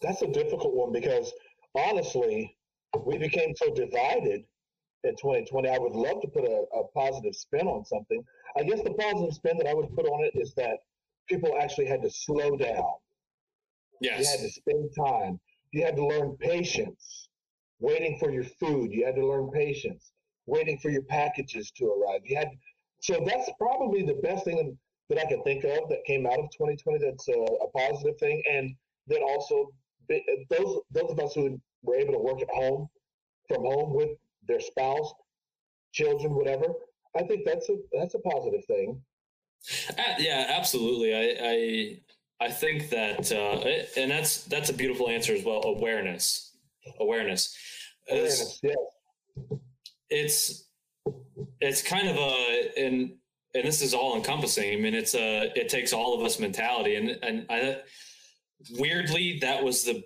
That's 0.00 0.22
a 0.22 0.28
difficult 0.28 0.74
one 0.74 0.92
because 0.92 1.32
honestly, 1.74 2.56
we 3.04 3.18
became 3.18 3.54
so 3.56 3.72
divided 3.74 4.44
in 5.04 5.16
2020. 5.16 5.68
I 5.68 5.78
would 5.78 5.92
love 5.92 6.20
to 6.22 6.28
put 6.28 6.44
a, 6.44 6.64
a 6.74 6.84
positive 6.94 7.34
spin 7.34 7.66
on 7.66 7.84
something. 7.84 8.22
I 8.56 8.62
guess 8.62 8.82
the 8.82 8.92
positive 8.94 9.34
spin 9.34 9.56
that 9.58 9.66
I 9.66 9.74
would 9.74 9.94
put 9.94 10.06
on 10.06 10.24
it 10.24 10.32
is 10.34 10.54
that 10.54 10.78
people 11.28 11.56
actually 11.60 11.86
had 11.86 12.02
to 12.02 12.10
slow 12.10 12.56
down. 12.56 12.94
Yes. 14.00 14.20
You 14.20 14.26
had 14.26 14.40
to 14.40 14.50
spend 14.50 14.90
time. 14.96 15.40
You 15.72 15.84
had 15.84 15.96
to 15.96 16.06
learn 16.06 16.36
patience, 16.38 17.28
waiting 17.78 18.18
for 18.18 18.30
your 18.30 18.44
food. 18.44 18.90
You 18.92 19.06
had 19.06 19.14
to 19.16 19.26
learn 19.26 19.50
patience, 19.50 20.12
waiting 20.46 20.78
for 20.78 20.90
your 20.90 21.02
packages 21.02 21.70
to 21.76 21.86
arrive. 21.86 22.20
You 22.24 22.36
had 22.36 22.48
so 23.02 23.24
that's 23.26 23.50
probably 23.58 24.02
the 24.02 24.20
best 24.22 24.44
thing 24.44 24.76
that 25.08 25.18
I 25.18 25.24
can 25.26 25.42
think 25.42 25.64
of 25.64 25.88
that 25.88 26.04
came 26.06 26.26
out 26.26 26.38
of 26.38 26.50
2020. 26.50 26.98
That's 26.98 27.28
a, 27.28 27.32
a 27.32 27.70
positive 27.74 28.18
thing, 28.18 28.42
and 28.50 28.74
that 29.08 29.22
also 29.22 29.70
those 30.08 30.80
those 30.90 31.10
of 31.10 31.18
us 31.20 31.34
who 31.34 31.60
were 31.82 31.96
able 31.96 32.12
to 32.12 32.18
work 32.18 32.42
at 32.42 32.50
home 32.50 32.88
from 33.48 33.62
home 33.64 33.94
with 33.94 34.10
their 34.50 34.60
spouse, 34.60 35.12
children, 35.92 36.34
whatever. 36.34 36.66
I 37.16 37.22
think 37.22 37.44
that's 37.46 37.68
a 37.70 37.76
that's 37.92 38.14
a 38.14 38.18
positive 38.18 38.64
thing. 38.66 39.00
Uh, 39.90 40.14
yeah, 40.18 40.46
absolutely. 40.48 41.14
I 41.14 41.36
I 42.42 42.46
I 42.46 42.50
think 42.50 42.88
that, 42.90 43.30
uh, 43.32 43.60
it- 43.66 43.90
and 43.96 44.10
that's 44.10 44.44
that's 44.44 44.70
a 44.70 44.74
beautiful 44.74 45.08
answer 45.08 45.32
as 45.34 45.44
well. 45.44 45.62
Awareness, 45.64 46.56
awareness. 46.98 47.56
It's- 48.08 48.60
Awareness, 48.60 48.60
yes. 48.62 49.60
it's 50.10 50.64
it's 51.60 51.82
kind 51.82 52.08
of 52.08 52.16
a 52.16 52.70
and 52.76 53.12
and 53.54 53.64
this 53.64 53.82
is 53.82 53.94
all 53.94 54.16
encompassing. 54.16 54.72
I 54.72 54.76
mean, 54.76 54.94
it's 54.94 55.14
a 55.14 55.52
it 55.56 55.68
takes 55.68 55.92
all 55.92 56.18
of 56.18 56.24
us 56.24 56.38
mentality, 56.40 56.94
and 56.96 57.10
and 57.22 57.46
I, 57.50 57.78
weirdly, 58.78 59.38
that 59.40 59.62
was 59.62 59.84
the 59.84 60.02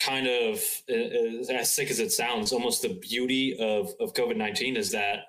kind 0.00 0.26
of 0.26 0.60
uh, 0.90 1.52
as 1.52 1.70
sick 1.74 1.90
as 1.90 1.98
it 1.98 2.12
sounds, 2.12 2.52
almost 2.52 2.82
the 2.82 2.88
beauty 3.00 3.56
of 3.58 3.92
of 4.00 4.12
COVID 4.14 4.36
nineteen 4.36 4.76
is 4.76 4.90
that 4.92 5.20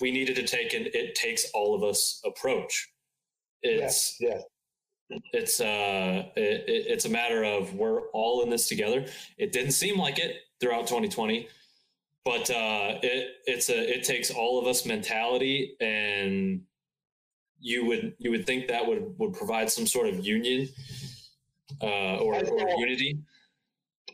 we 0.00 0.10
needed 0.10 0.36
to 0.36 0.42
take 0.46 0.72
an 0.74 0.86
it 0.94 1.14
takes 1.14 1.44
all 1.54 1.74
of 1.74 1.82
us 1.84 2.20
approach. 2.24 2.88
It's 3.62 4.16
Yes, 4.20 4.42
yes. 5.10 5.20
it's 5.32 5.60
uh 5.60 6.24
it- 6.36 6.64
it's 6.66 7.04
a 7.04 7.08
matter 7.08 7.44
of 7.44 7.74
we're 7.74 8.08
all 8.10 8.42
in 8.42 8.50
this 8.50 8.68
together 8.68 9.06
it 9.38 9.52
didn't 9.52 9.72
seem 9.72 9.98
like 9.98 10.18
it 10.18 10.36
throughout 10.60 10.86
2020 10.86 11.46
but 12.24 12.50
uh 12.50 12.98
it 13.02 13.28
it's 13.46 13.68
a 13.70 13.96
it 13.96 14.02
takes 14.04 14.30
all 14.30 14.58
of 14.58 14.66
us 14.66 14.84
mentality 14.86 15.76
and 15.80 16.62
you 17.60 17.84
would 17.86 18.14
you 18.18 18.30
would 18.30 18.46
think 18.46 18.68
that 18.68 18.86
would 18.86 19.14
would 19.18 19.32
provide 19.34 19.70
some 19.70 19.86
sort 19.86 20.08
of 20.08 20.24
union 20.26 20.68
uh, 21.82 22.16
or, 22.16 22.34
I 22.34 22.40
or 22.40 22.70
unity. 22.78 23.18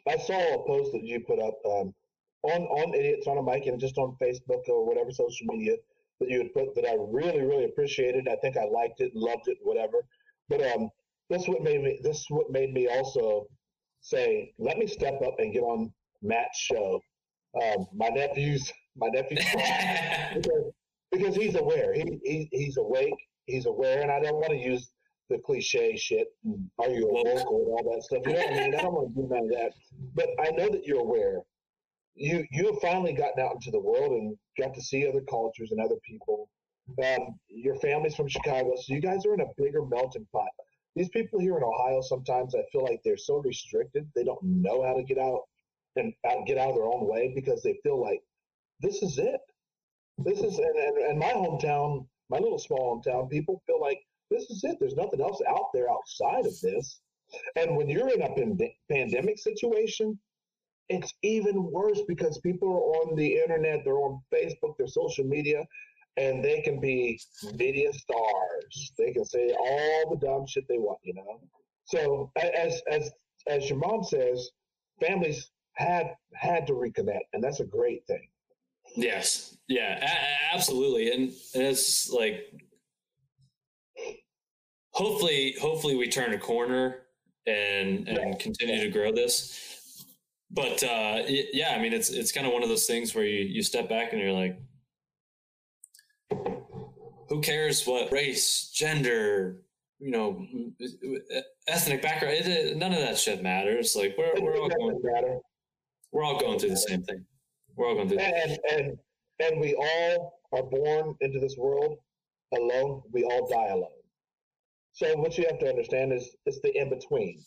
I 0.08 0.16
saw 0.16 0.54
a 0.54 0.66
post 0.66 0.92
that 0.92 1.02
you 1.02 1.20
put 1.20 1.40
up 1.40 1.58
um, 1.66 1.94
on 2.42 2.62
on 2.62 2.94
idiots 2.94 3.26
on 3.26 3.38
a 3.38 3.42
mic 3.42 3.66
and 3.66 3.80
just 3.80 3.98
on 3.98 4.16
Facebook 4.20 4.68
or 4.68 4.86
whatever 4.86 5.10
social 5.10 5.46
media 5.48 5.76
that 6.20 6.28
you 6.28 6.38
had 6.38 6.52
put 6.54 6.74
that 6.74 6.86
I 6.86 6.96
really 6.98 7.42
really 7.42 7.64
appreciated. 7.64 8.28
I 8.28 8.36
think 8.36 8.56
I 8.56 8.64
liked 8.64 9.00
it, 9.00 9.12
loved 9.14 9.48
it, 9.48 9.58
whatever. 9.62 10.04
But 10.48 10.62
um, 10.62 10.88
this 11.28 11.46
what 11.46 11.62
made 11.62 11.82
me 11.82 12.00
this 12.02 12.24
what 12.28 12.50
made 12.50 12.72
me 12.72 12.88
also 12.88 13.46
say, 14.00 14.52
let 14.58 14.78
me 14.78 14.86
step 14.86 15.20
up 15.26 15.34
and 15.38 15.52
get 15.52 15.62
on 15.62 15.92
Matt's 16.22 16.58
show. 16.58 17.00
Um, 17.62 17.86
my 17.94 18.08
nephew's 18.08 18.72
my 18.96 19.08
nephew's 19.08 19.44
because, 20.34 20.72
because 21.12 21.36
he's 21.36 21.54
aware. 21.56 21.94
He, 21.94 22.18
he 22.24 22.48
he's 22.52 22.76
awake. 22.76 23.14
He's 23.46 23.66
aware, 23.66 24.02
and 24.02 24.10
I 24.10 24.20
don't 24.20 24.36
want 24.36 24.50
to 24.50 24.56
use 24.56 24.90
the 25.30 25.38
cliche 25.38 25.96
shit. 25.96 26.26
Are 26.78 26.90
you 26.90 27.08
a 27.08 27.12
woke 27.12 27.50
or 27.50 27.78
all 27.78 27.94
that 27.94 28.02
stuff? 28.02 28.22
You 28.26 28.32
know 28.34 28.40
what 28.40 28.52
I 28.52 28.60
mean? 28.60 28.74
I 28.74 28.82
don't 28.82 28.92
want 28.92 29.14
to 29.14 29.22
do 29.22 29.28
none 29.28 29.44
of 29.44 29.50
that. 29.50 29.72
But 30.14 30.28
I 30.38 30.50
know 30.50 30.68
that 30.68 30.84
you're 30.84 31.00
aware. 31.00 31.38
You 32.16 32.44
you 32.50 32.66
have 32.66 32.80
finally 32.82 33.14
gotten 33.14 33.42
out 33.42 33.54
into 33.54 33.70
the 33.70 33.80
world 33.80 34.10
and 34.12 34.36
got 34.58 34.74
to 34.74 34.82
see 34.82 35.06
other 35.06 35.22
cultures 35.22 35.70
and 35.70 35.80
other 35.80 35.96
people. 36.06 36.50
Um, 37.02 37.38
your 37.48 37.76
family's 37.76 38.16
from 38.16 38.28
Chicago, 38.28 38.72
so 38.76 38.92
you 38.92 39.00
guys 39.00 39.24
are 39.24 39.34
in 39.34 39.40
a 39.40 39.54
bigger 39.56 39.86
melting 39.86 40.26
pot. 40.32 40.48
These 40.96 41.08
people 41.10 41.38
here 41.38 41.56
in 41.56 41.62
Ohio, 41.62 42.00
sometimes 42.00 42.54
I 42.56 42.64
feel 42.72 42.82
like 42.82 43.00
they're 43.04 43.16
so 43.16 43.36
restricted 43.36 44.10
they 44.14 44.24
don't 44.24 44.42
know 44.42 44.82
how 44.82 44.94
to 44.94 45.04
get 45.04 45.18
out 45.18 45.42
and 45.94 46.12
out, 46.28 46.46
get 46.46 46.58
out 46.58 46.70
of 46.70 46.74
their 46.74 46.84
own 46.84 47.06
way 47.08 47.32
because 47.34 47.62
they 47.62 47.78
feel 47.84 48.00
like 48.00 48.20
this 48.80 49.02
is 49.02 49.18
it. 49.18 49.40
This 50.18 50.40
is 50.40 50.58
and, 50.58 50.76
and, 50.76 50.98
and 50.98 51.18
my 51.18 51.30
hometown, 51.30 52.06
my 52.28 52.38
little 52.38 52.58
small 52.58 53.00
hometown, 53.00 53.30
people 53.30 53.62
feel 53.66 53.80
like 53.80 54.00
this 54.30 54.50
is 54.50 54.62
it. 54.64 54.76
There's 54.80 54.94
nothing 54.94 55.20
else 55.20 55.40
out 55.48 55.70
there 55.74 55.90
outside 55.90 56.46
of 56.46 56.60
this. 56.60 57.00
And 57.56 57.76
when 57.76 57.88
you're 57.88 58.08
in 58.10 58.22
a 58.22 58.28
pande- 58.28 58.74
pandemic 58.90 59.38
situation, 59.38 60.18
it's 60.88 61.14
even 61.22 61.70
worse 61.70 62.00
because 62.08 62.38
people 62.38 62.68
are 62.68 63.08
on 63.08 63.16
the 63.16 63.36
internet, 63.36 63.80
they're 63.84 63.94
on 63.94 64.20
Facebook, 64.34 64.74
they're 64.76 64.88
social 64.88 65.24
media, 65.24 65.64
and 66.16 66.44
they 66.44 66.60
can 66.62 66.80
be 66.80 67.20
media 67.54 67.92
stars. 67.92 68.92
They 68.98 69.12
can 69.12 69.24
say 69.24 69.52
all 69.52 70.10
the 70.10 70.26
dumb 70.26 70.46
shit 70.48 70.66
they 70.68 70.78
want, 70.78 70.98
you 71.02 71.14
know. 71.14 71.40
So 71.84 72.32
as 72.36 72.80
as 72.90 73.10
as 73.46 73.68
your 73.68 73.78
mom 73.78 74.02
says, 74.02 74.50
families 75.00 75.50
had 75.74 76.14
had 76.34 76.66
to 76.66 76.72
reconnect, 76.72 77.26
and 77.32 77.42
that's 77.42 77.60
a 77.60 77.64
great 77.64 78.04
thing. 78.06 78.28
Yes. 78.96 79.56
Yeah, 79.68 80.04
a- 80.04 80.54
absolutely. 80.54 81.12
And, 81.12 81.32
and 81.54 81.62
it's 81.62 82.10
like 82.10 82.52
hopefully 85.00 85.54
hopefully 85.60 85.96
we 85.96 86.06
turn 86.08 86.34
a 86.34 86.38
corner 86.38 87.02
and 87.46 88.06
and 88.08 88.38
continue 88.38 88.80
to 88.84 88.90
grow 88.90 89.10
this. 89.12 90.04
But 90.50 90.82
uh 90.82 91.22
yeah, 91.26 91.74
I 91.76 91.80
mean 91.82 91.92
it's 91.92 92.10
it's 92.10 92.32
kind 92.32 92.46
of 92.46 92.52
one 92.52 92.62
of 92.62 92.68
those 92.68 92.86
things 92.86 93.14
where 93.14 93.24
you 93.24 93.44
you 93.44 93.62
step 93.62 93.88
back 93.88 94.12
and 94.12 94.20
you're 94.20 94.32
like 94.32 94.60
who 97.28 97.40
cares 97.40 97.86
what 97.86 98.10
race, 98.12 98.70
gender, 98.74 99.62
you 100.00 100.10
know, 100.10 100.44
ethnic 101.68 102.02
background, 102.02 102.34
it, 102.34 102.46
it- 102.46 102.76
none 102.76 102.92
of 102.92 102.98
that 103.00 103.16
shit 103.18 103.42
matters. 103.42 103.94
Like 103.96 104.16
we're 104.18 104.34
we're 104.40 104.56
all 104.58 104.68
going 104.68 105.00
matter. 105.02 105.38
we're 106.12 106.24
all 106.24 106.38
going 106.40 106.58
through 106.58 106.70
the 106.70 106.76
same 106.76 107.02
thing. 107.02 107.24
We're 107.76 107.88
all 107.88 107.94
going 107.94 108.08
through 108.08 108.18
and 108.18 108.58
and 108.72 108.98
and 109.38 109.60
we 109.60 109.74
all 109.74 110.40
are 110.52 110.64
born 110.64 111.14
into 111.20 111.38
this 111.38 111.56
world 111.56 111.98
alone. 112.58 113.02
We 113.12 113.22
all 113.24 113.46
die 113.48 113.68
alone. 113.68 113.99
So 114.92 115.16
what 115.16 115.38
you 115.38 115.46
have 115.48 115.58
to 115.60 115.68
understand 115.68 116.12
is 116.12 116.34
it's 116.46 116.60
the 116.60 116.76
in 116.76 116.90
between. 116.90 117.42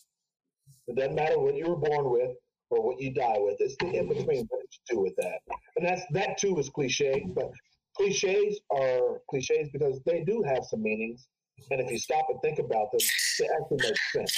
It 0.87 0.95
doesn't 0.95 1.15
matter 1.15 1.39
what 1.39 1.55
you 1.55 1.67
were 1.67 1.75
born 1.75 2.09
with 2.09 2.31
or 2.69 2.85
what 2.85 2.99
you 2.99 3.13
die 3.13 3.37
with. 3.37 3.57
It's 3.59 3.75
the 3.79 3.87
in 3.87 4.07
between. 4.07 4.47
What 4.49 4.61
you 4.61 4.95
do 4.95 5.01
with 5.01 5.15
that? 5.17 5.39
And 5.77 5.85
that's 5.85 6.01
that 6.11 6.37
too 6.37 6.57
is 6.57 6.69
cliche. 6.69 7.25
But 7.35 7.51
cliches 7.95 8.59
are 8.71 9.21
cliches 9.29 9.69
because 9.71 10.01
they 10.05 10.23
do 10.23 10.43
have 10.43 10.65
some 10.65 10.81
meanings. 10.81 11.27
And 11.71 11.79
if 11.79 11.91
you 11.91 11.99
stop 11.99 12.25
and 12.29 12.41
think 12.41 12.59
about 12.59 12.91
them, 12.91 13.01
they 13.39 13.47
actually 13.47 13.89
make 13.89 13.97
sense. 14.11 14.35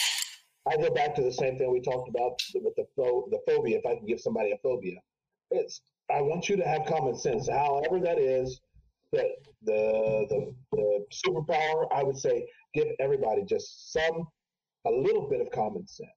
I 0.68 0.78
go 0.78 0.90
back 0.90 1.16
to 1.16 1.22
the 1.22 1.32
same 1.32 1.58
thing 1.58 1.72
we 1.72 1.82
talked 1.82 2.10
about 2.10 2.40
with 2.54 2.76
the 2.76 2.86
the 2.96 3.40
phobia. 3.46 3.78
If 3.78 3.86
I 3.86 3.96
can 3.96 4.06
give 4.06 4.20
somebody 4.20 4.52
a 4.52 4.58
phobia, 4.58 5.00
it's 5.52 5.82
I 6.12 6.22
want 6.22 6.50
you 6.50 6.56
to 6.58 6.68
have 6.68 6.86
common 6.86 7.16
sense. 7.16 7.50
However 7.50 8.00
that 8.00 8.20
is, 8.20 8.60
that 9.12 9.28
the 9.64 10.26
the, 10.30 10.54
the 10.72 11.06
superpower, 11.26 11.88
I 11.92 12.04
would 12.04 12.18
say, 12.18 12.48
give 12.76 12.88
everybody 13.00 13.44
just 13.44 13.92
some 13.92 14.28
a 14.86 14.92
little 14.92 15.28
bit 15.30 15.42
of 15.42 15.50
common 15.52 15.88
sense. 15.88 16.10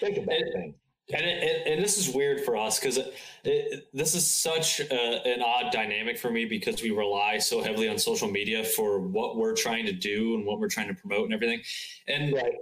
Think 0.00 0.18
about 0.18 0.36
And- 0.36 0.52
things. 0.52 0.74
And, 1.12 1.22
it, 1.22 1.42
it- 1.42 1.62
and 1.66 1.84
this 1.84 1.98
is 1.98 2.14
weird 2.14 2.40
for 2.46 2.56
us 2.56 2.80
because 2.80 2.98
this 3.44 4.14
is 4.14 4.26
such 4.26 4.80
a, 4.80 5.26
an 5.26 5.42
odd 5.42 5.70
dynamic 5.70 6.16
for 6.16 6.30
me 6.30 6.46
because 6.46 6.80
we 6.82 6.92
rely 6.92 7.36
so 7.36 7.62
heavily 7.62 7.88
on 7.90 7.98
social 7.98 8.26
media 8.30 8.64
for 8.64 9.00
what 9.00 9.36
we're 9.36 9.54
trying 9.54 9.84
to 9.84 9.92
do 9.92 10.34
and 10.34 10.46
what 10.46 10.58
we're 10.60 10.68
trying 10.68 10.88
to 10.88 10.94
promote 10.94 11.24
and 11.24 11.34
everything. 11.34 11.60
And 12.08 12.32
Right. 12.32 12.54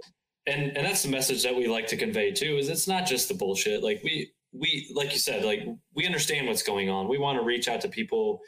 and 0.45 0.75
and 0.75 0.85
that's 0.85 1.03
the 1.03 1.09
message 1.09 1.41
that 1.43 1.55
we 1.55 1.67
like 1.67 1.87
to 1.87 1.95
convey 1.95 2.31
too 2.33 2.57
is 2.57 2.67
it's 2.67 2.85
not 2.87 3.05
just 3.05 3.29
the 3.29 3.33
bullshit. 3.33 3.81
Like 3.81 4.01
we 4.03 4.33
we 4.51 4.91
like 4.93 5.13
you 5.13 5.19
said, 5.19 5.45
like 5.45 5.61
we 5.95 6.05
understand 6.05 6.45
what's 6.47 6.63
going 6.63 6.89
on. 6.89 7.07
We 7.07 7.17
want 7.19 7.39
to 7.39 7.45
reach 7.45 7.69
out 7.69 7.79
to 7.81 7.87
people 7.87 8.41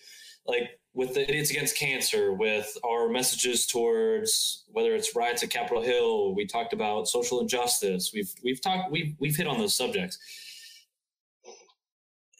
like 0.46 0.78
with 0.96 1.14
the 1.14 1.30
idiots 1.30 1.52
against 1.52 1.78
cancer, 1.78 2.34
with 2.34 2.76
our 2.84 3.10
messages 3.10 3.68
towards 3.68 4.64
whether 4.72 4.96
it's 4.96 5.16
riots 5.16 5.44
at 5.44 5.50
Capitol 5.50 5.84
Hill, 5.84 6.34
we 6.34 6.48
talked 6.48 6.74
about 6.74 7.08
social 7.08 7.42
injustice. 7.42 8.12
We've 8.14 8.34
we've 8.44 8.62
talked 8.62 8.92
we've 8.92 9.14
we've 9.20 9.36
hit 9.36 9.46
on 9.46 9.58
those 9.58 9.76
subjects. 9.76 10.18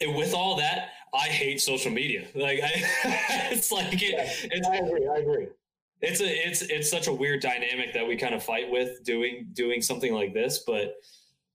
And 0.02 0.16
with 0.16 0.34
all 0.34 0.58
that, 0.58 0.90
I 1.14 1.28
hate 1.28 1.62
social 1.62 1.92
media. 1.92 2.28
Like 2.34 2.62
I, 2.64 2.72
it's 3.52 3.72
like 3.72 3.94
it, 3.94 4.16
it's 4.52 4.68
I 4.68 4.76
agree. 4.76 5.08
I 5.08 5.18
agree. 5.18 5.48
it's 6.02 6.22
a 6.22 6.48
it's 6.48 6.62
it's 6.62 6.90
such 6.90 7.08
a 7.08 7.14
weird 7.14 7.42
dynamic 7.42 7.94
that 7.94 8.08
we 8.08 8.16
kind 8.16 8.34
of 8.34 8.44
fight 8.44 8.72
with 8.72 9.04
doing 9.04 9.48
doing 9.54 9.82
something 9.82 10.14
like 10.14 10.34
this 10.34 10.64
but 10.68 10.96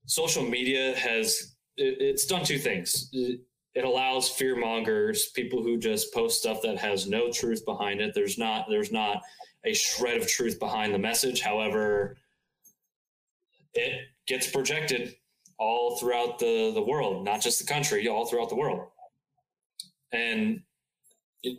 social 0.07 0.43
media 0.43 0.95
has 0.97 1.57
it, 1.77 1.97
it's 2.01 2.25
done 2.27 2.43
two 2.43 2.59
things 2.59 3.11
it, 3.13 3.41
it 3.75 3.85
allows 3.85 4.29
fear 4.29 4.57
mongers 4.57 5.27
people 5.29 5.63
who 5.63 5.79
just 5.79 6.13
post 6.13 6.41
stuff 6.41 6.61
that 6.63 6.77
has 6.79 7.09
no 7.09 7.31
truth 7.31 7.65
behind 7.65 8.01
it 8.01 8.13
there's 8.15 8.39
not 8.39 8.67
there's 8.69 8.93
not 8.93 9.23
a 9.65 9.73
shred 9.75 10.17
of 10.17 10.27
truth 10.27 10.59
behind 10.59 10.93
the 10.95 10.99
message 10.99 11.41
however 11.41 12.17
it 13.75 14.09
gets 14.27 14.51
projected 14.51 15.15
all 15.59 15.97
throughout 15.99 16.39
the 16.39 16.73
the 16.75 16.83
world 16.83 17.25
not 17.25 17.41
just 17.41 17.59
the 17.61 17.73
country 17.73 18.09
all 18.09 18.27
throughout 18.27 18.49
the 18.49 18.55
world 18.57 18.89
and 20.13 20.61
it, 21.43 21.59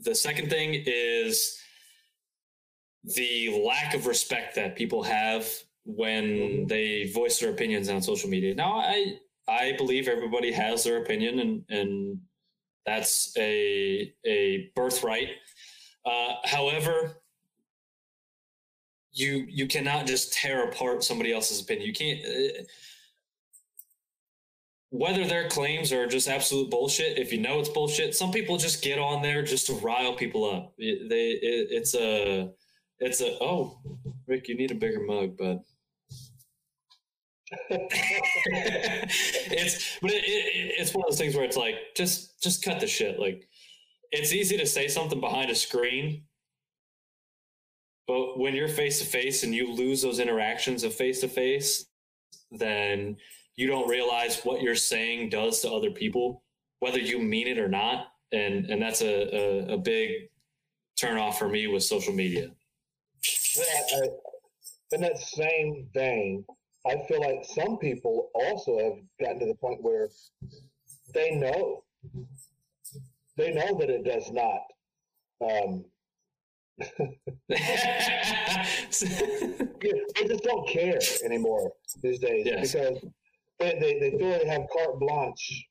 the 0.00 0.14
second 0.14 0.50
thing 0.50 0.82
is 0.86 1.58
the 3.14 3.62
lack 3.64 3.94
of 3.94 4.06
respect 4.06 4.54
that 4.56 4.76
people 4.76 5.02
have 5.02 5.48
when 5.84 6.24
Mhm. 6.26 6.68
they 6.68 7.04
voice 7.04 7.38
their 7.38 7.50
opinions 7.50 7.88
on 7.88 8.02
social 8.02 8.28
media. 8.28 8.52
Now, 8.54 8.80
I 8.80 9.20
I 9.48 9.74
believe 9.76 10.08
everybody 10.08 10.52
has 10.52 10.84
their 10.84 10.98
opinion, 10.98 11.38
and 11.38 11.64
and 11.68 12.20
that's 12.84 13.32
a 13.38 14.12
a 14.24 14.70
birthright. 14.74 15.28
Uh, 16.04 16.34
however, 16.44 17.22
you 19.12 19.46
you 19.48 19.66
cannot 19.66 20.06
just 20.06 20.32
tear 20.32 20.68
apart 20.68 21.04
somebody 21.04 21.32
else's 21.32 21.60
opinion. 21.60 21.86
You 21.86 21.94
can't. 21.94 22.24
Uh, 22.24 22.62
whether 24.90 25.26
their 25.26 25.48
claims 25.48 25.92
are 25.92 26.06
just 26.06 26.28
absolute 26.28 26.70
bullshit, 26.70 27.18
if 27.18 27.32
you 27.32 27.40
know 27.40 27.58
it's 27.58 27.68
bullshit, 27.68 28.14
some 28.14 28.30
people 28.30 28.56
just 28.56 28.82
get 28.82 28.98
on 28.98 29.20
there 29.20 29.42
just 29.42 29.66
to 29.66 29.74
rile 29.74 30.14
people 30.14 30.48
up. 30.48 30.74
It, 30.78 31.08
they, 31.08 31.30
it, 31.30 31.68
it's 31.70 31.94
a, 31.94 32.50
it's 33.00 33.20
a. 33.20 33.36
Oh, 33.40 33.78
Rick, 34.26 34.48
you 34.48 34.56
need 34.56 34.70
a 34.70 34.76
bigger 34.76 35.00
mug, 35.00 35.36
bud. 35.36 35.60
it's, 39.50 39.98
but 40.00 40.10
it, 40.10 40.24
it, 40.24 40.74
it's 40.78 40.94
one 40.94 41.04
of 41.04 41.10
those 41.10 41.18
things 41.18 41.34
where 41.34 41.44
it's 41.44 41.56
like 41.56 41.76
just, 41.96 42.42
just 42.42 42.64
cut 42.64 42.80
the 42.80 42.86
shit. 42.86 43.18
Like, 43.18 43.48
it's 44.12 44.32
easy 44.32 44.56
to 44.56 44.66
say 44.66 44.88
something 44.88 45.20
behind 45.20 45.50
a 45.50 45.54
screen, 45.54 46.24
but 48.06 48.38
when 48.38 48.54
you're 48.54 48.68
face 48.68 49.00
to 49.00 49.06
face 49.06 49.42
and 49.42 49.54
you 49.54 49.72
lose 49.72 50.02
those 50.02 50.20
interactions 50.20 50.84
of 50.84 50.94
face 50.94 51.20
to 51.20 51.28
face, 51.28 51.86
then 52.50 53.16
you 53.56 53.66
don't 53.66 53.88
realize 53.88 54.40
what 54.42 54.62
you're 54.62 54.74
saying 54.74 55.30
does 55.30 55.60
to 55.60 55.70
other 55.70 55.90
people, 55.90 56.44
whether 56.80 56.98
you 56.98 57.18
mean 57.18 57.48
it 57.48 57.58
or 57.58 57.68
not. 57.68 58.08
And 58.32 58.66
and 58.66 58.82
that's 58.82 59.02
a, 59.02 59.34
a, 59.34 59.74
a 59.74 59.78
big 59.78 60.10
turn 60.98 61.16
off 61.16 61.38
for 61.38 61.48
me 61.48 61.66
with 61.66 61.82
social 61.82 62.12
media. 62.12 62.50
I, 63.58 64.08
in 64.92 65.04
uh, 65.04 65.08
that 65.08 65.18
same 65.18 65.88
vein, 65.94 66.44
I 66.88 67.04
feel 67.06 67.20
like 67.20 67.44
some 67.44 67.78
people 67.78 68.30
also 68.34 68.78
have 68.78 68.98
gotten 69.20 69.40
to 69.40 69.46
the 69.46 69.54
point 69.54 69.82
where 69.82 70.08
they 71.14 71.32
know, 71.32 71.84
they 73.36 73.52
know 73.52 73.76
that 73.78 73.90
it 73.90 74.04
does 74.04 74.30
not 74.30 74.60
um, 75.44 75.84
they 79.88 80.28
just 80.28 80.42
don't 80.44 80.68
care 80.68 80.98
anymore 81.24 81.72
these 82.02 82.18
days 82.18 82.46
yes. 82.46 82.72
because 82.72 82.98
they, 83.58 83.78
they, 83.80 83.98
they 83.98 84.18
feel 84.18 84.38
they 84.38 84.46
have 84.46 84.62
carte 84.72 84.98
blanche 85.00 85.66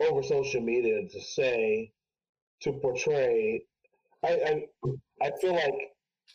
over 0.00 0.22
social 0.22 0.60
media 0.60 1.08
to 1.08 1.20
say, 1.20 1.92
to 2.62 2.72
portray. 2.72 3.62
I, 4.24 4.28
I, 4.28 4.68
I 5.22 5.30
feel 5.40 5.54
like 5.54 5.74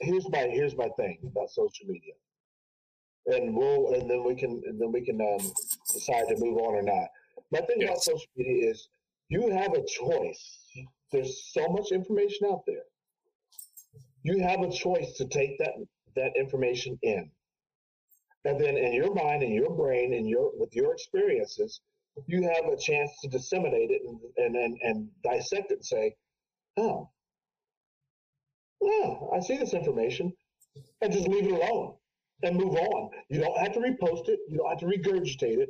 here's 0.02 0.30
my 0.30 0.48
here's 0.52 0.76
my 0.76 0.90
thing 0.98 1.19
about 1.26 1.49
social 1.49 1.88
media, 1.88 2.14
and 3.27 3.55
we'll 3.55 3.93
and 3.93 4.09
then 4.09 4.23
we 4.23 4.35
can 4.35 4.61
and 4.65 4.79
then 4.79 4.91
we 4.91 5.03
can 5.03 5.19
um, 5.21 5.51
decide 5.93 6.27
to 6.29 6.35
move 6.37 6.57
on 6.57 6.75
or 6.75 6.81
not. 6.81 7.07
My 7.51 7.59
thing 7.59 7.77
yes. 7.79 7.89
about 7.89 8.01
social 8.01 8.27
media 8.35 8.69
is 8.71 8.87
you 9.29 9.49
have 9.51 9.73
a 9.73 9.85
choice. 9.85 10.59
There's 11.11 11.51
so 11.51 11.67
much 11.69 11.91
information 11.91 12.47
out 12.51 12.63
there. 12.65 12.83
You 14.23 14.39
have 14.39 14.61
a 14.61 14.71
choice 14.71 15.13
to 15.17 15.25
take 15.27 15.57
that 15.59 15.73
that 16.15 16.31
information 16.35 16.97
in. 17.01 17.29
And 18.45 18.59
then 18.59 18.77
in 18.77 18.93
your 18.93 19.13
mind, 19.13 19.43
in 19.43 19.51
your 19.51 19.75
brain, 19.75 20.13
in 20.13 20.25
your 20.25 20.51
with 20.55 20.73
your 20.73 20.93
experiences, 20.93 21.81
you 22.27 22.43
have 22.43 22.71
a 22.71 22.77
chance 22.77 23.11
to 23.21 23.27
disseminate 23.27 23.91
it 23.91 24.01
and 24.05 24.19
and 24.37 24.55
and, 24.55 24.77
and 24.83 25.09
dissect 25.23 25.71
it 25.71 25.79
and 25.79 25.85
say, 25.85 26.15
oh, 26.77 27.09
yeah, 28.81 29.15
I 29.33 29.41
see 29.41 29.57
this 29.57 29.73
information, 29.73 30.31
and 31.01 31.11
just 31.11 31.27
leave 31.27 31.47
it 31.47 31.51
alone 31.51 31.95
and 32.43 32.55
move 32.55 32.76
on. 32.76 33.09
You 33.30 33.41
don't 33.41 33.57
have 33.57 33.73
to 33.73 33.80
repost 33.80 34.30
it. 34.30 34.39
You 34.49 34.57
don't 34.57 34.69
have 34.69 34.80
to 34.80 34.85
regurgitate 34.85 35.57
it, 35.57 35.69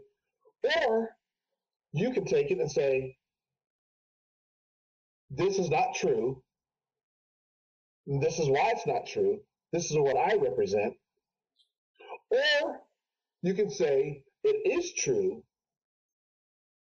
or 0.82 1.10
you 1.94 2.12
can 2.12 2.26
take 2.26 2.52
it 2.52 2.60
and 2.60 2.72
say, 2.72 3.18
this 5.30 5.58
is 5.58 5.70
not 5.70 5.96
true. 5.96 6.42
This 8.06 8.40
is 8.40 8.48
why 8.48 8.72
it's 8.74 8.88
not 8.88 9.06
true. 9.06 9.40
This 9.74 9.92
is 9.92 9.98
what 9.98 10.18
I 10.18 10.36
represent. 10.36 10.94
Or 12.30 12.82
you 13.42 13.54
can 13.54 13.70
say, 13.70 14.24
it 14.44 14.80
is 14.80 14.94
true. 14.94 15.44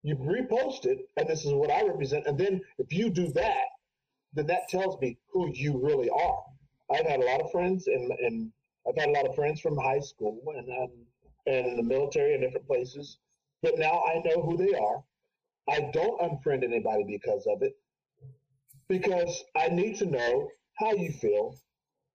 You 0.02 0.16
repost 0.16 0.84
it, 0.84 0.98
and 1.16 1.28
this 1.28 1.44
is 1.44 1.52
what 1.52 1.70
I 1.70 1.86
represent. 1.86 2.26
And 2.26 2.38
then 2.38 2.60
if 2.78 2.92
you 2.92 3.10
do 3.10 3.32
that, 3.32 3.64
then 4.34 4.46
that 4.46 4.68
tells 4.68 5.00
me 5.00 5.18
who 5.32 5.50
you 5.52 5.78
really 5.82 6.10
are. 6.10 6.44
I've 6.90 7.06
had 7.06 7.20
a 7.20 7.26
lot 7.26 7.40
of 7.40 7.50
friends, 7.50 7.86
and, 7.86 8.10
and 8.18 8.52
I've 8.86 8.96
had 8.96 9.08
a 9.08 9.12
lot 9.12 9.26
of 9.26 9.34
friends 9.34 9.60
from 9.60 9.76
high 9.76 10.00
school 10.00 10.40
and, 10.56 10.68
um, 10.68 10.90
and 11.46 11.66
in 11.66 11.76
the 11.76 11.82
military 11.82 12.34
and 12.34 12.42
different 12.42 12.66
places. 12.66 13.18
But 13.62 13.78
now 13.78 14.02
I 14.06 14.22
know 14.24 14.42
who 14.42 14.56
they 14.56 14.74
are. 14.74 15.02
I 15.68 15.90
don't 15.92 16.20
unfriend 16.20 16.64
anybody 16.64 17.04
because 17.04 17.46
of 17.46 17.62
it, 17.62 17.76
because 18.88 19.44
I 19.56 19.68
need 19.68 19.96
to 19.98 20.06
know 20.06 20.48
how 20.78 20.92
you 20.92 21.12
feel. 21.12 21.56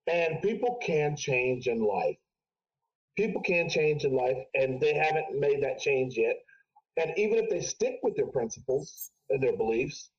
And 0.06 0.42
people 0.42 0.78
can 0.82 1.16
change 1.16 1.66
in 1.66 1.80
life. 1.80 2.18
People 3.16 3.40
can 3.42 3.68
change 3.68 4.04
in 4.04 4.14
life, 4.14 4.36
and 4.54 4.80
they 4.80 4.94
haven't 4.94 5.38
made 5.38 5.62
that 5.62 5.78
change 5.78 6.16
yet. 6.16 6.36
And 6.96 7.12
even 7.16 7.38
if 7.38 7.48
they 7.48 7.60
stick 7.60 8.00
with 8.02 8.16
their 8.16 8.26
principles 8.26 9.10
and 9.30 9.42
their 9.42 9.56
beliefs, 9.56 10.10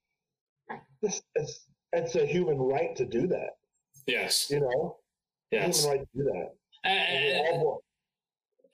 it's, 1.02 1.22
it's, 1.36 1.68
it's 1.94 2.16
a 2.16 2.26
human 2.26 2.58
right 2.58 2.96
to 2.96 3.06
do 3.06 3.28
that. 3.28 3.58
Yes. 4.08 4.50
You 4.50 4.62
know? 4.62 4.98
Yes. 5.52 5.84
Human 5.84 6.00
right 6.00 6.08
to 6.08 6.18
do 6.18 6.24
that. 6.24 6.50
And, 6.84 7.76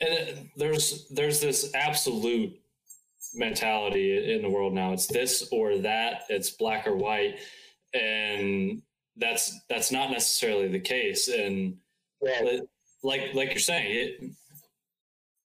and, 0.02 0.28
and 0.40 0.50
there's 0.58 1.08
there's 1.10 1.40
this 1.40 1.72
absolute 1.74 2.54
mentality 3.34 4.34
in 4.34 4.42
the 4.42 4.50
world 4.50 4.74
now. 4.74 4.94
It's 4.94 5.08
this 5.08 5.48
or 5.52 5.78
that. 5.80 6.24
It's 6.30 6.50
black 6.52 6.88
or 6.88 6.96
white, 6.96 7.40
and 7.94 8.82
that's 9.18 9.60
that's 9.70 9.92
not 9.92 10.12
necessarily 10.12 10.68
the 10.68 10.80
case. 10.80 11.28
And 11.28 11.78
right. 12.22 12.62
like 13.04 13.34
like 13.34 13.50
you're 13.50 13.60
saying, 13.60 13.86
it, 13.92 14.32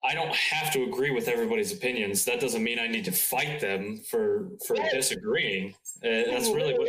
I 0.05 0.15
don't 0.15 0.35
have 0.35 0.73
to 0.75 0.85
agree 0.85 1.11
with 1.11 1.29
everybody's 1.29 1.73
opinions. 1.73 2.25
That 2.25 2.41
doesn't 2.41 2.63
mean 2.63 2.79
I 2.79 2.87
need 2.87 3.07
to 3.07 3.13
fight 3.13 3.61
them 3.61 4.01
for 4.09 4.51
for 4.67 4.75
right. 4.75 4.91
disagreeing. 4.93 5.75
Uh, 6.05 6.29
that's 6.31 6.51
really 6.51 6.75
what. 6.75 6.89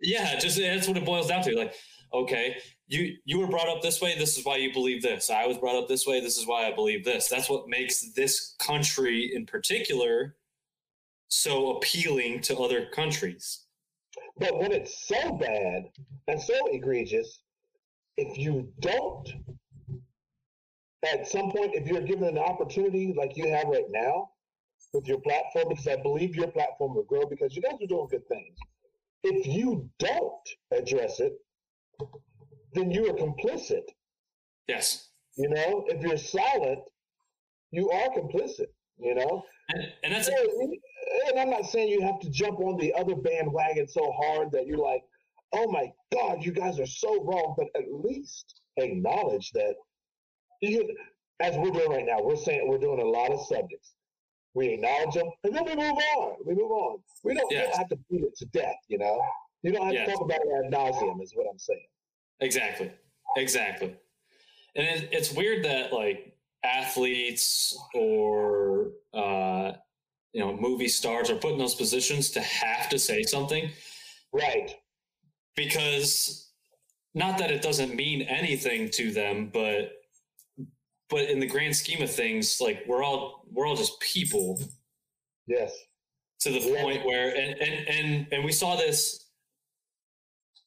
Yeah, 0.00 0.36
just 0.38 0.58
that's 0.58 0.88
what 0.88 0.96
it 0.96 1.04
boils 1.04 1.28
down 1.28 1.42
to. 1.44 1.56
Like, 1.56 1.74
okay, 2.12 2.56
you 2.92 3.16
you 3.24 3.38
were 3.38 3.46
brought 3.46 3.68
up 3.68 3.80
this 3.80 4.00
way. 4.00 4.16
This 4.18 4.36
is 4.36 4.44
why 4.44 4.56
you 4.56 4.72
believe 4.72 5.02
this. 5.02 5.30
I 5.30 5.46
was 5.46 5.56
brought 5.56 5.76
up 5.76 5.88
this 5.88 6.06
way. 6.06 6.20
This 6.20 6.36
is 6.36 6.46
why 6.46 6.66
I 6.66 6.74
believe 6.74 7.04
this. 7.04 7.28
That's 7.28 7.48
what 7.48 7.68
makes 7.68 8.12
this 8.12 8.54
country 8.58 9.32
in 9.34 9.46
particular 9.46 10.36
so 11.28 11.76
appealing 11.76 12.42
to 12.42 12.58
other 12.58 12.86
countries. 12.94 13.64
But 14.38 14.58
when 14.58 14.72
it's 14.72 15.08
so 15.08 15.32
bad 15.32 15.84
and 16.28 16.40
so 16.40 16.54
egregious, 16.66 17.40
if 18.18 18.36
you 18.36 18.68
don't, 18.80 19.26
at 21.10 21.26
some 21.26 21.50
point, 21.50 21.74
if 21.74 21.86
you're 21.86 22.02
given 22.02 22.28
an 22.28 22.38
opportunity 22.38 23.14
like 23.16 23.36
you 23.36 23.48
have 23.48 23.68
right 23.68 23.88
now 23.88 24.30
with 24.92 25.06
your 25.06 25.20
platform, 25.20 25.70
because 25.70 25.88
I 25.88 25.96
believe 25.96 26.36
your 26.36 26.48
platform 26.48 26.94
will 26.94 27.04
grow 27.04 27.24
because 27.24 27.56
you 27.56 27.62
guys 27.62 27.78
are 27.82 27.86
doing 27.86 28.08
good 28.10 28.28
things. 28.28 28.58
If 29.24 29.46
you 29.46 29.88
don't 29.98 30.48
address 30.70 31.20
it, 31.20 31.32
then 32.74 32.90
you 32.90 33.06
are 33.06 33.14
complicit. 33.14 33.84
Yes. 34.68 35.08
You 35.36 35.48
know, 35.48 35.84
if 35.88 36.02
you're 36.02 36.18
silent, 36.18 36.80
you 37.70 37.90
are 37.90 38.08
complicit. 38.10 38.68
You 38.98 39.14
know, 39.14 39.42
and, 39.70 39.82
and 40.04 40.12
that's 40.12 40.28
and 40.28 41.38
I'm 41.38 41.50
not 41.50 41.66
saying 41.66 41.88
you 41.88 42.02
have 42.02 42.20
to 42.20 42.30
jump 42.30 42.60
on 42.60 42.78
the 42.78 42.92
other 42.94 43.16
bandwagon 43.16 43.88
so 43.88 44.12
hard 44.22 44.52
that 44.52 44.66
you're 44.66 44.78
like, 44.78 45.02
oh 45.52 45.70
my 45.70 45.90
God, 46.12 46.44
you 46.44 46.52
guys 46.52 46.78
are 46.78 46.86
so 46.86 47.22
wrong. 47.24 47.54
But 47.56 47.66
at 47.74 47.92
least 47.92 48.60
acknowledge 48.76 49.50
that 49.52 49.74
you, 50.60 50.88
as 51.40 51.56
we're 51.56 51.70
doing 51.70 51.90
right 51.90 52.06
now, 52.06 52.22
we're 52.22 52.36
saying 52.36 52.68
we're 52.68 52.78
doing 52.78 53.00
a 53.00 53.04
lot 53.04 53.32
of 53.32 53.44
subjects. 53.46 53.94
We 54.54 54.68
acknowledge 54.68 55.14
them, 55.14 55.30
and 55.44 55.56
then 55.56 55.64
we 55.64 55.74
move 55.74 55.98
on. 56.16 56.36
We 56.44 56.54
move 56.54 56.70
on. 56.70 56.98
We 57.24 57.34
don't, 57.34 57.50
yes. 57.50 57.60
we 57.60 57.66
don't 57.68 57.78
have 57.78 57.88
to 57.88 57.98
beat 58.10 58.22
it 58.22 58.36
to 58.36 58.44
death. 58.46 58.76
You 58.88 58.98
know, 58.98 59.20
you 59.62 59.72
don't 59.72 59.86
have 59.86 59.94
yes. 59.94 60.06
to 60.06 60.12
talk 60.12 60.24
about 60.24 60.40
it 60.44 60.66
ad 60.66 60.72
nauseum. 60.72 61.22
Is 61.22 61.32
what 61.34 61.46
I'm 61.50 61.58
saying. 61.58 61.86
Exactly. 62.40 62.90
Exactly. 63.36 63.94
And 64.74 64.86
it, 64.86 65.08
it's 65.12 65.32
weird 65.32 65.64
that 65.64 65.92
like 65.92 66.36
athletes 66.64 67.76
or 67.94 68.92
uh, 69.14 69.72
you 70.32 70.40
know 70.40 70.56
movie 70.56 70.88
stars 70.88 71.30
are 71.30 71.36
put 71.36 71.52
in 71.52 71.58
those 71.58 71.74
positions 71.74 72.30
to 72.30 72.40
have 72.40 72.88
to 72.88 72.98
say 72.98 73.22
something 73.22 73.70
right 74.32 74.76
because 75.56 76.50
not 77.14 77.38
that 77.38 77.50
it 77.50 77.62
doesn't 77.62 77.94
mean 77.94 78.22
anything 78.22 78.88
to 78.88 79.10
them 79.10 79.50
but 79.52 79.92
but 81.10 81.28
in 81.28 81.38
the 81.38 81.46
grand 81.46 81.76
scheme 81.76 82.02
of 82.02 82.10
things 82.10 82.60
like 82.60 82.82
we're 82.86 83.02
all 83.02 83.44
we're 83.50 83.66
all 83.66 83.76
just 83.76 84.00
people 84.00 84.58
yes 85.46 85.74
to 86.40 86.50
the 86.50 86.60
yeah. 86.60 86.82
point 86.82 87.04
where 87.04 87.28
and, 87.36 87.60
and 87.60 87.88
and 87.88 88.26
and 88.32 88.44
we 88.44 88.52
saw 88.52 88.76
this 88.76 89.21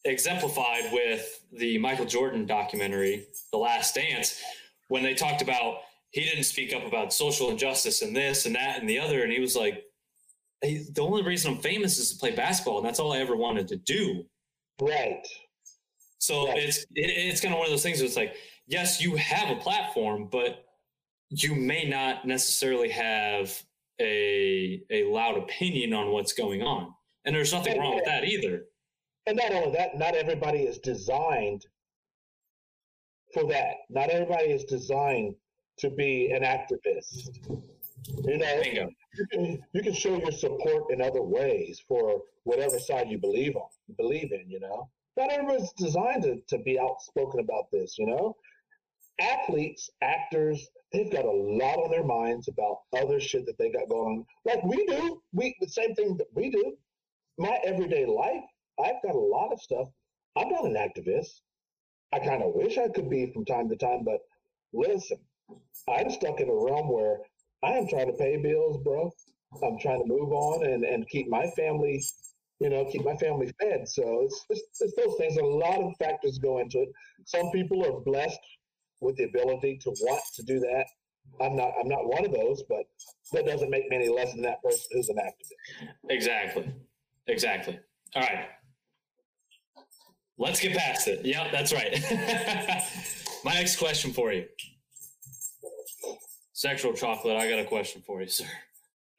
exemplified 0.06 0.92
with 0.92 1.42
the 1.52 1.78
michael 1.80 2.06
jordan 2.06 2.46
documentary 2.46 3.26
the 3.52 3.58
last 3.58 3.96
dance 3.96 4.42
when 4.88 5.04
they 5.04 5.14
talked 5.14 5.42
about 5.42 5.80
he 6.16 6.22
didn't 6.22 6.46
speak 6.46 6.74
up 6.74 6.86
about 6.86 7.12
social 7.12 7.50
injustice 7.50 8.02
and 8.02 8.16
this 8.16 8.46
and 8.46 8.56
that 8.56 8.80
and 8.80 8.90
the 8.90 8.98
other. 8.98 9.24
And 9.24 9.34
he 9.34 9.42
was 9.42 9.54
like, 9.54 9.84
hey, 10.62 10.86
the 10.94 11.02
only 11.02 11.24
reason 11.24 11.52
I'm 11.52 11.60
famous 11.60 12.00
is 12.00 12.14
to 12.14 12.18
play 12.18 12.32
basketball. 12.32 12.78
And 12.78 12.88
that's 12.88 13.02
all 13.02 13.12
I 13.12 13.18
ever 13.18 13.36
wanted 13.36 13.68
to 13.68 13.76
do. 13.76 14.24
Right. 14.82 15.28
So 16.20 16.48
right. 16.48 16.58
it's, 16.58 16.78
it, 16.94 17.12
it's 17.12 17.42
kind 17.42 17.54
of 17.54 17.58
one 17.60 17.68
of 17.68 17.72
those 17.72 17.84
things 17.84 17.98
where 17.98 18.06
it's 18.06 18.16
like, 18.16 18.34
yes, 18.66 19.02
you 19.02 19.18
have 19.18 19.50
a 19.50 19.60
platform, 19.60 20.30
but 20.32 20.64
you 21.30 21.54
may 21.54 21.84
not 21.84 22.26
necessarily 22.26 22.88
have 22.92 23.54
a, 24.00 24.82
a 24.90 25.04
loud 25.12 25.38
opinion 25.38 25.94
on 25.94 26.12
what's 26.12 26.32
going 26.32 26.62
on. 26.62 26.94
And 27.26 27.36
there's 27.36 27.52
nothing 27.52 27.78
wrong 27.78 27.94
with 27.94 28.06
that 28.06 28.24
either. 28.24 28.64
And 29.28 29.38
not 29.38 29.52
only 29.52 29.72
that, 29.78 29.98
not 29.98 30.16
everybody 30.16 30.60
is 30.60 30.78
designed 30.80 31.66
for 33.34 33.46
that. 33.48 33.76
Not 33.90 34.10
everybody 34.10 34.52
is 34.52 34.64
designed 34.66 35.36
to 35.80 35.90
be 35.90 36.32
an 36.32 36.44
activist. 36.44 37.30
You 38.24 38.38
know, 38.38 38.62
you 38.62 39.28
can, 39.32 39.64
you 39.74 39.82
can 39.82 39.94
show 39.94 40.18
your 40.18 40.32
support 40.32 40.92
in 40.92 41.02
other 41.02 41.24
ways 41.24 41.82
for 41.88 42.22
whatever 42.44 42.78
side 42.80 43.10
you 43.10 43.18
believe 43.18 43.56
on, 43.56 43.68
believe 43.98 44.32
in. 44.32 44.50
You 44.50 44.60
know, 44.60 44.90
not 45.18 45.32
everyone's 45.32 45.74
designed 45.74 46.24
to, 46.24 46.38
to 46.48 46.64
be 46.64 46.80
outspoken 46.80 47.40
about 47.40 47.72
this. 47.72 47.98
You 47.98 48.06
know, 48.06 48.36
athletes, 49.20 49.90
actors, 50.02 50.68
they've 50.94 51.12
got 51.12 51.26
a 51.26 51.32
lot 51.32 51.80
on 51.80 51.90
their 51.90 52.04
minds 52.04 52.48
about 52.48 52.82
other 52.96 53.20
shit 53.20 53.46
that 53.48 53.58
they 53.58 53.72
got 53.72 53.90
going 53.90 54.20
on, 54.20 54.26
like 54.46 54.64
we 54.64 54.86
do. 54.86 55.22
We 55.34 55.56
the 55.60 55.68
same 55.68 55.96
thing 55.96 56.16
that 56.18 56.28
we 56.34 56.52
do. 56.52 56.78
My 57.38 57.60
everyday 57.66 58.06
life, 58.06 58.44
I've 58.80 59.02
got 59.04 59.16
a 59.16 59.20
lot 59.20 59.52
of 59.52 59.62
stuff. 59.62 59.88
I'm 60.36 60.50
not 60.50 60.66
an 60.66 60.76
activist. 60.76 61.42
I 62.14 62.20
kind 62.20 62.44
of 62.44 62.54
wish 62.54 62.78
I 62.78 62.90
could 62.90 63.10
be 63.10 63.32
from 63.34 63.46
time 63.46 63.70
to 63.70 63.76
time, 63.76 64.04
but 64.04 64.20
listen, 64.74 65.18
I'm 65.90 66.10
stuck 66.10 66.40
in 66.40 66.50
a 66.50 66.54
realm 66.54 66.92
where 66.92 67.18
I 67.64 67.78
am 67.78 67.88
trying 67.88 68.08
to 68.08 68.18
pay 68.18 68.38
bills, 68.38 68.82
bro. 68.84 69.12
I'm 69.64 69.80
trying 69.80 70.02
to 70.02 70.08
move 70.08 70.32
on 70.32 70.66
and, 70.66 70.84
and 70.84 71.08
keep 71.08 71.30
my 71.30 71.48
family 71.56 72.04
you 72.60 72.70
know, 72.70 72.86
keep 72.86 73.04
my 73.04 73.16
family 73.18 73.52
fed. 73.60 73.88
So 73.88 74.22
it's, 74.24 74.46
it's, 74.50 74.82
it's 74.82 74.96
those 74.96 75.16
things. 75.18 75.38
A 75.38 75.44
lot 75.44 75.82
of 75.82 75.94
factors 75.98 76.40
go 76.40 76.60
into 76.60 76.82
it. 76.84 76.90
Some 77.26 77.52
people 77.52 77.86
are 77.86 78.00
blessed 78.02 78.40
with 79.02 79.18
the 79.18 79.26
ability 79.26 79.78
to 79.84 79.90
want 80.02 80.24
to 80.36 80.44
do 80.44 80.60
that. 80.60 80.86
I'm 81.42 81.56
not. 81.56 81.72
I'm 81.80 81.90
not 81.90 82.06
one 82.06 82.24
of 82.24 82.32
those, 82.32 82.64
but 82.70 82.84
that 83.34 83.46
doesn't 83.46 83.70
make 83.70 83.90
me 83.90 83.96
any 83.98 84.10
less 84.10 84.32
than 84.32 84.44
that 84.44 84.62
person 84.64 84.86
who's 84.92 85.10
an 85.10 85.18
activist. 85.18 85.90
Exactly. 86.10 86.74
Exactly. 87.28 87.80
All 88.16 88.22
right. 88.22 88.46
Let's 90.38 90.60
get 90.60 90.76
past 90.78 91.08
it. 91.08 91.26
Yeah, 91.26 91.50
that's 91.52 91.74
right. 91.74 91.94
My 93.46 93.54
next 93.54 93.78
question 93.78 94.12
for 94.12 94.34
you. 94.34 94.46
Sexual 96.54 96.94
chocolate, 96.94 97.38
I 97.38 97.50
got 97.50 97.60
a 97.60 97.66
question 97.66 98.02
for 98.06 98.22
you, 98.22 98.28
sir. 98.28 98.46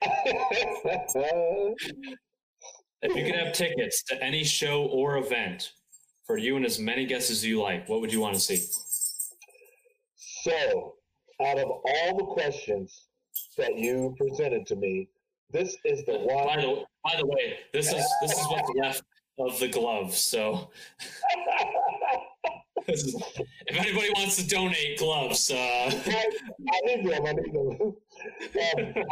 If 3.03 3.15
you 3.15 3.25
could 3.27 3.35
have 3.35 3.53
tickets 3.53 4.03
to 4.05 4.21
any 4.23 4.43
show 4.43 4.87
or 4.87 5.19
event 5.19 5.73
for 6.27 6.39
you 6.39 6.57
and 6.57 6.65
as 6.65 6.79
many 6.79 7.05
guests 7.05 7.31
as 7.31 7.45
you 7.45 7.61
like, 7.61 7.89
what 7.89 8.01
would 8.01 8.13
you 8.13 8.21
want 8.21 8.35
to 8.35 8.41
see? 8.41 8.57
So, 10.17 10.95
out 11.45 11.59
of 11.59 11.69
all 11.69 12.17
the 12.17 12.25
questions 12.25 13.05
that 13.59 13.79
you 13.79 14.15
presented 14.19 14.67
to 14.67 14.77
me, 14.77 15.09
this 15.51 15.77
is 15.85 16.05
the 16.07 16.19
one. 16.19 16.47
By 16.47 16.57
the, 16.57 16.85
by 17.05 17.17
the 17.19 17.27
way, 17.27 17.59
this 17.73 17.93
is 17.93 18.05
this 18.23 18.33
is 18.33 18.47
what's 18.49 18.71
left 18.77 19.03
of 19.39 19.59
the 19.59 19.69
gloves. 19.69 20.19
So, 20.19 20.71
if 22.89 23.77
anybody 23.77 24.11
wants 24.17 24.37
to 24.37 24.47
donate 24.47 24.99
gloves, 24.99 25.51
uh... 25.51 25.55
I 25.57 26.81
need 26.85 27.07
them. 27.07 27.27
I 27.27 27.33
need 27.33 27.53
them. 27.53 27.81
Um, 27.81 29.05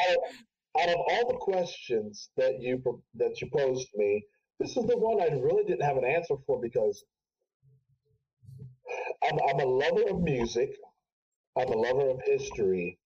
out 0.81 0.89
of 0.89 0.97
all 0.97 1.29
the 1.29 1.39
questions 1.39 2.31
that 2.37 2.61
you 2.61 2.83
that 3.15 3.41
you 3.41 3.49
posed 3.53 3.89
me, 3.95 4.25
this 4.59 4.77
is 4.77 4.87
the 4.87 4.97
one 4.97 5.21
I 5.21 5.35
really 5.35 5.65
didn't 5.65 5.85
have 5.85 5.97
an 5.97 6.05
answer 6.05 6.35
for 6.47 6.61
because 6.61 7.05
I'm, 9.23 9.39
I'm 9.49 9.61
a 9.61 9.65
lover 9.65 10.03
of 10.11 10.21
music. 10.21 10.77
I'm 11.57 11.69
a 11.69 11.77
lover 11.77 12.11
of 12.11 12.21
history. 12.25 12.99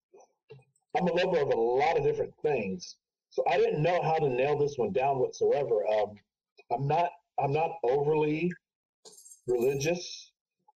I'm 0.96 1.06
a 1.06 1.12
lover 1.12 1.38
of 1.38 1.48
a 1.48 1.60
lot 1.60 1.98
of 1.98 2.04
different 2.04 2.32
things. 2.42 2.96
So 3.30 3.44
I 3.50 3.58
didn't 3.58 3.82
know 3.82 4.00
how 4.02 4.16
to 4.16 4.28
nail 4.28 4.58
this 4.58 4.74
one 4.76 4.92
down 4.92 5.18
whatsoever. 5.18 5.86
Um, 5.86 6.14
I'm 6.72 6.86
not 6.86 7.10
I'm 7.42 7.52
not 7.52 7.70
overly 7.84 8.50
religious, 9.46 10.32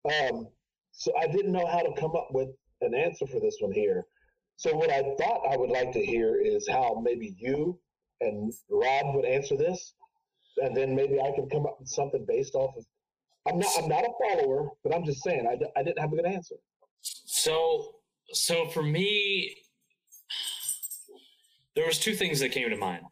um, 0.06 0.48
so 0.92 1.12
I 1.20 1.26
didn't 1.26 1.52
know 1.52 1.66
how 1.66 1.80
to 1.80 2.00
come 2.00 2.14
up 2.16 2.28
with 2.30 2.48
an 2.80 2.94
answer 2.94 3.26
for 3.26 3.40
this 3.40 3.56
one 3.60 3.72
here. 3.72 4.04
So 4.56 4.74
what 4.74 4.90
I 4.90 5.02
thought 5.18 5.42
I 5.50 5.56
would 5.56 5.70
like 5.70 5.92
to 5.92 6.04
hear 6.04 6.40
is 6.40 6.68
how 6.68 7.00
maybe 7.02 7.34
you 7.38 7.78
and 8.20 8.52
Rod 8.70 9.14
would 9.14 9.24
answer 9.24 9.56
this, 9.56 9.94
and 10.58 10.76
then 10.76 10.94
maybe 10.94 11.20
I 11.20 11.32
can 11.34 11.48
come 11.48 11.66
up 11.66 11.78
with 11.80 11.88
something 11.88 12.24
based 12.26 12.54
off 12.54 12.74
of. 12.76 12.84
I'm 13.48 13.58
not. 13.58 13.70
I'm 13.76 13.88
not 13.88 14.04
a 14.04 14.12
follower, 14.22 14.68
but 14.84 14.94
I'm 14.94 15.04
just 15.04 15.22
saying 15.24 15.46
I, 15.46 15.58
I 15.78 15.82
didn't 15.82 15.98
have 15.98 16.12
a 16.12 16.16
good 16.16 16.26
answer. 16.26 16.54
So 17.00 17.96
so 18.32 18.68
for 18.68 18.82
me, 18.82 19.56
there 21.74 21.86
was 21.86 21.98
two 21.98 22.14
things 22.14 22.40
that 22.40 22.50
came 22.50 22.70
to 22.70 22.76
mind. 22.76 23.02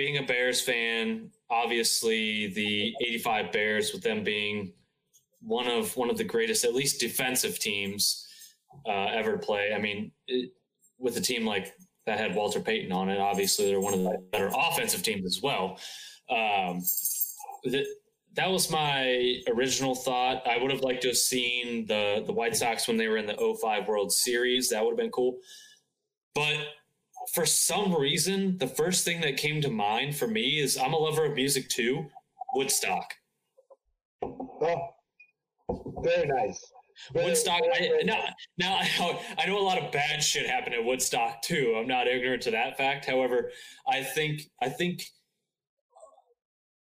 Being 0.00 0.16
a 0.16 0.22
Bears 0.22 0.62
fan, 0.62 1.30
obviously 1.50 2.46
the 2.54 2.94
85 3.02 3.52
Bears 3.52 3.92
with 3.92 4.02
them 4.02 4.24
being 4.24 4.72
one 5.42 5.66
of 5.66 5.94
one 5.94 6.08
of 6.08 6.16
the 6.16 6.24
greatest 6.24 6.64
at 6.64 6.72
least 6.72 7.00
defensive 7.00 7.58
teams 7.58 8.26
uh, 8.88 9.08
ever 9.12 9.32
to 9.32 9.38
play. 9.38 9.74
I 9.76 9.78
mean, 9.78 10.10
it, 10.26 10.52
with 10.98 11.18
a 11.18 11.20
team 11.20 11.44
like 11.44 11.74
that 12.06 12.18
had 12.18 12.34
Walter 12.34 12.60
Payton 12.60 12.90
on 12.92 13.10
it, 13.10 13.18
obviously 13.18 13.66
they're 13.66 13.78
one 13.78 13.92
of 13.92 14.02
the 14.02 14.16
better 14.32 14.50
offensive 14.56 15.02
teams 15.02 15.26
as 15.26 15.42
well. 15.42 15.78
Um, 16.30 16.80
that 17.66 18.48
was 18.50 18.70
my 18.70 19.42
original 19.54 19.94
thought. 19.94 20.46
I 20.46 20.56
would 20.56 20.70
have 20.70 20.80
liked 20.80 21.02
to 21.02 21.08
have 21.08 21.18
seen 21.18 21.84
the 21.84 22.22
the 22.24 22.32
White 22.32 22.56
Sox 22.56 22.88
when 22.88 22.96
they 22.96 23.08
were 23.08 23.18
in 23.18 23.26
the 23.26 23.36
05 23.60 23.86
World 23.86 24.12
Series. 24.12 24.70
That 24.70 24.82
would 24.82 24.92
have 24.92 24.98
been 24.98 25.10
cool. 25.10 25.40
But 26.34 26.56
for 27.32 27.46
some 27.46 27.94
reason, 27.94 28.58
the 28.58 28.66
first 28.66 29.04
thing 29.04 29.20
that 29.20 29.36
came 29.36 29.60
to 29.60 29.70
mind 29.70 30.16
for 30.16 30.26
me 30.26 30.60
is 30.60 30.76
I'm 30.76 30.92
a 30.92 30.98
lover 30.98 31.24
of 31.26 31.34
music 31.34 31.68
too. 31.68 32.06
Woodstock. 32.54 33.14
Oh, 34.22 34.94
very 36.02 36.26
nice. 36.26 36.60
Woodstock. 37.14 37.62
I, 37.74 38.02
now, 38.04 38.24
now 38.58 38.78
I 38.80 38.98
know, 38.98 39.20
I 39.38 39.46
know 39.46 39.58
a 39.58 39.62
lot 39.62 39.78
of 39.78 39.92
bad 39.92 40.22
shit 40.22 40.46
happened 40.46 40.74
at 40.74 40.84
Woodstock 40.84 41.42
too. 41.42 41.76
I'm 41.78 41.86
not 41.86 42.08
ignorant 42.08 42.42
to 42.42 42.50
that 42.50 42.76
fact. 42.76 43.04
However, 43.04 43.52
I 43.88 44.02
think 44.02 44.42
I 44.60 44.68
think 44.68 45.04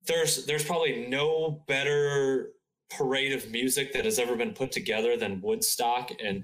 there's 0.08 0.46
there's 0.46 0.66
probably 0.66 1.08
no 1.08 1.64
better 1.68 2.50
parade 2.90 3.32
of 3.32 3.50
music 3.52 3.94
that 3.94 4.06
has 4.06 4.20
ever 4.20 4.36
been 4.36 4.54
put 4.54 4.72
together 4.72 5.16
than 5.16 5.42
Woodstock, 5.42 6.12
and 6.22 6.44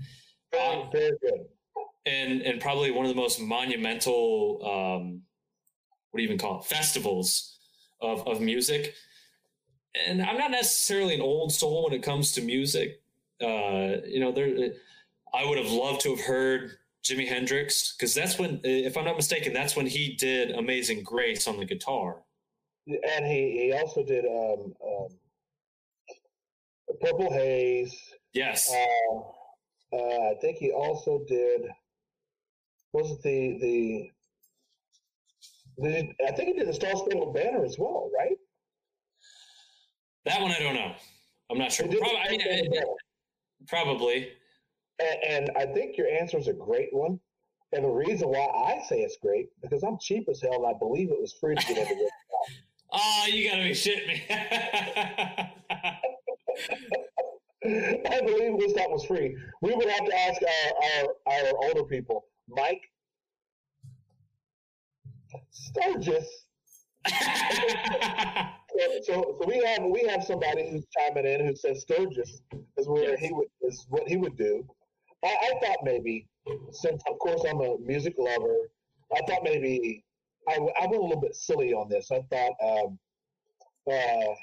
very, 0.51 0.75
uh, 0.75 0.89
very 0.91 1.11
good. 1.21 1.45
And 2.07 2.41
and 2.41 2.61
probably 2.61 2.91
one 2.91 3.05
of 3.05 3.09
the 3.09 3.21
most 3.21 3.41
monumental, 3.41 4.59
um, 4.63 5.23
what 6.11 6.17
do 6.17 6.23
you 6.23 6.29
even 6.29 6.37
call 6.37 6.59
it, 6.59 6.65
festivals 6.65 7.57
of 7.99 8.25
of 8.27 8.39
music. 8.39 8.93
And 10.07 10.21
I'm 10.21 10.37
not 10.37 10.51
necessarily 10.51 11.15
an 11.15 11.21
old 11.21 11.51
soul 11.51 11.85
when 11.85 11.93
it 11.93 12.03
comes 12.03 12.31
to 12.33 12.41
music, 12.41 13.01
uh, 13.41 13.97
you 14.05 14.19
know, 14.19 14.31
there. 14.31 14.71
I 15.33 15.45
would 15.45 15.57
have 15.57 15.71
loved 15.71 16.01
to 16.01 16.15
have 16.15 16.23
heard 16.25 16.77
Jimi 17.03 17.27
Hendrix 17.27 17.93
because 17.93 18.13
that's 18.13 18.39
when, 18.39 18.61
if 18.63 18.95
I'm 18.97 19.05
not 19.05 19.17
mistaken, 19.17 19.53
that's 19.53 19.75
when 19.75 19.87
he 19.87 20.13
did 20.13 20.51
"Amazing 20.51 21.03
Grace" 21.03 21.47
on 21.47 21.57
the 21.57 21.65
guitar. 21.65 22.23
And 22.87 23.25
he 23.25 23.41
he 23.63 23.73
also 23.73 24.03
did 24.03 24.25
um, 24.25 24.73
um 24.85 25.07
Purple 27.01 27.31
Haze. 27.31 27.95
Yes. 28.33 28.71
Uh, 28.73 29.95
uh, 29.95 30.31
I 30.31 30.35
think 30.41 30.57
he 30.57 30.71
also 30.71 31.23
did. 31.27 31.67
Was 32.93 33.11
it 33.11 33.21
the 33.21 33.57
the? 33.59 34.11
I 36.27 36.31
think 36.31 36.47
he 36.47 36.53
did 36.53 36.67
the 36.67 36.73
Star 36.73 36.95
Spangled 36.95 37.35
Banner 37.35 37.63
as 37.63 37.77
well, 37.77 38.09
right? 38.17 38.37
That 40.25 40.41
one 40.41 40.51
I 40.51 40.59
don't 40.59 40.73
know. 40.73 40.95
I'm 41.51 41.57
not 41.57 41.71
sure. 41.71 41.87
Probably, 41.87 42.17
I 42.17 42.31
mean, 42.31 42.71
Probably. 43.67 44.29
And, 44.99 45.23
and 45.23 45.51
I 45.57 45.65
think 45.65 45.97
your 45.97 46.07
answer 46.07 46.37
is 46.37 46.47
a 46.47 46.53
great 46.53 46.89
one. 46.91 47.19
And 47.73 47.83
the 47.83 47.89
reason 47.89 48.29
why 48.29 48.45
I 48.45 48.81
say 48.87 49.01
it's 49.01 49.17
great 49.21 49.49
because 49.61 49.83
I'm 49.83 49.97
cheap 49.99 50.29
as 50.29 50.41
hell, 50.41 50.65
I 50.65 50.73
believe 50.77 51.11
it 51.11 51.19
was 51.19 51.33
free 51.33 51.55
to 51.55 51.73
get 51.73 51.87
this. 51.87 52.09
oh, 52.91 53.25
you 53.29 53.49
gotta 53.49 53.63
be 53.63 53.71
shitting 53.71 54.07
me. 54.07 54.23
I 58.09 58.21
believe 58.21 58.57
this 58.59 58.71
stuff 58.71 58.87
was 58.89 59.03
free. 59.05 59.35
We 59.61 59.75
would 59.75 59.89
have 59.89 60.05
to 60.05 60.17
ask 60.17 60.41
our, 60.41 60.73
our, 60.83 61.35
our 61.35 61.51
older 61.65 61.83
people, 61.83 62.25
Mike 62.49 62.81
Sturgis. 65.51 66.45
so, 67.07 67.13
so, 68.77 68.99
so 69.03 69.39
we 69.45 69.63
have 69.65 69.83
we 69.83 70.03
have 70.07 70.23
somebody 70.23 70.69
who's 70.69 70.85
chiming 70.97 71.25
in 71.25 71.45
who 71.45 71.55
says 71.55 71.81
Sturgis 71.81 72.41
is 72.77 72.87
where 72.87 73.11
yes. 73.11 73.19
he 73.19 73.33
would 73.33 73.47
is 73.61 73.85
what 73.89 74.07
he 74.07 74.17
would 74.17 74.37
do. 74.37 74.65
I, 75.23 75.35
I, 75.41 75.65
thought 75.65 75.77
maybe 75.83 76.27
since 76.71 77.01
of 77.09 77.17
course 77.19 77.43
I'm 77.49 77.61
a 77.61 77.77
music 77.79 78.15
lover, 78.17 78.69
I 79.15 79.19
thought 79.27 79.43
maybe 79.43 80.03
I, 80.47 80.55
I 80.55 80.87
went 80.87 81.03
a 81.03 81.05
little 81.05 81.21
bit 81.21 81.35
silly 81.35 81.73
on 81.73 81.89
this. 81.89 82.09
I 82.11 82.21
thought 82.31 82.53
um, 82.63 82.99
uh, 83.89 84.33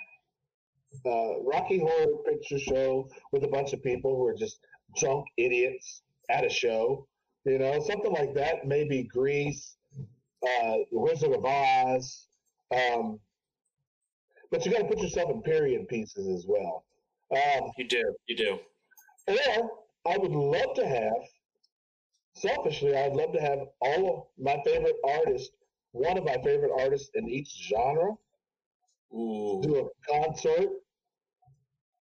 uh, 1.06 1.40
Rocky 1.42 1.78
Horror 1.78 2.16
Picture 2.26 2.58
Show 2.58 3.08
with 3.32 3.44
a 3.44 3.48
bunch 3.48 3.72
of 3.72 3.82
people 3.82 4.16
who 4.16 4.26
are 4.26 4.34
just 4.34 4.58
drunk 4.96 5.26
idiots 5.36 6.02
at 6.30 6.44
a 6.44 6.50
show, 6.50 7.06
you 7.44 7.58
know, 7.58 7.80
something 7.80 8.12
like 8.12 8.34
that. 8.34 8.66
Maybe 8.66 9.02
Grease, 9.02 9.76
uh, 10.42 10.76
Wizard 10.90 11.32
of 11.32 11.44
Oz. 11.44 12.26
Um, 12.74 13.20
but 14.50 14.64
you 14.64 14.72
got 14.72 14.78
to 14.78 14.84
put 14.84 14.98
yourself 14.98 15.30
in 15.30 15.42
period 15.42 15.88
pieces 15.88 16.28
as 16.28 16.46
well. 16.46 16.84
Um, 17.32 17.70
you 17.76 17.88
do, 17.88 18.14
you 18.26 18.36
do. 18.36 18.58
Or 19.26 19.70
I 20.06 20.18
would 20.18 20.30
love 20.30 20.74
to 20.76 20.86
have, 20.86 21.12
selfishly, 22.34 22.96
I'd 22.96 23.14
love 23.14 23.32
to 23.32 23.40
have 23.40 23.60
all 23.80 24.10
of 24.38 24.44
my 24.44 24.60
favorite 24.64 24.96
artists, 25.04 25.50
one 25.92 26.18
of 26.18 26.24
my 26.24 26.36
favorite 26.44 26.72
artists 26.78 27.10
in 27.14 27.28
each 27.28 27.68
genre, 27.68 28.12
Ooh. 29.14 29.60
do 29.62 29.76
a 29.76 30.12
concert, 30.12 30.68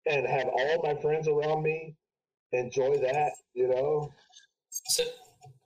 and 0.06 0.26
have 0.28 0.48
all 0.48 0.82
my 0.84 1.00
friends 1.02 1.28
around 1.28 1.64
me 1.64 1.96
enjoy 2.54 2.98
that. 2.98 3.32
You 3.54 3.68
know. 3.70 4.12
So, 4.70 5.04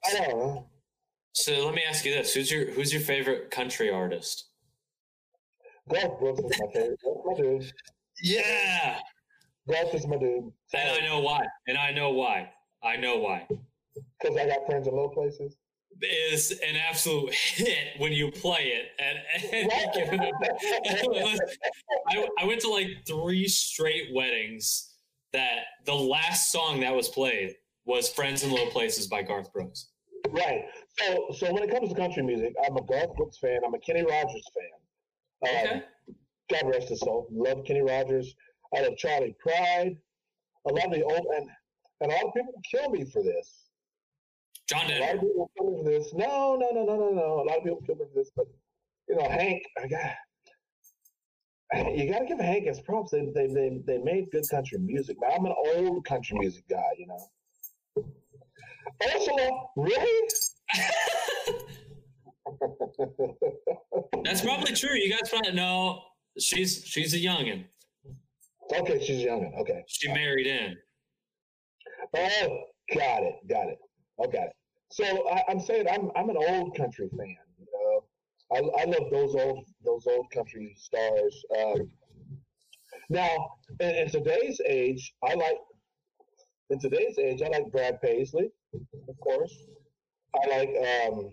I 0.06 0.14
don't 0.14 0.30
know. 0.30 0.68
So 1.34 1.66
let 1.66 1.76
me 1.76 1.84
ask 1.88 2.06
you 2.06 2.14
this: 2.14 2.34
Who's 2.34 2.52
your 2.52 2.72
Who's 2.72 2.92
your 2.92 3.02
favorite 3.02 3.52
country 3.52 3.90
artist? 3.90 4.52
Garth 5.90 6.20
Brooks 6.20 6.40
is 6.40 6.60
my 6.60 6.68
favorite. 6.74 7.00
That's 7.04 7.20
my 7.26 7.34
dude. 7.36 7.72
Yeah. 8.22 9.00
Garth 9.70 9.94
is 9.94 10.08
my 10.08 10.18
dude. 10.18 10.52
And 10.74 11.04
I 11.04 11.08
know 11.08 11.20
why. 11.20 11.46
And 11.68 11.78
I 11.78 11.92
know 11.92 12.12
why. 12.12 12.50
I 12.84 12.96
know 12.96 13.18
why. 13.18 13.48
Because 14.20 14.38
I 14.38 14.48
got 14.48 14.66
friends 14.66 14.88
in 14.88 14.96
low 14.96 15.10
places. 15.10 15.58
is 16.02 16.52
an 16.66 16.76
absolute 16.76 17.34
hit 17.34 18.00
when 18.00 18.14
you 18.14 18.32
play 18.32 18.74
it. 18.74 18.88
And, 19.00 19.20
and 19.54 19.72
I, 22.10 22.28
I 22.40 22.46
went 22.46 22.62
to 22.62 22.70
like 22.70 22.88
three 23.08 23.48
straight 23.48 24.10
weddings 24.14 24.94
that 25.34 25.60
the 25.86 25.96
last 25.96 26.52
song 26.52 26.82
that 26.82 26.96
was 26.96 27.10
played 27.10 27.56
was 27.86 28.10
"Friends 28.10 28.44
in 28.44 28.52
Low 28.52 28.68
Places" 28.68 29.08
by 29.08 29.24
Garth 29.24 29.52
Brooks. 29.52 29.91
Right. 30.30 30.66
So, 31.00 31.28
so 31.34 31.54
when 31.54 31.64
it 31.64 31.72
comes 31.72 31.90
to 31.90 31.96
country 31.96 32.24
music, 32.24 32.54
I'm 32.66 32.78
a 32.78 32.82
Garth 32.82 33.16
Brooks 33.16 33.38
fan. 33.38 33.60
I'm 33.66 33.74
a 33.74 33.80
Kenny 33.80 34.04
Rogers 34.04 34.46
fan. 34.54 35.50
Um, 35.50 35.66
okay. 35.66 35.84
God 36.52 36.72
rest 36.74 36.90
his 36.90 37.00
soul. 37.00 37.28
Love 37.32 37.64
Kenny 37.66 37.82
Rogers. 37.82 38.36
I 38.76 38.82
love 38.82 38.98
Charley 38.98 39.36
Pride. 39.40 39.98
I 40.68 40.72
love 40.72 40.92
the 40.92 41.04
old 41.04 41.26
and 41.36 41.50
and 42.02 42.12
a 42.12 42.16
lot 42.16 42.26
of 42.26 42.34
people 42.34 42.54
kill 42.70 42.90
me 42.90 43.06
for 43.06 43.24
this. 43.24 43.70
John 44.68 44.88
Denver. 44.88 45.04
A 45.04 45.06
lot 45.06 45.16
of 45.16 45.22
people 45.22 45.52
kill 45.58 45.72
me 45.72 45.84
for 45.84 45.90
this. 45.90 46.14
No, 46.14 46.58
no, 46.60 46.70
no, 46.72 46.86
no, 46.86 46.98
no, 46.98 47.10
no. 47.12 47.42
A 47.42 47.46
lot 47.46 47.58
of 47.58 47.64
people 47.64 47.82
kill 47.86 47.96
me 47.96 48.06
for 48.12 48.20
this, 48.20 48.32
but 48.36 48.48
you 49.08 49.16
know, 49.16 49.30
Hank, 49.30 49.64
I 49.82 49.88
got 49.88 50.12
you 51.74 52.12
got 52.12 52.20
to 52.20 52.26
give 52.26 52.40
Hank 52.40 52.66
his 52.66 52.82
props. 52.82 53.12
They, 53.12 53.30
they 53.34 53.48
they 53.48 53.82
they 53.86 53.98
made 54.00 54.32
good 54.32 54.48
country 54.50 54.78
music. 54.80 55.18
Now 55.22 55.36
I'm 55.36 55.46
an 55.46 55.56
old 55.76 56.06
country 56.06 56.38
music 56.40 56.68
guy, 56.70 56.92
you 56.98 57.08
know. 57.08 57.28
Ursula, 59.04 59.50
really? 59.76 60.30
That's 64.24 64.42
probably 64.42 64.74
true. 64.74 64.96
You 64.96 65.10
guys 65.10 65.30
probably 65.30 65.54
know 65.54 66.02
she's 66.40 66.84
she's 66.86 67.14
a 67.14 67.18
youngin. 67.18 67.66
Okay, 68.74 69.04
she's 69.04 69.24
a 69.24 69.28
youngin. 69.28 69.54
Okay. 69.60 69.84
She 69.88 70.08
married 70.12 70.48
in. 70.48 70.78
Oh, 72.16 72.64
got 72.94 73.24
it, 73.24 73.36
got 73.48 73.68
it. 73.68 73.80
Okay. 74.24 74.48
So 74.92 75.04
I, 75.30 75.44
am 75.50 75.60
saying 75.60 75.88
I'm 75.90 76.12
I'm 76.16 76.30
an 76.30 76.38
old 76.38 76.76
country 76.76 77.10
fan. 77.18 77.36
You 77.60 77.66
know, 77.74 78.04
I, 78.54 78.60
I 78.82 78.86
love 78.86 79.10
those 79.12 79.36
old 79.36 79.66
those 79.84 80.08
old 80.08 80.30
country 80.32 80.74
stars. 80.78 81.44
Um, 81.60 81.90
now, 83.10 83.58
in, 83.80 83.90
in, 83.90 84.10
today's 84.10 84.62
age, 84.66 85.14
I 85.24 85.34
like 85.34 85.58
in 86.70 86.80
today's 86.80 87.18
age, 87.18 87.42
I 87.42 87.48
like 87.50 87.72
Brad 87.72 88.00
Paisley, 88.02 88.52
of 88.74 89.20
course. 89.20 89.56
I 90.36 90.48
like 90.48 90.70
um, 90.70 91.32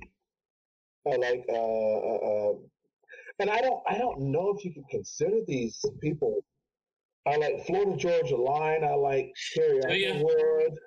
I 1.07 1.17
like 1.17 1.45
uh, 1.49 1.55
uh, 1.55 2.51
uh, 2.51 2.53
and 3.39 3.51
I 3.51 3.61
don't 3.61 3.83
I 3.89 3.99
don't 3.99 4.21
know 4.21 4.55
if 4.57 4.65
you 4.65 4.73
can 4.73 4.85
consider 4.91 5.39
these 5.47 5.81
people. 6.01 6.45
I 7.27 7.37
like 7.37 7.67
Florida 7.67 7.97
Georgia 7.97 8.37
Line. 8.37 8.85
I 8.85 8.95
like 8.95 9.33
Carrie 9.55 9.81
oh, 9.85 10.13
Underwood. 10.13 10.79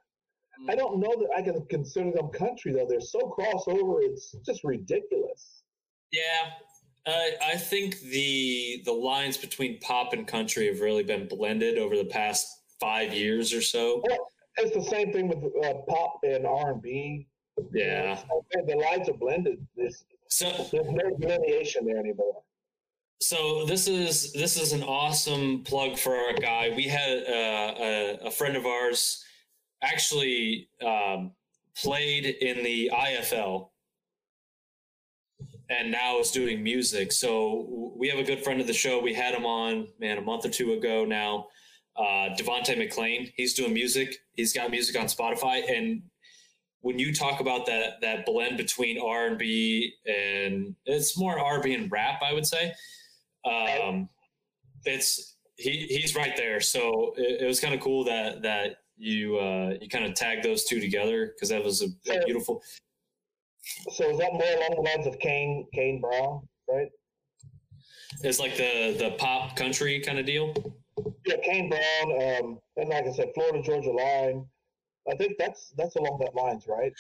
I 0.70 0.76
don't 0.76 1.00
know 1.00 1.14
that 1.20 1.30
I 1.36 1.42
can 1.42 1.66
consider 1.70 2.12
them 2.12 2.30
country 2.30 2.74
though. 2.74 2.86
They're 2.88 3.02
so 3.02 3.34
crossover. 3.38 4.00
It's 4.02 4.36
just 4.46 4.64
ridiculous. 4.64 5.64
Yeah, 6.12 6.52
uh, 7.08 7.46
I 7.46 7.56
think 7.56 8.00
the 8.00 8.82
the 8.86 8.92
lines 8.92 9.38
between 9.38 9.80
pop 9.80 10.14
and 10.14 10.28
country 10.28 10.68
have 10.68 10.82
really 10.82 11.04
been 11.04 11.28
blended 11.28 11.78
over 11.78 11.96
the 11.96 12.06
past 12.06 12.48
five 12.80 13.14
years 13.14 13.54
or 13.54 13.62
so. 13.62 14.04
Well, 14.08 14.31
it's 14.58 14.76
the 14.76 14.84
same 14.84 15.12
thing 15.12 15.28
with 15.28 15.40
uh, 15.66 15.74
pop 15.88 16.20
and 16.24 16.46
R 16.46 16.72
and 16.74 16.82
B. 16.82 17.28
Yeah, 17.74 18.20
the 18.54 18.76
lines 18.76 19.10
are 19.10 19.18
blended. 19.18 19.66
There's, 19.76 20.04
so 20.30 20.50
there's 20.72 20.90
no 20.90 21.16
delineation 21.20 21.86
there 21.86 21.98
anymore. 21.98 22.44
So 23.22 23.66
this 23.66 23.88
is 23.88 24.34
this 24.34 24.60
is 24.60 24.74
an 24.74 24.84
awesome 24.84 25.64
plug 25.64 25.98
for 25.98 26.16
our 26.16 26.34
guy. 26.34 26.72
We 26.76 26.84
had 26.84 27.24
uh, 27.28 27.74
a, 27.80 28.18
a 28.26 28.32
friend 28.32 28.56
of 28.56 28.66
ours 28.66 29.24
actually 29.84 30.70
um, 30.86 31.32
played 31.76 32.26
in 32.26 32.64
the 32.64 32.92
IFL 32.94 33.70
and 35.70 35.92
now 35.92 36.20
is 36.20 36.32
doing 36.32 36.64
music. 36.64 37.12
So 37.12 37.94
we 37.96 38.10
have 38.10 38.20
a 38.20 38.24
good 38.24 38.44
friend 38.44 38.60
of 38.60 38.68
the 38.68 38.74
show. 38.74 39.00
We 39.00 39.14
had 39.14 39.34
him 39.34 39.46
on, 39.46 39.88
man, 40.00 40.18
a 40.18 40.22
month 40.22 40.46
or 40.46 40.50
two 40.50 40.74
ago 40.74 41.06
now. 41.06 41.48
Uh, 41.98 42.34
Devonte 42.36 42.76
McClain. 42.78 43.32
He's 43.36 43.54
doing 43.54 43.74
music. 43.74 44.16
He's 44.36 44.54
got 44.54 44.72
music 44.72 45.00
on 45.00 45.08
Spotify. 45.08 45.70
And 45.70 46.04
when 46.82 46.98
you 46.98 47.14
talk 47.14 47.40
about 47.40 47.66
that 47.68 48.02
that 48.02 48.26
blend 48.26 48.58
between 48.58 49.00
R 49.00 49.28
and 49.28 49.38
B 49.38 49.94
and 50.06 50.76
it's 50.86 51.18
more 51.18 51.40
R 51.40 51.56
and 51.56 51.64
B 51.64 51.74
and 51.74 51.92
rap, 51.92 52.22
I 52.24 52.34
would 52.34 52.46
say. 52.46 52.74
Um, 53.46 54.10
it's 54.86 55.36
he 55.58 55.88
he's 55.90 56.16
right 56.16 56.36
there. 56.36 56.60
So 56.60 57.14
it, 57.18 57.42
it 57.42 57.46
was 57.46 57.60
kind 57.60 57.74
of 57.74 57.82
cool 57.82 58.04
that 58.06 58.42
that 58.42 58.78
you 58.98 59.38
uh, 59.38 59.76
you 59.80 59.90
kind 59.90 60.06
of 60.06 60.16
tag 60.16 60.44
those 60.44 60.66
two 60.66 60.80
together 60.80 61.34
because 61.36 61.50
that 61.50 61.64
was 61.64 61.82
a, 61.82 62.12
a, 62.12 62.26
beautiful. 62.26 62.62
So 63.92 64.10
is 64.10 64.18
that 64.18 64.34
more 64.34 64.44
along 64.44 64.76
the 64.76 64.82
lines 64.82 65.08
of 65.08 65.20
Kane 65.20 65.68
Kane 65.74 66.02
Brown, 66.02 66.48
right? 66.70 66.90
It's 68.24 68.40
like 68.40 68.58
the 68.58 68.96
the 68.98 69.12
pop 69.18 69.56
country 69.56 70.00
kind 70.00 70.20
of 70.20 70.26
deal. 70.26 70.54
Yeah, 71.26 71.36
Kane 71.44 71.70
Brown, 71.70 72.12
um, 72.12 72.60
and 72.78 72.90
like 72.90 73.06
I 73.06 73.12
said, 73.12 73.32
Florida 73.34 73.62
Georgia 73.62 73.92
Line. 73.92 74.46
I 75.12 75.16
think 75.16 75.34
that's 75.40 75.74
that's 75.78 75.96
along 75.96 76.20
that 76.20 76.36
lines, 76.36 76.66
right? 76.68 76.94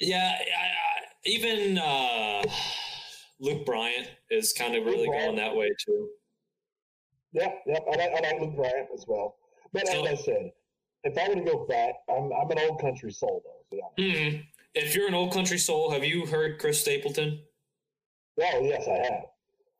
Yeah, 0.00 0.32
I, 0.38 0.42
I, 0.42 1.04
even 1.24 1.78
uh, 1.78 2.42
Luke 3.40 3.66
Bryan 3.66 4.06
is 4.30 4.52
kind 4.52 4.76
of 4.76 4.84
really 4.84 5.06
going 5.06 5.36
that 5.36 5.54
way 5.54 5.70
too. 5.84 6.08
Yeah, 7.32 7.48
yeah, 7.66 7.78
I 7.92 7.96
like, 7.96 8.10
I 8.10 8.20
like 8.20 8.40
Luke 8.40 8.56
Bryan 8.56 8.86
as 8.94 9.04
well. 9.08 9.36
But 9.72 9.88
so, 9.88 10.04
as 10.04 10.20
I 10.20 10.22
said, 10.22 10.52
if 11.02 11.18
I 11.18 11.28
were 11.28 11.34
to 11.34 11.40
go 11.40 11.66
back, 11.66 11.94
I'm 12.08 12.30
I'm 12.32 12.50
an 12.50 12.58
old 12.68 12.80
country 12.80 13.10
soul 13.10 13.42
though. 13.44 13.78
So 13.78 13.82
yeah. 13.96 14.04
mm-hmm. 14.04 14.40
If 14.74 14.94
you're 14.94 15.08
an 15.08 15.14
old 15.14 15.32
country 15.32 15.58
soul, 15.58 15.90
have 15.90 16.04
you 16.04 16.26
heard 16.26 16.58
Chris 16.60 16.80
Stapleton? 16.80 17.40
Oh 18.40 18.60
yes, 18.62 18.86
I 18.88 19.12
have. 19.12 19.24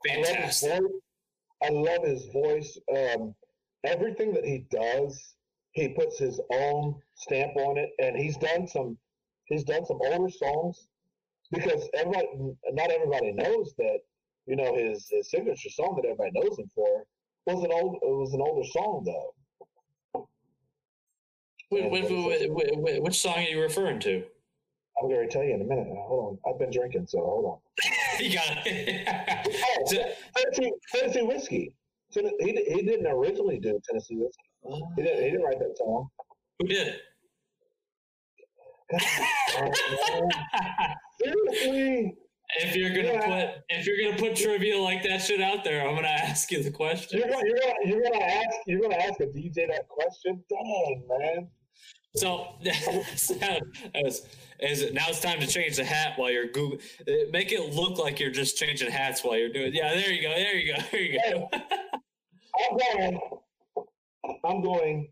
Fantastic. 0.07 0.73
I 0.73 0.79
love 0.79 0.85
his 0.85 0.97
voice. 0.97 1.39
I 1.63 1.69
love 1.71 2.05
his 2.05 2.27
voice. 2.33 2.79
Um, 2.93 3.35
everything 3.85 4.32
that 4.35 4.44
he 4.44 4.66
does, 4.70 5.35
he 5.73 5.89
puts 5.89 6.19
his 6.19 6.40
own 6.51 6.94
stamp 7.15 7.56
on 7.56 7.78
it, 7.78 7.90
and 7.98 8.16
he's 8.16 8.36
done 8.36 8.66
some. 8.66 8.98
He's 9.47 9.65
done 9.65 9.85
some 9.85 9.98
older 10.02 10.31
songs 10.31 10.89
because 11.51 11.89
everybody, 11.93 12.27
not 12.73 12.90
everybody 12.90 13.32
knows 13.32 13.74
that. 13.78 13.98
You 14.47 14.56
know 14.56 14.74
his, 14.74 15.09
his 15.11 15.31
signature 15.31 15.70
song 15.70 15.97
that 15.97 16.09
everybody 16.09 16.31
knows 16.35 16.59
him 16.59 16.70
for 16.74 17.06
was 17.47 17.65
an 17.65 17.73
old. 17.73 17.97
It 18.02 18.15
was 18.15 18.35
an 18.35 18.43
older 18.43 18.66
song 18.69 19.02
though 19.06 19.35
which 21.70 23.20
song 23.20 23.35
are 23.36 23.43
you 23.43 23.61
referring 23.61 24.01
to? 24.01 24.24
I'm 25.01 25.09
going 25.09 25.28
to 25.28 25.32
tell 25.32 25.43
you 25.43 25.55
in 25.55 25.61
a 25.61 25.65
minute. 25.65 25.89
Hold 25.89 26.39
on. 26.44 26.52
I've 26.52 26.59
been 26.59 26.70
drinking, 26.70 27.06
so 27.09 27.19
hold 27.19 27.44
on. 27.44 27.59
you 28.24 28.35
got 28.35 28.44
it. 28.65 29.09
oh, 29.09 29.85
Tennessee, 30.36 30.73
Tennessee 30.93 31.23
whiskey. 31.23 31.74
He, 32.15 32.23
he 32.41 32.82
didn't 32.82 33.07
originally 33.07 33.59
do 33.59 33.81
Tennessee 33.89 34.16
whiskey. 34.16 34.43
Uh, 34.70 34.77
he 34.97 35.03
didn't, 35.03 35.23
he 35.23 35.31
didn't 35.31 35.43
write 35.43 35.59
that 35.59 35.77
song. 35.77 36.09
Who 36.61 36.69
did? 36.69 36.97
Seriously? 41.20 42.16
If 42.57 42.77
you're 42.77 42.91
gonna 42.91 43.15
yeah. 43.15 43.27
put 43.27 43.49
if 43.70 43.86
you're 43.86 44.11
gonna 44.11 44.20
put 44.20 44.36
trivia 44.36 44.78
like 44.78 45.03
that 45.05 45.19
shit 45.19 45.41
out 45.41 45.65
there, 45.65 45.86
I'm 45.86 45.95
gonna 45.95 46.09
ask 46.09 46.51
you 46.53 46.62
the 46.62 46.70
question. 46.70 47.19
You're 47.19 47.28
gonna, 47.28 47.47
you're 47.47 47.59
gonna, 47.59 47.74
you're 47.85 48.03
gonna 48.03 48.24
ask 48.24 48.57
you're 48.66 48.81
gonna 48.81 48.97
ask 48.97 49.20
a 49.20 49.27
DJ 49.27 49.66
that 49.69 49.89
question. 49.89 50.43
Dang 50.49 51.03
man. 51.09 51.49
So 52.16 52.47
as, 53.95 54.28
as 54.61 54.93
now 54.93 55.07
it's 55.09 55.20
time 55.20 55.41
to 55.41 55.49
change 55.49 55.77
the 55.77 55.85
hat 55.85 56.12
while 56.16 56.31
you're 56.31 56.47
Google. 56.47 56.78
Make 57.32 57.51
it 57.51 57.74
look 57.74 57.99
like 57.99 58.20
you're 58.20 58.31
just 58.31 58.57
changing 58.57 58.91
hats 58.91 59.24
while 59.24 59.36
you're 59.36 59.53
doing. 59.53 59.74
Yeah, 59.74 59.95
there 59.95 60.12
you 60.12 60.23
go. 60.23 60.28
There 60.28 60.55
you 60.55 60.74
go. 60.74 60.82
There 60.93 61.01
you 61.01 61.19
go. 61.19 61.51
I'm 62.59 62.77
going. 62.79 63.21
I'm 64.45 64.63
going. 64.63 65.09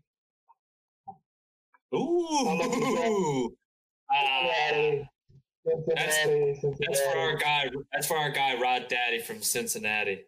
Ooh. 1.95 3.55
Uh, 4.13 5.03
that's, 5.65 6.17
that's 6.79 7.01
for 7.01 7.17
our 7.17 7.37
guy. 7.37 7.69
That's 7.93 8.07
for 8.07 8.17
our 8.17 8.31
guy 8.31 8.59
Rod 8.59 8.87
Daddy 8.89 9.19
from 9.19 9.41
Cincinnati. 9.41 10.25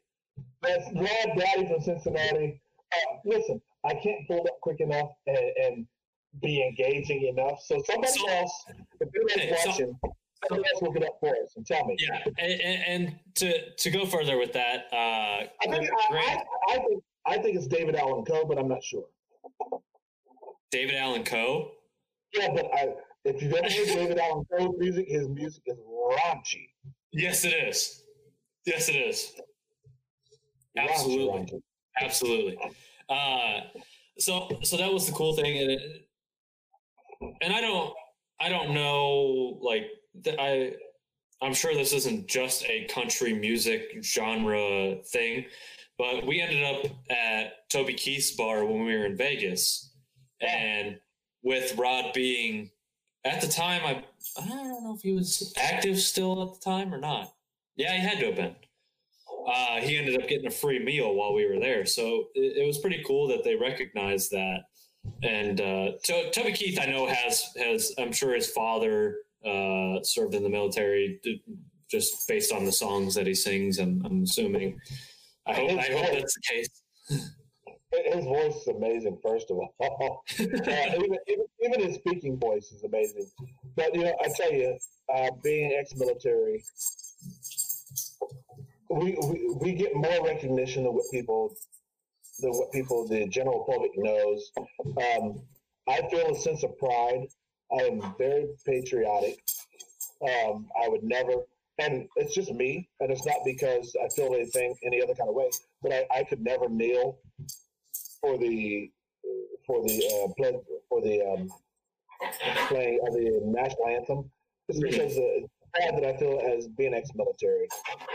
That's 0.61 0.85
Rod 0.93 1.37
Daddy 1.37 1.67
from 1.67 1.81
Cincinnati. 1.81 2.61
Uh, 2.93 3.17
listen, 3.25 3.61
I 3.83 3.93
can't 3.95 4.27
pull 4.27 4.41
up 4.41 4.59
quick 4.61 4.79
enough 4.79 5.09
and, 5.27 5.37
and, 5.37 5.87
be 6.41 6.61
engaging 6.61 7.27
enough. 7.27 7.61
So 7.61 7.81
somebody 7.85 8.11
so, 8.11 8.27
else, 8.27 8.65
if 8.99 9.09
they're 9.09 9.55
watching, 9.65 9.97
so, 10.03 10.15
else 10.51 10.81
will 10.81 10.91
get 10.91 11.03
up 11.03 11.17
for 11.19 11.29
us 11.29 11.53
and 11.55 11.65
tell 11.65 11.85
me. 11.85 11.97
Yeah, 11.99 12.23
and, 12.37 12.61
and 12.87 13.19
to 13.35 13.71
to 13.71 13.89
go 13.89 14.05
further 14.05 14.37
with 14.37 14.53
that, 14.53 14.87
uh, 14.91 14.95
I 14.95 15.47
think, 15.69 15.89
I, 16.11 16.15
I, 16.15 16.43
I, 16.69 16.77
think 16.77 17.03
I 17.25 17.37
think 17.37 17.57
it's 17.57 17.67
David 17.67 17.95
Allan 17.95 18.25
Coe, 18.25 18.45
but 18.45 18.57
I'm 18.57 18.67
not 18.67 18.83
sure. 18.83 19.05
David 20.71 20.95
Allan 20.95 21.23
Coe. 21.23 21.71
Yeah, 22.33 22.49
but 22.53 22.65
I, 22.73 22.89
if 23.23 23.41
you've 23.41 23.53
ever 23.53 23.63
heard 23.63 23.87
David 23.87 24.19
Allan 24.19 24.45
Coe's 24.51 24.75
music, 24.77 25.07
his 25.07 25.27
music 25.29 25.63
is 25.65 25.77
raunchy. 25.77 26.69
Yes, 27.11 27.45
it 27.45 27.53
is. 27.53 28.03
Yes, 28.65 28.89
it 28.89 28.95
is. 28.95 29.33
Absolutely, 30.77 31.27
raunchy. 31.27 31.61
absolutely. 32.01 32.57
Uh, 33.09 33.61
so, 34.17 34.49
so 34.63 34.77
that 34.77 34.91
was 34.91 35.07
the 35.07 35.13
cool 35.13 35.35
thing, 35.35 35.57
and, 35.57 35.71
it, 35.71 36.07
and 37.41 37.53
I 37.53 37.61
don't, 37.61 37.93
I 38.39 38.49
don't 38.49 38.73
know 38.73 39.57
like 39.61 39.87
th- 40.23 40.37
I 40.39 40.73
I'm 41.41 41.53
sure 41.53 41.73
this 41.73 41.93
isn't 41.93 42.27
just 42.27 42.63
a 42.65 42.85
country 42.85 43.33
music 43.33 44.03
genre 44.03 44.95
thing, 45.05 45.45
but 45.97 46.25
we 46.25 46.41
ended 46.41 46.63
up 46.63 46.91
at 47.09 47.69
Toby 47.69 47.93
Keith's 47.93 48.31
bar 48.31 48.65
when 48.65 48.85
we 48.85 48.97
were 48.97 49.05
in 49.05 49.17
Vegas, 49.17 49.91
and 50.41 50.97
with 51.43 51.77
Rod 51.77 52.13
being 52.13 52.71
at 53.25 53.41
the 53.41 53.47
time, 53.47 53.81
I 53.83 54.03
I 54.41 54.47
don't 54.47 54.83
know 54.83 54.93
if 54.95 55.01
he 55.01 55.13
was 55.13 55.53
active 55.57 55.99
still 55.99 56.41
at 56.41 56.53
the 56.53 56.59
time 56.63 56.93
or 56.93 56.97
not. 56.97 57.33
Yeah, 57.75 57.93
he 57.93 57.99
had 57.99 58.19
to 58.19 58.27
have 58.27 58.35
been. 58.35 58.55
Uh, 59.47 59.79
he 59.81 59.97
ended 59.97 60.19
up 60.19 60.27
getting 60.27 60.47
a 60.47 60.51
free 60.51 60.79
meal 60.79 61.13
while 61.13 61.33
we 61.33 61.45
were 61.47 61.59
there, 61.59 61.85
so 61.85 62.25
it, 62.33 62.57
it 62.63 62.65
was 62.65 62.79
pretty 62.79 63.03
cool 63.05 63.27
that 63.27 63.43
they 63.43 63.55
recognized 63.55 64.31
that. 64.31 64.61
And 65.21 65.61
uh, 65.61 65.91
to, 66.03 66.31
Toby 66.31 66.53
Keith, 66.53 66.79
I 66.81 66.85
know 66.85 67.07
has 67.07 67.51
has 67.57 67.93
I'm 67.99 68.11
sure 68.11 68.33
his 68.33 68.49
father 68.49 69.17
uh, 69.45 70.03
served 70.03 70.35
in 70.35 70.43
the 70.43 70.49
military, 70.49 71.19
just 71.89 72.27
based 72.27 72.51
on 72.51 72.65
the 72.65 72.71
songs 72.71 73.15
that 73.15 73.27
he 73.27 73.33
sings. 73.33 73.79
I'm, 73.79 74.01
I'm 74.05 74.23
assuming. 74.23 74.79
I 75.47 75.53
hope 75.53 75.71
I 75.71 75.83
hope 75.83 76.11
that's 76.13 76.33
the 76.33 76.41
case. 76.49 76.69
His 78.13 78.25
voice 78.25 78.55
is 78.55 78.67
amazing, 78.67 79.17
first 79.23 79.49
of 79.51 79.57
all. 79.57 79.73
uh, 79.79 80.23
even, 80.39 81.17
even, 81.27 81.45
even 81.61 81.81
his 81.81 81.95
speaking 81.95 82.37
voice 82.37 82.71
is 82.71 82.83
amazing. 82.83 83.29
But, 83.75 83.95
you 83.95 84.03
know, 84.03 84.15
I 84.21 84.27
tell 84.35 84.51
you, 84.51 84.77
uh, 85.13 85.29
being 85.43 85.71
ex 85.71 85.95
military, 85.95 86.63
we, 88.89 89.17
we, 89.23 89.55
we 89.61 89.73
get 89.73 89.95
more 89.95 90.25
recognition 90.25 90.83
than 90.83 90.93
what 90.93 91.05
people 91.11 91.55
than 92.39 92.51
what 92.51 92.71
people 92.71 93.07
the 93.07 93.27
general 93.27 93.65
public 93.69 93.91
knows. 93.95 94.51
Um, 94.85 95.41
I 95.87 96.01
feel 96.09 96.31
a 96.31 96.35
sense 96.35 96.63
of 96.63 96.77
pride. 96.77 97.27
I 97.71 97.83
am 97.83 98.15
very 98.17 98.47
patriotic. 98.65 99.43
Um, 100.21 100.67
I 100.81 100.87
would 100.87 101.03
never, 101.03 101.33
and 101.79 102.07
it's 102.15 102.33
just 102.33 102.51
me, 102.53 102.89
and 102.99 103.11
it's 103.11 103.25
not 103.25 103.37
because 103.45 103.95
I 104.03 104.07
feel 104.09 104.33
anything 104.33 104.75
any 104.85 105.01
other 105.01 105.13
kind 105.13 105.29
of 105.29 105.35
way, 105.35 105.49
but 105.81 105.91
I, 105.91 106.05
I 106.13 106.23
could 106.23 106.41
never 106.41 106.69
kneel 106.69 107.19
for 108.21 108.37
the 108.37 108.91
for 109.65 109.83
the 109.83 109.97
uh, 109.97 110.47
for 110.89 111.01
the 111.01 111.21
um, 111.25 111.49
playing 112.67 112.99
of 113.07 113.13
the 113.13 113.41
national 113.43 113.87
anthem. 113.87 114.31
It's 114.69 114.79
because 114.79 115.17
uh, 115.17 115.47
that 115.99 116.05
I 116.05 116.17
feel 116.17 116.41
as 116.57 116.67
being 116.67 116.93
ex-military, 116.93 117.67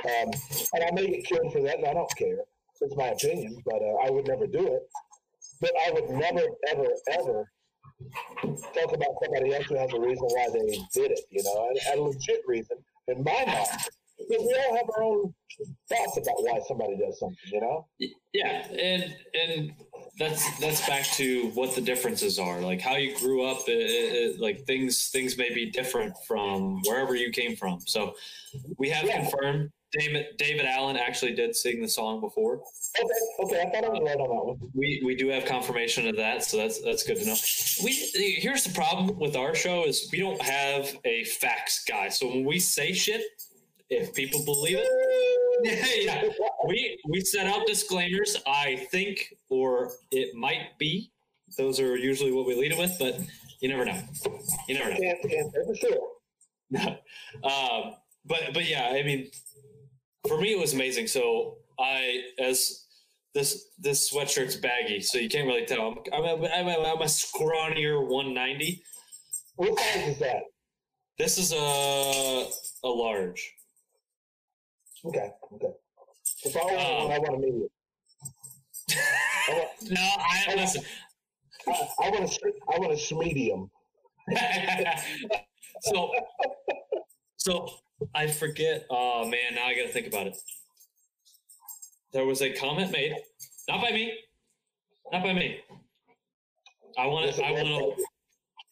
um, 0.05 0.31
and 0.75 0.85
I 0.85 0.91
may 0.93 1.09
get 1.09 1.27
killed 1.27 1.53
for 1.53 1.61
that, 1.63 1.79
and 1.79 1.87
I 1.87 1.95
don't 1.95 2.17
care. 2.17 2.39
It's 2.81 2.97
my 2.97 3.09
opinion, 3.09 3.59
but 3.67 3.83
uh, 3.83 4.07
I 4.07 4.11
would 4.11 4.27
never 4.27 4.47
do 4.47 4.67
it. 4.67 4.89
But 5.61 5.73
I 5.87 5.91
would 5.93 6.09
never, 6.09 6.47
ever, 6.69 6.87
ever 7.13 7.53
talk 8.43 8.95
about 8.95 9.17
somebody 9.23 9.55
else 9.55 9.67
who 9.67 9.77
has 9.77 9.93
a 9.93 10.01
reason 10.01 10.25
why 10.25 10.49
they 10.53 10.79
did 10.93 11.13
it. 11.13 11.21
You 11.31 11.43
know, 11.45 11.71
a, 11.95 11.99
a 11.99 12.01
legit 12.01 12.41
reason 12.47 12.79
in 13.09 13.23
my 13.23 13.45
mind. 13.47 13.67
Because 14.29 14.45
we 14.47 14.55
all 14.55 14.77
have 14.77 14.87
our 14.97 15.03
own 15.03 15.35
thoughts 15.89 16.19
about 16.19 16.35
why 16.43 16.61
somebody 16.69 16.97
does 16.99 17.19
something. 17.19 17.39
You 17.47 17.61
know. 17.61 17.87
Yeah, 18.33 18.67
and 18.69 19.15
and 19.35 19.73
that's 20.19 20.59
that's 20.61 20.87
back 20.87 21.05
to 21.13 21.49
what 21.55 21.75
the 21.75 21.81
differences 21.81 22.39
are, 22.39 22.61
like 22.61 22.81
how 22.81 22.97
you 22.97 23.17
grew 23.19 23.45
up. 23.45 23.67
It, 23.67 23.73
it, 23.73 24.41
like 24.41 24.67
things 24.67 25.09
things 25.09 25.39
may 25.39 25.53
be 25.55 25.71
different 25.71 26.15
from 26.27 26.81
wherever 26.85 27.15
you 27.15 27.31
came 27.31 27.57
from. 27.57 27.81
So 27.81 28.15
we 28.79 28.91
have 28.91 29.05
Yeah. 29.05 29.23
confirmed 29.23 29.71
David 29.99 30.27
David 30.39 30.67
Allan 30.67 30.97
actually 30.97 31.35
did 31.35 31.55
sing 31.57 31.83
the 31.83 31.89
song 31.89 32.21
before. 32.21 32.63
Okay. 32.99 33.45
Okay. 33.45 33.61
I 33.61 33.71
thought 33.71 33.85
I 33.85 33.89
was 33.89 34.01
right 34.05 34.21
on 34.21 34.29
that 34.29 34.45
one. 34.45 34.71
We 34.75 35.03
we 35.05 35.17
do 35.17 35.29
have 35.29 35.45
confirmation 35.45 36.07
of 36.07 36.17
that, 36.17 36.45
so 36.45 36.57
that's 36.57 36.81
that's 36.83 37.03
good 37.03 37.17
to 37.19 37.27
know. 37.27 37.37
We 37.83 37.93
here's 38.39 38.65
the 38.65 38.73
problem 38.73 39.19
with 39.19 39.37
our 39.37 39.55
show 39.55 39.85
is 39.85 40.09
we 40.13 40.21
don't 40.21 40.41
have 40.43 40.97
a 41.05 41.25
facts 41.25 41.85
guy. 41.89 42.09
So 42.09 42.29
when 42.29 42.45
we 42.45 42.61
say 42.61 42.93
shit, 42.93 43.23
if 43.89 44.15
people 44.15 44.45
believe 44.45 44.79
it, 44.81 44.87
yeah, 46.05 46.23
we 46.69 46.99
we 47.09 47.21
set 47.21 47.47
out 47.47 47.67
disclaimers. 47.67 48.37
I 48.47 48.87
think, 48.93 49.35
or 49.49 49.93
it 50.13 50.35
might 50.35 50.79
be. 50.79 51.11
Those 51.59 51.81
are 51.81 51.97
usually 51.97 52.31
what 52.31 52.47
we 52.47 52.55
lead 52.55 52.71
it 52.71 52.79
with, 52.79 52.95
but 53.01 53.19
you 53.61 53.69
never 53.69 53.85
know. 53.85 54.01
You 54.69 54.79
never 54.79 54.91
know. 54.91 54.97
Can't, 54.97 55.23
can't 55.29 55.53
for 55.53 55.75
sure. 55.75 56.11
um, 57.43 57.95
but 58.25 58.55
but 58.55 58.69
yeah, 58.69 58.91
I 58.93 59.03
mean, 59.03 59.31
for 60.27 60.41
me 60.41 60.53
it 60.53 60.59
was 60.59 60.75
amazing. 60.75 61.07
So 61.07 61.57
I 61.79 62.23
as 62.39 62.87
this 63.35 63.69
this 63.79 64.13
sweatshirt's 64.13 64.57
baggy, 64.57 65.01
so 65.01 65.19
you 65.19 65.29
can't 65.29 65.47
really 65.47 65.67
tell. 65.67 65.81
I'm 65.89 65.99
I'm 66.13 66.25
a, 66.25 66.49
I'm 66.49 66.69
a, 66.69 66.93
I'm 66.93 67.03
a 67.03 67.07
scrawnier 67.07 68.07
190. 68.07 68.83
What 69.57 69.79
size 69.79 70.09
is 70.09 70.19
that? 70.19 70.43
This 71.19 71.39
is 71.39 71.53
a 71.53 72.49
a 72.85 72.89
large. 72.89 73.53
Okay. 75.05 75.31
Okay. 75.55 75.73
If 76.45 76.57
I 76.57 76.61
want 76.61 76.81
Um, 76.81 77.09
one, 77.09 77.13
I 77.13 77.19
want 77.19 77.35
a 77.35 77.39
medium. 77.39 77.69
I 79.49 79.53
want, 79.53 79.69
No, 79.91 80.11
I 80.19 80.55
listen. 80.57 80.83
I, 81.69 81.89
I 82.05 82.11
want 82.11 82.25
a, 82.25 82.53
I 82.75 82.79
want 82.79 83.13
a 83.13 83.15
medium. 83.15 83.71
so 85.83 86.11
so 87.37 87.69
I 88.15 88.27
forget. 88.27 88.87
Oh 88.91 89.25
man, 89.25 89.55
now 89.55 89.67
I 89.67 89.75
got 89.75 89.83
to 89.83 89.93
think 89.93 90.07
about 90.07 90.27
it. 90.29 90.37
There 92.13 92.25
was 92.25 92.43
a 92.43 92.53
comment 92.53 92.91
made, 92.91 93.15
not 93.69 93.81
by 93.81 93.93
me, 93.93 94.13
not 95.13 95.23
by 95.23 95.33
me. 95.33 95.61
I 96.99 97.07
want 97.07 97.35
to. 97.35 97.45
I 97.45 97.53
want 97.53 97.69
to. 97.69 98.05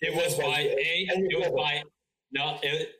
It 0.01 0.15
was 0.15 0.35
by 0.35 0.61
a. 0.61 1.07
It 1.11 1.39
was 1.39 1.53
by 1.57 1.83
no. 2.33 2.59
It, 2.63 2.91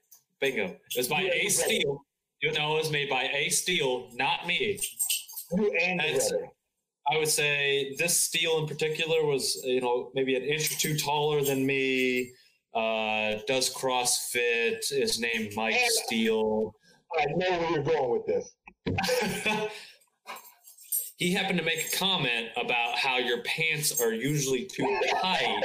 bingo. 0.41 0.65
It 0.67 0.79
was 0.97 1.09
by 1.09 1.23
a 1.23 1.49
Steele. 1.49 2.01
You 2.41 2.53
know, 2.53 2.77
it 2.77 2.79
was 2.79 2.91
made 2.93 3.11
by 3.11 3.25
a 3.25 3.49
Steele, 3.49 4.11
not 4.15 4.47
me. 4.47 4.79
You 5.53 5.73
and 5.83 6.01
your 6.01 6.13
That's- 6.13 6.31
brother. 6.31 6.49
I 7.11 7.17
would 7.17 7.29
say 7.29 7.95
this 7.99 8.21
Steele 8.21 8.59
in 8.59 8.67
particular 8.67 9.25
was, 9.25 9.59
you 9.65 9.81
know, 9.81 10.11
maybe 10.15 10.35
an 10.37 10.43
inch 10.43 10.71
or 10.71 10.79
two 10.79 10.95
taller 10.95 11.43
than 11.43 11.65
me. 11.65 12.33
Uh, 12.75 13.39
does 13.47 13.73
CrossFit. 13.73 14.93
Is 14.93 15.19
named 15.19 15.55
Mike 15.57 15.75
And- 15.75 15.91
Steele. 15.91 16.75
I 17.19 17.25
know 17.37 17.51
where 17.59 17.71
you're 17.71 17.83
going 17.83 18.11
with 18.11 18.27
this. 18.27 18.53
he 21.17 21.33
happened 21.33 21.59
to 21.59 21.65
make 21.65 21.87
a 21.93 21.97
comment 21.97 22.49
about 22.57 22.99
how 22.99 23.17
your 23.17 23.43
pants 23.43 24.01
are 24.01 24.13
usually 24.13 24.65
too 24.67 25.01
tight. 25.21 25.65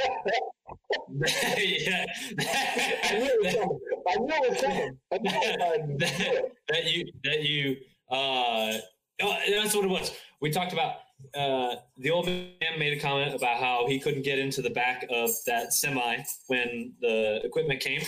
yeah. 1.58 2.06
I 2.40 3.18
knew 3.18 3.30
it 3.30 3.44
was 3.44 3.54
coming. 3.54 3.78
I 4.08 4.16
knew 4.16 4.34
it 4.34 4.50
was 4.50 4.60
coming. 4.60 4.98
I 5.12 5.18
knew 5.18 5.30
it. 5.30 5.60
I 5.60 6.42
that 6.72 6.84
you 6.92 7.12
that 7.24 7.42
you 7.42 7.76
uh 8.10 8.78
oh, 9.22 9.38
that's 9.50 9.74
what 9.74 9.84
it 9.84 9.88
was. 9.88 10.12
We 10.40 10.50
talked 10.50 10.72
about 10.72 10.96
uh 11.34 11.76
the 11.98 12.10
old 12.10 12.26
man 12.26 12.78
made 12.78 12.96
a 12.96 13.00
comment 13.00 13.34
about 13.34 13.58
how 13.58 13.86
he 13.86 13.98
couldn't 13.98 14.22
get 14.22 14.38
into 14.38 14.62
the 14.62 14.70
back 14.70 15.06
of 15.10 15.30
that 15.46 15.72
semi 15.72 16.18
when 16.48 16.92
the 17.00 17.40
equipment 17.44 17.80
came 17.80 18.02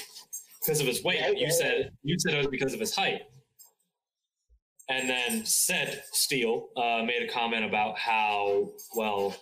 because 0.60 0.80
of 0.80 0.86
his 0.86 1.02
weight. 1.04 1.20
You 1.36 1.50
said 1.50 1.90
you 2.02 2.18
said 2.18 2.34
it 2.34 2.38
was 2.38 2.46
because 2.48 2.74
of 2.74 2.80
his 2.80 2.94
height. 2.94 3.22
And 4.88 5.10
then 5.10 5.44
said 5.44 6.04
Steele 6.12 6.68
uh, 6.76 7.02
made 7.04 7.28
a 7.28 7.32
comment 7.32 7.64
about 7.64 7.98
how 7.98 8.70
well 8.94 9.34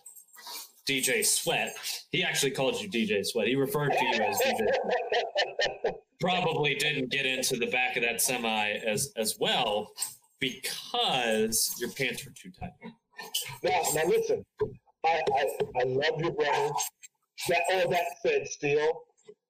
DJ 0.89 1.25
Sweat. 1.25 1.75
He 2.11 2.23
actually 2.23 2.53
called 2.53 2.81
you 2.81 2.89
DJ 2.89 3.25
Sweat. 3.25 3.47
He 3.47 3.55
referred 3.55 3.91
to 3.93 4.05
you 4.05 4.23
as 4.23 4.39
DJ. 4.39 4.57
Sweat 4.57 5.95
probably 6.21 6.75
didn't 6.75 7.11
get 7.11 7.27
into 7.27 7.57
the 7.57 7.67
back 7.67 7.97
of 7.97 8.03
that 8.03 8.21
semi 8.21 8.71
as 8.87 9.13
as 9.17 9.37
well 9.39 9.93
because 10.41 11.75
your 11.79 11.91
pants 11.91 12.25
were 12.25 12.33
too 12.33 12.51
tight. 12.59 12.73
Now, 13.63 13.83
now 13.95 14.05
listen. 14.07 14.45
I, 15.05 15.21
I, 15.37 15.47
I 15.81 15.85
love 15.85 16.19
your 16.19 16.33
brother. 16.33 16.71
That 17.49 17.61
all 17.73 17.91
that 17.91 18.05
said, 18.23 18.47
still, 18.49 19.05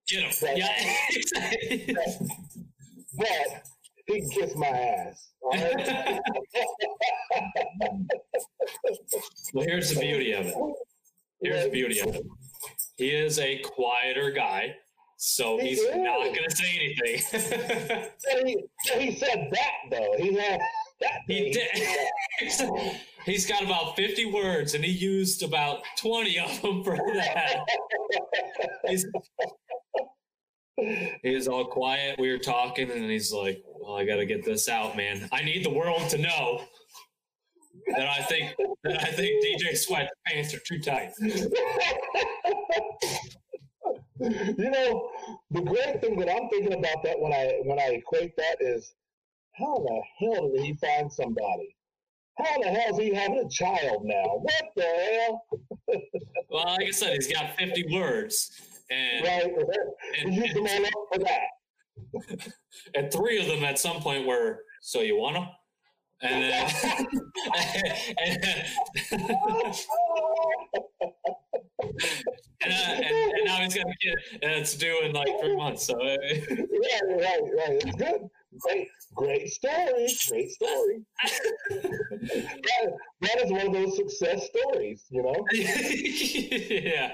Get 0.07 0.23
him. 0.23 0.57
Yeah. 0.57 0.69
but 3.16 3.27
he 4.07 4.20
can 4.20 4.31
kiss 4.31 4.55
my 4.55 4.66
ass. 4.66 5.31
Right? 5.43 5.77
well, 9.55 9.66
here's 9.66 9.95
the 9.95 10.01
beauty 10.01 10.32
of 10.32 10.47
it. 10.47 10.55
Here's 11.41 11.65
the 11.65 11.70
beauty 11.70 12.01
of 12.01 12.15
it. 12.15 12.27
He 12.97 13.11
is 13.11 13.39
a 13.39 13.59
quieter 13.59 14.31
guy, 14.31 14.77
so 15.16 15.59
He 15.59 15.70
he's 15.70 15.85
not 15.95 16.19
going 16.19 16.35
to 16.35 16.57
say 16.57 16.95
anything. 17.01 18.09
he, 18.47 18.65
he 18.99 19.15
said 19.16 19.51
that 19.53 19.73
though. 19.91 20.15
He 20.19 20.35
had 20.35 20.61
that. 21.01 21.20
he 21.27 21.51
did. 21.51 23.01
He's 23.24 23.46
got 23.46 23.62
about 23.62 23.96
50 23.96 24.26
words, 24.26 24.74
and 24.74 24.84
he 24.84 24.92
used 24.92 25.42
about 25.42 25.82
20 25.98 26.38
of 26.38 26.62
them 26.62 26.84
for 26.84 26.96
that. 26.96 27.64
He's, 28.86 29.06
he 31.22 31.34
was 31.34 31.48
all 31.48 31.64
quiet. 31.64 32.18
We 32.18 32.30
were 32.30 32.38
talking, 32.38 32.90
and 32.90 33.10
he's 33.10 33.32
like, 33.32 33.64
"Well, 33.66 33.96
I 33.96 34.05
got 34.05 34.16
to 34.16 34.26
get 34.26 34.44
this 34.44 34.68
out, 34.68 34.96
man. 34.96 35.28
I 35.32 35.42
need 35.42 35.64
the 35.64 35.70
world 35.70 36.09
to 36.10 36.18
know 36.18 36.64
that 37.96 38.09
I 38.09 38.22
think 38.22 38.55
that 38.82 39.02
I 39.02 39.12
think 39.12 39.44
DJ 39.44 39.76
Sweat's 39.76 40.10
pants 40.26 40.52
are 40.55 40.60
too 40.60 40.80
tight." 40.80 41.12
you 44.20 44.70
know, 44.70 45.09
the 45.51 45.62
great 45.62 46.01
thing 46.01 46.16
that 46.18 46.30
I'm 46.30 46.48
thinking 46.51 46.74
about 46.74 47.02
that 47.05 47.18
when 47.18 47.32
I 47.32 47.60
when 47.64 47.78
I 47.78 47.94
equate 47.94 48.36
that 48.36 48.56
is 48.60 48.94
how 49.52 49.78
the 49.78 50.02
hell 50.18 50.51
did 50.51 50.64
he 50.64 50.74
find 50.74 51.12
somebody? 51.12 51.76
How 52.39 52.59
the 52.61 52.69
hell 52.69 52.93
is 52.93 52.98
he 52.98 53.15
having 53.15 53.39
a 53.39 53.48
child 53.48 54.05
now? 54.05 54.24
What 54.24 54.65
the 54.74 54.82
hell? 54.82 55.47
well, 56.51 56.65
like 56.65 56.89
I 56.89 56.90
said, 56.90 57.15
he's 57.15 57.32
got 57.32 57.56
50 57.56 57.86
words. 57.93 58.61
And, 58.90 59.24
right, 59.24 59.44
and, 59.44 60.35
and, 60.35 60.56
them 60.56 60.66
all 60.66 60.86
up 60.86 60.93
for 61.12 61.19
that. 61.20 62.52
And 62.94 63.11
three 63.12 63.39
of 63.39 63.47
them 63.47 63.65
at 63.65 63.78
some 63.78 64.01
point 64.01 64.27
were, 64.27 64.61
so 64.81 65.01
you 65.01 65.16
want 65.16 65.36
them? 65.36 65.47
And 66.23 66.43
then, 66.43 66.70
and, 72.62 72.73
and, 72.73 73.32
and, 73.32 73.44
now 73.44 73.59
he's 73.59 73.74
got 73.74 73.86
a 73.86 73.94
kid, 74.01 74.19
and 74.43 74.52
it's 74.52 74.74
due 74.74 75.02
in 75.05 75.12
like 75.12 75.28
three 75.40 75.56
months. 75.56 75.86
So, 75.86 76.01
yeah, 76.01 76.19
right, 77.11 77.40
right. 77.56 77.82
It's 77.85 77.97
good. 77.97 78.28
Great, 78.60 78.89
great 79.14 79.48
story. 79.48 80.09
Great 80.28 80.51
story. 80.51 81.02
that, 81.70 82.93
that 83.20 83.44
is 83.44 83.51
one 83.51 83.66
of 83.66 83.72
those 83.72 83.97
success 83.97 84.48
stories, 84.48 85.05
you 85.10 85.22
know? 85.22 85.44
yeah. 85.52 87.12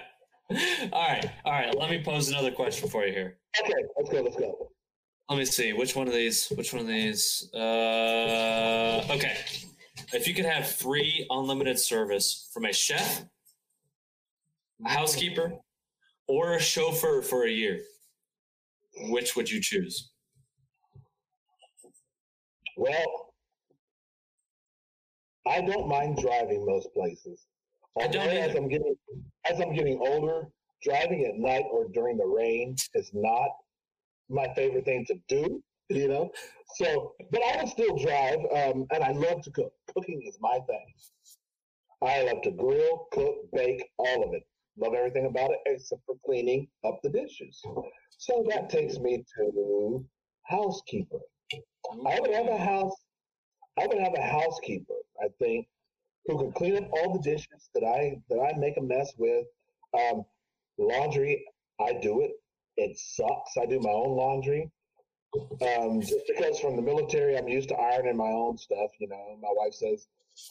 All 0.92 1.08
right. 1.08 1.30
All 1.44 1.52
right. 1.52 1.76
Let 1.76 1.90
me 1.90 2.02
pose 2.02 2.28
another 2.28 2.50
question 2.50 2.88
for 2.88 3.06
you 3.06 3.12
here. 3.12 3.38
Okay. 3.62 3.72
Let's 3.96 4.10
go. 4.10 4.20
Let's 4.20 4.36
go. 4.36 4.70
Let 5.28 5.38
me 5.38 5.44
see. 5.44 5.72
Which 5.72 5.94
one 5.94 6.08
of 6.08 6.12
these? 6.12 6.48
Which 6.48 6.72
one 6.72 6.82
of 6.82 6.88
these? 6.88 7.48
Uh, 7.54 9.06
okay. 9.10 9.36
If 10.12 10.26
you 10.26 10.34
could 10.34 10.44
have 10.44 10.68
free 10.68 11.26
unlimited 11.30 11.78
service 11.78 12.50
from 12.52 12.64
a 12.64 12.72
chef, 12.72 13.24
a 14.84 14.88
housekeeper, 14.88 15.52
or 16.26 16.54
a 16.54 16.60
chauffeur 16.60 17.22
for 17.22 17.44
a 17.44 17.50
year, 17.50 17.80
which 19.08 19.36
would 19.36 19.48
you 19.48 19.60
choose? 19.60 20.10
Well, 22.80 23.34
I 25.46 25.60
don't 25.60 25.86
mind 25.86 26.16
driving 26.16 26.64
most 26.64 26.88
places. 26.94 27.44
Although 27.94 28.20
as 28.20 28.56
I'm 28.56 28.68
getting 28.68 28.94
as 29.44 29.60
I'm 29.60 29.74
getting 29.74 29.98
older, 30.00 30.48
driving 30.82 31.26
at 31.26 31.34
night 31.34 31.64
or 31.70 31.88
during 31.92 32.16
the 32.16 32.24
rain 32.24 32.76
is 32.94 33.10
not 33.12 33.50
my 34.30 34.48
favorite 34.54 34.86
thing 34.86 35.04
to 35.08 35.16
do. 35.28 35.62
You 35.90 36.08
know, 36.08 36.30
so 36.76 37.12
but 37.30 37.42
I 37.42 37.58
would 37.58 37.68
still 37.68 37.98
drive, 37.98 38.38
um, 38.56 38.86
and 38.92 39.04
I 39.04 39.12
love 39.12 39.42
to 39.42 39.50
cook. 39.50 39.74
Cooking 39.94 40.22
is 40.26 40.38
my 40.40 40.58
thing. 40.66 40.86
I 42.00 42.22
love 42.22 42.40
to 42.44 42.50
grill, 42.50 43.08
cook, 43.12 43.36
bake, 43.52 43.84
all 43.98 44.24
of 44.26 44.32
it. 44.32 44.44
Love 44.78 44.94
everything 44.94 45.26
about 45.26 45.50
it 45.50 45.58
except 45.66 46.00
for 46.06 46.14
cleaning 46.24 46.66
up 46.82 46.98
the 47.02 47.10
dishes. 47.10 47.60
So 48.16 48.42
that 48.48 48.70
takes 48.70 48.98
me 48.98 49.22
to 49.36 50.06
housekeeper. 50.44 51.20
I 51.52 52.20
would 52.20 52.32
have 52.32 52.46
a 52.46 52.58
house. 52.58 52.94
I 53.78 53.86
would 53.86 53.98
have 53.98 54.14
a 54.14 54.22
housekeeper. 54.22 54.94
I 55.22 55.28
think 55.38 55.66
who 56.26 56.38
could 56.38 56.54
clean 56.54 56.76
up 56.76 56.90
all 56.92 57.12
the 57.14 57.22
dishes 57.22 57.70
that 57.74 57.84
I 57.84 58.20
that 58.28 58.40
I 58.40 58.58
make 58.58 58.76
a 58.76 58.82
mess 58.82 59.12
with. 59.18 59.46
Um, 59.98 60.24
laundry, 60.78 61.44
I 61.80 61.94
do 61.94 62.20
it. 62.22 62.32
It 62.76 62.96
sucks. 62.96 63.56
I 63.60 63.66
do 63.66 63.80
my 63.80 63.90
own 63.90 64.16
laundry. 64.16 64.70
Um, 65.62 66.00
just 66.00 66.26
because 66.26 66.58
from 66.58 66.76
the 66.76 66.82
military, 66.82 67.36
I'm 67.36 67.48
used 67.48 67.68
to 67.68 67.76
ironing 67.76 68.16
my 68.16 68.30
own 68.30 68.58
stuff. 68.58 68.90
You 68.98 69.08
know, 69.08 69.36
my 69.40 69.50
wife 69.52 69.74
says 69.74 70.06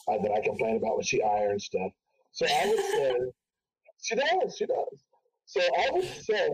uh, 0.08 0.18
that 0.22 0.32
I 0.32 0.40
complain 0.40 0.76
about 0.76 0.96
when 0.96 1.04
she 1.04 1.22
irons 1.22 1.64
stuff. 1.66 1.92
So 2.32 2.46
I 2.46 2.66
would 2.66 2.78
say 2.78 3.14
she 4.02 4.14
does. 4.16 4.56
She 4.56 4.66
does. 4.66 5.04
So 5.46 5.60
I 5.60 5.90
would 5.92 6.04
say 6.04 6.50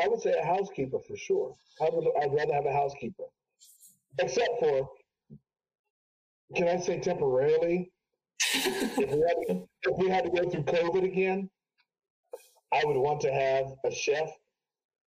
I 0.00 0.08
would 0.08 0.20
say 0.20 0.34
a 0.38 0.44
housekeeper 0.44 0.98
for 1.00 1.16
sure. 1.16 1.54
I 1.80 1.88
would, 1.92 2.06
I'd 2.22 2.34
rather 2.34 2.54
have 2.54 2.66
a 2.66 2.72
housekeeper 2.72 3.24
except 4.18 4.60
for, 4.60 4.88
can 6.54 6.68
I 6.68 6.78
say 6.80 7.00
temporarily? 7.00 7.92
if, 8.54 8.98
we 8.98 9.66
if 9.82 9.98
we 9.98 10.08
had 10.08 10.24
to 10.24 10.30
go 10.30 10.48
through 10.48 10.64
COVID 10.64 11.04
again, 11.04 11.50
I 12.72 12.82
would 12.84 12.96
want 12.96 13.20
to 13.22 13.32
have 13.32 13.66
a 13.84 13.90
chef 13.94 14.28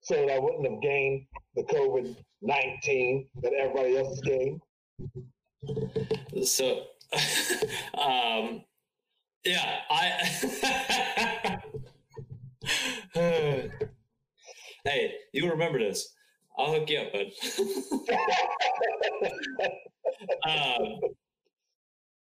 so 0.01 0.15
that 0.15 0.31
I 0.31 0.39
wouldn't 0.39 0.71
have 0.71 0.81
gained 0.81 1.27
the 1.55 1.65
COVID 1.65 2.17
19 2.41 3.29
that 3.43 3.53
everybody 3.53 3.99
else 3.99 4.09
has 4.09 4.21
gained. 4.21 4.61
So, 6.45 6.85
um, 7.99 8.63
yeah, 9.45 9.81
I. 9.91 11.59
hey, 14.85 15.15
you 15.33 15.51
remember 15.51 15.79
this. 15.79 16.15
I'll 16.59 16.73
hook 16.73 16.91
you 16.91 16.99
up, 16.99 17.13
bud. 17.13 17.31
um, 20.49 21.01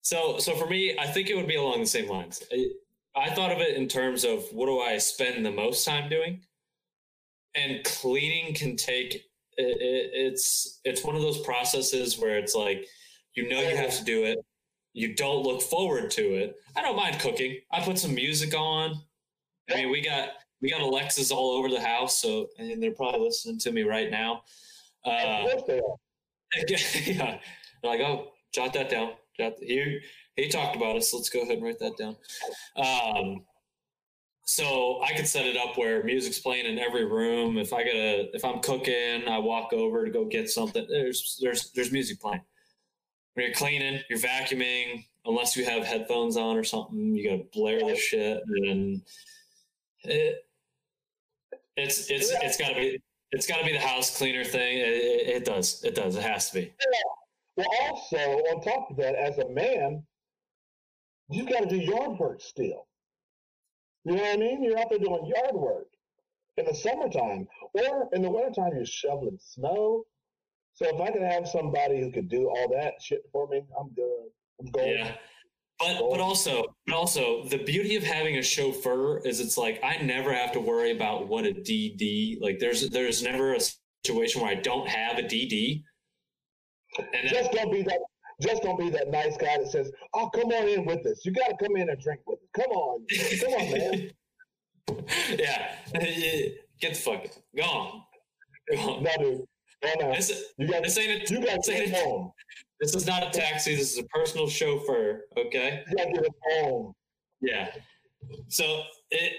so, 0.02 0.39
so 0.39 0.55
for 0.55 0.66
me, 0.66 0.97
I 0.98 1.07
think 1.07 1.28
it 1.28 1.36
would 1.36 1.48
be 1.48 1.57
along 1.57 1.81
the 1.81 1.86
same 1.86 2.09
lines. 2.09 2.43
I, 2.52 2.69
I 3.16 3.31
thought 3.31 3.51
of 3.51 3.59
it 3.59 3.77
in 3.77 3.89
terms 3.89 4.24
of 4.24 4.44
what 4.52 4.66
do 4.66 4.81
I 4.81 4.98
spend 4.98 5.44
the 5.44 5.51
most 5.51 5.85
time 5.85 6.09
doing, 6.09 6.43
and 7.55 7.82
cleaning 7.85 8.55
can 8.55 8.77
take. 8.77 9.27
It, 9.57 9.77
it, 9.81 10.11
it's 10.15 10.81
it's 10.85 11.05
one 11.05 11.16
of 11.16 11.23
those 11.23 11.40
processes 11.40 12.19
where 12.19 12.39
it's 12.39 12.55
like 12.55 12.86
you 13.35 13.48
know 13.48 13.61
you 13.61 13.77
have 13.77 13.97
to 13.98 14.05
do 14.05 14.24
it. 14.24 14.39
You 14.93 15.15
don't 15.15 15.43
look 15.43 15.61
forward 15.61 16.11
to 16.12 16.23
it. 16.23 16.57
I 16.77 16.82
don't 16.82 16.97
mind 16.97 17.19
cooking. 17.19 17.59
I 17.73 17.81
put 17.81 17.98
some 17.98 18.15
music 18.15 18.55
on. 18.55 18.94
I 19.70 19.77
mean, 19.77 19.90
we 19.90 20.01
got 20.01 20.31
we 20.61 20.70
got 20.70 20.81
Alexas 20.81 21.31
all 21.31 21.53
over 21.53 21.69
the 21.69 21.81
house, 21.81 22.20
so 22.20 22.49
and 22.59 22.82
they're 22.82 22.93
probably 22.93 23.20
listening 23.20 23.59
to 23.61 23.73
me 23.73 23.82
right 23.82 24.11
now. 24.11 24.43
Uh, 25.05 25.47
of 25.57 25.66
they 25.66 25.78
are. 25.81 25.97
yeah, 26.69 27.39
they're 27.82 27.91
like, 27.91 28.01
oh, 28.01 28.32
jot 28.53 28.73
that 28.74 28.91
down. 28.91 29.12
Jot 29.39 29.55
he 29.61 30.01
he 30.37 30.49
talked 30.49 30.77
about 30.77 30.97
us. 30.97 31.12
Let's 31.15 31.31
go 31.31 31.43
ahead 31.43 31.57
and 31.57 31.62
write 31.62 31.78
that 31.78 31.97
down. 31.97 32.16
Um, 32.77 33.45
so 34.45 35.01
I 35.03 35.15
could 35.15 35.27
set 35.27 35.47
it 35.47 35.57
up 35.57 35.78
where 35.78 36.03
music's 36.03 36.41
playing 36.41 36.66
in 36.66 36.78
every 36.78 37.05
room. 37.05 37.57
If 37.57 37.73
I 37.73 37.85
gotta, 37.85 38.35
if 38.35 38.45
I'm 38.45 38.61
cooking, 38.61 39.28
I 39.28 39.39
walk 39.39 39.73
over 39.73 40.05
to 40.05 40.11
go 40.11 40.24
get 40.24 40.51
something. 40.51 40.87
There's 40.91 41.39
there's 41.41 41.70
there's 41.73 41.93
music 41.93 42.20
playing. 42.20 42.43
When 43.35 43.47
you're 43.47 43.55
cleaning, 43.55 44.01
you're 44.11 44.19
vacuuming. 44.19 45.07
Unless 45.24 45.55
you 45.55 45.65
have 45.66 45.85
headphones 45.85 46.37
on 46.37 46.57
or 46.57 46.65
something, 46.65 47.15
you 47.15 47.31
gotta 47.31 47.45
blare 47.53 47.81
the 47.81 47.97
shit 47.97 48.43
and. 48.47 49.03
It, 50.03 50.39
it's 51.76 52.10
it's 52.10 52.30
it's 52.42 52.56
got 52.56 52.70
to 52.70 52.74
be 52.74 53.01
it's 53.32 53.47
got 53.47 53.59
to 53.59 53.64
be 53.64 53.72
the 53.72 53.78
house 53.78 54.16
cleaner 54.16 54.44
thing. 54.44 54.78
It, 54.78 54.82
it, 54.82 55.28
it, 55.28 55.44
does. 55.44 55.82
It 55.84 55.94
does. 55.94 56.16
It 56.16 56.22
has 56.22 56.51
to 56.51 56.55
be. 56.55 56.60
Yeah. 56.62 57.56
Well, 57.56 57.66
also 57.82 58.16
on 58.16 58.62
top 58.62 58.90
of 58.90 58.97
that, 58.97 59.14
as 59.14 59.38
a 59.38 59.48
man, 59.48 60.02
you 61.28 61.47
got 61.47 61.60
to 61.60 61.68
do 61.68 61.76
yard 61.76 62.18
work 62.18 62.40
still. 62.40 62.86
You 64.05 64.16
know 64.16 64.22
what 64.22 64.34
I 64.34 64.36
mean? 64.36 64.64
You're 64.64 64.78
out 64.78 64.90
there 64.90 64.98
doing 64.98 65.26
yard 65.26 65.55
work 65.55 65.86
in 66.56 66.64
the 66.66 66.74
summertime, 66.74 67.47
or 67.74 68.09
in 68.12 68.22
the 68.22 68.30
wintertime, 68.30 68.72
you're 68.74 68.86
shoveling 68.86 69.38
snow. 69.40 70.05
So 70.74 70.86
if 70.86 71.01
I 71.01 71.12
could 71.12 71.22
have 71.22 71.48
somebody 71.48 72.01
who 72.01 72.10
could 72.10 72.28
do 72.28 72.48
all 72.48 72.68
that 72.72 72.94
shit 73.01 73.22
for 73.32 73.47
me, 73.48 73.62
I'm 73.78 73.90
good. 73.90 74.28
I'm 74.60 74.70
going. 74.70 74.98
Yeah. 74.98 75.12
But 75.81 75.98
but 76.11 76.20
also 76.20 76.65
but 76.86 76.94
also 76.94 77.44
the 77.44 77.59
beauty 77.59 77.97
of 77.97 78.02
having 78.02 78.36
a 78.36 78.43
chauffeur 78.43 79.19
is 79.20 79.40
it's 79.40 79.57
like 79.57 79.81
I 79.82 79.97
never 80.02 80.32
have 80.32 80.52
to 80.52 80.61
worry 80.61 80.93
about 80.93 81.28
what 81.28 81.47
a 81.47 81.52
DD 81.52 82.39
like. 82.40 82.59
There's 82.59 82.89
there's 82.90 83.23
never 83.23 83.55
a 83.55 83.61
situation 84.05 84.43
where 84.43 84.51
I 84.51 84.57
don't 84.57 84.89
have 84.89 85.19
a 85.19 85.23
DD. 85.23 85.82
And 86.98 87.28
just 87.28 87.52
don't 87.52 87.73
be 87.73 87.82
that. 87.82 88.01
Just 88.43 88.62
don't 88.62 88.78
be 88.78 88.90
that 88.90 89.11
nice 89.11 89.36
guy 89.36 89.59
that 89.59 89.70
says, 89.70 89.90
"Oh, 90.15 90.28
come 90.28 90.47
on 90.47 90.69
in 90.69 90.85
with 90.85 91.05
us. 91.07 91.24
You 91.24 91.32
got 91.32 91.47
to 91.47 91.57
come 91.65 91.77
in 91.77 91.89
and 91.89 92.01
drink 92.01 92.20
with 92.27 92.40
us. 92.40 92.48
Come 92.55 92.70
on, 92.70 93.07
come 93.40 93.52
on, 93.52 93.73
man." 93.73 94.11
yeah, 95.39 95.74
get 96.81 96.94
the 96.94 97.01
fuck 97.01 97.27
go 97.57 97.62
on. 97.62 98.02
Go 98.70 98.78
on. 98.78 99.02
No, 99.02 99.11
dude. 99.19 99.40
Go 99.82 100.12
This, 100.12 100.44
you 100.59 100.69
got. 100.69 100.82
This 100.82 100.98
ain't. 100.98 101.31
A, 101.31 101.35
you 101.35 101.44
got 101.44 101.62
to 101.62 101.73
get 101.73 101.94
home. 101.94 102.32
This 102.81 102.94
is 102.94 103.07
not 103.07 103.23
a 103.23 103.31
taxi. 103.31 103.77
This 103.77 103.93
is 103.93 103.98
a 103.98 104.05
personal 104.05 104.48
chauffeur. 104.48 105.27
Okay. 105.36 105.85
You 105.90 105.97
gotta 105.97 106.12
get 106.12 106.24
it 106.24 106.32
home. 106.51 106.94
Yeah. 107.40 107.70
So 108.48 108.82
it, 109.11 109.35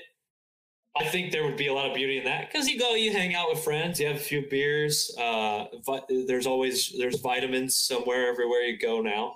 I 0.95 1.05
think 1.05 1.31
there 1.31 1.43
would 1.43 1.57
be 1.57 1.67
a 1.67 1.73
lot 1.73 1.89
of 1.89 1.95
beauty 1.95 2.17
in 2.17 2.25
that 2.25 2.51
because 2.51 2.67
you 2.67 2.77
go, 2.77 2.93
you 2.93 3.11
hang 3.11 3.33
out 3.33 3.49
with 3.49 3.63
friends, 3.63 3.99
you 3.99 4.07
have 4.07 4.17
a 4.17 4.19
few 4.19 4.47
beers. 4.49 5.15
Uh, 5.17 5.65
vi- 5.85 6.25
there's 6.27 6.45
always 6.45 6.93
there's 6.97 7.19
vitamins 7.19 7.77
somewhere 7.77 8.27
everywhere 8.27 8.61
you 8.61 8.77
go 8.77 9.01
now. 9.01 9.33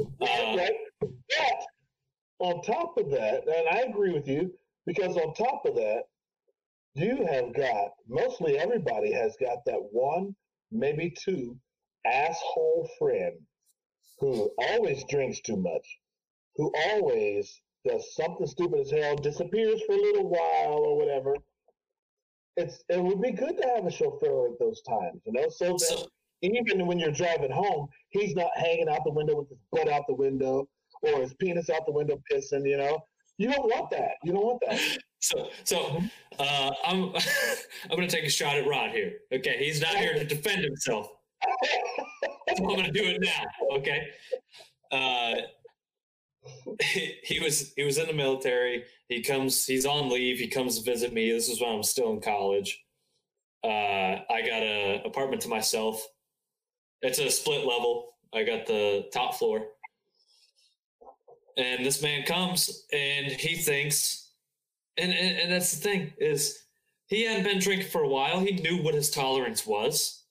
Uh, 0.00 0.56
right. 0.56 0.72
But 1.00 1.66
on 2.38 2.62
top 2.62 2.96
of 2.98 3.10
that, 3.10 3.46
and 3.46 3.68
I 3.68 3.82
agree 3.88 4.12
with 4.12 4.26
you 4.26 4.52
because 4.86 5.16
on 5.16 5.34
top 5.34 5.66
of 5.66 5.74
that, 5.76 6.04
you 6.94 7.26
have 7.30 7.54
got 7.54 7.90
mostly 8.08 8.58
everybody 8.58 9.12
has 9.12 9.36
got 9.40 9.58
that 9.66 9.80
one, 9.92 10.34
maybe 10.72 11.14
two 11.22 11.56
asshole 12.06 12.88
friend 12.98 13.34
who 14.18 14.50
always 14.58 15.04
drinks 15.04 15.40
too 15.40 15.56
much, 15.56 15.86
who 16.56 16.72
always 16.88 17.60
does 17.86 18.14
something 18.14 18.46
stupid 18.46 18.80
as 18.80 18.90
hell, 18.90 19.16
disappears 19.16 19.80
for 19.86 19.92
a 19.92 20.00
little 20.00 20.28
while 20.28 20.78
or 20.78 20.96
whatever. 20.96 21.34
it's 22.56 22.82
it 22.88 23.02
would 23.02 23.20
be 23.20 23.32
good 23.32 23.56
to 23.56 23.68
have 23.74 23.86
a 23.86 23.90
chauffeur 23.90 24.52
at 24.52 24.58
those 24.58 24.80
times, 24.82 25.20
you 25.26 25.32
know, 25.32 25.48
so 25.48 25.72
that 25.72 25.80
So, 25.80 26.06
even 26.42 26.86
when 26.86 26.98
you're 26.98 27.10
driving 27.10 27.50
home, 27.50 27.88
he's 28.10 28.34
not 28.34 28.50
hanging 28.54 28.88
out 28.88 29.02
the 29.04 29.12
window 29.12 29.36
with 29.36 29.48
his 29.48 29.58
butt 29.72 29.88
out 29.88 30.04
the 30.06 30.14
window 30.14 30.68
or 31.02 31.20
his 31.20 31.34
penis 31.34 31.70
out 31.70 31.86
the 31.86 31.92
window 31.92 32.20
pissing, 32.30 32.68
you 32.68 32.76
know. 32.76 32.98
You 33.38 33.50
don't 33.50 33.64
want 33.64 33.90
that. 33.90 34.12
You 34.22 34.32
don't 34.32 34.44
want 34.44 34.62
that. 34.66 34.80
so, 35.20 35.48
so 35.64 36.02
uh, 36.38 36.70
I'm 36.84 37.14
I'm 37.90 37.96
gonna 37.96 38.06
take 38.06 38.24
a 38.24 38.30
shot 38.30 38.56
at 38.56 38.66
Rod 38.66 38.90
here. 38.90 39.14
Okay, 39.32 39.56
he's 39.58 39.80
not 39.80 39.96
here 39.96 40.14
to 40.14 40.24
defend 40.24 40.62
himself. 40.64 41.08
So 42.56 42.64
I'm 42.70 42.76
gonna 42.76 42.92
do 42.92 43.02
it 43.04 43.20
now. 43.20 43.76
Okay. 43.78 44.06
Uh, 44.92 45.34
he, 47.24 47.40
was 47.40 47.72
he 47.76 47.84
was 47.84 47.98
in 47.98 48.06
the 48.06 48.12
military. 48.12 48.84
He 49.08 49.22
comes. 49.22 49.66
He's 49.66 49.86
on 49.86 50.10
leave. 50.10 50.38
He 50.38 50.48
comes 50.48 50.78
to 50.78 50.84
visit 50.84 51.12
me. 51.12 51.30
This 51.30 51.48
is 51.48 51.60
when 51.60 51.74
I'm 51.74 51.82
still 51.82 52.12
in 52.12 52.20
college. 52.20 52.84
Uh, 53.62 54.20
I 54.30 54.42
got 54.46 54.62
a 54.62 55.02
apartment 55.04 55.42
to 55.42 55.48
myself. 55.48 56.06
It's 57.02 57.18
a 57.18 57.30
split 57.30 57.66
level. 57.66 58.14
I 58.34 58.42
got 58.42 58.66
the 58.66 59.06
top 59.12 59.34
floor. 59.34 59.66
And 61.56 61.86
this 61.86 62.02
man 62.02 62.24
comes 62.24 62.86
and 62.92 63.30
he 63.30 63.54
thinks, 63.54 64.32
and, 64.96 65.12
and, 65.12 65.38
and 65.38 65.52
that's 65.52 65.72
the 65.72 65.80
thing 65.80 66.12
is 66.18 66.64
he 67.06 67.24
hadn't 67.24 67.44
been 67.44 67.60
drinking 67.60 67.88
for 67.88 68.02
a 68.02 68.08
while. 68.08 68.40
He 68.40 68.52
knew 68.56 68.82
what 68.82 68.94
his 68.94 69.10
tolerance 69.10 69.66
was. 69.66 70.23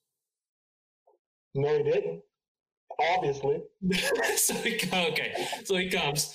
No, 1.55 1.77
he 1.77 1.83
didn't. 1.83 2.21
Obviously. 2.99 3.61
so 4.35 4.53
he 4.55 4.79
okay. 4.93 5.47
So 5.63 5.75
he 5.75 5.89
comes 5.89 6.25